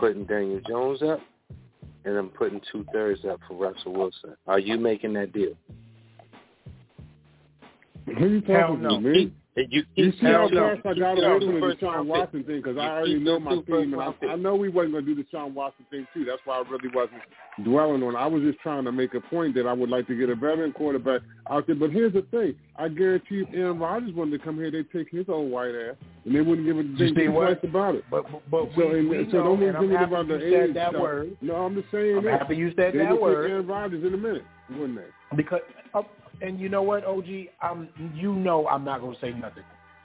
putting 0.00 0.24
Daniel 0.24 0.60
Jones 0.68 1.02
up, 1.02 1.20
and 2.04 2.16
I'm 2.16 2.28
putting 2.28 2.60
two 2.72 2.86
thirds 2.92 3.24
up 3.24 3.40
for 3.46 3.54
Russell 3.54 3.92
Wilson. 3.92 4.36
Are 4.46 4.58
you 4.58 4.78
making 4.78 5.12
that 5.14 5.32
deal? 5.32 5.54
Who 8.06 8.12
are 8.12 8.28
you 8.28 8.42
Hell 8.46 8.60
talking 8.68 8.82
no. 8.82 8.88
to, 8.90 9.00
man? 9.00 9.34
You, 9.70 9.82
You 9.96 10.12
see 10.12 10.26
how 10.26 10.48
keep- 10.48 10.58
fast 10.58 10.80
I 10.86 10.92
keep 10.94 11.02
got 11.02 11.16
your 11.18 11.30
away 11.32 11.38
two 11.40 11.46
from 11.46 11.54
the 11.54 11.60
first 11.60 11.80
Deshaun 11.80 12.06
Watson 12.06 12.44
thing 12.44 12.56
because 12.62 12.76
I 12.78 12.88
already 12.88 13.14
keep 13.14 13.22
know 13.22 13.40
my 13.40 13.56
team, 13.62 13.92
and 13.94 14.02
I, 14.02 14.12
I 14.32 14.36
know 14.36 14.54
we 14.54 14.68
wasn't 14.68 14.92
going 14.92 15.04
to 15.06 15.14
do 15.14 15.20
the 15.22 15.28
Deshaun 15.28 15.52
Watson 15.54 15.84
thing 15.90 16.06
too. 16.14 16.24
That's 16.24 16.40
why 16.44 16.58
I 16.58 16.68
really 16.70 16.88
wasn't 16.94 17.22
dwelling 17.64 18.02
on. 18.04 18.14
it. 18.14 18.18
I 18.18 18.26
was 18.26 18.42
just 18.42 18.58
trying 18.60 18.84
to 18.84 18.92
make 18.92 19.14
a 19.14 19.20
point 19.20 19.54
that 19.56 19.66
I 19.66 19.72
would 19.72 19.90
like 19.90 20.06
to 20.06 20.14
get 20.16 20.28
a 20.30 20.34
veteran 20.36 20.72
quarterback 20.72 21.22
out 21.50 21.66
there. 21.66 21.74
But 21.76 21.90
here's 21.90 22.12
the 22.12 22.22
thing: 22.30 22.54
I 22.76 22.88
guarantee 22.88 23.40
if 23.40 23.48
Aaron 23.52 23.78
Rodgers 23.78 24.14
wanted 24.14 24.38
to 24.38 24.44
come 24.44 24.56
here, 24.56 24.70
they'd 24.70 24.90
take 24.92 25.10
his 25.10 25.24
old 25.28 25.50
white 25.50 25.74
ass, 25.74 25.96
and 26.24 26.34
they 26.34 26.40
wouldn't 26.40 26.66
give 26.66 26.78
a 26.78 26.82
You 26.82 26.96
think 26.96 27.16
see 27.18 27.28
what? 27.28 27.46
twice 27.60 27.70
about 27.70 27.94
it. 27.96 28.04
But 28.10 28.26
but 28.50 28.68
So, 28.76 28.88
we, 28.90 28.98
and, 29.00 29.08
we 29.08 29.26
so 29.30 29.38
know, 29.38 29.44
don't 29.56 29.62
and 29.64 29.76
I'm 29.76 29.88
give 29.88 30.00
about 30.02 30.28
the 30.28 30.38
said 30.40 30.68
age 30.70 30.74
that 30.74 30.90
stuff. 30.90 31.02
word. 31.02 31.36
No, 31.40 31.56
I'm 31.56 31.74
just 31.74 31.90
saying 31.90 32.18
I'm 32.18 32.24
this. 32.24 32.32
happy 32.38 32.56
you 32.56 32.72
said 32.76 32.94
they 32.94 32.98
that 32.98 33.12
would 33.12 33.20
word. 33.20 33.42
take 33.46 33.50
Aaron 33.52 33.66
Rodgers 33.66 34.04
in 34.04 34.14
a 34.14 34.16
minute, 34.16 34.44
wouldn't 34.70 34.96
they? 34.98 35.36
Because 35.36 35.60
uh, 35.94 36.02
and 36.40 36.58
you 36.60 36.68
know 36.68 36.82
what, 36.82 37.04
OG, 37.04 37.26
I'm 37.60 37.88
you 38.14 38.32
know 38.34 38.66
I'm 38.68 38.84
not 38.84 39.00
gonna 39.00 39.16
say 39.20 39.32
nothing. 39.32 39.64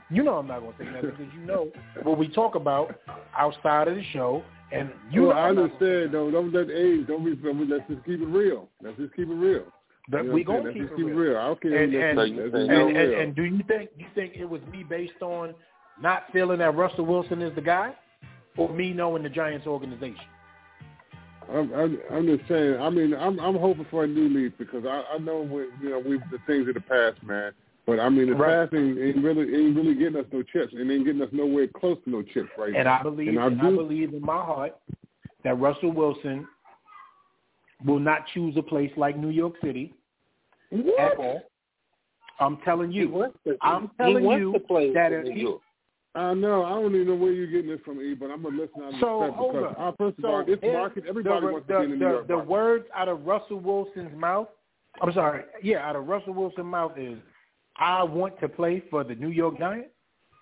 You 0.09 0.23
know 0.23 0.35
I'm 0.35 0.47
not 0.47 0.61
gonna 0.61 0.73
say 0.77 0.85
nothing 0.85 1.11
because 1.11 1.33
you 1.33 1.45
know 1.45 1.71
what 2.03 2.17
we 2.17 2.27
talk 2.27 2.55
about 2.55 2.95
outside 3.37 3.87
of 3.87 3.95
the 3.95 4.03
show, 4.11 4.43
and 4.71 4.89
you 5.11 5.23
well, 5.23 5.31
know 5.31 5.37
I 5.37 5.49
understand 5.49 6.13
though. 6.13 6.29
Don't 6.31 6.53
let 6.53 6.69
age. 6.69 7.07
Don't 7.07 7.23
be. 7.23 7.35
Let's 7.65 7.87
just 7.89 8.05
keep 8.05 8.19
it 8.21 8.25
real. 8.25 8.67
Let's 8.81 8.97
just 8.97 9.15
keep 9.15 9.27
it 9.27 9.33
real. 9.33 9.65
But 10.09 10.23
You 10.23 10.27
know 10.29 10.33
we 10.33 10.43
gonna 10.43 10.63
saying? 10.63 10.73
keep 10.73 10.83
it 10.83 10.95
keep 10.97 11.05
real. 11.05 11.37
I 11.37 11.45
don't 11.47 11.61
care. 11.61 11.83
And 11.83 11.93
and, 11.93 12.19
and, 12.19 12.19
and, 12.19 12.37
keep 12.37 12.55
it 12.55 13.13
and, 13.13 13.13
and 13.13 13.35
do 13.35 13.43
you 13.43 13.61
think 13.67 13.89
you 13.97 14.05
think 14.13 14.33
it 14.35 14.45
was 14.45 14.61
me 14.71 14.83
based 14.83 15.21
on 15.21 15.53
not 16.01 16.23
feeling 16.33 16.59
that 16.59 16.75
Russell 16.75 17.05
Wilson 17.05 17.41
is 17.41 17.53
the 17.55 17.61
guy, 17.61 17.93
or 18.57 18.69
me 18.69 18.93
knowing 18.93 19.23
the 19.23 19.29
Giants 19.29 19.67
organization? 19.67 20.25
I'm, 21.51 21.73
I'm, 21.73 21.99
I'm 22.11 22.25
just 22.25 22.47
saying. 22.47 22.79
I 22.79 22.89
mean, 22.89 23.13
I'm, 23.13 23.39
I'm 23.39 23.55
hoping 23.57 23.85
for 23.89 24.03
a 24.03 24.07
new 24.07 24.29
leaf 24.29 24.53
because 24.57 24.85
I, 24.85 25.03
I 25.13 25.17
know 25.17 25.41
we, 25.41 25.63
you 25.81 25.91
know, 25.91 25.99
we 25.99 26.17
the 26.31 26.39
things 26.45 26.67
of 26.67 26.75
the 26.75 26.81
past, 26.81 27.21
man. 27.23 27.51
But 27.85 27.99
I 27.99 28.09
mean, 28.09 28.29
the 28.29 28.35
Right. 28.35 28.69
past 28.69 28.73
ain't, 28.73 28.97
ain't 28.97 29.23
really 29.23 29.53
ain't 29.53 29.75
really 29.75 29.95
getting 29.95 30.17
us 30.17 30.25
no 30.31 30.41
chips, 30.41 30.73
and 30.73 30.89
ain't 30.89 31.05
getting 31.05 31.21
us 31.21 31.29
nowhere 31.31 31.67
close 31.67 31.97
to 32.05 32.09
no 32.09 32.21
chips 32.21 32.49
right 32.57 32.73
And 32.73 32.85
now. 32.85 32.99
I 32.99 33.03
believe, 33.03 33.29
and 33.29 33.39
I 33.39 33.47
and 33.47 33.61
I 33.61 33.69
do. 33.69 33.75
believe 33.75 34.13
in 34.13 34.21
my 34.21 34.37
heart 34.37 34.77
that 35.43 35.59
Russell 35.59 35.91
Wilson 35.91 36.47
will 37.85 37.99
not 37.99 38.25
choose 38.33 38.55
a 38.57 38.61
place 38.61 38.91
like 38.95 39.17
New 39.17 39.29
York 39.29 39.55
City 39.61 39.93
at 40.71 41.17
all. 41.17 41.43
I'm 42.39 42.57
telling 42.63 42.91
you. 42.91 43.25
I'm 43.61 43.91
telling 43.99 44.25
you 44.25 44.53
to 44.53 44.59
play 44.59 44.93
that 44.93 45.11
in 45.11 45.27
if 45.27 45.33
he, 45.33 45.41
York. 45.41 45.61
I 46.15 46.33
know. 46.35 46.63
I 46.63 46.69
don't 46.69 46.93
even 46.93 47.07
know 47.07 47.15
where 47.15 47.31
you're 47.31 47.47
getting 47.47 47.69
this 47.71 47.79
from, 47.83 47.99
E, 48.01 48.13
but 48.13 48.29
I'm 48.29 48.43
gonna 48.43 48.55
listen 48.57 48.83
out 48.83 48.93
of 48.93 48.99
So, 48.99 49.31
hold 49.35 49.53
because 49.55 49.71
up. 49.71 49.79
I, 49.79 49.91
first 49.97 50.17
of 50.19 50.21
So, 50.23 50.27
all, 50.27 50.45
this 50.45 50.59
market, 50.61 51.03
everybody 51.09 51.45
the, 51.47 51.51
wants 51.51 51.67
the, 51.67 51.73
to 51.73 51.79
be 51.79 51.85
in 51.85 51.89
the 51.91 51.95
New 51.97 52.05
the, 52.05 52.11
York 52.11 52.27
the 52.27 52.33
market. 52.35 52.49
words 52.51 52.85
out 52.95 53.07
of 53.09 53.25
Russell 53.25 53.59
Wilson's 53.59 54.15
mouth. 54.15 54.47
I'm 55.01 55.11
sorry. 55.13 55.43
Yeah, 55.63 55.79
out 55.87 55.95
of 55.95 56.07
Russell 56.07 56.33
Wilson's 56.33 56.65
mouth 56.67 56.91
is, 56.97 57.17
"I 57.77 58.03
want 58.03 58.39
to 58.41 58.47
play 58.47 58.83
for 58.91 59.03
the 59.03 59.15
New 59.15 59.29
York 59.29 59.57
Giants." 59.57 59.89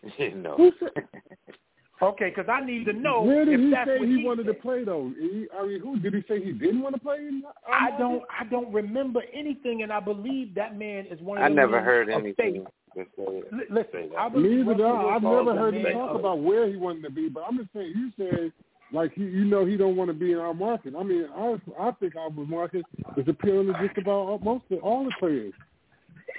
no. 0.36 0.56
Who 0.58 0.74
said, 0.80 0.90
Okay, 2.02 2.30
because 2.36 2.50
I 2.52 2.66
need 2.66 2.86
to 2.86 2.94
know 2.94 3.22
where 3.22 3.46
did 3.46 3.54
if 3.54 3.60
he 3.60 3.70
that's 3.70 3.88
say 3.88 4.00
what 4.00 4.08
he 4.08 4.18
he 4.18 4.26
wanted 4.26 4.48
said. 4.48 4.56
to 4.56 4.62
play 4.62 4.84
though? 4.84 5.10
E? 5.22 5.48
I 5.56 5.68
mean, 5.68 5.80
who 5.82 6.00
did 6.00 6.16
he 6.16 6.24
say 6.28 6.44
he 6.44 6.52
didn't 6.52 6.82
want 6.82 6.96
to 6.96 7.00
play? 7.02 7.18
In 7.18 7.44
uh, 7.48 7.52
I 7.72 7.96
don't. 8.00 8.24
I 8.38 8.44
don't 8.46 8.74
remember 8.74 9.22
anything, 9.34 9.84
and 9.84 9.94
I 9.94 10.00
believe 10.00 10.56
that 10.56 10.78
man 10.80 11.06
is 11.12 11.22
one 11.22 11.38
of 11.38 11.44
I 11.44 11.48
never 11.48 11.80
heard 11.80 12.10
anything. 12.10 12.34
faith. 12.56 12.68
That 12.96 13.08
say- 13.18 13.26
L- 13.26 13.60
Listen, 13.70 13.86
say 13.92 14.10
I 14.18 14.24
that. 14.30 14.34
believe 14.34 14.66
Neither 14.66 14.76
do 14.76 14.84
Russell 14.84 15.10
I. 15.10 15.16
I've 15.16 15.24
never 15.24 15.56
heard 15.56 15.74
him 15.76 15.94
talk 15.94 16.20
about 16.20 16.40
where 16.40 16.68
he 16.68 16.76
wanted 16.76 17.04
to 17.04 17.10
be, 17.12 17.30
but 17.30 17.44
I'm 17.48 17.58
just 17.58 17.72
saying, 17.74 17.94
you 17.96 18.12
said 18.18 18.52
like 18.94 19.14
he, 19.14 19.24
you 19.24 19.46
know, 19.46 19.66
he 19.66 19.78
don't 19.78 19.96
want 19.96 20.10
to 20.10 20.14
be 20.14 20.34
in 20.34 20.38
our 20.38 20.54
market. 20.54 20.94
I 20.98 21.04
mean, 21.04 21.26
I 21.36 21.56
I 21.80 21.92
think 21.92 22.16
our 22.16 22.30
market 22.30 22.86
is 23.18 23.28
appealing 23.28 23.68
to 23.68 23.88
just 23.88 23.98
about 23.98 24.12
all- 24.12 24.40
most 24.40 24.66
of 24.72 24.80
all 24.84 25.06
the 25.06 25.14
players. 25.20 25.54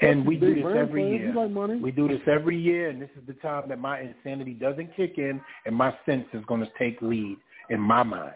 And 0.00 0.26
we 0.26 0.36
do 0.36 0.54
this 0.54 0.64
every 0.76 1.02
players, 1.02 1.20
year. 1.20 1.34
Like 1.34 1.50
money? 1.50 1.76
We 1.78 1.92
do 1.92 2.08
this 2.08 2.20
every 2.26 2.58
year, 2.58 2.88
and 2.90 3.00
this 3.00 3.10
is 3.16 3.24
the 3.26 3.34
time 3.34 3.68
that 3.68 3.78
my 3.78 4.00
insanity 4.00 4.52
doesn't 4.54 4.94
kick 4.96 5.16
in, 5.18 5.40
and 5.64 5.74
my 5.76 5.94
sense 6.06 6.26
is 6.32 6.44
going 6.46 6.60
to 6.60 6.70
take 6.78 7.00
lead 7.02 7.36
in 7.70 7.80
my 7.80 8.02
mind. 8.02 8.34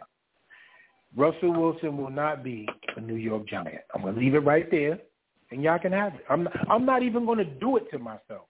Russell 1.17 1.53
Wilson 1.53 1.97
will 1.97 2.11
not 2.11 2.45
be 2.45 2.69
a 2.97 3.01
New 3.01 3.17
York 3.17 3.49
Giant. 3.49 3.79
I'm 3.95 4.03
going 4.03 4.15
to 4.15 4.21
leave 4.21 4.35
it 4.35 4.41
right 4.41 4.71
there. 4.71 4.99
And 5.51 5.62
y'all 5.62 5.78
can 5.78 5.93
have 5.93 6.14
it. 6.14 6.24
I'm 6.28 6.44
not, 6.44 6.70
I'm 6.70 6.85
not 6.85 7.02
even 7.02 7.24
going 7.24 7.39
to 7.39 7.44
do 7.44 7.77
it 7.77 7.90
to 7.93 7.98
myself. 7.98 8.47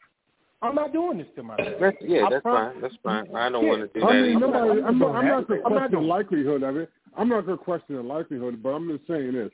I'm 0.62 0.74
not 0.74 0.92
doing 0.92 1.18
this 1.18 1.26
to 1.36 1.42
myself. 1.42 1.74
That's, 1.80 1.96
yeah, 2.00 2.24
I 2.26 2.30
that's 2.30 2.42
prom- 2.42 2.72
fine. 2.72 2.80
That's 2.82 2.94
fine. 3.02 3.36
I 3.36 3.50
don't 3.50 3.64
Yeah. 3.64 3.70
want 3.70 3.92
to 3.92 4.00
do 4.00 4.06
I 4.06 4.12
that. 4.12 4.22
mean, 4.22 4.36
either. 4.36 4.40
nobody. 4.40 4.82
I'm 4.82 4.98
not. 4.98 5.14
I'm 5.14 5.26
not 5.26 5.46
going 5.48 5.60
to 5.60 5.66
I'm 5.66 5.72
not 5.74 5.78
question 5.90 6.00
the 6.00 6.06
likelihood 6.06 6.62
of 6.62 6.76
it. 6.76 6.90
I'm 7.16 7.28
not 7.28 7.46
going 7.46 7.58
to 7.58 7.64
question 7.64 7.96
the 7.96 8.02
likelihood, 8.02 8.62
but 8.62 8.70
I'm 8.70 8.88
just 8.88 9.06
saying 9.06 9.32
this. 9.32 9.50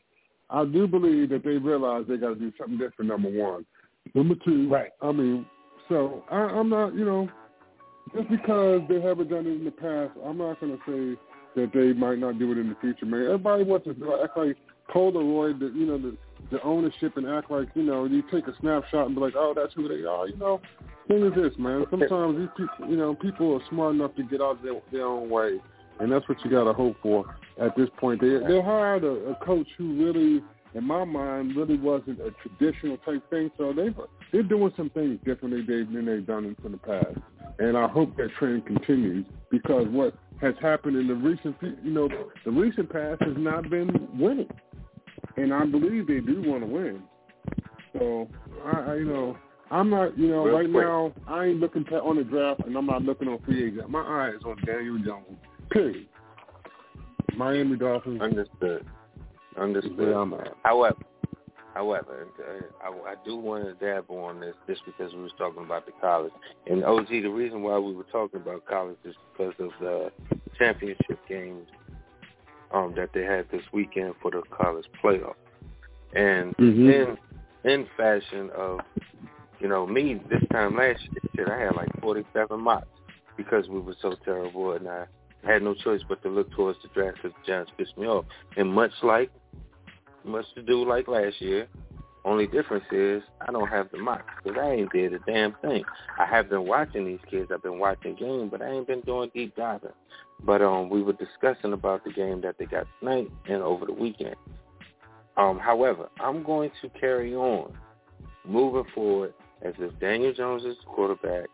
I 0.51 0.65
do 0.65 0.87
believe 0.87 1.31
that 1.31 1.45
they 1.45 1.57
realize 1.57 2.05
they 2.09 2.17
got 2.19 2.29
to 2.31 2.35
do 2.37 2.53
something 2.59 2.79
different. 2.79 3.11
Number 3.11 3.31
one. 3.31 3.65
Number 4.15 4.35
two. 4.45 4.69
Right. 4.69 4.91
I 5.01 5.11
mean, 5.13 5.45
so 5.89 6.25
I, 6.31 6.37
I'm 6.37 6.69
not. 6.69 6.95
You 6.95 7.05
know, 7.05 7.29
just 8.15 8.29
because 8.31 8.83
they 8.89 9.01
haven't 9.01 9.29
done 9.31 9.47
it 9.47 9.51
in 9.59 9.65
the 9.65 9.71
past, 9.73 10.13
I'm 10.25 10.39
not 10.39 10.61
going 10.61 10.79
to 10.79 10.83
say 10.87 11.21
that 11.57 11.73
they 11.75 11.93
might 11.93 12.19
not 12.19 12.39
do 12.39 12.53
it 12.53 12.59
in 12.59 12.69
the 12.69 12.77
future. 12.81 13.07
Man, 13.07 13.25
everybody 13.25 13.65
wants 13.65 13.87
to 13.87 13.91
act 14.23 14.37
like 14.37 14.57
Polaroid. 14.95 15.59
The, 15.59 15.67
you 15.75 15.87
know, 15.87 15.99
the 15.99 16.17
the 16.53 16.63
ownership 16.63 17.17
and 17.17 17.27
act 17.27 17.51
like 17.51 17.69
you 17.75 17.83
know 17.83 18.05
you 18.05 18.23
take 18.31 18.47
a 18.47 18.53
snapshot 18.61 19.07
and 19.07 19.15
be 19.15 19.21
like, 19.21 19.35
oh, 19.37 19.53
that's 19.57 19.73
who 19.75 19.89
they 19.89 20.05
are. 20.05 20.29
You 20.29 20.37
know, 20.37 20.61
thing 21.09 21.25
is 21.25 21.35
this, 21.35 21.53
man. 21.59 21.85
Sometimes 21.91 22.39
these 22.39 22.49
people, 22.57 22.91
you 22.91 22.97
know, 22.97 23.15
people 23.15 23.55
are 23.55 23.61
smart 23.69 23.95
enough 23.95 24.15
to 24.17 24.23
get 24.23 24.41
out 24.41 24.59
of 24.59 24.63
their, 24.63 24.75
their 24.93 25.07
own 25.07 25.29
way, 25.29 25.59
and 25.99 26.13
that's 26.13 26.29
what 26.29 26.39
you 26.45 26.51
got 26.51 26.65
to 26.65 26.73
hope 26.73 26.97
for 27.03 27.35
at 27.61 27.77
this 27.77 27.89
point. 27.99 28.21
They 28.21 28.39
they 28.47 28.61
hired 28.61 29.05
a, 29.05 29.31
a 29.31 29.35
coach 29.45 29.67
who 29.79 30.05
really, 30.05 30.45
in 30.75 30.85
my 30.85 31.05
mind, 31.05 31.57
really 31.57 31.79
wasn't 31.79 32.21
a 32.21 32.33
traditional 32.43 32.99
type 32.99 33.29
thing. 33.31 33.51
So 33.57 33.73
they 33.73 33.89
they're 34.31 34.43
doing 34.43 34.73
some 34.77 34.91
things 34.91 35.19
differently 35.25 35.63
than 35.67 36.05
they've 36.05 36.27
done 36.27 36.45
in 36.45 36.55
from 36.57 36.73
the 36.73 36.79
past, 36.79 37.19
and 37.59 37.77
I 37.77 37.89
hope 37.89 38.17
that 38.19 38.29
trend 38.39 38.67
continues 38.67 39.27
because 39.51 39.87
what 39.89 40.15
has 40.43 40.55
happened 40.61 40.97
in 40.97 41.07
the 41.07 41.15
recent, 41.15 41.57
you 41.85 41.93
know, 41.93 42.09
the 42.45 42.51
recent 42.51 42.91
past 42.91 43.23
has 43.23 43.35
not 43.37 43.71
been 43.71 44.09
winning, 44.19 44.49
and 45.37 45.53
I 45.53 45.65
believe 45.65 46.07
they 46.07 46.21
do 46.21 46.43
want 46.45 46.63
to 46.63 46.67
win. 46.67 47.03
So 47.93 48.29
I, 48.65 48.93
I 48.93 48.95
you 48.97 49.05
know. 49.05 49.37
I'm 49.71 49.89
not, 49.89 50.19
you 50.19 50.29
know, 50.29 50.45
Real 50.45 50.57
right 50.59 50.71
quick. 50.71 50.85
now 50.85 51.13
I 51.27 51.47
ain't 51.47 51.61
looking 51.61 51.87
on 51.89 52.17
the 52.17 52.25
draft, 52.25 52.61
and 52.67 52.77
I'm 52.77 52.85
not 52.85 53.05
looking 53.05 53.27
on 53.27 53.39
free 53.43 53.69
agent. 53.69 53.89
My 53.89 54.01
eye 54.03 54.33
is 54.37 54.43
on 54.45 54.59
Daniel 54.67 54.99
Jones. 54.99 55.39
Period. 55.71 56.07
Miami 57.35 57.77
Dolphins. 57.77 58.21
Understood. 58.21 58.85
Understood. 59.59 60.15
I'm 60.15 60.35
at. 60.35 60.55
However, 60.63 60.99
however, 61.73 62.27
uh, 62.39 62.87
I, 62.87 63.13
I 63.13 63.15
do 63.25 63.37
want 63.37 63.65
to 63.65 63.73
dabble 63.75 64.19
on 64.19 64.41
this 64.41 64.55
just 64.67 64.83
because 64.85 65.13
we 65.15 65.23
was 65.23 65.33
talking 65.39 65.65
about 65.65 65.87
the 65.87 65.93
college. 66.03 66.33
And 66.67 66.85
OG, 66.85 67.09
the 67.09 67.29
reason 67.29 67.63
why 67.63 67.79
we 67.79 67.95
were 67.95 68.07
talking 68.13 68.41
about 68.41 68.67
college 68.67 68.99
is 69.05 69.15
because 69.33 69.55
of 69.59 69.71
the 69.81 70.13
championship 70.59 71.19
games 71.29 71.67
um, 72.73 72.95
that 72.97 73.11
they 73.13 73.23
had 73.23 73.47
this 73.51 73.63
weekend 73.73 74.15
for 74.21 74.31
the 74.31 74.43
college 74.51 74.87
playoff. 75.03 75.35
And 76.15 76.55
Mhm. 76.57 76.89
in 76.89 77.19
in 77.65 77.87
fashion 77.97 78.51
of, 78.51 78.81
you 79.61 79.69
know, 79.69 79.87
me 79.87 80.15
this 80.29 80.43
time 80.51 80.77
last 80.77 81.01
year, 81.13 81.23
shit, 81.37 81.49
I 81.49 81.59
had 81.59 81.77
like 81.77 81.89
47 82.01 82.59
mocks 82.59 82.89
because 83.37 83.69
we 83.69 83.79
were 83.79 83.95
so 84.03 84.17
terrible, 84.25 84.73
and 84.73 84.89
I 84.89 85.07
had 85.45 85.63
no 85.63 85.75
choice 85.75 86.03
but 86.09 86.21
to 86.23 86.29
look 86.29 86.51
towards 86.53 86.83
the 86.83 86.89
draft 86.89 87.19
because 87.23 87.37
the 87.41 87.47
Giants 87.47 87.71
pissed 87.77 87.97
me 87.97 88.07
off. 88.07 88.25
And 88.57 88.73
much 88.73 88.93
like, 89.03 89.31
much 90.25 90.47
to 90.55 90.63
do 90.63 90.85
like 90.85 91.07
last 91.07 91.41
year, 91.41 91.69
only 92.25 92.47
difference 92.47 92.85
is 92.93 93.23
I 93.41 93.51
don't 93.51 93.69
have 93.69 93.91
the 93.91 93.99
mocks 93.99 94.25
because 94.43 94.59
I 94.61 94.71
ain't 94.71 94.93
did 94.93 95.13
a 95.13 95.19
damn 95.21 95.55
thing. 95.63 95.85
I 96.19 96.25
have 96.25 96.49
been 96.49 96.67
watching 96.67 97.05
these 97.05 97.19
kids. 97.29 97.51
I've 97.53 97.63
been 97.63 97.79
watching 97.79 98.15
games, 98.15 98.51
but 98.51 98.63
I 98.63 98.69
ain't 98.71 98.87
been 98.87 99.01
doing 99.01 99.31
deep 99.35 99.57
diving. 99.57 99.91
But 100.45 100.63
um, 100.63 100.89
we 100.89 101.03
were 101.03 101.15
discussing 101.15 101.73
about 101.73 102.05
the 102.05 102.13
game 102.13 102.41
that 102.43 102.57
they 102.59 102.67
got 102.67 102.87
tonight 103.01 103.29
and 103.49 103.63
over 103.63 103.87
the 103.87 103.93
weekend. 103.93 104.37
Um, 105.37 105.59
however, 105.59 106.09
I'm 106.21 106.43
going 106.43 106.71
to 106.83 106.89
carry 106.91 107.35
on 107.35 107.73
moving 108.47 108.91
forward 108.95 109.35
as 109.63 109.75
if 109.79 109.99
Daniel 109.99 110.33
Jones 110.33 110.65
is 110.65 110.77
the 110.85 110.91
quarterback, 110.91 111.49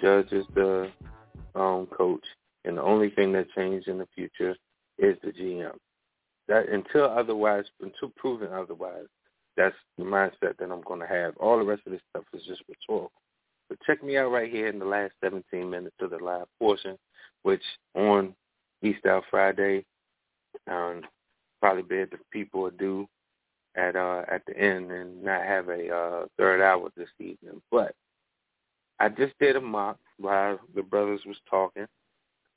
Judge 0.00 0.32
is 0.32 0.46
the 0.54 0.90
um, 1.54 1.86
coach, 1.86 2.24
and 2.64 2.78
the 2.78 2.82
only 2.82 3.10
thing 3.10 3.32
that 3.32 3.50
changed 3.56 3.88
in 3.88 3.98
the 3.98 4.08
future 4.14 4.56
is 4.98 5.16
the 5.22 5.30
GM. 5.32 5.74
That 6.48 6.68
until 6.68 7.04
otherwise, 7.04 7.64
until 7.80 8.10
proven 8.16 8.52
otherwise, 8.52 9.06
that's 9.60 9.76
the 9.98 10.04
mindset 10.04 10.56
that 10.58 10.70
I'm 10.70 10.80
going 10.80 11.00
to 11.00 11.06
have. 11.06 11.36
All 11.36 11.58
the 11.58 11.64
rest 11.64 11.82
of 11.84 11.92
this 11.92 12.00
stuff 12.08 12.24
is 12.32 12.42
just 12.46 12.62
rhetorical. 12.66 13.12
But 13.68 13.78
check 13.86 14.02
me 14.02 14.16
out 14.16 14.32
right 14.32 14.50
here 14.50 14.68
in 14.68 14.78
the 14.78 14.86
last 14.86 15.12
17 15.22 15.68
minutes 15.68 15.96
of 16.00 16.10
the 16.10 16.18
live 16.18 16.46
portion, 16.58 16.96
which 17.42 17.62
on 17.94 18.34
E-Style 18.82 19.22
Friday, 19.30 19.84
um, 20.66 21.02
probably 21.60 21.82
bid 21.82 22.10
the 22.10 22.16
people 22.32 22.70
due 22.70 23.06
at 23.76 23.94
uh 23.94 24.22
at 24.28 24.42
the 24.46 24.58
end 24.58 24.90
and 24.90 25.22
not 25.22 25.42
have 25.42 25.68
a 25.68 25.88
uh 25.88 26.26
third 26.36 26.60
hour 26.60 26.88
this 26.96 27.08
evening. 27.20 27.62
But 27.70 27.94
I 28.98 29.10
just 29.10 29.34
did 29.38 29.54
a 29.56 29.60
mock 29.60 29.98
while 30.18 30.58
the 30.74 30.82
brothers 30.82 31.20
was 31.24 31.36
talking 31.48 31.86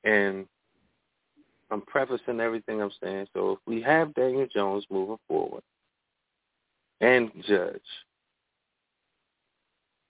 and 0.05 0.47
I'm 1.69 1.81
prefacing 1.81 2.39
everything 2.39 2.81
I'm 2.81 2.91
saying. 3.03 3.27
So 3.35 3.51
if 3.51 3.59
we 3.67 3.81
have 3.83 4.15
Daniel 4.15 4.47
Jones 4.51 4.85
moving 4.89 5.19
forward 5.27 5.61
and 7.01 7.31
Judge, 7.47 7.81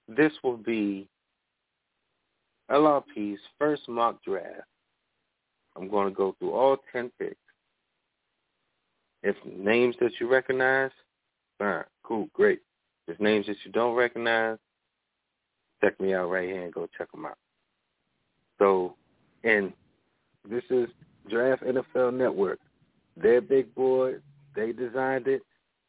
this 0.08 0.32
will 0.44 0.58
be 0.58 1.08
LRP's 2.70 3.40
first 3.60 3.88
mock 3.88 4.24
draft. 4.24 4.68
I'm 5.76 5.90
going 5.90 6.10
to 6.10 6.16
go 6.16 6.36
through 6.38 6.54
all 6.54 6.78
10 6.92 7.12
picks. 7.20 7.36
If 9.24 9.36
names 9.46 9.96
that 10.02 10.12
you 10.20 10.30
recognize, 10.30 10.92
fine, 11.58 11.84
cool, 12.04 12.28
great. 12.34 12.60
If 13.08 13.20
names 13.20 13.48
that 13.48 13.56
you 13.66 13.72
don't 13.72 13.96
recognize, 13.96 14.58
check 15.84 16.00
me 16.00 16.14
out 16.14 16.30
right 16.30 16.48
here 16.48 16.64
and 16.64 16.74
go 16.74 16.88
check 16.98 17.12
them 17.12 17.26
out. 17.26 17.38
So, 18.60 18.96
and 19.44 19.74
this 20.50 20.64
is 20.70 20.88
Draft 21.30 21.64
NFL 21.64 22.14
Network. 22.14 22.60
They're 23.16 23.42
big 23.42 23.74
board, 23.76 24.22
they 24.56 24.72
designed 24.72 25.28
it. 25.28 25.42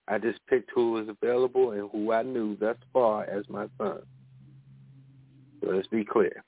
I 0.09 0.19
just 0.19 0.39
picked 0.49 0.71
who 0.75 0.93
was 0.93 1.09
available 1.09 1.73
and 1.73 1.91
who 1.91 2.13
I 2.13 2.23
knew 2.23 2.57
thus 2.57 2.77
far 2.93 3.25
as 3.25 3.49
my 3.49 3.67
son. 3.79 4.03
So 5.61 5.71
let's 5.71 5.87
be 5.89 6.05
clear. 6.05 6.45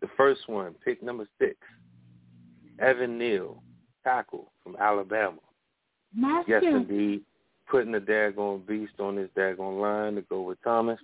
The 0.00 0.08
first 0.16 0.48
one, 0.48 0.74
pick 0.84 1.02
number 1.02 1.26
six, 1.38 1.56
Evan 2.78 3.18
Neal, 3.18 3.62
tackle 4.04 4.52
from 4.62 4.76
Alabama. 4.78 5.38
Yes, 6.46 6.62
indeed. 6.62 7.22
Putting 7.68 7.92
the 7.92 7.98
daggone 7.98 8.64
beast 8.66 9.00
on 9.00 9.16
his 9.16 9.28
daggone 9.36 9.80
line 9.80 10.14
to 10.14 10.20
go 10.22 10.42
with 10.42 10.62
Thomas. 10.62 11.00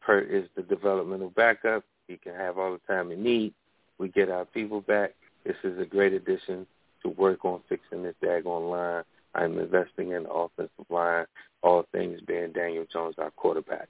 Peart 0.00 0.30
is 0.30 0.48
the 0.56 0.62
developmental 0.62 1.30
backup. 1.30 1.84
He 2.08 2.16
can 2.16 2.34
have 2.34 2.56
all 2.56 2.72
the 2.72 2.92
time 2.92 3.10
he 3.10 3.16
needs. 3.16 3.54
We 3.98 4.08
get 4.08 4.30
our 4.30 4.44
people 4.44 4.80
back. 4.80 5.14
This 5.44 5.56
is 5.62 5.78
a 5.78 5.84
great 5.84 6.12
addition 6.12 6.66
to 7.02 7.08
work 7.10 7.44
on 7.44 7.60
fixing 7.68 8.02
this 8.02 8.14
daggone 8.22 8.70
line. 8.70 9.04
I'm 9.34 9.58
investing 9.58 10.12
in 10.12 10.24
the 10.24 10.30
offensive 10.30 10.86
line, 10.90 11.26
all 11.62 11.84
things 11.92 12.20
being 12.26 12.52
Daniel 12.52 12.84
Jones, 12.92 13.16
our 13.18 13.30
quarterback. 13.32 13.88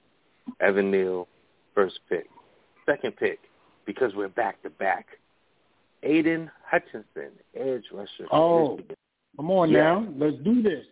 Evan 0.60 0.90
Neal, 0.90 1.28
first 1.74 2.00
pick. 2.08 2.26
Second 2.86 3.16
pick, 3.16 3.38
because 3.86 4.12
we're 4.14 4.28
back-to-back. 4.28 5.06
Aidan 6.02 6.50
Hutchinson, 6.66 7.32
edge 7.56 7.84
rusher. 7.92 8.26
Oh, 8.30 8.78
come 9.36 9.50
on 9.50 9.70
Yeah. 9.70 10.00
now. 10.00 10.08
Let's 10.16 10.36
do 10.44 10.62
this. 10.62 10.84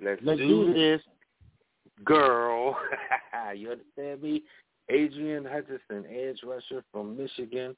Let's, 0.00 0.20
Let's 0.24 0.40
do, 0.40 0.66
do 0.66 0.74
this, 0.74 1.00
girl. 2.04 2.76
you 3.56 3.72
understand 3.72 4.22
me? 4.22 4.42
Adrian 4.90 5.44
Hutchinson, 5.44 6.04
edge 6.10 6.40
rusher 6.44 6.84
from 6.92 7.16
Michigan, 7.16 7.74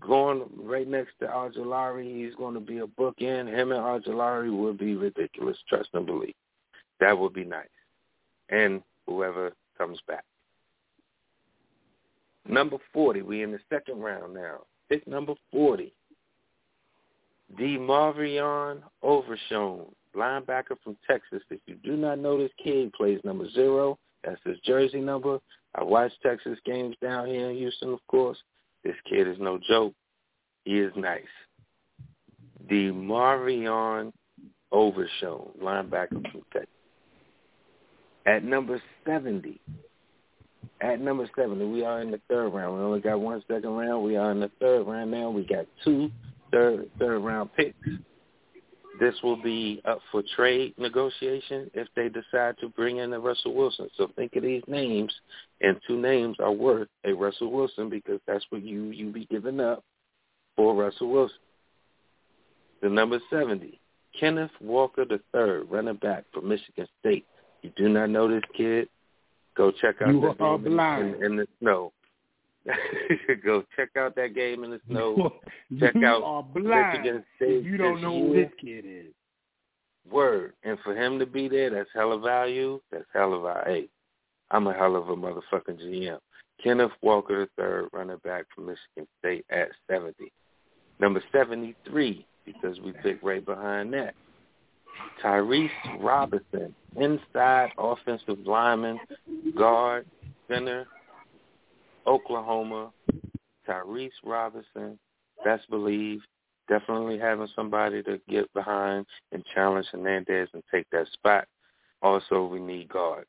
going 0.00 0.44
right 0.56 0.88
next 0.88 1.12
to 1.20 1.26
Ojulari. 1.26 2.24
He's 2.24 2.34
going 2.36 2.54
to 2.54 2.60
be 2.60 2.78
a 2.78 2.86
bookend. 2.86 3.48
Him 3.48 3.72
and 3.72 3.80
Ojulari 3.80 4.56
will 4.56 4.74
be 4.74 4.94
ridiculous. 4.96 5.56
Trust 5.68 5.90
and 5.94 6.06
believe. 6.06 6.34
That 7.00 7.18
would 7.18 7.32
be 7.32 7.44
nice. 7.44 7.66
And 8.50 8.82
whoever 9.06 9.52
comes 9.78 9.98
back. 10.06 10.24
Number 12.46 12.76
40. 12.92 13.22
We're 13.22 13.44
in 13.44 13.52
the 13.52 13.60
second 13.70 14.00
round 14.00 14.34
now. 14.34 14.60
Pick 14.88 15.06
number 15.06 15.34
40. 15.50 15.92
DeMarvion 17.58 18.82
Overshown, 19.02 19.86
linebacker 20.16 20.76
from 20.82 20.96
Texas. 21.08 21.42
If 21.50 21.60
you 21.66 21.76
do 21.84 21.96
not 21.96 22.18
know 22.18 22.38
this 22.38 22.50
kid, 22.62 22.92
plays 22.92 23.20
number 23.24 23.48
zero. 23.50 23.98
That's 24.24 24.40
his 24.44 24.58
jersey 24.64 25.00
number. 25.00 25.38
I 25.74 25.84
watch 25.84 26.12
Texas 26.22 26.58
games 26.64 26.96
down 27.02 27.26
here 27.26 27.50
in 27.50 27.56
Houston, 27.56 27.92
of 27.92 28.00
course. 28.08 28.38
This 28.84 28.96
kid 29.08 29.26
is 29.26 29.38
no 29.40 29.58
joke. 29.58 29.94
He 30.64 30.78
is 30.78 30.92
nice. 30.96 31.22
DeMarvion 32.70 34.12
Overshown, 34.72 35.50
linebacker 35.62 36.20
from 36.32 36.42
Texas. 36.52 36.68
At 38.26 38.42
number 38.42 38.82
70, 39.06 39.60
at 40.80 41.00
number 41.00 41.28
70, 41.36 41.64
we 41.66 41.84
are 41.84 42.00
in 42.00 42.10
the 42.10 42.20
third 42.28 42.48
round. 42.48 42.76
We 42.76 42.82
only 42.82 43.00
got 43.00 43.20
one 43.20 43.42
second 43.46 43.70
round. 43.70 44.02
We 44.02 44.16
are 44.16 44.32
in 44.32 44.40
the 44.40 44.50
third 44.60 44.86
round 44.86 45.10
now. 45.10 45.30
We 45.30 45.44
got 45.44 45.66
two 45.84 46.10
third 46.50 46.90
third 46.98 47.20
round 47.20 47.50
picks. 47.54 47.76
This 49.00 49.14
will 49.22 49.40
be 49.40 49.82
up 49.84 50.00
for 50.12 50.22
trade 50.36 50.74
negotiation 50.78 51.70
if 51.74 51.88
they 51.96 52.08
decide 52.08 52.56
to 52.60 52.68
bring 52.68 52.98
in 52.98 53.12
a 53.12 53.18
Russell 53.18 53.54
Wilson. 53.54 53.88
So 53.96 54.08
think 54.14 54.36
of 54.36 54.42
these 54.42 54.62
names, 54.68 55.12
and 55.60 55.80
two 55.86 56.00
names 56.00 56.36
are 56.38 56.52
worth 56.52 56.88
a 57.04 57.12
Russell 57.12 57.50
Wilson 57.50 57.88
because 57.88 58.20
that's 58.26 58.44
what 58.50 58.62
you 58.62 58.84
you 58.90 59.10
be 59.10 59.26
giving 59.26 59.60
up 59.60 59.82
for 60.56 60.74
Russell 60.74 61.10
Wilson. 61.10 61.36
The 62.82 62.88
number 62.88 63.18
70, 63.30 63.80
Kenneth 64.18 64.50
Walker 64.60 65.04
III, 65.10 65.66
running 65.68 65.96
back 65.96 66.24
for 66.32 66.42
Michigan 66.42 66.86
State. 67.00 67.24
You 67.62 67.70
do 67.76 67.88
not 67.88 68.10
know 68.10 68.28
this 68.28 68.42
kid? 68.56 68.88
Go 69.56 69.72
check 69.72 69.96
out 70.02 70.12
you 70.12 70.24
are 70.26 70.58
blind. 70.58 71.16
in, 71.16 71.24
in 71.24 71.36
the 71.36 71.46
snow. 71.60 71.92
Go 73.44 73.64
check 73.76 73.90
out 73.96 74.16
that 74.16 74.34
game 74.34 74.64
in 74.64 74.70
the 74.70 74.80
snow. 74.88 75.34
check 75.78 75.94
you 75.94 76.06
out 76.06 76.22
are 76.22 76.42
blind. 76.42 77.02
Michigan 77.02 77.24
State. 77.36 77.64
You 77.64 77.76
don't 77.76 78.00
know 78.00 78.28
who 78.28 78.34
this 78.34 78.50
kid 78.60 78.84
is. 78.86 79.12
Word. 80.10 80.52
And 80.64 80.78
for 80.84 80.94
him 80.94 81.18
to 81.18 81.26
be 81.26 81.48
there, 81.48 81.70
that's 81.70 81.88
hell 81.94 82.12
of 82.12 82.22
value. 82.22 82.80
That's 82.90 83.04
hell 83.12 83.34
of 83.34 83.44
a 83.44 83.62
hey. 83.66 83.88
I'm 84.50 84.66
a 84.66 84.74
hell 84.74 84.96
of 84.96 85.08
a 85.08 85.16
motherfucking 85.16 85.80
GM. 85.80 86.18
Kenneth 86.62 86.92
Walker 87.02 87.48
III, 87.58 87.88
running 87.92 88.18
back 88.22 88.44
from 88.54 88.66
Michigan 88.66 89.08
State 89.18 89.44
at 89.50 89.68
70. 89.90 90.14
Number 91.00 91.22
73, 91.32 92.24
because 92.44 92.78
we 92.80 92.92
picked 92.92 93.24
right 93.24 93.44
behind 93.44 93.92
that. 93.94 94.14
Tyrese 95.22 95.70
Robinson, 96.00 96.74
inside 96.96 97.70
offensive 97.78 98.38
lineman, 98.46 99.00
guard, 99.56 100.06
center, 100.48 100.86
Oklahoma. 102.06 102.92
Tyrese 103.68 104.10
Robinson, 104.24 104.98
best 105.44 105.68
believe, 105.70 106.20
definitely 106.68 107.18
having 107.18 107.48
somebody 107.54 108.02
to 108.02 108.20
get 108.28 108.52
behind 108.54 109.06
and 109.32 109.44
challenge 109.54 109.86
Hernandez 109.90 110.48
and 110.52 110.62
take 110.70 110.86
that 110.90 111.06
spot. 111.12 111.46
Also, 112.02 112.44
we 112.44 112.60
need 112.60 112.88
guards. 112.88 113.28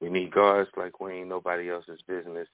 We 0.00 0.10
need 0.10 0.32
guards 0.32 0.70
like 0.76 1.00
we 1.00 1.12
ain't 1.12 1.28
nobody 1.28 1.70
else's 1.70 2.00
business. 2.06 2.48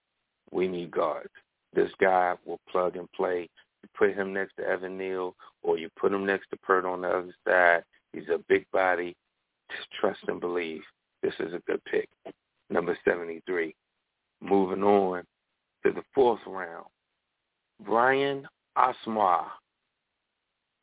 We 0.53 0.69
need 0.69 0.91
guards. 0.91 1.33
This 1.75 1.91
guy 2.01 2.35
will 2.47 2.61
plug 2.71 2.97
and 2.97 3.11
play. 3.13 3.49
You 3.83 3.89
put 3.97 4.15
him 4.15 4.33
next 4.33 4.57
to 4.57 4.67
Evan 4.67 4.99
Neal 4.99 5.35
or 5.63 5.79
you 5.79 5.89
put 5.99 6.13
him 6.13 6.27
next 6.27 6.49
to 6.51 6.57
Peart 6.59 6.85
on 6.85 7.03
the 7.03 7.09
other 7.09 7.35
side. 7.47 7.85
He's 8.13 8.29
a 8.29 8.39
big 8.49 8.67
body. 8.73 9.17
Just 9.71 9.91
trust 10.01 10.21
and 10.29 10.41
believe. 10.41 10.83
This 11.23 11.35
is 11.41 11.53
a 11.53 11.63
good 11.67 11.85
pick. 11.85 12.09
Number 12.71 12.97
73. 13.05 13.75
Moving 14.41 14.83
on 14.83 15.25
to 15.85 15.93
the 15.93 16.03
fourth 16.15 16.41
round. 16.47 16.87
Brian 17.85 18.47
Asamoah, 18.77 19.47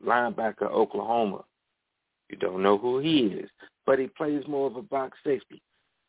linebacker, 0.03 0.69
Oklahoma. 0.71 1.43
You 2.29 2.37
don't 2.37 2.63
know 2.63 2.77
who 2.77 2.99
he 2.99 3.19
is, 3.19 3.49
but 3.85 3.99
he 3.99 4.07
plays 4.07 4.43
more 4.47 4.67
of 4.67 4.75
a 4.75 4.81
box 4.81 5.17
safety. 5.23 5.61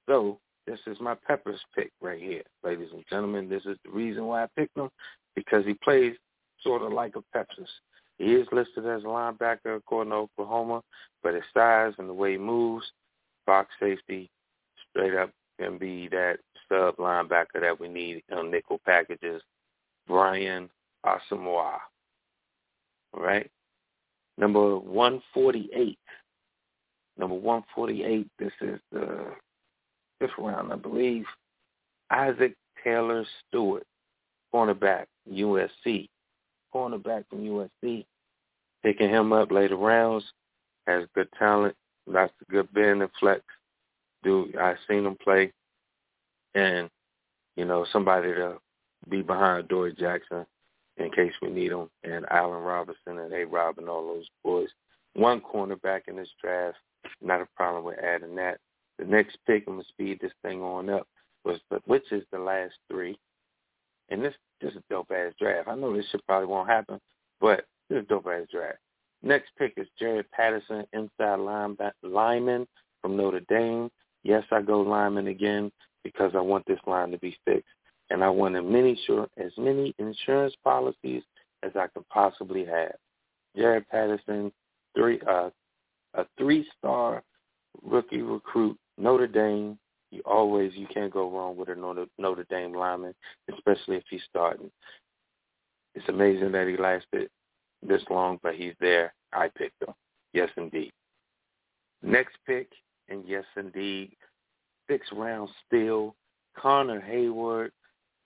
So 0.08 0.38
this 0.66 0.80
is 0.86 0.98
my 1.00 1.14
Peppers 1.14 1.60
pick 1.74 1.92
right 2.00 2.20
here, 2.20 2.42
ladies 2.64 2.88
and 2.92 3.04
gentlemen. 3.10 3.48
This 3.48 3.64
is 3.66 3.76
the 3.84 3.90
reason 3.90 4.26
why 4.26 4.44
I 4.44 4.48
picked 4.56 4.76
him, 4.76 4.88
because 5.34 5.64
he 5.66 5.74
plays 5.74 6.14
sort 6.62 6.82
of 6.82 6.92
like 6.92 7.16
a 7.16 7.22
Peppers. 7.32 7.68
He 8.18 8.32
is 8.32 8.46
listed 8.50 8.86
as 8.86 9.02
a 9.02 9.06
linebacker 9.06 9.76
according 9.76 10.12
to 10.12 10.16
Oklahoma, 10.16 10.82
but 11.22 11.34
his 11.34 11.44
size 11.52 11.92
and 11.98 12.08
the 12.08 12.14
way 12.14 12.32
he 12.32 12.38
moves, 12.38 12.86
box 13.46 13.68
safety, 13.78 14.30
straight 14.90 15.14
up 15.14 15.30
can 15.60 15.76
be 15.76 16.08
that 16.08 16.38
sub 16.68 16.96
linebacker 16.96 17.60
that 17.60 17.78
we 17.78 17.88
need 17.88 18.22
on 18.32 18.50
nickel 18.50 18.80
packages. 18.84 19.42
Brian 20.06 20.68
Asamoah. 21.04 21.78
All 23.12 23.22
right. 23.22 23.50
Number 24.38 24.78
148. 24.78 25.98
Number 27.18 27.34
148, 27.34 28.28
this 28.38 28.52
is 28.60 28.78
the 28.92 29.32
fifth 30.18 30.30
round, 30.38 30.72
I 30.72 30.76
believe. 30.76 31.24
Isaac 32.10 32.54
Taylor 32.84 33.24
Stewart, 33.48 33.86
cornerback, 34.54 35.06
USC. 35.32 36.08
Cornerback 36.74 37.24
from 37.30 37.40
USC. 37.40 38.04
Picking 38.82 39.08
him 39.08 39.32
up 39.32 39.50
later 39.50 39.76
rounds. 39.76 40.24
Has 40.86 41.08
good 41.14 41.28
talent. 41.38 41.74
Lots 42.06 42.32
of 42.40 42.48
good 42.48 42.72
bend 42.72 43.02
and 43.02 43.10
flex. 43.18 43.42
Dude, 44.22 44.56
I've 44.56 44.76
seen 44.88 45.06
him 45.06 45.16
play. 45.22 45.52
And, 46.56 46.88
you 47.56 47.66
know, 47.66 47.86
somebody 47.92 48.32
to 48.32 48.56
be 49.10 49.20
behind 49.20 49.68
Dory 49.68 49.92
Jackson 49.92 50.46
in 50.96 51.10
case 51.10 51.32
we 51.42 51.50
need 51.50 51.70
him, 51.70 51.90
and 52.02 52.24
Allen 52.30 52.62
Robinson 52.62 53.18
and 53.18 53.32
A-Rob 53.32 53.78
and 53.78 53.88
all 53.88 54.06
those 54.06 54.26
boys. 54.42 54.68
One 55.12 55.42
cornerback 55.42 56.02
in 56.08 56.16
this 56.16 56.30
draft, 56.42 56.78
not 57.20 57.42
a 57.42 57.48
problem 57.54 57.84
with 57.84 57.98
adding 57.98 58.34
that. 58.36 58.58
The 58.98 59.04
next 59.04 59.36
pick, 59.46 59.64
I'm 59.68 59.78
to 59.78 59.86
speed 59.86 60.18
this 60.20 60.32
thing 60.42 60.62
on 60.62 60.88
up, 60.88 61.06
was 61.44 61.60
the, 61.70 61.80
which 61.84 62.10
is 62.10 62.24
the 62.32 62.38
last 62.38 62.72
three. 62.90 63.18
And 64.08 64.24
this, 64.24 64.34
this 64.62 64.72
is 64.72 64.78
a 64.78 64.82
dope-ass 64.88 65.34
draft. 65.38 65.68
I 65.68 65.74
know 65.74 65.94
this 65.94 66.06
shit 66.10 66.24
probably 66.26 66.46
won't 66.46 66.70
happen, 66.70 66.98
but 67.38 67.66
this 67.90 67.98
is 67.98 68.04
a 68.04 68.08
dope-ass 68.08 68.46
draft. 68.50 68.78
Next 69.22 69.50
pick 69.58 69.74
is 69.76 69.88
Jarrett 69.98 70.30
Patterson, 70.30 70.86
inside 70.94 71.38
lineman 72.02 72.66
from 73.02 73.16
Notre 73.16 73.40
Dame. 73.40 73.90
Yes, 74.22 74.44
I 74.50 74.62
go 74.62 74.80
lineman 74.80 75.26
again 75.26 75.70
because 76.06 76.32
I 76.36 76.40
want 76.40 76.64
this 76.66 76.78
line 76.86 77.10
to 77.10 77.18
be 77.18 77.36
fixed 77.44 77.66
and 78.10 78.22
I 78.22 78.30
want 78.30 78.54
as 78.54 78.62
many, 78.64 78.98
as 79.36 79.50
many 79.58 79.92
insurance 79.98 80.54
policies 80.62 81.22
as 81.64 81.72
I 81.74 81.88
could 81.88 82.08
possibly 82.08 82.64
have. 82.64 82.94
Jarrett 83.56 83.88
Patterson, 83.88 84.52
three, 84.96 85.20
uh, 85.28 85.50
a 86.14 86.26
three-star 86.38 87.22
rookie 87.82 88.22
recruit, 88.22 88.78
Notre 88.96 89.26
Dame. 89.26 89.76
You 90.12 90.22
always 90.24 90.72
you 90.74 90.86
can't 90.94 91.12
go 91.12 91.28
wrong 91.28 91.56
with 91.56 91.68
a 91.68 91.74
Notre, 91.74 92.06
Notre 92.18 92.46
Dame 92.48 92.72
lineman, 92.72 93.14
especially 93.52 93.96
if 93.96 94.04
he's 94.08 94.22
starting. 94.28 94.70
It's 95.96 96.08
amazing 96.08 96.52
that 96.52 96.68
he 96.68 96.76
lasted 96.76 97.28
this 97.82 98.02
long, 98.08 98.38
but 98.42 98.54
he's 98.54 98.74
there. 98.80 99.12
I 99.32 99.48
picked 99.48 99.82
him. 99.82 99.94
Yes, 100.32 100.50
indeed. 100.56 100.92
Next 102.02 102.36
pick, 102.46 102.68
and 103.08 103.24
yes, 103.26 103.44
indeed, 103.56 104.12
sixth 104.88 105.12
round 105.12 105.48
still, 105.66 106.14
Connor 106.58 107.00
Heyward, 107.00 107.70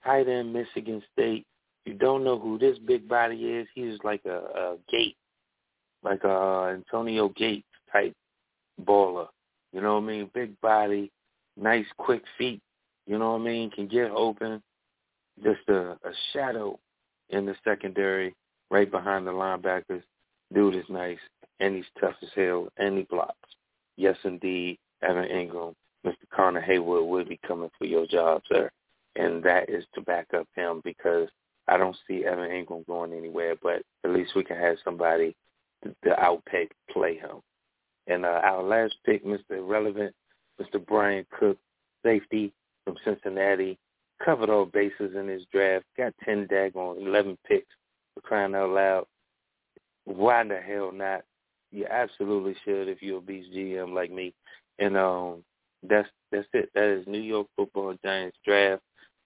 tight 0.03 0.27
end, 0.27 0.53
Michigan 0.53 1.01
State. 1.13 1.45
You 1.85 1.93
don't 1.95 2.23
know 2.23 2.37
who 2.37 2.57
this 2.57 2.77
big 2.79 3.07
body 3.07 3.35
is. 3.35 3.67
He's 3.73 3.97
like 4.03 4.21
a, 4.25 4.37
a 4.37 4.77
gate, 4.89 5.17
like 6.03 6.23
a 6.23 6.73
Antonio 6.75 7.29
Gates 7.29 7.65
type 7.91 8.13
baller. 8.85 9.27
You 9.73 9.81
know 9.81 9.95
what 9.95 10.03
I 10.03 10.07
mean? 10.07 10.31
Big 10.33 10.59
body, 10.61 11.11
nice 11.57 11.85
quick 11.97 12.23
feet. 12.37 12.61
You 13.07 13.17
know 13.17 13.31
what 13.31 13.41
I 13.41 13.45
mean? 13.45 13.71
Can 13.71 13.87
get 13.87 14.11
open. 14.11 14.61
Just 15.43 15.67
a, 15.69 15.91
a 15.91 16.11
shadow 16.33 16.77
in 17.29 17.45
the 17.45 17.55
secondary, 17.63 18.35
right 18.69 18.91
behind 18.91 19.25
the 19.25 19.31
linebackers. 19.31 20.03
Dude 20.53 20.75
is 20.75 20.85
nice, 20.89 21.17
and 21.59 21.75
he's 21.75 21.85
tough 21.99 22.15
as 22.21 22.29
hell, 22.35 22.67
and 22.77 22.97
he 22.97 23.03
blocks. 23.03 23.35
Yes, 23.95 24.17
indeed, 24.23 24.77
Evan 25.01 25.23
Engram, 25.29 25.73
Mr. 26.05 26.15
Connor 26.33 26.61
Heyward 26.61 27.07
will 27.07 27.25
be 27.25 27.39
coming 27.45 27.69
for 27.77 27.85
your 27.85 28.07
job, 28.07 28.41
sir 28.49 28.69
and 29.15 29.43
that 29.43 29.69
is 29.69 29.83
to 29.93 30.01
back 30.01 30.27
up 30.35 30.47
him 30.55 30.81
because 30.83 31.27
I 31.67 31.77
don't 31.77 31.97
see 32.07 32.25
Evan 32.25 32.49
Engram 32.49 32.85
going 32.87 33.13
anywhere, 33.13 33.55
but 33.61 33.81
at 34.03 34.11
least 34.11 34.35
we 34.35 34.43
can 34.43 34.57
have 34.57 34.77
somebody 34.83 35.35
to, 35.83 35.93
outpick 36.11 36.69
play 36.91 37.17
him. 37.17 37.37
And 38.07 38.25
uh, 38.25 38.41
our 38.43 38.63
last 38.63 38.95
pick, 39.05 39.25
Mr. 39.25 39.51
Irrelevant, 39.51 40.13
Mr. 40.59 40.85
Bryan 40.85 41.25
Cook, 41.37 41.57
safety 42.03 42.53
from 42.83 42.95
Cincinnati, 43.05 43.77
covered 44.23 44.49
all 44.49 44.65
bases 44.65 45.15
in 45.15 45.27
his 45.27 45.43
draft, 45.51 45.85
got 45.97 46.13
10 46.23 46.47
daggone 46.47 47.05
11 47.05 47.37
picks 47.47 47.67
for 48.13 48.21
crying 48.21 48.55
out 48.55 48.69
loud. 48.69 49.05
Why 50.05 50.43
the 50.43 50.57
hell 50.57 50.91
not? 50.91 51.23
You 51.71 51.85
absolutely 51.89 52.55
should 52.65 52.89
if 52.89 53.01
you're 53.01 53.19
a 53.19 53.21
Beast 53.21 53.51
GM 53.53 53.93
like 53.93 54.11
me. 54.11 54.33
And 54.79 54.97
um, 54.97 55.43
that's 55.87 56.09
that's 56.31 56.47
it. 56.53 56.69
That 56.75 56.85
is 56.85 57.07
New 57.07 57.21
York 57.21 57.47
Football 57.55 57.95
Giants 58.03 58.37
draft. 58.45 58.81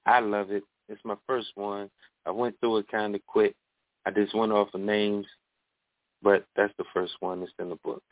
I 0.06 0.20
love 0.20 0.52
it. 0.52 0.64
It's 0.90 1.02
my 1.04 1.16
first 1.28 1.50
one. 1.56 1.90
I 2.26 2.32
went 2.32 2.60
through 2.60 2.78
it 2.78 2.88
kind 2.90 3.16
of 3.16 3.26
quick. 3.28 3.56
I 4.06 4.12
just 4.12 4.36
went 4.36 4.52
off 4.52 4.74
of 4.74 4.82
names, 4.82 5.26
but 6.22 6.46
that's 6.56 6.74
the 6.78 6.86
first 6.94 7.14
one 7.20 7.40
that's 7.40 7.52
in 7.60 7.70
the 7.70 7.78
books, 7.84 8.06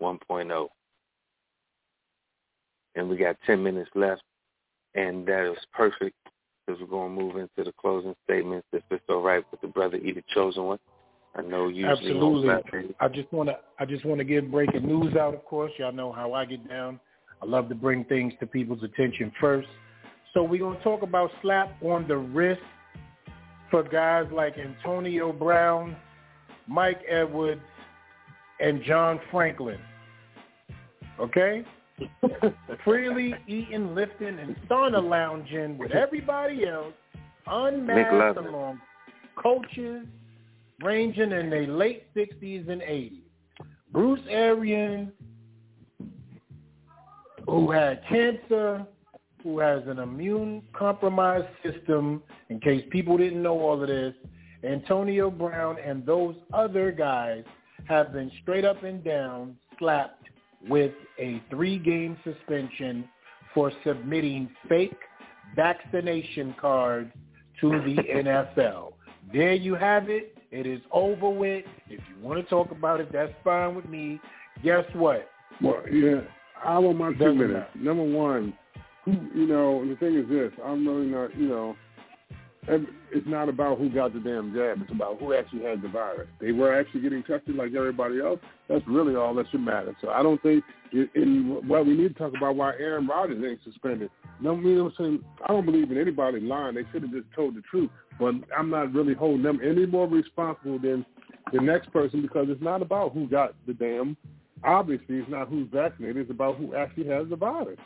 1.0. 0.00 0.68
And 2.94 3.08
we 3.08 3.16
got 3.16 3.36
10 3.44 3.62
minutes 3.62 3.90
left, 3.94 4.22
and 4.94 5.26
that 5.26 5.50
is 5.50 5.58
perfect 5.74 6.16
because 6.66 6.80
we're 6.80 6.86
going 6.86 7.14
to 7.14 7.22
move 7.22 7.36
into 7.36 7.64
the 7.64 7.72
closing 7.78 8.14
statements 8.24 8.66
if 8.72 8.82
it's 8.90 9.04
all 9.08 9.22
right 9.22 9.44
with 9.50 9.60
the 9.60 9.68
brother, 9.68 9.98
either 9.98 10.22
chosen 10.32 10.64
one. 10.64 10.78
I 11.34 11.42
know 11.42 11.68
you 11.68 11.86
Absolutely. 11.86 12.48
I 12.98 13.08
just 13.08 13.30
want 13.30 13.50
to 13.50 13.58
I 13.78 13.84
just 13.84 14.06
want 14.06 14.18
to 14.18 14.24
give 14.24 14.50
breaking 14.50 14.86
news 14.86 15.16
out. 15.16 15.34
Of 15.34 15.44
course, 15.44 15.70
y'all 15.76 15.92
know 15.92 16.10
how 16.10 16.32
I 16.32 16.46
get 16.46 16.66
down. 16.66 16.98
I 17.42 17.46
love 17.46 17.68
to 17.68 17.74
bring 17.74 18.04
things 18.04 18.32
to 18.40 18.46
people's 18.46 18.82
attention 18.82 19.32
first. 19.40 19.68
So 20.34 20.42
we're 20.42 20.60
going 20.60 20.76
to 20.76 20.84
talk 20.84 21.02
about 21.02 21.30
slap 21.42 21.82
on 21.82 22.06
the 22.08 22.16
wrist 22.16 22.60
for 23.70 23.82
guys 23.82 24.26
like 24.32 24.56
Antonio 24.58 25.32
Brown, 25.32 25.96
Mike 26.66 27.00
Edwards, 27.08 27.60
and 28.60 28.82
John 28.84 29.20
Franklin. 29.30 29.78
Okay? 31.20 31.64
Freely 32.84 33.34
eating, 33.46 33.94
lifting, 33.94 34.38
and 34.38 34.56
sauna 34.68 35.02
lounging 35.02 35.78
with 35.78 35.92
everybody 35.92 36.66
else, 36.66 36.92
unmasked 37.46 38.38
among 38.38 38.80
coaches 39.36 40.06
ranging 40.82 41.32
in 41.32 41.50
their 41.50 41.66
late 41.66 42.04
60s 42.14 42.68
and 42.68 42.82
80s. 42.82 43.22
Bruce 43.92 44.20
Arians, 44.28 45.10
who 47.46 47.70
had 47.70 48.02
cancer, 48.08 48.86
who 49.42 49.58
has 49.58 49.82
an 49.86 49.98
immune 49.98 50.62
compromised 50.72 51.48
system, 51.62 52.22
in 52.48 52.60
case 52.60 52.84
people 52.90 53.16
didn't 53.16 53.42
know 53.42 53.58
all 53.60 53.80
of 53.80 53.88
this, 53.88 54.14
Antonio 54.64 55.30
Brown 55.30 55.76
and 55.84 56.04
those 56.04 56.34
other 56.52 56.90
guys 56.90 57.44
have 57.84 58.12
been 58.12 58.30
straight 58.42 58.64
up 58.64 58.82
and 58.82 59.02
down 59.04 59.56
slapped 59.78 60.24
with 60.68 60.92
a 61.18 61.40
three-game 61.50 62.16
suspension 62.24 63.08
for 63.54 63.70
submitting 63.84 64.50
fake 64.68 64.98
vaccination 65.54 66.54
cards 66.60 67.12
to 67.60 67.70
the 67.70 67.96
NFL. 68.14 68.92
There 69.32 69.54
you 69.54 69.74
have 69.74 70.08
it. 70.10 70.36
It 70.50 70.66
is 70.66 70.80
over 70.92 71.28
with. 71.28 71.64
If 71.88 72.00
you 72.08 72.22
want 72.22 72.42
to 72.42 72.48
talk 72.48 72.70
about 72.70 73.00
it, 73.00 73.12
that's 73.12 73.32
fine 73.44 73.74
with 73.74 73.88
me. 73.88 74.20
Guess 74.62 74.84
what? 74.94 75.28
Well, 75.62 75.82
yeah, 75.90 76.20
I 76.64 76.78
want 76.78 76.98
my 76.98 77.12
two 77.12 77.34
minutes. 77.34 77.68
Number 77.74 78.04
one, 78.04 78.54
you 79.06 79.46
know, 79.46 79.86
the 79.88 79.96
thing 79.96 80.16
is 80.16 80.28
this: 80.28 80.52
I'm 80.64 80.86
really 80.86 81.06
not, 81.06 81.36
you 81.36 81.48
know, 81.48 81.76
it's 82.68 83.26
not 83.26 83.48
about 83.48 83.78
who 83.78 83.88
got 83.88 84.12
the 84.12 84.20
damn 84.20 84.52
jab. 84.52 84.82
It's 84.82 84.90
about 84.90 85.20
who 85.20 85.34
actually 85.34 85.62
had 85.62 85.82
the 85.82 85.88
virus. 85.88 86.28
They 86.40 86.52
were 86.52 86.78
actually 86.78 87.02
getting 87.02 87.22
tested 87.22 87.54
like 87.54 87.74
everybody 87.74 88.20
else. 88.20 88.40
That's 88.68 88.84
really 88.88 89.14
all 89.14 89.34
that 89.34 89.46
should 89.50 89.60
matter. 89.60 89.96
So 90.00 90.10
I 90.10 90.22
don't 90.22 90.42
think, 90.42 90.64
in, 90.92 91.60
well, 91.68 91.84
we 91.84 91.96
need 91.96 92.08
to 92.08 92.14
talk 92.14 92.32
about 92.36 92.56
why 92.56 92.72
Aaron 92.78 93.06
Rodgers 93.06 93.42
ain't 93.44 93.60
suspended. 93.62 94.10
No, 94.40 94.56
you 94.56 94.76
know 94.76 94.84
what 94.84 94.94
I'm 94.98 95.04
saying? 95.04 95.24
I 95.44 95.52
don't 95.52 95.64
believe 95.64 95.90
in 95.90 95.98
anybody 95.98 96.40
lying. 96.40 96.74
They 96.74 96.82
should 96.92 97.02
have 97.02 97.12
just 97.12 97.32
told 97.34 97.54
the 97.54 97.62
truth. 97.70 97.90
But 98.18 98.34
I'm 98.56 98.70
not 98.70 98.92
really 98.92 99.14
holding 99.14 99.42
them 99.42 99.60
any 99.64 99.86
more 99.86 100.08
responsible 100.08 100.78
than 100.78 101.06
the 101.52 101.60
next 101.60 101.92
person 101.92 102.22
because 102.22 102.46
it's 102.48 102.62
not 102.62 102.82
about 102.82 103.12
who 103.12 103.28
got 103.28 103.54
the 103.66 103.74
damn. 103.74 104.16
Obviously, 104.64 105.16
it's 105.16 105.30
not 105.30 105.48
who's 105.48 105.68
vaccinated. 105.72 106.16
It's 106.16 106.30
about 106.30 106.56
who 106.56 106.74
actually 106.74 107.08
has 107.08 107.28
the 107.28 107.36
virus. 107.36 107.78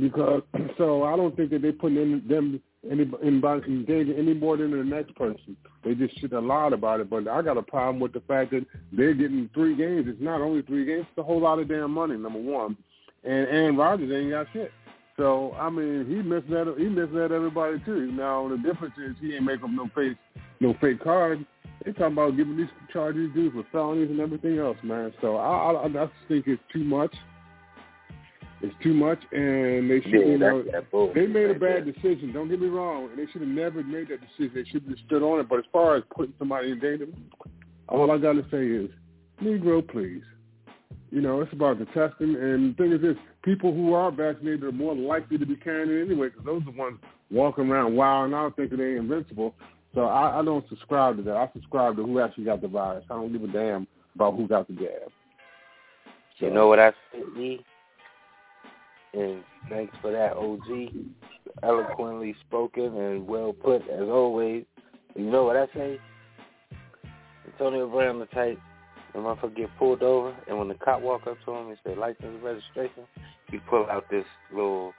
Because 0.00 0.42
so 0.78 1.04
I 1.04 1.16
don't 1.16 1.36
think 1.36 1.50
that 1.50 1.62
they're 1.62 1.72
putting 1.72 1.98
in 1.98 2.22
them 2.28 2.60
any 2.90 3.10
anybody 3.24 3.62
in 3.66 3.84
danger 3.84 4.14
any 4.16 4.34
more 4.34 4.56
than 4.56 4.70
the 4.70 4.84
next 4.84 5.14
person. 5.16 5.56
They 5.84 5.94
just 5.94 6.18
should 6.20 6.32
a 6.32 6.40
lot 6.40 6.72
about 6.72 7.00
it. 7.00 7.10
But 7.10 7.28
I 7.28 7.42
got 7.42 7.56
a 7.56 7.62
problem 7.62 8.00
with 8.00 8.12
the 8.12 8.20
fact 8.20 8.52
that 8.52 8.64
they're 8.92 9.14
getting 9.14 9.50
three 9.54 9.76
games. 9.76 10.06
It's 10.08 10.20
not 10.20 10.40
only 10.40 10.62
three 10.62 10.84
games; 10.84 11.06
it's 11.08 11.18
a 11.18 11.22
whole 11.22 11.40
lot 11.40 11.58
of 11.58 11.68
damn 11.68 11.92
money. 11.92 12.16
Number 12.16 12.40
one, 12.40 12.76
and 13.24 13.48
Aaron 13.48 13.76
Rodgers 13.76 14.12
ain't 14.12 14.30
got 14.30 14.46
shit. 14.52 14.72
So 15.16 15.52
I 15.58 15.70
mean, 15.70 16.06
he 16.06 16.16
misled 16.16 16.68
he 16.78 16.88
misled 16.88 17.32
everybody 17.32 17.80
too. 17.84 18.12
Now 18.12 18.48
the 18.48 18.58
difference 18.58 18.94
is 18.98 19.16
he 19.20 19.34
ain't 19.34 19.44
make 19.44 19.62
up 19.62 19.70
no 19.70 19.90
fake 19.94 20.16
no 20.60 20.74
fake 20.80 21.02
cards. 21.02 21.42
They 21.84 21.92
talking 21.92 22.12
about 22.14 22.36
giving 22.36 22.56
these 22.56 22.66
charges 22.92 23.30
dudes 23.34 23.54
with 23.54 23.66
felonies 23.70 24.10
and 24.10 24.20
everything 24.20 24.58
else, 24.58 24.78
man. 24.82 25.12
So 25.20 25.36
I 25.36 25.72
I, 25.72 25.84
I 25.84 25.88
just 25.88 26.12
think 26.28 26.46
it's 26.46 26.62
too 26.72 26.84
much. 26.84 27.14
It's 28.62 28.74
too 28.82 28.94
much, 28.94 29.18
and 29.32 29.90
they 29.90 30.00
should, 30.00 30.12
Yeah, 30.12 30.26
you 30.26 30.38
know, 30.38 30.62
that 30.62 31.12
they 31.14 31.26
made 31.26 31.50
a 31.50 31.58
bad 31.58 31.84
decision. 31.84 32.32
Don't 32.32 32.48
get 32.48 32.58
me 32.58 32.68
wrong, 32.68 33.10
and 33.10 33.18
they 33.18 33.30
should 33.30 33.42
have 33.42 33.50
never 33.50 33.82
made 33.82 34.08
that 34.08 34.20
decision. 34.22 34.52
They 34.54 34.64
should 34.64 34.84
have 34.88 34.98
stood 35.06 35.22
on 35.22 35.40
it. 35.40 35.48
But 35.48 35.58
as 35.58 35.66
far 35.70 35.96
as 35.96 36.04
putting 36.14 36.32
somebody 36.38 36.70
in 36.70 36.80
danger, 36.80 37.06
all 37.88 38.10
I 38.10 38.16
got 38.16 38.32
to 38.32 38.46
say 38.50 38.66
is, 38.66 38.90
Negro, 39.42 39.86
please. 39.86 40.22
You 41.10 41.20
know, 41.20 41.42
it's 41.42 41.52
about 41.52 41.78
the 41.78 41.84
testing, 41.86 42.34
and 42.34 42.72
the 42.72 42.82
thing 42.82 42.92
is 42.92 43.02
this: 43.02 43.16
people 43.42 43.74
who 43.74 43.92
are 43.92 44.10
vaccinated 44.10 44.64
are 44.64 44.72
more 44.72 44.96
likely 44.96 45.36
to 45.36 45.46
be 45.46 45.56
carrying 45.56 45.90
it 45.90 46.10
anyway, 46.10 46.30
because 46.30 46.46
those 46.46 46.62
are 46.62 46.72
the 46.72 46.78
ones 46.78 46.98
walking 47.30 47.68
around 47.68 47.94
wilding 47.94 48.34
out 48.34 48.56
thinking 48.56 48.78
they're 48.78 48.96
invincible. 48.96 49.54
So 49.96 50.04
I, 50.04 50.40
I 50.40 50.44
don't 50.44 50.68
subscribe 50.68 51.16
to 51.16 51.22
that. 51.22 51.36
I 51.36 51.48
subscribe 51.54 51.96
to 51.96 52.04
who 52.04 52.20
actually 52.20 52.44
got 52.44 52.60
the 52.60 52.68
virus. 52.68 53.02
I 53.10 53.14
don't 53.14 53.32
give 53.32 53.42
a 53.42 53.48
damn 53.48 53.86
about 54.14 54.36
who 54.36 54.46
got 54.46 54.68
the 54.68 54.74
jab. 54.74 55.10
You 56.36 56.50
know 56.50 56.68
what 56.68 56.78
I 56.78 56.90
say, 56.90 57.40
E? 57.40 57.64
And 59.14 59.42
thanks 59.70 59.96
for 60.02 60.12
that, 60.12 60.34
OG. 60.34 60.92
Eloquently 61.62 62.36
spoken 62.46 62.94
and 62.94 63.26
well 63.26 63.54
put 63.54 63.88
as 63.88 64.02
always. 64.02 64.66
You 65.14 65.30
know 65.30 65.44
what 65.44 65.56
I 65.56 65.66
say? 65.74 65.98
Antonio 67.50 67.88
Brown 67.88 68.18
the 68.18 68.26
type, 68.26 68.58
the 69.14 69.20
motherfucker 69.20 69.56
get 69.56 69.78
pulled 69.78 70.02
over, 70.02 70.36
and 70.46 70.58
when 70.58 70.68
the 70.68 70.74
cop 70.74 71.00
walk 71.00 71.26
up 71.26 71.38
to 71.46 71.52
him 71.52 71.68
and 71.68 71.78
say 71.86 71.96
license 71.96 72.36
registration, 72.42 73.04
he 73.50 73.56
pull 73.70 73.86
out 73.90 74.04
this 74.10 74.26
little 74.52 74.92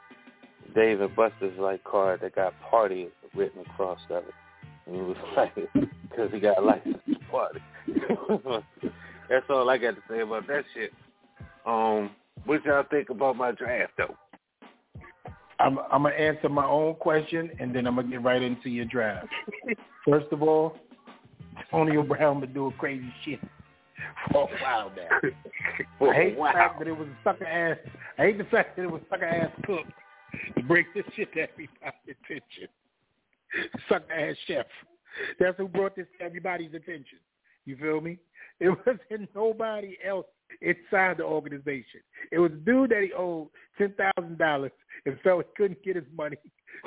Dave 0.74 1.02
and 1.02 1.16
Buster's 1.16 1.60
like 1.60 1.84
card 1.84 2.22
that 2.22 2.34
got 2.34 2.60
party 2.72 3.10
written 3.36 3.62
across 3.62 4.00
of 4.10 4.24
it. 4.24 4.34
He 4.92 4.98
was 4.98 5.18
like, 5.36 5.54
because 6.10 6.32
he 6.32 6.40
got 6.40 6.58
a 6.58 6.62
license 6.62 6.98
to 7.08 7.16
party. 7.32 7.60
That's 9.30 9.46
all 9.50 9.70
I 9.70 9.78
got 9.78 9.96
to 9.96 10.02
say 10.10 10.22
about 10.22 10.48
that 10.48 10.64
shit. 10.74 10.92
Um, 11.66 12.12
what 12.46 12.64
y'all 12.64 12.84
think 12.90 13.10
about 13.10 13.36
my 13.36 13.52
draft 13.52 13.94
though? 13.98 14.16
I'm, 15.60 15.80
I'm 15.92 16.04
gonna 16.04 16.10
answer 16.16 16.50
my 16.50 16.66
own 16.66 16.96
question, 16.96 17.50
and 17.60 17.76
then 17.76 17.88
I'm 17.88 17.96
gonna 17.96 18.08
get 18.08 18.22
right 18.24 18.42
into 18.42 18.70
your 18.70 18.86
draft. 18.86 19.28
First 20.06 20.28
of 20.32 20.44
all, 20.44 20.78
Antonio 21.58 22.04
Brown 22.04 22.40
been 22.40 22.54
doing 22.54 22.74
crazy 22.78 23.12
shit 23.26 23.40
for 24.32 24.44
a 24.50 24.58
while 24.62 24.92
now. 24.96 26.08
I 26.10 26.14
hate 26.14 26.38
Wow. 26.38 26.52
the 26.52 26.54
fact 26.54 26.80
that 26.80 26.88
it 26.88 26.98
was 26.98 27.08
a 27.08 27.18
sucker 27.24 27.46
ass. 27.46 27.78
I 28.20 28.22
hate 28.22 28.38
the 28.38 28.44
fact 28.46 28.76
that 28.78 28.84
it 28.84 28.92
was 28.92 29.02
sucker 29.10 29.26
ass 29.26 29.52
cook 29.66 29.86
to 30.56 30.64
bring 30.64 30.86
this 30.94 31.04
shit 31.16 31.34
to 31.34 31.42
everybody's 31.42 31.70
attention. 32.08 32.68
Sucker 33.90 34.12
ass 34.14 34.36
chef. 34.48 34.66
That's 35.40 35.58
who 35.58 35.68
brought 35.68 35.96
this 35.96 36.08
to 36.20 36.26
everybody's 36.26 36.74
attention. 36.74 37.20
You 37.66 37.78
feel 37.78 38.02
me? 38.02 38.18
It 38.60 38.70
wasn't 38.86 39.30
nobody 39.36 39.98
else 40.06 40.26
inside 40.62 41.18
the 41.18 41.24
organization. 41.24 42.02
It 42.32 42.40
was 42.40 42.52
a 42.52 42.56
dude 42.56 42.92
that 42.92 43.04
he 43.04 43.12
owed 43.14 43.50
ten 43.78 43.94
thousand 43.94 44.38
dollars 44.38 44.72
and 45.06 45.20
felt 45.24 45.46
he 45.46 45.62
couldn't 45.64 45.84
get 45.84 45.96
his 45.96 46.06
money. 46.16 46.38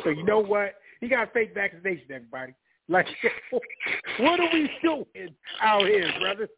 So 0.05 0.11
you 0.11 0.25
know 0.25 0.41
what? 0.41 0.75
He 1.01 1.09
got 1.09 1.33
fake 1.33 1.55
vaccination, 1.55 2.07
everybody. 2.13 2.55
Like, 2.89 3.07
what 4.21 4.41
are 4.41 4.49
we 4.53 4.71
doing 4.83 5.35
out 5.63 5.83
here, 5.87 6.13
brother? 6.21 6.49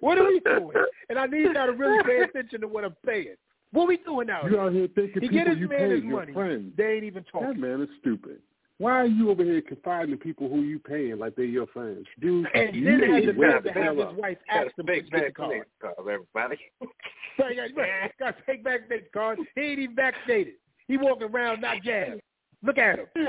What 0.00 0.18
are 0.18 0.26
we 0.26 0.40
doing? 0.40 0.72
And 1.08 1.18
I 1.18 1.26
need 1.26 1.44
y'all 1.54 1.66
to 1.66 1.72
really 1.72 2.02
pay 2.04 2.22
attention 2.22 2.60
to 2.62 2.68
what 2.68 2.84
I'm 2.84 2.96
saying. 3.04 3.36
What 3.72 3.84
are 3.84 3.88
we 3.88 3.96
doing 3.98 4.30
out 4.30 4.44
You 4.44 4.50
here? 4.50 4.60
out 4.60 4.72
here 4.72 4.88
thinking 4.94 5.22
He 5.22 5.28
people 5.28 5.38
get 5.38 5.48
his 5.48 5.58
you 5.58 5.68
man 5.68 5.90
his 5.90 6.02
your 6.02 6.12
money. 6.18 6.32
friends. 6.32 6.72
They 6.76 6.94
ain't 6.94 7.04
even 7.04 7.24
talking. 7.24 7.48
That 7.48 7.58
man 7.58 7.82
is 7.82 7.88
stupid. 8.00 8.40
Why 8.78 8.92
are 8.92 9.06
you 9.06 9.30
over 9.30 9.42
here 9.42 9.62
confiding 9.62 10.12
in 10.12 10.18
people 10.18 10.48
who 10.50 10.60
you 10.60 10.78
paying 10.78 11.18
like 11.18 11.34
they're 11.34 11.46
your 11.46 11.66
friends? 11.68 12.04
Dude, 12.20 12.46
And 12.54 12.76
you 12.76 12.84
then 12.84 13.00
need 13.00 13.10
had 13.10 13.20
to 13.22 13.32
the 13.32 13.38
nerve 13.38 13.64
to 13.64 13.72
have 13.72 13.96
his 13.96 14.06
wife 14.18 14.38
ask 14.50 14.66
him 14.66 14.72
to 14.76 14.84
Big 14.84 15.10
get 15.10 15.26
the 15.28 15.32
card. 15.32 15.62
card, 15.80 15.94
everybody. 16.00 16.58
So 17.38 17.48
you 17.48 17.56
got, 17.56 17.80
right, 17.80 18.12
got 18.18 18.36
to 18.36 18.42
take 18.46 18.62
vaccination 18.62 19.06
card. 19.14 19.38
He 19.54 19.60
ain't 19.62 19.78
even 19.78 19.96
vaccinated. 19.96 20.54
He 20.88 20.98
walking 20.98 21.28
around 21.28 21.62
not 21.62 21.82
jabbed. 21.82 22.20
Look 22.62 22.76
at 22.78 22.98
him. 22.98 23.28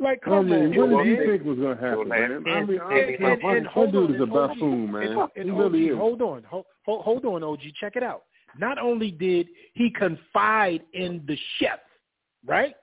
Like, 0.00 0.20
I 0.24 0.30
come 0.30 0.50
mean, 0.50 0.78
on, 0.80 0.90
what 0.92 1.04
did 1.04 1.10
you 1.18 1.26
think 1.26 1.44
was 1.44 1.58
going 1.58 1.76
to 1.76 1.82
happen, 1.84 2.08
man? 2.08 2.32
I 2.46 2.64
mean, 2.64 2.80
honestly, 2.80 3.14
and, 3.16 3.24
and, 3.24 3.42
and 3.42 3.66
that 3.66 3.72
hold 3.72 3.92
dude 3.92 4.10
on, 4.10 4.14
is 4.16 4.22
a 4.22 4.26
buffoon, 4.26 4.92
man. 4.92 5.02
And, 5.02 5.28
and 5.36 5.44
he 5.44 5.50
OG, 5.50 5.58
really 5.58 5.86
is. 5.88 5.96
hold 5.96 6.22
on, 6.22 6.42
hold, 6.44 6.64
hold, 6.86 7.04
hold 7.04 7.24
on, 7.26 7.44
OG. 7.44 7.60
Check 7.78 7.96
it 7.96 8.02
out. 8.02 8.22
Not 8.58 8.78
only 8.78 9.10
did 9.10 9.48
he 9.74 9.90
confide 9.90 10.80
in 10.94 11.22
the 11.26 11.36
chef, 11.58 11.78
right? 12.46 12.74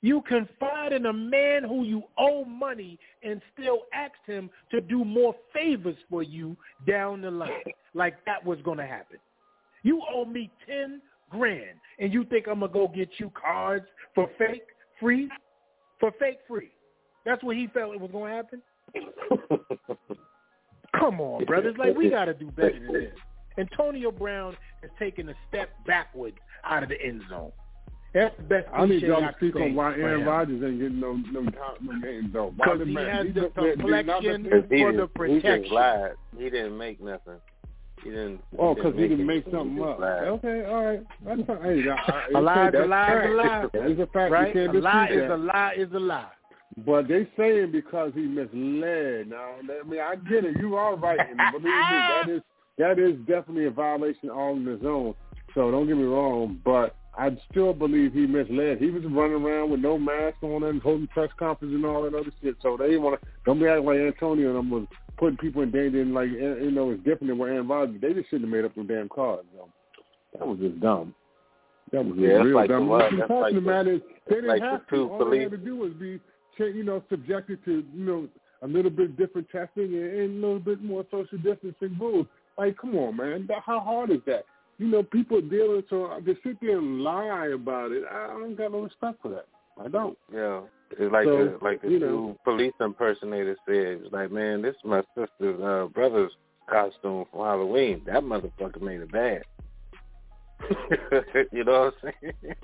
You 0.00 0.22
confide 0.28 0.92
in 0.92 1.06
a 1.06 1.12
man 1.12 1.64
who 1.64 1.84
you 1.84 2.04
owe 2.16 2.44
money 2.44 2.98
and 3.22 3.42
still 3.52 3.82
asked 3.92 4.26
him 4.26 4.48
to 4.70 4.80
do 4.80 5.04
more 5.04 5.34
favors 5.52 5.96
for 6.08 6.22
you 6.22 6.56
down 6.86 7.22
the 7.22 7.30
line. 7.30 7.50
Like 7.94 8.24
that 8.24 8.44
was 8.44 8.58
going 8.62 8.78
to 8.78 8.86
happen. 8.86 9.18
You 9.82 10.02
owe 10.12 10.24
me 10.24 10.50
10 10.66 11.00
grand 11.30 11.78
and 11.98 12.12
you 12.12 12.24
think 12.24 12.46
I'm 12.46 12.60
going 12.60 12.70
to 12.70 12.78
go 12.78 12.88
get 12.88 13.10
you 13.18 13.30
cards 13.30 13.86
for 14.14 14.30
fake 14.38 14.66
free? 15.00 15.28
For 15.98 16.12
fake 16.18 16.38
free. 16.46 16.70
That's 17.24 17.42
what 17.42 17.56
he 17.56 17.66
felt 17.68 17.94
it 17.94 18.00
was 18.00 18.10
going 18.10 18.30
to 18.30 18.36
happen? 18.36 18.62
Come 20.98 21.20
on, 21.20 21.44
brothers. 21.44 21.76
Like, 21.78 21.96
we 21.96 22.08
got 22.08 22.26
to 22.26 22.34
do 22.34 22.50
better 22.50 22.78
than 22.78 22.92
this. 22.92 23.12
Antonio 23.58 24.10
Brown 24.10 24.56
has 24.82 24.90
taken 24.98 25.28
a 25.28 25.34
step 25.48 25.70
backwards 25.86 26.36
out 26.64 26.82
of 26.82 26.88
the 26.88 27.00
end 27.02 27.22
zone. 27.28 27.52
That's 28.14 28.34
the 28.38 28.42
best 28.44 28.68
I 28.72 28.82
need 28.86 29.00
cliche 29.00 29.06
y'all 29.08 29.20
to 29.20 29.34
speak 29.36 29.56
on 29.56 29.74
why 29.74 29.90
oh, 29.92 30.00
Aaron 30.00 30.20
him. 30.22 30.28
Rodgers 30.28 30.62
ain't 30.64 30.78
getting 30.80 31.00
no 31.00 31.12
no, 31.30 31.42
time- 31.50 31.78
no 31.82 32.00
games 32.00 32.30
though. 32.32 32.52
Why 32.56 32.66
'Cause 32.66 32.78
the 32.78 32.84
he 32.86 32.92
man- 32.92 33.06
has 33.16 33.26
he 33.26 33.32
the 33.32 33.40
just- 33.42 33.54
did- 33.56 33.78
did 33.78 34.06
not 34.06 34.22
complexion 34.22 34.44
He 34.44 34.50
for 34.50 34.56
the 34.56 34.62
didn't- 34.62 34.90
He 34.92 34.94
just 34.96 35.14
protection. 35.14 35.74
lied. 35.74 36.12
He 36.38 36.44
didn't 36.50 36.78
make 36.78 37.00
nothing. 37.02 37.34
He 38.02 38.10
didn't. 38.10 38.40
Oh, 38.58 38.74
because 38.74 38.94
he 38.94 39.08
didn't 39.08 39.26
make 39.26 39.44
anything. 39.44 39.52
something 39.52 39.76
He 39.76 39.80
just 39.82 39.90
up. 39.90 39.98
lied. 40.00 40.28
Okay, 40.28 40.64
all 40.64 40.84
right. 40.84 41.00
That's 41.26 41.42
fine. 41.42 41.62
Hey, 41.62 41.90
I, 41.90 41.94
I, 41.94 42.38
A 42.38 42.40
lie 42.40 42.68
is 42.68 42.74
a 42.74 42.86
lie 42.86 43.08
is 43.08 43.18
a 43.18 43.20
fact. 43.20 43.34
lie. 43.34 43.66
That 43.80 43.90
is 43.90 43.98
a 43.98 44.06
fact. 44.06 44.32
Right? 44.32 44.46
You 44.48 44.52
can't 44.66 44.76
A 44.76 44.80
lie 44.80 45.06
dispute 45.06 45.22
is 45.22 45.28
that. 45.28 45.34
a 45.34 45.36
lie 45.36 45.74
is 45.76 45.92
a 45.92 45.98
lie. 45.98 46.26
But 46.86 47.08
they 47.08 47.28
saying 47.36 47.72
because 47.72 48.12
he 48.14 48.20
misled. 48.22 49.28
Now, 49.28 49.54
I 49.58 49.82
mean, 49.88 50.00
I 50.00 50.14
get 50.30 50.44
it. 50.44 50.56
You 50.60 50.76
are 50.76 50.94
right. 50.96 51.18
Believe 51.52 51.64
me, 51.64 51.70
that 51.70 52.24
is 52.28 52.42
that 52.78 52.98
is 53.00 53.16
definitely 53.26 53.64
a 53.66 53.70
violation 53.70 54.30
all 54.30 54.52
on 54.54 54.64
his 54.64 54.84
own. 54.84 55.14
So 55.54 55.70
don't 55.72 55.88
get 55.88 55.96
me 55.96 56.04
wrong, 56.04 56.60
but 56.64 56.94
I 57.18 57.36
still 57.50 57.72
believe 57.72 58.12
he 58.12 58.26
misled. 58.26 58.78
He 58.78 58.90
was 58.90 59.02
running 59.04 59.42
around 59.44 59.70
with 59.70 59.80
no 59.80 59.98
mask 59.98 60.36
on 60.42 60.62
and 60.62 60.80
holding 60.80 61.08
press 61.08 61.30
conferences 61.36 61.74
and 61.74 61.84
all 61.84 62.02
that 62.02 62.14
other 62.14 62.30
shit. 62.40 62.54
So 62.62 62.76
they 62.76 62.96
want 62.96 63.20
to 63.20 63.26
don't 63.44 63.58
be 63.58 63.66
acting 63.66 63.86
like 63.86 63.98
Antonio 63.98 64.48
and 64.50 64.56
them 64.58 64.70
was 64.70 64.86
putting 65.18 65.36
people 65.36 65.62
in 65.62 65.72
danger 65.72 66.00
and 66.00 66.14
like 66.14 66.28
you 66.30 66.70
know 66.70 66.90
it's 66.90 67.02
different 67.02 67.26
than 67.28 67.38
what 67.38 67.50
Aaron 67.50 67.66
Rodgers. 67.66 68.00
They 68.00 68.14
just 68.14 68.30
shouldn't 68.30 68.48
have 68.48 68.56
made 68.56 68.64
up 68.64 68.74
them 68.76 68.86
damn 68.86 69.08
cards. 69.08 69.48
Though. 69.54 69.68
That 70.38 70.46
was 70.46 70.58
just 70.60 70.78
dumb. 70.80 71.12
That 71.90 72.04
was 72.04 72.14
Yeah, 72.16 72.28
real 72.42 72.54
like 72.54 72.68
dumb. 72.68 72.86
What 72.88 73.06
I'm 73.06 73.18
talking 73.18 73.64
like 73.64 73.84
the- 73.86 73.94
is 73.96 74.00
they 74.28 74.34
didn't 74.36 74.48
like 74.50 74.60
the 74.60 74.66
have 74.68 74.86
to. 74.86 74.94
two 74.96 75.10
All 75.10 75.28
they 75.28 75.40
had 75.40 75.50
to 75.50 75.56
do 75.56 75.74
was 75.76 75.92
be, 75.94 76.20
you 76.58 76.84
know, 76.84 77.02
subjected 77.10 77.64
to 77.64 77.84
you 77.94 78.04
know 78.04 78.28
a 78.62 78.66
little 78.68 78.90
bit 78.90 79.16
different 79.16 79.48
testing 79.50 79.94
and, 79.94 80.04
and 80.20 80.44
a 80.44 80.46
little 80.46 80.60
bit 80.60 80.82
more 80.82 81.04
social 81.10 81.38
distancing 81.38 81.96
rules. 81.98 82.26
Like, 82.56 82.76
come 82.76 82.96
on, 82.96 83.16
man, 83.16 83.48
how 83.64 83.80
hard 83.80 84.10
is 84.10 84.18
that? 84.26 84.44
You 84.78 84.86
know, 84.86 85.02
people 85.02 85.40
dealing 85.40 85.82
so 85.90 86.20
to 86.24 86.36
sit 86.44 86.60
there 86.60 86.78
and 86.78 87.02
lie 87.02 87.48
about 87.52 87.90
it. 87.90 88.04
I 88.10 88.28
don't 88.28 88.56
got 88.56 88.72
no 88.72 88.80
respect 88.80 89.20
for 89.22 89.28
that. 89.30 89.46
I 89.82 89.88
don't. 89.88 90.16
Yeah, 90.32 90.60
it's 90.92 91.12
like 91.12 91.24
So, 91.24 91.36
the 91.36 91.58
like 91.64 91.82
the 91.82 91.88
two 91.88 91.98
know. 91.98 92.38
police 92.44 92.72
impersonators 92.80 93.58
said. 93.66 93.74
It 93.74 94.02
was 94.02 94.12
like, 94.12 94.30
man, 94.30 94.62
this 94.62 94.74
is 94.76 94.84
my 94.84 95.02
sister's 95.16 95.60
uh, 95.60 95.86
brother's 95.92 96.32
costume 96.70 97.24
for 97.32 97.46
Halloween. 97.46 98.02
That 98.06 98.22
motherfucker 98.22 98.80
made 98.80 99.00
it 99.00 99.12
bad. 99.12 99.42
you 101.52 101.64
know 101.64 101.92
what 101.92 101.94
I'm 102.04 102.12
saying? 102.20 102.34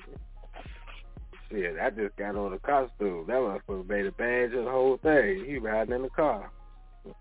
Shit, 1.50 1.76
I 1.80 1.90
just 1.90 2.16
got 2.16 2.36
on 2.36 2.52
the 2.52 2.58
costume. 2.58 3.24
That 3.26 3.36
motherfucker 3.36 3.88
made 3.88 4.06
it 4.06 4.16
bad 4.16 4.50
just 4.52 4.64
the 4.64 4.70
whole 4.70 4.98
thing. 5.02 5.44
He 5.46 5.58
riding 5.58 5.94
in 5.94 6.02
the 6.02 6.10
car. 6.10 6.50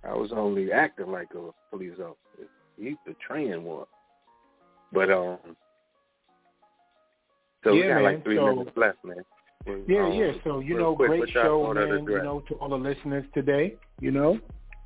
I 0.03 0.13
was 0.13 0.31
only 0.33 0.71
acting 0.71 1.11
like 1.11 1.29
a 1.35 1.49
police 1.69 1.93
officer. 1.99 2.47
He's 2.77 2.95
the 3.05 3.15
training 3.25 3.63
one. 3.63 3.85
But 4.93 5.11
um, 5.11 5.37
so 7.63 7.73
we 7.73 7.81
got 7.81 7.87
man, 7.87 8.03
like 8.03 8.23
three 8.23 8.37
so- 8.37 8.55
minutes 8.55 8.71
left, 8.75 9.03
man. 9.03 9.17
Yeah, 9.87 10.05
Um, 10.05 10.13
yeah. 10.13 10.31
So 10.43 10.59
you 10.59 10.77
know, 10.77 10.95
quick, 10.95 11.09
great 11.09 11.29
show, 11.29 11.73
man. 11.73 11.87
You 11.87 12.21
know, 12.21 12.43
to 12.49 12.55
all 12.55 12.69
the 12.69 12.75
listeners 12.75 13.23
today. 13.33 13.75
You 14.01 14.11
know, 14.11 14.39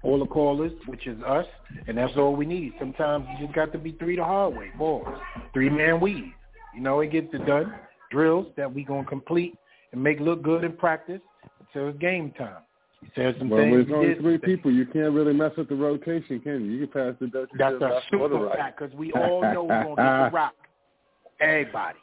all 0.04 0.20
the 0.20 0.28
callers, 0.28 0.72
which 0.86 1.08
is 1.08 1.22
us, 1.24 1.46
and 1.88 1.98
that's 1.98 2.16
all 2.16 2.36
we 2.36 2.46
need. 2.46 2.74
Sometimes 2.78 3.26
you 3.34 3.48
just 3.48 3.56
got 3.56 3.72
to 3.72 3.80
be 3.80 3.94
three 3.94 4.16
the 4.16 4.24
hard 4.24 4.56
way, 4.56 4.72
boys. 4.78 5.08
Three 5.54 5.70
man 5.70 6.00
weave. 6.00 6.32
You 6.76 6.82
know, 6.82 7.00
it 7.00 7.12
gets 7.12 7.34
it 7.34 7.46
done. 7.48 7.74
Drills 8.12 8.48
that 8.56 8.72
we 8.72 8.84
gonna 8.84 9.04
complete 9.06 9.58
and 9.92 10.02
make 10.02 10.20
look 10.20 10.44
good 10.44 10.64
in 10.64 10.74
practice 10.74 11.22
until 11.60 11.90
it's 11.90 11.98
game 11.98 12.32
time. 12.38 12.62
He 13.02 13.10
said 13.16 13.36
some 13.38 13.50
Well, 13.50 13.62
things. 13.62 13.82
it's 13.82 13.90
he 13.90 13.96
only 13.96 14.16
three 14.16 14.38
people, 14.38 14.72
you 14.72 14.86
can't 14.86 15.14
really 15.14 15.34
mess 15.34 15.52
with 15.58 15.70
the 15.70 15.76
rotation, 15.76 16.40
can 16.40 16.66
you? 16.66 16.72
You 16.72 16.88
can 16.88 17.12
pass 17.12 17.20
the 17.20 17.28
Dutch. 17.28 17.50
That's 17.58 17.76
a 17.82 18.02
super 18.12 18.50
fact 18.50 18.80
because 18.80 18.94
we 18.96 19.12
all 19.14 19.42
know 19.42 19.64
we're 19.64 19.84
gonna 19.84 19.96
get 19.96 20.30
the 20.30 20.30
rock. 20.36 20.56
Everybody. 21.40 22.00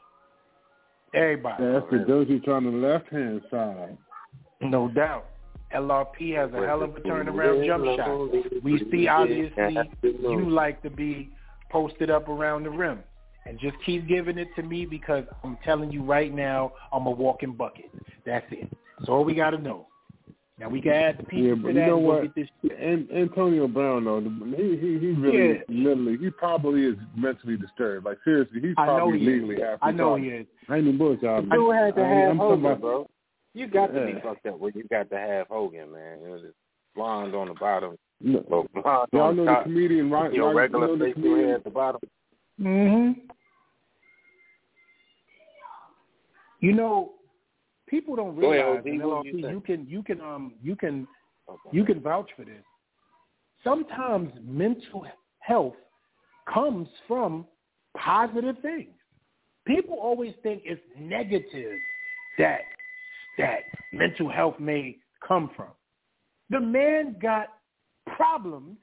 Everybody. 1.14 1.64
That's 1.64 1.86
the 1.90 1.98
Doji 1.98 2.46
on 2.48 2.64
the 2.64 2.70
left 2.70 3.08
hand 3.08 3.42
side. 3.50 3.96
No 4.60 4.88
doubt. 4.88 5.26
LRP 5.74 6.36
has 6.36 6.52
a 6.52 6.66
hell 6.66 6.82
of 6.82 6.96
a 6.96 7.00
turnaround 7.00 7.66
jump 7.66 7.84
shot. 7.84 8.62
We 8.62 8.86
see 8.90 9.08
obviously 9.08 9.76
you 10.02 10.48
like 10.48 10.82
to 10.82 10.90
be 10.90 11.30
posted 11.70 12.10
up 12.10 12.28
around 12.28 12.64
the 12.64 12.70
rim. 12.70 13.00
And 13.46 13.58
just 13.60 13.76
keep 13.84 14.08
giving 14.08 14.38
it 14.38 14.48
to 14.56 14.62
me 14.62 14.86
because 14.86 15.24
I'm 15.42 15.58
telling 15.64 15.92
you 15.92 16.02
right 16.02 16.32
now, 16.32 16.72
I'm 16.92 17.06
a 17.06 17.10
walking 17.10 17.52
bucket. 17.52 17.90
That's 18.24 18.46
it. 18.50 18.70
That's 18.98 19.08
all 19.08 19.22
we 19.24 19.34
got 19.34 19.50
to 19.50 19.58
know. 19.58 19.86
Now 20.58 20.68
we 20.68 20.80
can 20.80 20.92
add 20.92 21.18
the 21.18 21.24
pieces 21.24 21.46
Yeah, 21.46 21.54
to 21.56 21.62
that 21.62 21.68
you 21.68 21.74
know 21.74 21.96
and 21.96 22.06
we'll 22.06 22.16
what? 22.20 22.34
get 22.36 22.48
this 22.62 22.70
An- 22.78 23.08
Antonio 23.12 23.66
Brown, 23.66 24.04
though, 24.04 24.20
he 24.20 24.76
he 24.76 24.98
he 25.00 25.06
really, 25.12 25.48
Yeah. 25.48 25.54
literally, 25.68 26.16
he 26.16 26.30
probably 26.30 26.84
is 26.86 26.94
mentally 27.16 27.56
disturbed. 27.56 28.06
Like 28.06 28.18
seriously, 28.24 28.60
he's 28.60 28.74
I 28.78 28.86
know 28.86 28.96
probably 28.98 29.18
he 29.18 29.24
is. 29.26 29.32
legally 29.42 29.60
half. 29.62 29.78
I 29.82 29.90
know 29.90 30.14
he 30.14 30.28
is. 30.28 30.46
I 30.68 30.76
ain't 30.76 30.86
even 30.86 30.96
bullshit. 30.98 31.22
You 31.24 31.46
still 31.48 31.72
had 31.72 31.96
to 31.96 32.02
I- 32.04 32.08
have 32.08 32.30
I'm 32.30 32.36
Hogan, 32.38 32.64
about- 32.66 32.80
bro. 32.80 33.10
You 33.56 33.66
got 33.68 33.88
to 33.94 34.06
be 34.06 34.14
fucked 34.20 34.46
up. 34.46 34.58
Well, 34.58 34.70
you 34.74 34.82
got 34.90 35.10
to 35.10 35.16
have 35.16 35.46
Hogan, 35.48 35.90
man. 35.92 36.18
It 36.24 36.28
was 36.28 36.42
blonde 36.94 37.34
on 37.36 37.48
the 37.48 37.54
bottom, 37.54 37.96
No. 38.20 38.66
blonde 38.74 39.08
Y'all 39.12 39.22
on 39.22 39.36
know 39.36 39.44
the 39.44 39.50
the 39.58 39.62
comedian, 39.64 40.10
right? 40.10 40.32
Your 40.32 40.48
right 40.48 40.54
regular 40.72 40.86
you 40.88 40.92
know 40.92 40.98
the 40.98 41.04
facial 41.14 41.22
comedian- 41.22 41.50
at 41.50 41.64
the 41.64 41.70
bottom. 41.70 42.00
Mm-hmm. 42.60 43.20
You 46.60 46.72
know, 46.72 47.12
people 47.88 48.16
don't 48.16 48.38
ahead, 48.38 48.84
realize 48.84 49.22
what 49.22 49.24
do 49.24 49.38
you 49.38 49.48
you 49.48 49.60
can 49.60 49.86
you 49.88 50.02
can 50.02 50.20
um 50.20 50.54
you 50.62 50.76
can 50.76 51.06
you 51.72 51.84
can 51.84 52.00
vouch 52.00 52.30
for 52.36 52.44
this. 52.44 52.62
Sometimes 53.62 54.32
mental 54.42 55.06
health 55.40 55.74
comes 56.52 56.88
from 57.08 57.46
positive 57.96 58.56
things. 58.62 58.94
People 59.66 59.96
always 60.00 60.34
think 60.42 60.62
it's 60.64 60.80
negative 60.98 61.78
that 62.38 62.60
that 63.38 63.60
mental 63.92 64.28
health 64.28 64.58
may 64.60 64.96
come 65.26 65.50
from. 65.56 65.68
The 66.50 66.60
man 66.60 67.16
got 67.20 67.48
problems 68.06 68.76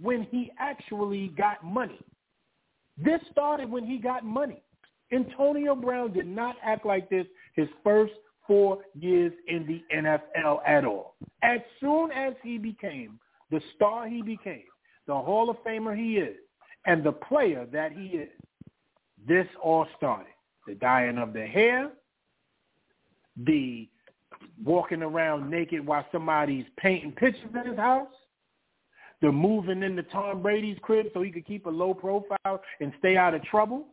when 0.00 0.22
he 0.30 0.50
actually 0.58 1.28
got 1.36 1.62
money. 1.62 2.00
This 2.96 3.20
started 3.30 3.70
when 3.70 3.84
he 3.84 3.98
got 3.98 4.24
money. 4.24 4.62
Antonio 5.12 5.74
Brown 5.74 6.12
did 6.12 6.26
not 6.26 6.56
act 6.62 6.84
like 6.84 7.08
this 7.08 7.26
his 7.54 7.68
first 7.82 8.12
four 8.46 8.78
years 8.98 9.32
in 9.46 9.66
the 9.66 9.82
NFL 9.94 10.60
at 10.66 10.84
all. 10.84 11.14
As 11.42 11.60
soon 11.80 12.10
as 12.12 12.34
he 12.42 12.58
became 12.58 13.18
the 13.50 13.60
star 13.76 14.08
he 14.08 14.22
became, 14.22 14.64
the 15.06 15.14
Hall 15.14 15.48
of 15.50 15.56
Famer 15.64 15.96
he 15.96 16.16
is, 16.16 16.36
and 16.86 17.02
the 17.02 17.12
player 17.12 17.66
that 17.72 17.92
he 17.92 18.08
is, 18.08 18.28
this 19.26 19.46
all 19.62 19.86
started. 19.96 20.32
The 20.66 20.74
dyeing 20.74 21.18
of 21.18 21.32
the 21.32 21.46
hair, 21.46 21.90
the 23.36 23.88
walking 24.64 25.02
around 25.02 25.50
naked 25.50 25.84
while 25.84 26.04
somebody's 26.12 26.66
painting 26.76 27.12
pictures 27.12 27.50
in 27.54 27.70
his 27.70 27.78
house, 27.78 28.08
the 29.20 29.32
moving 29.32 29.82
into 29.82 30.02
Tom 30.04 30.42
Brady's 30.42 30.78
crib 30.82 31.06
so 31.12 31.22
he 31.22 31.30
could 31.30 31.46
keep 31.46 31.66
a 31.66 31.70
low 31.70 31.94
profile 31.94 32.62
and 32.80 32.92
stay 32.98 33.16
out 33.16 33.34
of 33.34 33.42
trouble, 33.44 33.86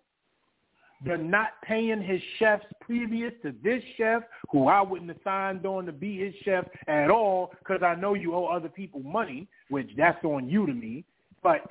the 1.03 1.17
not 1.17 1.61
paying 1.63 2.01
his 2.01 2.22
chefs 2.39 2.65
previous 2.80 3.34
to 3.43 3.53
this 3.63 3.84
chef, 3.97 4.23
who 4.51 4.67
I 4.67 4.81
wouldn't 4.81 5.09
have 5.09 5.19
signed 5.23 5.65
on 5.65 5.85
to 5.85 5.91
be 5.91 6.17
his 6.17 6.34
chef 6.43 6.65
at 6.88 7.09
all 7.09 7.51
because 7.59 7.84
I 7.84 7.95
know 7.95 8.13
you 8.13 8.34
owe 8.34 8.45
other 8.45 8.69
people 8.69 9.01
money, 9.01 9.47
which 9.69 9.89
that's 9.97 10.23
on 10.23 10.47
you 10.47 10.65
to 10.65 10.73
me. 10.73 11.03
But 11.43 11.69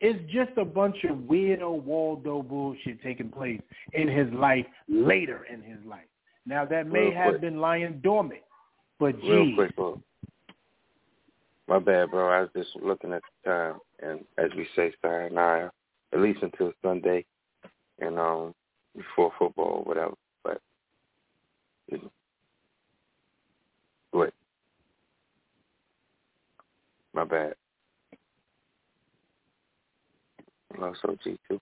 it's 0.00 0.20
just 0.32 0.50
a 0.58 0.64
bunch 0.64 1.04
of 1.04 1.16
weirdo 1.16 1.82
Waldo 1.82 2.42
bullshit 2.42 3.02
taking 3.02 3.30
place 3.30 3.60
in 3.92 4.08
his 4.08 4.32
life 4.32 4.66
later 4.88 5.46
in 5.52 5.62
his 5.62 5.78
life. 5.86 6.04
Now 6.46 6.64
that 6.66 6.86
may 6.86 7.06
Real 7.06 7.14
have 7.14 7.28
quick. 7.30 7.40
been 7.40 7.60
lying 7.60 8.00
dormant, 8.02 8.42
but 8.98 9.14
Real 9.22 9.54
quick, 9.54 9.74
bro. 9.76 10.00
My 11.66 11.78
bad, 11.78 12.10
bro. 12.10 12.28
I 12.28 12.42
was 12.42 12.50
just 12.54 12.76
looking 12.82 13.12
at 13.12 13.22
the 13.44 13.50
time, 13.50 13.78
and 14.02 14.20
as 14.36 14.50
we 14.54 14.66
say, 14.76 14.92
sayonara, 15.00 15.72
at 16.12 16.20
least 16.20 16.40
until 16.42 16.72
Sunday, 16.82 17.24
and 18.00 18.18
um 18.18 18.54
before 18.96 19.32
football 19.38 19.82
or 19.82 19.84
whatever. 19.84 20.14
But 20.42 20.60
you 21.88 21.98
know, 21.98 22.10
but 24.12 24.32
my 27.12 27.24
bad. 27.24 27.54
Lost 30.78 31.00
OG 31.04 31.18
too. 31.48 31.60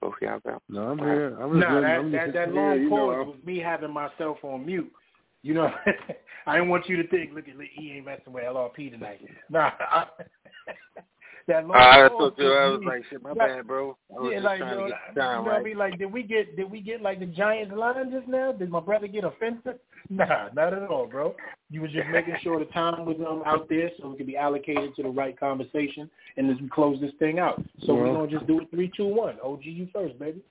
Both 0.00 0.14
y'all 0.20 0.40
got. 0.44 0.60
No, 0.68 0.88
I'm 0.88 0.98
here. 0.98 1.36
I'm 1.40 1.52
just 1.60 1.68
no, 1.70 1.80
letting- 1.80 1.82
that 1.82 1.98
I'm 1.98 2.12
that, 2.12 2.32
that 2.32 2.52
long 2.54 2.80
you 2.80 2.90
know, 2.90 2.96
pause 2.96 3.14
I'm- 3.18 3.26
was 3.28 3.36
me 3.44 3.58
having 3.58 3.92
myself 3.92 4.38
on 4.42 4.66
mute. 4.66 4.92
You 5.42 5.54
know, 5.54 5.72
I 6.46 6.54
didn't 6.54 6.68
want 6.68 6.88
you 6.88 6.96
to 7.02 7.08
think, 7.08 7.32
look 7.34 7.48
at 7.48 7.54
he 7.74 7.92
ain't 7.92 8.06
messing 8.06 8.32
with 8.32 8.44
LRP 8.44 8.90
tonight. 8.90 9.20
Nah, 9.50 9.70
I, 9.78 10.06
that 11.48 11.66
long 11.66 11.76
I 11.76 12.08
pause 12.08 12.18
told 12.18 12.34
you 12.38 12.52
I 12.52 12.68
was 12.68 12.80
was 12.80 12.86
like, 12.86 13.02
shit, 13.10 13.22
my 13.22 13.30
Like, 13.30 13.38
bad, 13.38 13.66
bro. 13.66 13.96
I 14.10 14.20
was 14.20 14.30
yeah, 14.30 14.36
just 14.38 14.44
like 14.44 14.58
trying 14.58 14.70
you 14.70 14.76
know, 14.76 14.84
to 14.84 14.90
get 14.90 15.14
the 15.14 15.20
you 15.20 15.26
know 15.26 15.32
time 15.32 15.44
what 15.44 15.52
I 15.52 15.56
right. 15.56 15.64
mean? 15.64 15.78
Like, 15.78 15.98
did 15.98 16.12
we 16.12 16.22
get 16.22 16.56
did 16.56 16.70
we 16.70 16.80
get 16.80 17.02
like 17.02 17.20
the 17.20 17.26
Giants 17.26 17.74
line 17.76 18.10
just 18.12 18.28
now? 18.28 18.52
Did 18.52 18.70
my 18.70 18.80
brother 18.80 19.06
get 19.06 19.24
offensive? 19.24 19.78
Nah, 20.10 20.48
not 20.52 20.74
at 20.74 20.82
all, 20.90 21.06
bro. 21.06 21.34
You 21.70 21.80
was 21.80 21.92
just 21.92 22.08
making 22.08 22.34
sure 22.42 22.58
the 22.58 22.64
time 22.72 23.06
was 23.06 23.16
um 23.20 23.44
out 23.46 23.68
there 23.68 23.88
so 23.98 24.10
it 24.12 24.18
could 24.18 24.26
be 24.26 24.36
allocated 24.36 24.96
to 24.96 25.04
the 25.04 25.08
right 25.08 25.38
conversation 25.38 26.10
and 26.36 26.50
as 26.50 26.60
we 26.60 26.68
close 26.68 27.00
this 27.00 27.12
thing 27.20 27.38
out. 27.38 27.62
So 27.86 27.94
we're 27.94 28.12
gonna 28.12 28.26
just 28.26 28.48
do 28.48 28.60
it 28.60 28.70
three, 28.72 28.90
two, 28.96 29.06
one. 29.06 29.36
OG, 29.42 29.60
you 29.62 29.88
first, 29.92 30.18
baby. 30.18 30.42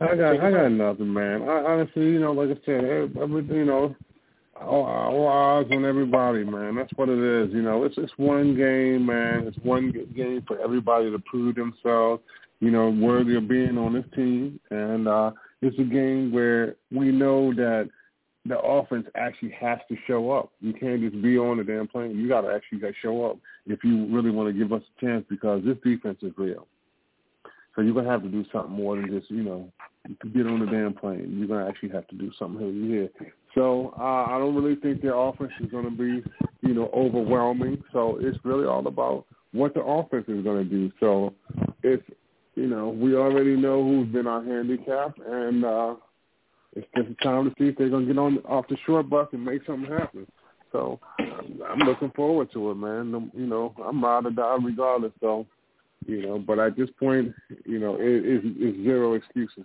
I 0.00 0.16
got 0.16 0.40
I 0.40 0.50
got 0.50 0.72
nothing, 0.72 1.12
man. 1.12 1.42
I 1.42 1.62
honestly, 1.62 2.02
you 2.02 2.18
know, 2.18 2.32
like 2.32 2.50
I 2.50 2.60
said, 2.66 2.84
every, 3.20 3.44
you 3.44 3.64
know, 3.64 3.94
all, 4.60 4.84
all 4.84 5.28
eyes 5.28 5.66
on 5.70 5.84
everybody, 5.84 6.44
man. 6.44 6.76
That's 6.76 6.92
what 6.96 7.08
it 7.08 7.18
is. 7.18 7.52
You 7.52 7.62
know, 7.62 7.84
it's 7.84 7.96
it's 7.98 8.12
one 8.16 8.56
game, 8.56 9.06
man. 9.06 9.46
It's 9.46 9.58
one 9.58 9.92
game 10.14 10.44
for 10.46 10.60
everybody 10.60 11.10
to 11.10 11.18
prove 11.18 11.54
themselves, 11.54 12.22
you 12.60 12.70
know, 12.70 12.90
worthy 12.90 13.36
of 13.36 13.48
being 13.48 13.78
on 13.78 13.94
this 13.94 14.04
team. 14.14 14.60
And 14.70 15.08
uh 15.08 15.32
it's 15.62 15.78
a 15.78 15.84
game 15.84 16.32
where 16.32 16.76
we 16.90 17.12
know 17.12 17.52
that 17.54 17.90
the 18.46 18.58
offense 18.58 19.06
actually 19.14 19.50
has 19.50 19.78
to 19.90 19.96
show 20.06 20.32
up. 20.32 20.50
You 20.60 20.72
can't 20.72 21.02
just 21.02 21.20
be 21.22 21.36
on 21.36 21.58
the 21.58 21.64
damn 21.64 21.86
plane. 21.86 22.18
You 22.18 22.28
got 22.28 22.40
to 22.42 22.48
actually 22.48 22.78
got 22.78 22.94
show 23.02 23.26
up. 23.26 23.36
if 23.66 23.84
you 23.84 24.06
really 24.06 24.30
want 24.30 24.48
to 24.48 24.58
give 24.58 24.72
us 24.72 24.82
a 24.82 25.04
chance 25.04 25.24
because 25.28 25.62
this 25.64 25.76
defense 25.84 26.18
is 26.22 26.32
real. 26.38 26.66
So 27.74 27.82
you're 27.82 27.94
gonna 27.94 28.10
have 28.10 28.22
to 28.22 28.28
do 28.28 28.44
something 28.52 28.72
more 28.72 28.96
than 28.96 29.08
just 29.08 29.30
you 29.30 29.42
know 29.42 29.70
get 30.34 30.46
on 30.46 30.60
the 30.60 30.66
damn 30.66 30.92
plane. 30.92 31.36
You're 31.38 31.48
gonna 31.48 31.68
actually 31.68 31.90
have 31.90 32.06
to 32.08 32.16
do 32.16 32.32
something 32.38 32.88
here. 32.88 33.08
So 33.54 33.94
uh, 33.98 34.26
I 34.28 34.38
don't 34.38 34.54
really 34.54 34.76
think 34.76 35.02
their 35.02 35.14
offense 35.14 35.52
is 35.60 35.70
gonna 35.70 35.90
be 35.90 36.22
you 36.62 36.74
know 36.74 36.90
overwhelming. 36.94 37.82
So 37.92 38.18
it's 38.20 38.38
really 38.44 38.66
all 38.66 38.86
about 38.86 39.26
what 39.52 39.74
the 39.74 39.80
offense 39.80 40.26
is 40.28 40.44
gonna 40.44 40.64
do. 40.64 40.90
So 41.00 41.34
it's 41.82 42.04
you 42.54 42.66
know 42.66 42.88
we 42.88 43.14
already 43.16 43.56
know 43.56 43.82
who's 43.82 44.08
been 44.08 44.26
our 44.26 44.44
handicap, 44.44 45.16
and 45.26 45.64
uh, 45.64 45.94
it's 46.74 46.86
just 46.96 47.20
time 47.22 47.48
to 47.48 47.54
see 47.58 47.68
if 47.68 47.76
they're 47.76 47.90
gonna 47.90 48.06
get 48.06 48.18
on 48.18 48.38
off 48.38 48.68
the 48.68 48.76
short 48.86 49.10
bus 49.10 49.28
and 49.32 49.44
make 49.44 49.64
something 49.66 49.90
happen. 49.90 50.26
So 50.72 51.00
I'm 51.18 51.80
looking 51.80 52.10
forward 52.10 52.52
to 52.52 52.70
it, 52.70 52.76
man. 52.76 53.30
You 53.34 53.46
know 53.46 53.74
I'm 53.84 54.02
ride 54.02 54.26
or 54.26 54.30
die 54.30 54.56
regardless. 54.62 55.12
So 55.20 55.46
you 56.06 56.22
know. 56.22 56.38
But 56.38 56.58
at 56.58 56.76
this 56.76 56.90
point, 56.98 57.34
you 57.64 57.78
know, 57.78 57.96
it 57.96 58.44
it, 58.44 58.84
zero 58.84 59.14
excuses, 59.14 59.64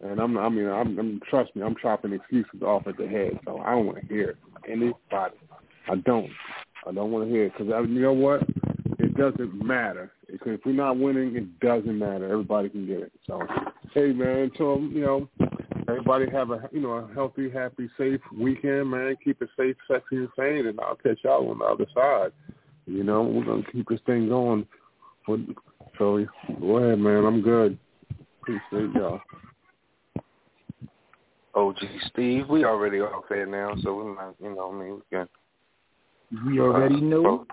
and 0.00 0.20
I'm 0.20 0.36
I 0.38 0.48
mean 0.48 0.66
I'm, 0.66 0.98
I'm 0.98 1.20
trust 1.28 1.54
me, 1.54 1.62
I'm 1.62 1.76
chopping 1.80 2.12
excuses 2.12 2.62
off 2.62 2.86
at 2.86 2.96
the 2.96 3.06
head, 3.06 3.38
so 3.44 3.58
I 3.58 3.70
don't 3.70 3.86
want 3.86 4.00
to 4.00 4.06
hear 4.06 4.30
it 4.30 4.36
anybody. 4.68 5.36
I 5.88 5.96
don't. 5.96 6.30
I 6.86 6.92
don't 6.92 7.10
want 7.10 7.26
to 7.26 7.30
hear 7.30 7.46
it 7.46 7.52
because 7.56 7.72
you 7.88 8.00
know 8.00 8.12
what? 8.12 8.42
It 8.98 9.16
doesn't 9.16 9.54
matter. 9.64 10.12
Because 10.30 10.54
if 10.54 10.60
we're 10.64 10.72
not 10.72 10.98
winning, 10.98 11.36
it 11.36 11.60
doesn't 11.60 11.98
matter. 11.98 12.30
Everybody 12.30 12.68
can 12.68 12.86
get 12.86 13.00
it. 13.00 13.12
So, 13.26 13.42
hey 13.92 14.12
man, 14.12 14.50
so 14.56 14.78
you 14.78 15.00
know, 15.00 15.28
everybody 15.88 16.30
have 16.30 16.50
a 16.50 16.68
you 16.72 16.80
know 16.80 16.92
a 16.92 17.14
healthy, 17.14 17.50
happy, 17.50 17.90
safe 17.98 18.20
weekend, 18.38 18.90
man. 18.90 19.16
Keep 19.22 19.42
it 19.42 19.48
safe, 19.56 19.76
sexy, 19.88 20.16
and 20.16 20.28
sane, 20.38 20.66
and 20.66 20.78
I'll 20.80 20.96
catch 20.96 21.18
y'all 21.24 21.50
on 21.50 21.58
the 21.58 21.64
other 21.64 21.86
side. 21.94 22.32
You 22.86 23.04
know, 23.04 23.22
we're 23.22 23.44
gonna 23.44 23.62
keep 23.72 23.88
this 23.88 24.00
thing 24.06 24.28
going 24.28 24.66
for 25.26 25.38
Philly. 25.98 26.26
Go 26.60 26.78
ahead, 26.78 26.98
man. 26.98 27.24
I'm 27.24 27.42
good. 27.42 27.78
Appreciate 28.40 28.94
y'all. 28.94 29.20
OG 31.68 31.78
Steve, 32.12 32.48
we 32.48 32.64
already 32.64 33.00
off 33.00 33.24
there 33.28 33.46
now, 33.46 33.74
so 33.82 33.94
we 33.94 34.04
might, 34.12 34.32
you 34.42 34.54
know, 34.54 34.72
I 34.72 34.78
mean, 34.78 34.94
we 34.94 35.00
can. 35.10 35.28
We 36.46 36.60
already 36.60 36.96
uh, 36.96 36.98
know. 36.98 37.46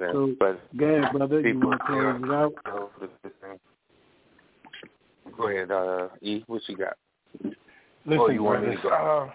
Yeah, 0.00 0.12
so, 0.12 0.34
but 0.38 0.60
go 0.76 0.86
ahead, 0.86 1.12
brother. 1.12 1.40
You 1.40 1.58
want 1.58 1.80
to 1.80 1.86
close 1.86 2.22
it 2.22 2.30
out? 2.30 3.60
Go 5.36 5.48
ahead, 5.48 5.70
uh, 5.70 6.08
E. 6.22 6.44
What 6.46 6.62
you 6.68 6.76
got? 6.76 6.96
Listen, 8.06 8.34
you 8.34 8.42
want 8.42 8.62
brothers, 8.62 8.78
uh, 8.84 9.26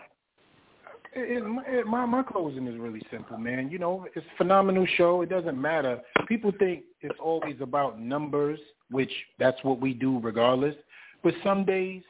it, 1.15 1.43
it, 1.67 1.85
my 1.85 2.05
my 2.05 2.23
closing 2.23 2.65
is 2.67 2.79
really 2.79 3.01
simple, 3.11 3.37
man. 3.37 3.69
You 3.69 3.77
know, 3.77 4.07
it's 4.15 4.25
a 4.25 4.37
phenomenal 4.37 4.87
show. 4.97 5.21
It 5.21 5.29
doesn't 5.29 5.59
matter. 5.59 6.01
People 6.27 6.51
think 6.57 6.83
it's 7.01 7.19
always 7.21 7.55
about 7.61 7.99
numbers, 7.99 8.59
which 8.89 9.11
that's 9.37 9.57
what 9.63 9.79
we 9.79 9.93
do 9.93 10.19
regardless. 10.19 10.75
But 11.23 11.33
some 11.43 11.65
days, 11.65 12.01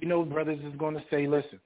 you 0.00 0.08
know, 0.08 0.24
brothers 0.24 0.60
is 0.64 0.76
going 0.78 0.94
to 0.94 1.02
say, 1.10 1.26
"Listen, 1.26 1.60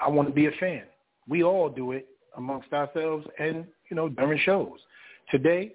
I 0.00 0.08
want 0.08 0.28
to 0.28 0.34
be 0.34 0.46
a 0.46 0.52
fan." 0.52 0.82
We 1.28 1.42
all 1.42 1.68
do 1.68 1.92
it 1.92 2.06
amongst 2.36 2.72
ourselves, 2.72 3.26
and 3.38 3.66
you 3.90 3.96
know, 3.96 4.08
during 4.08 4.38
shows. 4.40 4.78
Today, 5.30 5.74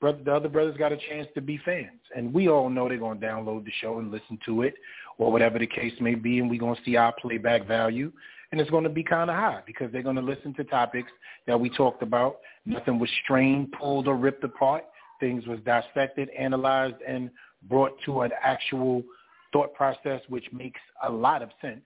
brother, 0.00 0.18
the 0.24 0.34
other 0.34 0.48
brothers 0.48 0.76
got 0.76 0.92
a 0.92 0.96
chance 0.96 1.28
to 1.34 1.40
be 1.40 1.58
fans, 1.64 2.00
and 2.16 2.32
we 2.32 2.48
all 2.48 2.68
know 2.68 2.88
they're 2.88 2.98
going 2.98 3.20
to 3.20 3.26
download 3.26 3.64
the 3.64 3.72
show 3.80 3.98
and 3.98 4.10
listen 4.10 4.38
to 4.46 4.62
it, 4.62 4.74
or 5.18 5.30
whatever 5.30 5.58
the 5.58 5.66
case 5.66 5.94
may 6.00 6.14
be, 6.14 6.38
and 6.38 6.50
we're 6.50 6.60
going 6.60 6.76
to 6.76 6.82
see 6.84 6.96
our 6.96 7.14
playback 7.20 7.66
value 7.66 8.12
and 8.54 8.60
it's 8.60 8.70
going 8.70 8.84
to 8.84 8.90
be 8.90 9.02
kind 9.02 9.30
of 9.30 9.34
high 9.34 9.62
because 9.66 9.90
they're 9.90 10.00
going 10.00 10.14
to 10.14 10.22
listen 10.22 10.54
to 10.54 10.62
topics 10.62 11.10
that 11.48 11.58
we 11.58 11.68
talked 11.68 12.04
about. 12.04 12.36
Nothing 12.64 13.00
was 13.00 13.10
strained, 13.24 13.72
pulled, 13.72 14.06
or 14.06 14.16
ripped 14.16 14.44
apart. 14.44 14.84
Things 15.18 15.44
was 15.48 15.58
dissected, 15.64 16.28
analyzed, 16.30 16.94
and 17.04 17.30
brought 17.68 17.96
to 18.04 18.20
an 18.20 18.30
actual 18.40 19.02
thought 19.54 19.72
process 19.72 20.20
which 20.28 20.44
makes 20.52 20.80
a 21.06 21.10
lot 21.10 21.40
of 21.40 21.48
sense. 21.62 21.84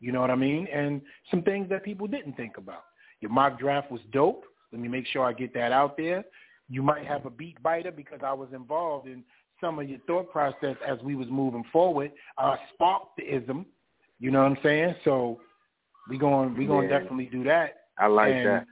You 0.00 0.12
know 0.12 0.20
what 0.20 0.30
I 0.30 0.34
mean? 0.34 0.66
And 0.66 1.00
some 1.30 1.42
things 1.42 1.68
that 1.70 1.84
people 1.84 2.06
didn't 2.06 2.34
think 2.34 2.58
about. 2.58 2.84
Your 3.20 3.30
mock 3.30 3.58
draft 3.58 3.90
was 3.90 4.02
dope. 4.12 4.44
Let 4.72 4.82
me 4.82 4.88
make 4.88 5.06
sure 5.06 5.24
I 5.24 5.32
get 5.32 5.54
that 5.54 5.72
out 5.72 5.96
there. 5.96 6.24
You 6.68 6.82
might 6.82 7.06
have 7.06 7.24
a 7.24 7.30
beat 7.30 7.62
biter 7.62 7.92
because 7.92 8.20
I 8.22 8.32
was 8.32 8.48
involved 8.52 9.06
in 9.06 9.22
some 9.60 9.78
of 9.78 9.88
your 9.88 10.00
thought 10.06 10.30
process 10.30 10.76
as 10.86 10.98
we 11.02 11.14
was 11.14 11.28
moving 11.30 11.64
forward. 11.72 12.10
Uh, 12.36 12.56
sparked 12.74 13.16
the 13.16 13.22
ism. 13.22 13.64
You 14.18 14.32
know 14.32 14.42
what 14.42 14.50
I'm 14.50 14.58
saying? 14.62 14.96
So 15.04 15.40
we 16.10 16.18
going 16.18 16.56
we 16.56 16.66
going 16.66 16.88
to 16.88 16.92
yeah. 16.92 17.00
definitely 17.00 17.26
do 17.26 17.44
that. 17.44 17.74
I 17.98 18.08
like 18.08 18.34
and, 18.34 18.46
that. 18.46 18.66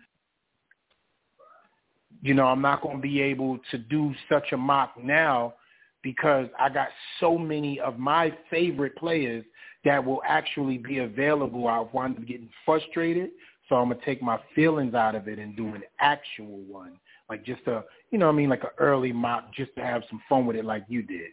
You 2.20 2.34
know, 2.34 2.46
I'm 2.46 2.62
not 2.62 2.82
going 2.82 2.96
to 2.96 3.02
be 3.02 3.20
able 3.22 3.58
to 3.70 3.78
do 3.78 4.12
such 4.28 4.52
a 4.52 4.56
mock 4.56 4.94
now 5.02 5.54
because 6.02 6.48
I 6.58 6.68
got 6.68 6.88
so 7.20 7.38
many 7.38 7.80
of 7.80 7.98
my 7.98 8.32
favorite 8.50 8.96
players 8.96 9.44
that 9.84 10.04
will 10.04 10.22
actually 10.26 10.78
be 10.78 10.98
available. 10.98 11.68
I 11.68 11.84
wind 11.92 12.16
up 12.16 12.26
getting 12.26 12.48
frustrated, 12.64 13.30
so 13.68 13.76
I'm 13.76 13.88
gonna 13.88 14.00
take 14.04 14.22
my 14.22 14.38
feelings 14.54 14.94
out 14.94 15.14
of 15.14 15.28
it 15.28 15.38
and 15.38 15.56
do 15.56 15.68
an 15.68 15.82
actual 16.00 16.58
one, 16.68 16.98
like 17.28 17.44
just 17.44 17.62
a, 17.66 17.84
you 18.10 18.18
know, 18.18 18.26
what 18.26 18.32
I 18.32 18.36
mean, 18.36 18.48
like 18.48 18.64
an 18.64 18.70
early 18.78 19.12
mock, 19.12 19.52
just 19.54 19.74
to 19.76 19.82
have 19.82 20.02
some 20.08 20.20
fun 20.28 20.46
with 20.46 20.56
it, 20.56 20.64
like 20.64 20.84
you 20.88 21.02
did. 21.02 21.30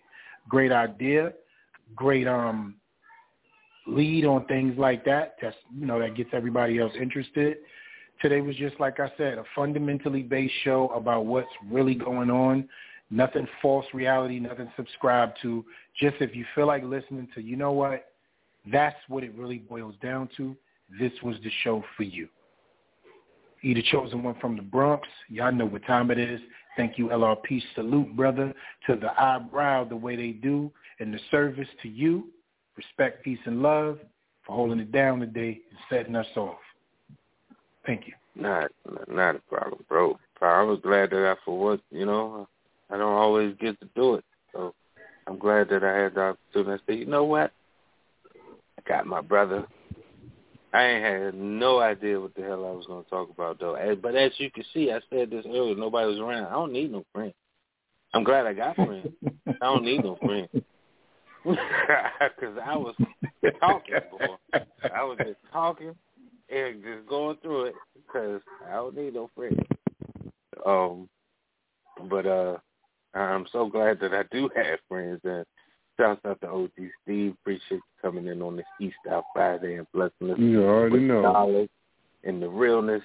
Great 0.48 0.72
idea, 0.72 1.34
great 1.96 2.28
um 2.28 2.76
lead 3.88 4.26
on 4.26 4.46
things 4.46 4.78
like 4.78 5.04
that. 5.06 5.36
That's 5.42 5.56
you 5.78 5.86
know 5.86 6.00
that 6.00 6.16
gets 6.16 6.30
everybody 6.34 6.80
else 6.80 6.94
interested. 7.00 7.58
Today 8.22 8.42
was 8.42 8.56
just 8.56 8.80
like 8.80 9.00
I 9.00 9.12
said, 9.18 9.38
a 9.38 9.44
fundamentally 9.56 10.24
based 10.24 10.54
show 10.64 10.90
about 10.90 11.26
what's 11.26 11.48
really 11.70 11.96
going 11.96 12.30
on. 12.30 12.68
Nothing 13.12 13.48
false 13.62 13.86
reality, 13.94 14.40
nothing 14.40 14.72
subscribed 14.76 15.38
to. 15.42 15.66
Just 16.00 16.18
if 16.20 16.36
you 16.36 16.46
feel 16.54 16.68
like 16.68 16.84
listening 16.84 17.28
to, 17.34 17.42
you 17.42 17.56
know 17.56 17.72
what, 17.72 18.12
that's 18.72 18.98
what 19.08 19.24
it 19.24 19.34
really 19.36 19.58
boils 19.58 19.96
down 20.02 20.30
to. 20.38 20.56
This 21.00 21.12
was 21.24 21.36
the 21.44 21.52
show 21.64 21.84
for 21.98 22.04
you. 22.04 22.28
The 23.64 23.84
chosen 23.92 24.24
one 24.24 24.36
from 24.40 24.56
the 24.56 24.62
Bronx. 24.62 25.08
Y'all 25.28 25.52
know 25.52 25.66
what 25.66 25.86
time 25.86 26.12
it 26.12 26.20
is. 26.20 26.40
Thank 26.78 26.98
you, 26.98 27.08
LRP. 27.08 27.62
Salute, 27.76 28.16
brother, 28.16 28.54
to 28.88 28.96
the 28.96 29.20
eyebrow 29.22 29.84
the 29.84 29.96
way 29.96 30.16
they 30.16 30.32
do, 30.32 30.72
and 31.00 31.14
the 31.14 31.20
service 31.30 31.68
to 31.82 31.90
you 31.90 32.26
respect, 32.80 33.24
peace, 33.26 33.40
and 33.46 33.62
love 33.62 34.00
for 34.46 34.56
holding 34.56 34.80
it 34.80 34.92
down 34.92 35.20
today 35.20 35.60
and 35.70 35.80
setting 35.90 36.16
us 36.16 36.28
off. 36.38 36.60
Thank 37.86 38.08
you. 38.08 38.14
Not, 38.36 38.72
not 39.10 39.36
a 39.36 39.40
problem, 39.40 39.84
bro. 39.90 40.18
I 40.42 40.64
was 40.64 40.80
glad 40.82 41.10
that 41.10 41.26
I, 41.26 41.36
for 41.44 41.60
what, 41.60 41.82
you 41.92 42.06
know, 42.06 42.48
I 42.90 42.98
don't 42.98 43.14
always 43.14 43.56
get 43.60 43.80
to 43.80 43.90
do 43.96 44.16
it. 44.16 44.26
So 44.54 44.74
I'm 45.28 45.38
glad 45.38 45.70
that 45.70 45.84
I 45.84 45.96
had 45.96 46.16
the 46.16 46.22
opportunity 46.22 46.78
to 46.78 46.84
say, 46.88 46.98
you 46.98 47.06
know 47.06 47.24
what? 47.24 47.52
I 48.36 48.88
got 48.88 49.06
my 49.06 49.22
brother. 49.22 49.66
I 50.74 50.84
ain't 50.84 51.04
had 51.04 51.34
no 51.36 51.80
idea 51.80 52.20
what 52.20 52.36
the 52.36 52.44
hell 52.44 52.66
I 52.66 52.72
was 52.72 52.86
going 52.86 53.04
to 53.04 53.10
talk 53.10 53.30
about, 53.30 53.60
though. 53.60 53.78
But 54.02 54.16
as 54.16 54.32
you 54.38 54.52
can 54.52 54.64
see, 54.74 54.92
I 54.92 55.00
said 55.10 55.32
this 55.32 55.46
earlier, 55.48 55.76
nobody 55.76 56.08
was 56.08 56.20
around. 56.20 56.46
I 56.46 56.52
don't 56.52 56.74
need 56.74 56.92
no 56.92 57.04
friends. 57.14 57.34
I'm 58.14 58.24
glad 58.24 58.46
I 58.46 58.54
got 58.54 58.76
friends. 58.76 59.08
I 59.48 59.66
don't 59.66 59.84
need 59.84 60.04
no 60.04 60.18
friends. 60.24 60.50
Because 61.46 62.58
I 62.64 62.76
was 62.76 62.96
talking, 63.62 63.96
boy. 64.12 64.60
I 64.94 65.04
was 65.04 65.18
just 65.20 65.40
talking 65.54 65.96
and 66.50 66.84
just 66.84 67.08
going 67.08 67.38
through 67.42 67.66
it 67.66 67.76
because 67.96 68.42
I 68.68 68.74
don't 68.74 68.96
need 68.96 69.14
no 69.14 69.30
friends. 69.36 69.58
Um, 70.66 71.08
but 72.10 72.26
uh, 72.26 72.58
I'm 73.14 73.46
so 73.52 73.68
glad 73.68 74.00
that 74.02 74.14
I 74.14 74.24
do 74.32 74.50
have 74.56 74.80
friends. 74.88 75.22
And 75.24 75.46
shouts 76.00 76.22
out 76.26 76.40
to 76.42 76.50
OG 76.50 76.72
Steve. 77.04 77.36
Appreciate 77.42 77.72
you 77.72 77.82
coming 78.02 78.28
in 78.28 78.42
on 78.42 78.56
this 78.56 78.66
East 78.80 78.96
Out 79.12 79.26
Friday 79.34 79.76
and 79.76 79.88
blessing 79.94 80.32
us 80.32 80.40
you 80.40 80.64
already 80.64 80.94
with 80.94 81.02
know. 81.04 81.22
knowledge 81.22 81.70
and 82.24 82.42
the 82.42 82.50
realness. 82.50 83.04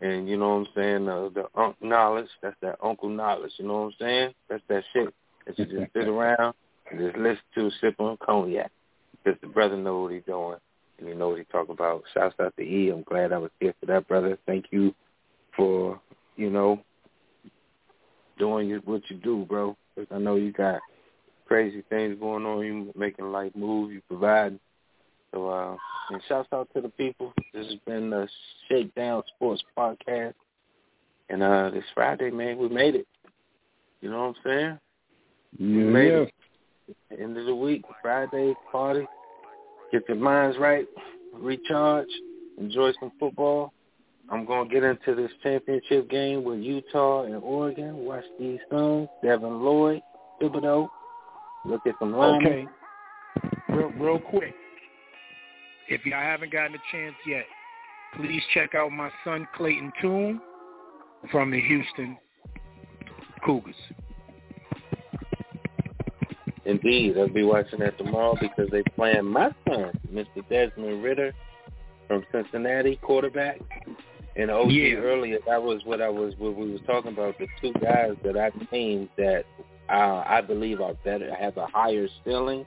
And 0.00 0.28
you 0.28 0.36
know 0.36 0.58
what 0.58 0.68
I'm 0.68 0.74
saying? 0.74 1.08
Uh, 1.08 1.28
the 1.34 1.46
unk 1.54 1.76
knowledge. 1.80 2.28
That's 2.42 2.56
that 2.62 2.78
uncle 2.82 3.08
knowledge. 3.08 3.52
You 3.58 3.66
know 3.66 3.82
what 3.82 3.86
I'm 3.86 3.94
saying? 4.00 4.34
That's 4.48 4.62
that 4.68 4.84
shit 4.92 5.14
that 5.46 5.58
you 5.58 5.64
just 5.64 5.92
sit 5.92 6.08
around 6.08 6.54
and 6.90 7.00
just 7.00 7.16
listen 7.16 7.42
to 7.54 7.70
sip 7.80 7.94
on 7.98 8.18
cognac 8.24 8.70
because 9.24 9.40
the 9.40 9.48
brother 9.48 9.76
know 9.76 10.02
what 10.02 10.12
he's 10.12 10.22
doing 10.26 10.58
and 10.98 11.08
he 11.08 11.14
know 11.14 11.30
what 11.30 11.38
he's 11.38 11.46
talking 11.50 11.72
about. 11.72 12.02
Shouts 12.12 12.34
out 12.40 12.54
to 12.56 12.62
E. 12.62 12.90
I'm 12.90 13.02
glad 13.02 13.32
I 13.32 13.38
was 13.38 13.50
here 13.60 13.74
for 13.80 13.86
that, 13.86 14.06
brother. 14.08 14.38
Thank 14.46 14.66
you 14.70 14.94
for, 15.56 16.00
you 16.36 16.50
know, 16.50 16.80
doing 18.38 18.70
what 18.84 19.02
you 19.08 19.16
do, 19.16 19.46
bro. 19.48 19.76
I 20.10 20.18
know 20.18 20.36
you 20.36 20.52
got 20.52 20.80
crazy 21.46 21.82
things 21.88 22.16
going 22.20 22.44
on. 22.44 22.64
You 22.64 22.92
making 22.96 23.32
life 23.32 23.52
move. 23.54 23.92
You 23.92 24.02
providing. 24.08 24.60
So, 25.32 25.48
uh, 25.48 25.76
and 26.10 26.22
shouts 26.28 26.48
out 26.52 26.68
to 26.74 26.80
the 26.80 26.88
people. 26.90 27.32
This 27.52 27.66
has 27.66 27.76
been 27.86 28.10
the 28.10 28.28
Shakedown 28.68 29.22
Sports 29.34 29.62
Podcast. 29.76 30.34
And 31.28 31.42
uh 31.42 31.70
this 31.70 31.84
Friday, 31.94 32.30
man, 32.30 32.56
we 32.56 32.68
made 32.68 32.94
it. 32.94 33.06
You 34.00 34.10
know 34.10 34.28
what 34.28 34.28
I'm 34.28 34.34
saying? 34.44 34.78
Yeah. 35.58 35.76
We 35.76 35.84
made 35.84 36.12
it 36.12 36.34
end 37.18 37.36
of 37.36 37.46
the 37.46 37.54
week, 37.54 37.82
Friday 38.02 38.54
party. 38.70 39.06
Get 39.92 40.02
your 40.08 40.16
minds 40.16 40.58
right, 40.58 40.86
recharge, 41.34 42.08
enjoy 42.58 42.92
some 43.00 43.12
football, 43.18 43.72
I'm 44.30 44.44
gonna 44.44 44.68
get 44.68 44.82
into 44.82 45.14
this 45.14 45.30
championship 45.42 46.10
game 46.10 46.42
with 46.42 46.58
Utah 46.58 47.24
and 47.24 47.36
Oregon. 47.36 47.96
Watch 47.98 48.24
these 48.40 48.58
Suns, 48.70 49.08
Devin 49.22 49.62
Lloyd, 49.62 50.02
Thibodeaux. 50.42 50.88
Look 51.64 51.82
at 51.86 51.94
some 52.00 52.12
linemen. 52.12 52.46
Okay. 52.46 52.66
Real, 53.68 53.90
real 53.90 54.18
quick. 54.18 54.54
If 55.88 56.04
y'all 56.04 56.20
haven't 56.20 56.52
gotten 56.52 56.74
a 56.74 56.82
chance 56.90 57.14
yet, 57.26 57.44
please 58.16 58.42
check 58.52 58.74
out 58.74 58.90
my 58.90 59.10
son 59.24 59.46
Clayton 59.56 59.92
Tune 60.00 60.40
from 61.30 61.50
the 61.50 61.60
Houston 61.60 62.16
Cougars. 63.44 63.74
Indeed, 66.64 67.16
I'll 67.16 67.28
be 67.28 67.44
watching 67.44 67.78
that 67.78 67.96
tomorrow 67.96 68.36
because 68.40 68.68
they 68.72 68.82
playing 68.96 69.26
my 69.26 69.50
son, 69.68 69.92
Mr. 70.12 70.48
Desmond 70.50 71.02
Ridder 71.02 71.32
from 72.08 72.24
Cincinnati, 72.32 72.96
quarterback. 73.02 73.60
And 74.36 74.50
OG 74.50 74.70
Yeah. 74.70 74.98
earlier, 74.98 75.38
that 75.46 75.62
was 75.62 75.84
what 75.84 76.02
I 76.02 76.08
was 76.08 76.34
what 76.38 76.54
we 76.54 76.70
was 76.70 76.80
talking 76.86 77.12
about. 77.12 77.38
The 77.38 77.48
two 77.60 77.72
guys 77.80 78.16
that 78.22 78.36
I 78.36 78.50
named 78.70 79.08
that 79.16 79.44
uh, 79.88 80.24
I 80.26 80.40
believe 80.40 80.80
are 80.80 80.94
better, 81.04 81.34
have 81.34 81.56
a 81.56 81.66
higher 81.66 82.08
ceiling 82.24 82.66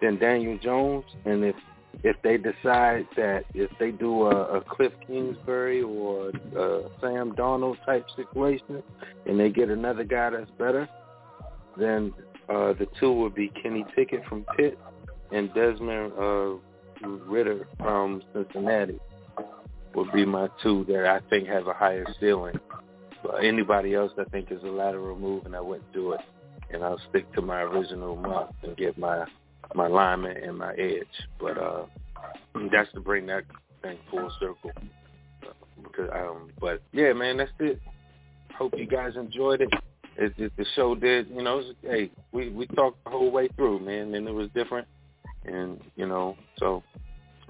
than 0.00 0.18
Daniel 0.18 0.58
Jones. 0.58 1.04
And 1.24 1.44
if 1.44 1.56
if 2.04 2.16
they 2.22 2.36
decide 2.36 3.06
that 3.16 3.44
if 3.54 3.70
they 3.80 3.90
do 3.90 4.26
a, 4.26 4.58
a 4.58 4.60
Kliff 4.60 4.92
Kingsbury 5.06 5.82
or 5.82 6.28
a 6.28 6.82
Sam 7.00 7.32
Darnold 7.32 7.84
type 7.84 8.06
situation, 8.14 8.82
and 9.26 9.40
they 9.40 9.50
get 9.50 9.70
another 9.70 10.04
guy 10.04 10.30
that's 10.30 10.50
better, 10.52 10.88
then 11.76 12.14
uh, 12.48 12.74
the 12.74 12.86
two 13.00 13.12
would 13.12 13.34
be 13.34 13.50
Kenny 13.60 13.84
Pickett 13.96 14.24
from 14.26 14.46
Pitt 14.56 14.78
and 15.32 15.52
Desmond 15.52 16.12
uh, 16.16 17.08
Ridder 17.26 17.66
from 17.78 18.22
Cincinnati 18.32 19.00
would 19.94 20.12
be 20.12 20.24
my 20.24 20.48
two 20.62 20.84
that 20.88 21.06
I 21.06 21.20
think 21.28 21.48
have 21.48 21.66
a 21.66 21.72
higher 21.72 22.06
ceiling. 22.20 22.58
But 23.22 23.44
anybody 23.44 23.94
else 23.94 24.12
I 24.18 24.24
think 24.24 24.50
is 24.52 24.62
a 24.62 24.68
lateral 24.68 25.18
move, 25.18 25.46
and 25.46 25.56
I 25.56 25.60
wouldn't 25.60 25.92
do 25.92 26.12
it. 26.12 26.20
And 26.70 26.84
I'll 26.84 27.00
stick 27.08 27.32
to 27.34 27.42
my 27.42 27.62
original 27.62 28.16
month 28.16 28.50
and 28.62 28.76
get 28.76 28.98
my 28.98 29.24
my 29.74 29.86
lineman 29.86 30.36
and 30.36 30.56
my 30.56 30.72
edge. 30.74 31.06
But 31.40 31.58
uh, 31.58 31.86
that's 32.70 32.92
to 32.92 33.00
bring 33.00 33.26
that 33.26 33.44
thing 33.82 33.98
full 34.10 34.30
circle. 34.38 34.70
Because 35.82 36.10
um, 36.14 36.50
but 36.60 36.82
yeah, 36.92 37.12
man, 37.12 37.38
that's 37.38 37.50
it. 37.60 37.80
Hope 38.56 38.74
you 38.76 38.86
guys 38.86 39.12
enjoyed 39.16 39.60
it. 39.60 39.70
It, 40.16 40.32
it 40.36 40.52
the 40.56 40.66
show 40.74 40.94
did, 40.94 41.28
you 41.28 41.42
know. 41.42 41.56
Was, 41.58 41.66
hey, 41.82 42.10
we 42.32 42.50
we 42.50 42.66
talked 42.66 43.02
the 43.04 43.10
whole 43.10 43.30
way 43.30 43.48
through, 43.56 43.80
man, 43.80 44.14
and 44.14 44.28
it 44.28 44.34
was 44.34 44.48
different, 44.54 44.86
and 45.44 45.80
you 45.96 46.06
know, 46.06 46.36
so 46.58 46.82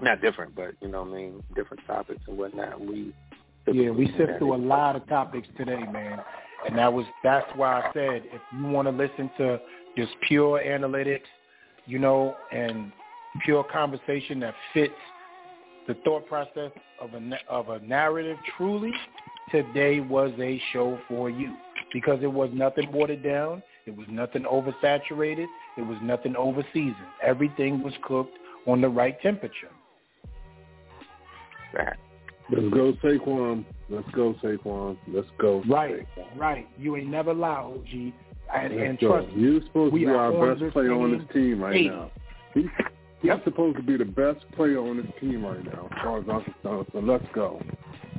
not 0.01 0.21
different, 0.21 0.55
but 0.55 0.71
you 0.81 0.87
know, 0.87 1.03
what 1.03 1.13
I 1.13 1.17
mean, 1.17 1.43
different 1.55 1.85
topics 1.85 2.21
and 2.27 2.37
whatnot. 2.37 2.79
We 2.79 3.13
Yeah, 3.71 3.91
we 3.91 4.07
sift 4.17 4.37
through 4.37 4.55
a 4.55 4.57
lot 4.57 4.95
of 4.95 5.07
topics 5.07 5.47
today, 5.57 5.83
man. 5.91 6.19
And 6.67 6.77
that 6.77 6.91
was 6.91 7.05
that's 7.23 7.49
why 7.55 7.81
I 7.81 7.93
said 7.93 8.23
if 8.25 8.41
you 8.51 8.65
want 8.65 8.87
to 8.87 8.91
listen 8.91 9.29
to 9.37 9.59
just 9.97 10.11
pure 10.27 10.61
analytics, 10.65 11.21
you 11.85 11.99
know, 11.99 12.37
and 12.51 12.91
pure 13.45 13.63
conversation 13.63 14.39
that 14.41 14.55
fits 14.73 14.93
the 15.87 15.95
thought 16.05 16.27
process 16.27 16.71
of 16.99 17.13
a 17.13 17.39
of 17.47 17.69
a 17.69 17.79
narrative 17.79 18.37
truly, 18.57 18.93
today 19.51 19.99
was 19.99 20.31
a 20.39 20.61
show 20.71 20.99
for 21.07 21.29
you 21.29 21.55
because 21.93 22.19
it 22.21 22.31
was 22.31 22.49
nothing 22.53 22.91
watered 22.91 23.23
down, 23.23 23.63
it 23.85 23.95
was 23.95 24.07
nothing 24.09 24.43
oversaturated, 24.43 25.47
it 25.77 25.85
was 25.85 25.97
nothing 26.01 26.35
overseasoned. 26.35 26.95
Everything 27.23 27.81
was 27.81 27.93
cooked 28.03 28.37
on 28.67 28.81
the 28.81 28.89
right 28.89 29.19
temperature. 29.21 29.69
Let's 31.73 32.73
go 32.73 32.93
Saquon. 33.03 33.65
Let's 33.89 34.09
go 34.11 34.35
Saquon. 34.43 34.97
Let's 35.07 35.27
go. 35.39 35.63
Right, 35.69 36.07
right. 36.35 36.67
You 36.77 36.95
ain't 36.95 37.09
never 37.09 37.33
lie, 37.33 37.59
OG. 37.59 37.87
And, 37.93 38.13
Let's 38.75 38.89
and 38.89 38.99
go. 38.99 39.07
trust 39.09 39.35
me, 39.35 39.41
You're 39.43 39.61
supposed 39.67 39.93
to 39.93 39.99
be 39.99 40.05
our 40.07 40.55
best 40.55 40.73
player 40.73 40.93
on 40.93 41.17
this 41.17 41.27
team 41.33 41.61
right 41.61 41.75
80. 41.75 41.89
now. 41.89 42.11
He, 42.55 42.65
he's 43.21 43.31
supposed 43.43 43.77
to 43.77 43.83
be 43.83 43.97
the 43.97 44.05
best 44.05 44.39
player 44.55 44.79
on 44.79 44.97
this 44.97 45.05
team 45.21 45.45
right 45.45 45.63
now, 45.63 45.87
as 45.91 46.03
far 46.03 46.17
as 46.19 46.25
I'm 46.31 46.43
concerned. 46.43 46.87
So 46.91 46.99
let's 46.99 47.25
go. 47.33 47.61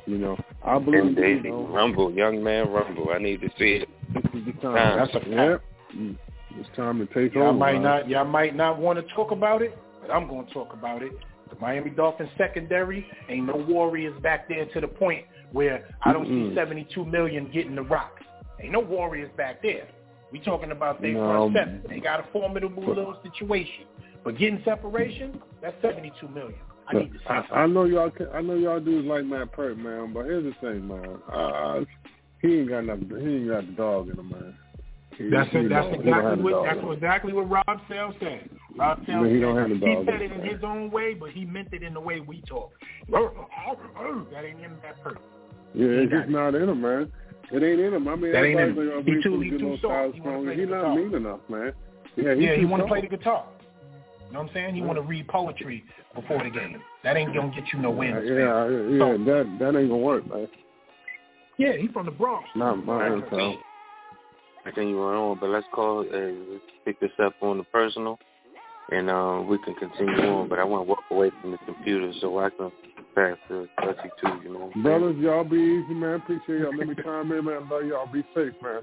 You 0.07 0.19
know, 0.19 0.37
I 0.65 0.79
believe 0.79 1.03
and 1.19 1.45
you 1.45 1.51
know, 1.51 1.67
rumble, 1.69 2.13
young 2.13 2.43
man, 2.43 2.69
rumble. 2.69 3.09
I 3.13 3.19
need 3.19 3.41
to 3.43 3.49
see 3.59 3.83
it. 3.83 3.89
this 4.15 4.25
is 4.35 4.47
the 4.47 4.53
time. 4.61 4.75
Time. 4.75 4.99
That's 4.99 5.11
a 5.15 5.21
fact. 5.21 5.29
Yep. 5.29 5.63
It's 6.59 6.69
time 6.77 6.99
to 6.99 7.07
take 7.15 7.35
Y'all 7.35 7.49
over. 7.49 7.53
might 7.59 7.81
not 7.81 8.09
y'all 8.09 8.25
might 8.25 8.57
not 8.57 8.79
want 8.79 8.99
to 8.99 9.15
talk 9.15 9.31
about 9.31 9.63
it, 9.63 9.77
but 10.01 10.11
I'm 10.11 10.27
going 10.29 10.47
to 10.47 10.53
talk 10.53 10.73
about 10.73 11.03
it. 11.03 11.13
The 11.51 11.61
Miami 11.61 11.91
Dolphins 11.91 12.31
secondary 12.39 13.07
ain't 13.29 13.47
no 13.47 13.57
Warriors 13.57 14.21
back 14.23 14.49
there 14.49 14.67
to 14.67 14.81
the 14.81 14.89
point 14.89 15.27
where 15.53 15.89
I 16.03 16.13
don't 16.13 16.27
Mm-mm. 16.27 16.51
see 16.51 16.55
72 16.55 17.05
million 17.05 17.51
getting 17.53 17.75
the 17.75 17.83
rock. 17.83 18.21
Ain't 18.63 18.73
no 18.73 18.81
Warriors 18.81 19.31
back 19.37 19.63
there. 19.63 19.89
We 20.33 20.39
talking 20.39 20.71
about 20.71 21.03
they 21.03 21.13
No. 21.13 21.51
front 21.51 21.57
seven. 21.57 21.83
They 21.89 21.99
got 21.99 22.21
a 22.21 22.25
formidable 22.33 22.85
little 22.87 23.17
situation, 23.23 23.87
but 24.23 24.39
getting 24.39 24.63
separation, 24.65 25.41
that's 25.61 25.75
72 25.83 26.29
million. 26.29 26.61
I 26.87 26.95
need 26.95 27.13
to 27.13 27.19
see 27.19 27.25
I. 27.29 27.63
I 27.63 27.67
know 27.67 27.85
y'all. 27.85 28.11
Can, 28.11 28.29
I 28.33 28.41
know 28.41 28.55
y'all 28.55 28.81
dudes 28.81 29.07
like 29.07 29.25
Matt 29.25 29.53
Peart, 29.53 29.79
man. 29.79 30.13
But 30.13 30.25
here's 30.25 30.45
the 30.45 30.55
thing, 30.61 30.87
man. 30.87 31.19
Uh, 31.33 31.81
he 32.43 32.61
ain't 32.61 32.69
got 32.69 32.85
nothing. 32.85 33.11
He 33.21 33.37
ain't 33.37 33.49
got 33.49 33.67
the 33.67 33.73
dog 33.73 34.09
in 34.09 34.19
him, 34.19 34.31
man. 34.31 34.55
He- 35.21 35.29
That's 35.29 35.51
it. 35.53 35.69
That's 35.69 35.87
don't- 35.87 36.01
he 36.03 36.11
don't 36.11 36.25
have 36.25 36.39
exactly 36.41 36.53
what 36.53 36.65
that's 36.65 36.81
exactly 36.97 37.33
what 37.35 37.51
Rob 37.51 37.81
Sale 37.89 38.15
said. 38.21 38.49
Rob 38.77 39.05
Sale 39.05 39.25
he 39.25 39.31
said 39.35 39.41
don't 39.43 39.57
have 39.59 39.69
the 39.69 39.75
he 39.77 40.05
said 40.07 40.23
it 40.23 40.33
in 40.33 40.41
his 40.41 40.65
own 40.65 40.91
way, 40.91 41.13
but 41.13 41.31
he 41.31 41.45
meant 41.45 41.69
it 41.73 41.83
in 41.83 41.93
the 41.93 42.01
way 42.01 42.21
we 42.21 42.43
talk. 42.49 42.73
That 43.11 44.45
ain't 44.45 44.65
in 44.65 44.73
that 44.83 45.03
person. 45.03 45.21
Yeah, 45.75 45.87
He 45.87 45.93
it's 45.93 46.13
just 46.13 46.29
not 46.31 46.55
in 46.55 46.69
him, 46.69 46.81
man. 46.81 47.13
It 47.53 47.63
ain't 47.63 47.81
in 47.81 47.93
him. 47.95 48.09
I 48.09 48.15
mean, 48.17 48.33
That 48.33 48.45
ain't 48.45 48.61
in 48.61 48.69
him. 48.71 48.97
like, 48.97 49.05
He 49.05 49.13
he's 49.15 49.23
too- 49.23 49.41
he 49.41 49.51
too 49.51 49.77
soft. 49.83 50.15
He 50.15 50.21
strong. 50.21 50.49
He's 50.49 50.69
not 50.69 50.97
mean 50.97 51.15
enough, 51.15 51.41
man. 51.49 51.73
Yeah, 52.17 52.35
he's 52.35 52.43
Yeah, 52.45 52.55
he 52.57 52.65
want 52.65 52.83
to 52.83 52.89
play 52.89 53.03
the 53.03 53.09
guitar. 53.09 53.45
You 54.27 54.35
know 54.35 54.41
what 54.41 54.49
I'm 54.49 54.55
saying? 54.55 54.75
He 54.75 54.81
want 54.81 54.97
to 54.97 55.03
read 55.03 55.29
poetry 55.29 55.85
before 56.15 56.43
the 56.43 56.51
game. 56.51 56.81
That 57.03 57.17
ain't 57.17 57.35
gonna 57.35 57.53
get 57.55 57.65
you 57.73 57.81
no 57.81 57.91
wins. 57.91 58.25
Yeah, 58.25 58.35
yeah, 58.35 58.69
yeah, 58.69 59.17
that 59.25 59.57
that 59.59 59.77
ain't 59.77 59.91
gonna 59.91 59.97
work, 59.99 60.27
man. 60.31 60.49
Yeah, 61.59 61.73
he 61.73 61.89
from 61.89 62.07
the 62.07 62.13
Bronx. 62.13 62.49
Not 62.55 62.85
mine, 62.87 63.23
so. 63.31 63.55
I 64.67 64.71
think 64.73 64.91
you 64.91 64.97
were 64.97 65.15
on, 65.15 65.39
but 65.41 65.51
let's 65.51 65.67
call. 65.73 66.01
Uh, 66.01 66.59
pick 66.85 67.01
this 67.01 67.11
up 67.23 67.35
on 67.41 67.59
the 67.59 67.65
personal, 67.65 68.19
and 68.91 69.09
uh, 69.09 69.43
we 69.47 69.59
can 69.59 69.75
continue 69.75 70.27
on. 70.29 70.49
But 70.49 70.59
I 70.59 70.65
want 70.65 70.87
to 70.87 70.91
walk 70.91 71.05
away 71.11 71.31
from 71.41 71.53
the 71.53 71.59
computer 71.59 72.13
so 72.21 72.39
I 72.39 72.51
can 72.51 72.71
pass 73.15 73.37
the 73.49 73.69
Dusty 73.83 74.11
to 74.23 74.41
you, 74.45 74.71
man. 74.75 74.83
Brothers, 74.83 75.17
y'all 75.19 75.45
be 75.45 75.57
easy, 75.57 75.95
man. 75.95 76.17
Appreciate 76.17 76.61
y'all. 76.61 76.77
Let 76.77 76.89
me 76.89 76.95
chime 77.03 77.33
in, 77.33 77.45
man. 77.45 77.69
Love 77.71 77.87
y'all. 77.87 78.07
Be 78.13 78.23
safe, 78.35 78.53
man. 78.63 78.83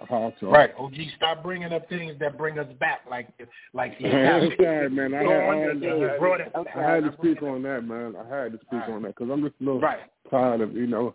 I'll 0.00 0.06
holler 0.06 0.26
at 0.28 0.42
y'all. 0.42 0.52
Right, 0.52 0.70
OG, 0.78 0.94
stop 1.16 1.42
bringing 1.42 1.72
up 1.72 1.88
things 1.88 2.14
that 2.20 2.36
bring 2.36 2.58
us 2.58 2.66
back, 2.78 3.00
like 3.10 3.28
like 3.72 3.98
the 3.98 4.04
That's 4.10 4.52
right, 4.58 4.92
man. 4.92 5.14
I 5.14 5.22
had, 5.22 5.26
I, 5.26 5.56
had, 5.56 5.82
I, 5.82 6.58
had, 6.74 6.84
I 6.84 6.94
had 6.94 7.04
to 7.04 7.14
speak 7.18 7.42
on 7.42 7.62
that, 7.62 7.82
man. 7.84 8.14
I 8.16 8.42
had 8.42 8.52
to 8.52 8.58
speak 8.66 8.82
on 8.88 9.02
that 9.02 9.16
because 9.16 9.30
I'm 9.32 9.42
just 9.42 9.54
a 9.60 9.64
little 9.64 9.80
Right. 9.80 10.00
tired 10.30 10.60
of, 10.60 10.74
you 10.74 10.86
know. 10.86 11.14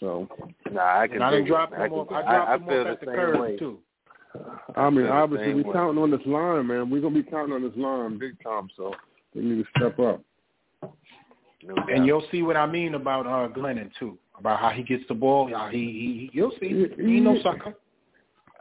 So, 0.00 0.28
Nah, 0.72 1.00
I 1.00 1.06
can. 1.06 1.16
And 1.16 1.24
I 1.24 1.30
done 1.30 1.40
dig 1.40 1.46
it. 1.46 1.48
dropped 1.48 1.72
I 1.74 1.84
him 1.84 1.90
can- 1.90 1.98
off. 2.00 2.08
I 2.12 2.14
I, 2.16 2.22
dropped 2.22 2.48
I 2.50 2.54
him 2.54 2.66
feel 2.66 2.78
off 2.80 2.84
the 2.86 2.90
at 2.92 3.00
the 3.00 3.06
same 3.06 3.14
curb 3.14 3.40
way. 3.40 3.56
too. 3.56 3.78
I 4.76 4.90
mean, 4.90 5.04
feel 5.06 5.12
obviously, 5.12 5.46
same 5.46 5.56
we 5.56 5.62
way. 5.62 5.72
counting 5.72 6.02
on 6.02 6.10
this 6.10 6.26
line, 6.26 6.66
man. 6.66 6.90
We're 6.90 7.00
gonna 7.00 7.14
be 7.14 7.22
counting 7.22 7.54
on 7.54 7.62
this 7.62 7.76
line 7.76 8.18
big 8.18 8.42
time. 8.42 8.68
So 8.76 8.92
we 9.34 9.42
need 9.42 9.64
to 9.64 9.70
step 9.78 9.98
up. 9.98 10.20
No. 11.62 11.74
And 11.92 12.06
you'll 12.06 12.24
see 12.30 12.42
what 12.42 12.56
I 12.56 12.66
mean 12.66 12.94
about 12.94 13.26
uh 13.26 13.48
Glennon 13.52 13.90
too, 13.98 14.18
about 14.38 14.60
how 14.60 14.70
he 14.70 14.82
gets 14.82 15.02
the 15.08 15.14
ball. 15.14 15.48
How 15.52 15.68
he, 15.68 15.78
he 15.78 16.30
you'll 16.32 16.52
see. 16.60 16.68
He 16.68 17.16
ain't 17.16 17.24
no 17.24 17.40
sucker. 17.42 17.74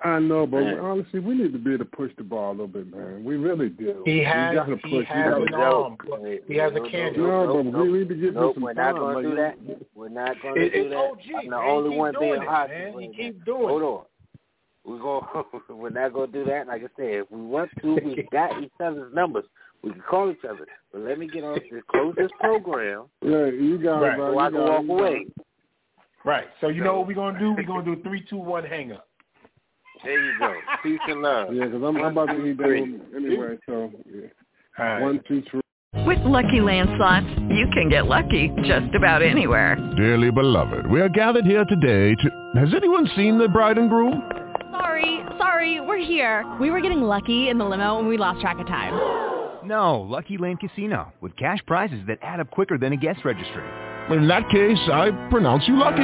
I 0.04 0.20
know, 0.20 0.46
but 0.46 0.62
Man. 0.62 0.80
honestly, 0.80 1.20
we 1.20 1.36
need 1.36 1.54
to 1.54 1.58
be 1.60 1.74
able 1.74 1.86
to 1.86 1.92
push 1.92 2.12
the 2.18 2.24
ball 2.24 2.50
a 2.50 2.52
little 2.52 2.68
bit, 2.68 2.92
man. 2.94 3.24
We 3.24 3.38
really 3.38 3.70
do. 3.70 4.04
He 4.06 4.18
we 4.20 4.24
has 4.26 4.54
gotta 4.54 4.76
he 4.84 4.98
push. 5.00 5.08
has 5.08 5.34
we 5.40 5.48
an 5.48 5.54
arm. 5.54 5.98
He 6.48 6.56
has 6.58 6.72
a 6.74 6.80
no, 6.80 6.90
cannon. 6.90 7.22
no, 7.22 7.46
no, 7.46 7.64
but 7.64 7.78
no, 7.78 7.84
we 7.86 8.00
need 8.00 8.10
to 8.10 8.16
give 8.16 8.34
Nope, 8.34 8.50
him 8.50 8.54
some 8.56 8.64
we're 8.64 8.74
not 8.74 8.96
going 8.96 9.24
to 9.24 9.30
do 9.30 9.36
that. 9.36 9.58
We're 9.96 10.10
not 10.10 10.42
going 10.42 10.56
to 10.56 10.70
do 10.70 10.76
it's 10.76 10.90
that. 10.92 10.98
OG, 10.98 11.20
I'm 11.44 11.50
the 11.50 11.58
man. 11.58 11.70
only 11.70 11.92
He 11.92 11.98
one 11.98 12.14
keep 12.14 12.20
being 12.20 12.32
doing 12.34 12.42
it, 12.44 12.48
hostile. 12.50 12.78
man. 12.78 12.88
He 12.92 13.08
right 13.08 13.16
keep 13.16 13.38
now. 13.40 13.46
doing 13.46 13.68
Hold 13.70 13.84
on. 13.84 14.06
We're 14.86 15.00
going. 15.00 15.26
We're 15.70 15.90
not 15.90 16.14
going 16.14 16.32
to 16.32 16.40
do 16.44 16.46
that. 16.52 16.68
Like 16.68 16.82
I 16.82 16.88
said, 16.98 17.06
if 17.24 17.32
we 17.32 17.42
want 17.42 17.72
to, 17.82 17.96
we 17.96 18.28
got 18.32 18.62
each 18.62 18.72
other's 18.84 19.14
numbers. 19.14 19.46
We 19.82 19.92
can 19.92 20.02
call 20.02 20.30
each 20.30 20.44
other. 20.48 20.68
But 20.92 21.02
let 21.02 21.18
me 21.20 21.28
get 21.28 21.44
on 21.44 21.56
to 21.56 21.82
close 21.90 22.16
this 22.18 22.32
program 22.40 23.06
Yeah, 23.22 23.46
you 23.46 23.78
got 23.82 24.00
Right. 24.02 24.14
it, 24.14 24.18
bro. 24.18 24.28
so 24.28 24.34
You 24.34 24.40
I 24.40 24.50
can 24.50 24.54
got 24.60 24.66
it, 24.66 24.88
walk 24.88 25.00
away. 25.00 25.26
Right. 26.26 26.46
So 26.60 26.68
you 26.68 26.84
know 26.84 26.98
what 26.98 27.08
we're 27.08 27.14
gonna 27.14 27.40
do? 27.40 27.54
We're 27.54 27.64
gonna 27.64 27.86
do 27.96 28.02
three, 28.04 28.26
two, 28.30 28.38
one, 28.38 28.64
hang 28.66 28.92
up. 28.92 29.08
There 30.06 30.24
you 30.24 30.40
go. 30.40 30.54
Peace 30.84 31.00
and 31.08 31.22
love. 31.22 31.54
Yeah, 31.54 31.66
because 31.66 31.82
I'm, 31.84 31.98
I'm 31.98 32.12
about 32.18 32.28
to 32.28 32.46
eat 32.46 32.58
that 32.58 32.64
Three. 32.64 33.00
anyway. 33.16 33.58
So 33.68 33.92
yeah. 34.06 34.22
All 34.78 34.86
right. 34.86 35.02
one, 35.02 35.22
two, 35.28 35.44
three. 35.50 35.62
With 36.06 36.20
LuckyLand 36.20 36.98
slots, 36.98 37.26
you 37.50 37.66
can 37.74 37.90
get 37.90 38.06
lucky 38.06 38.52
just 38.64 38.94
about 38.96 39.24
anywhere. 39.24 39.76
Dearly 39.98 40.30
beloved, 40.30 40.86
we 40.92 41.02
are 41.02 41.10
gathered 41.10 41.46
here 41.46 41.66
today 41.66 42.14
to... 42.16 42.52
Has 42.60 42.74
anyone 42.76 43.10
seen 43.16 43.38
the 43.40 43.48
bride 43.48 43.78
and 43.80 43.90
groom? 43.90 44.22
Sorry, 44.72 45.22
sorry, 45.40 45.80
we're 45.82 45.98
here. 46.06 46.46
We 46.60 46.70
were 46.70 46.82
getting 46.82 47.02
lucky 47.02 47.50
in 47.50 47.58
the 47.58 47.66
limo 47.66 47.98
and 47.98 48.08
we 48.08 48.18
lost 48.18 48.42
track 48.42 48.60
of 48.60 48.68
time. 48.68 48.94
No, 49.66 50.06
LuckyLand 50.08 50.60
Casino 50.60 51.12
with 51.22 51.36
cash 51.38 51.60
prizes 51.66 52.02
that 52.08 52.20
add 52.22 52.40
up 52.40 52.52
quicker 52.52 52.78
than 52.78 52.94
a 52.94 52.98
guest 52.98 53.22
registry. 53.26 53.64
in 54.12 54.28
that 54.28 54.48
case, 54.50 54.78
I 54.92 55.10
pronounce 55.32 55.64
you 55.68 55.76
lucky. 55.78 56.04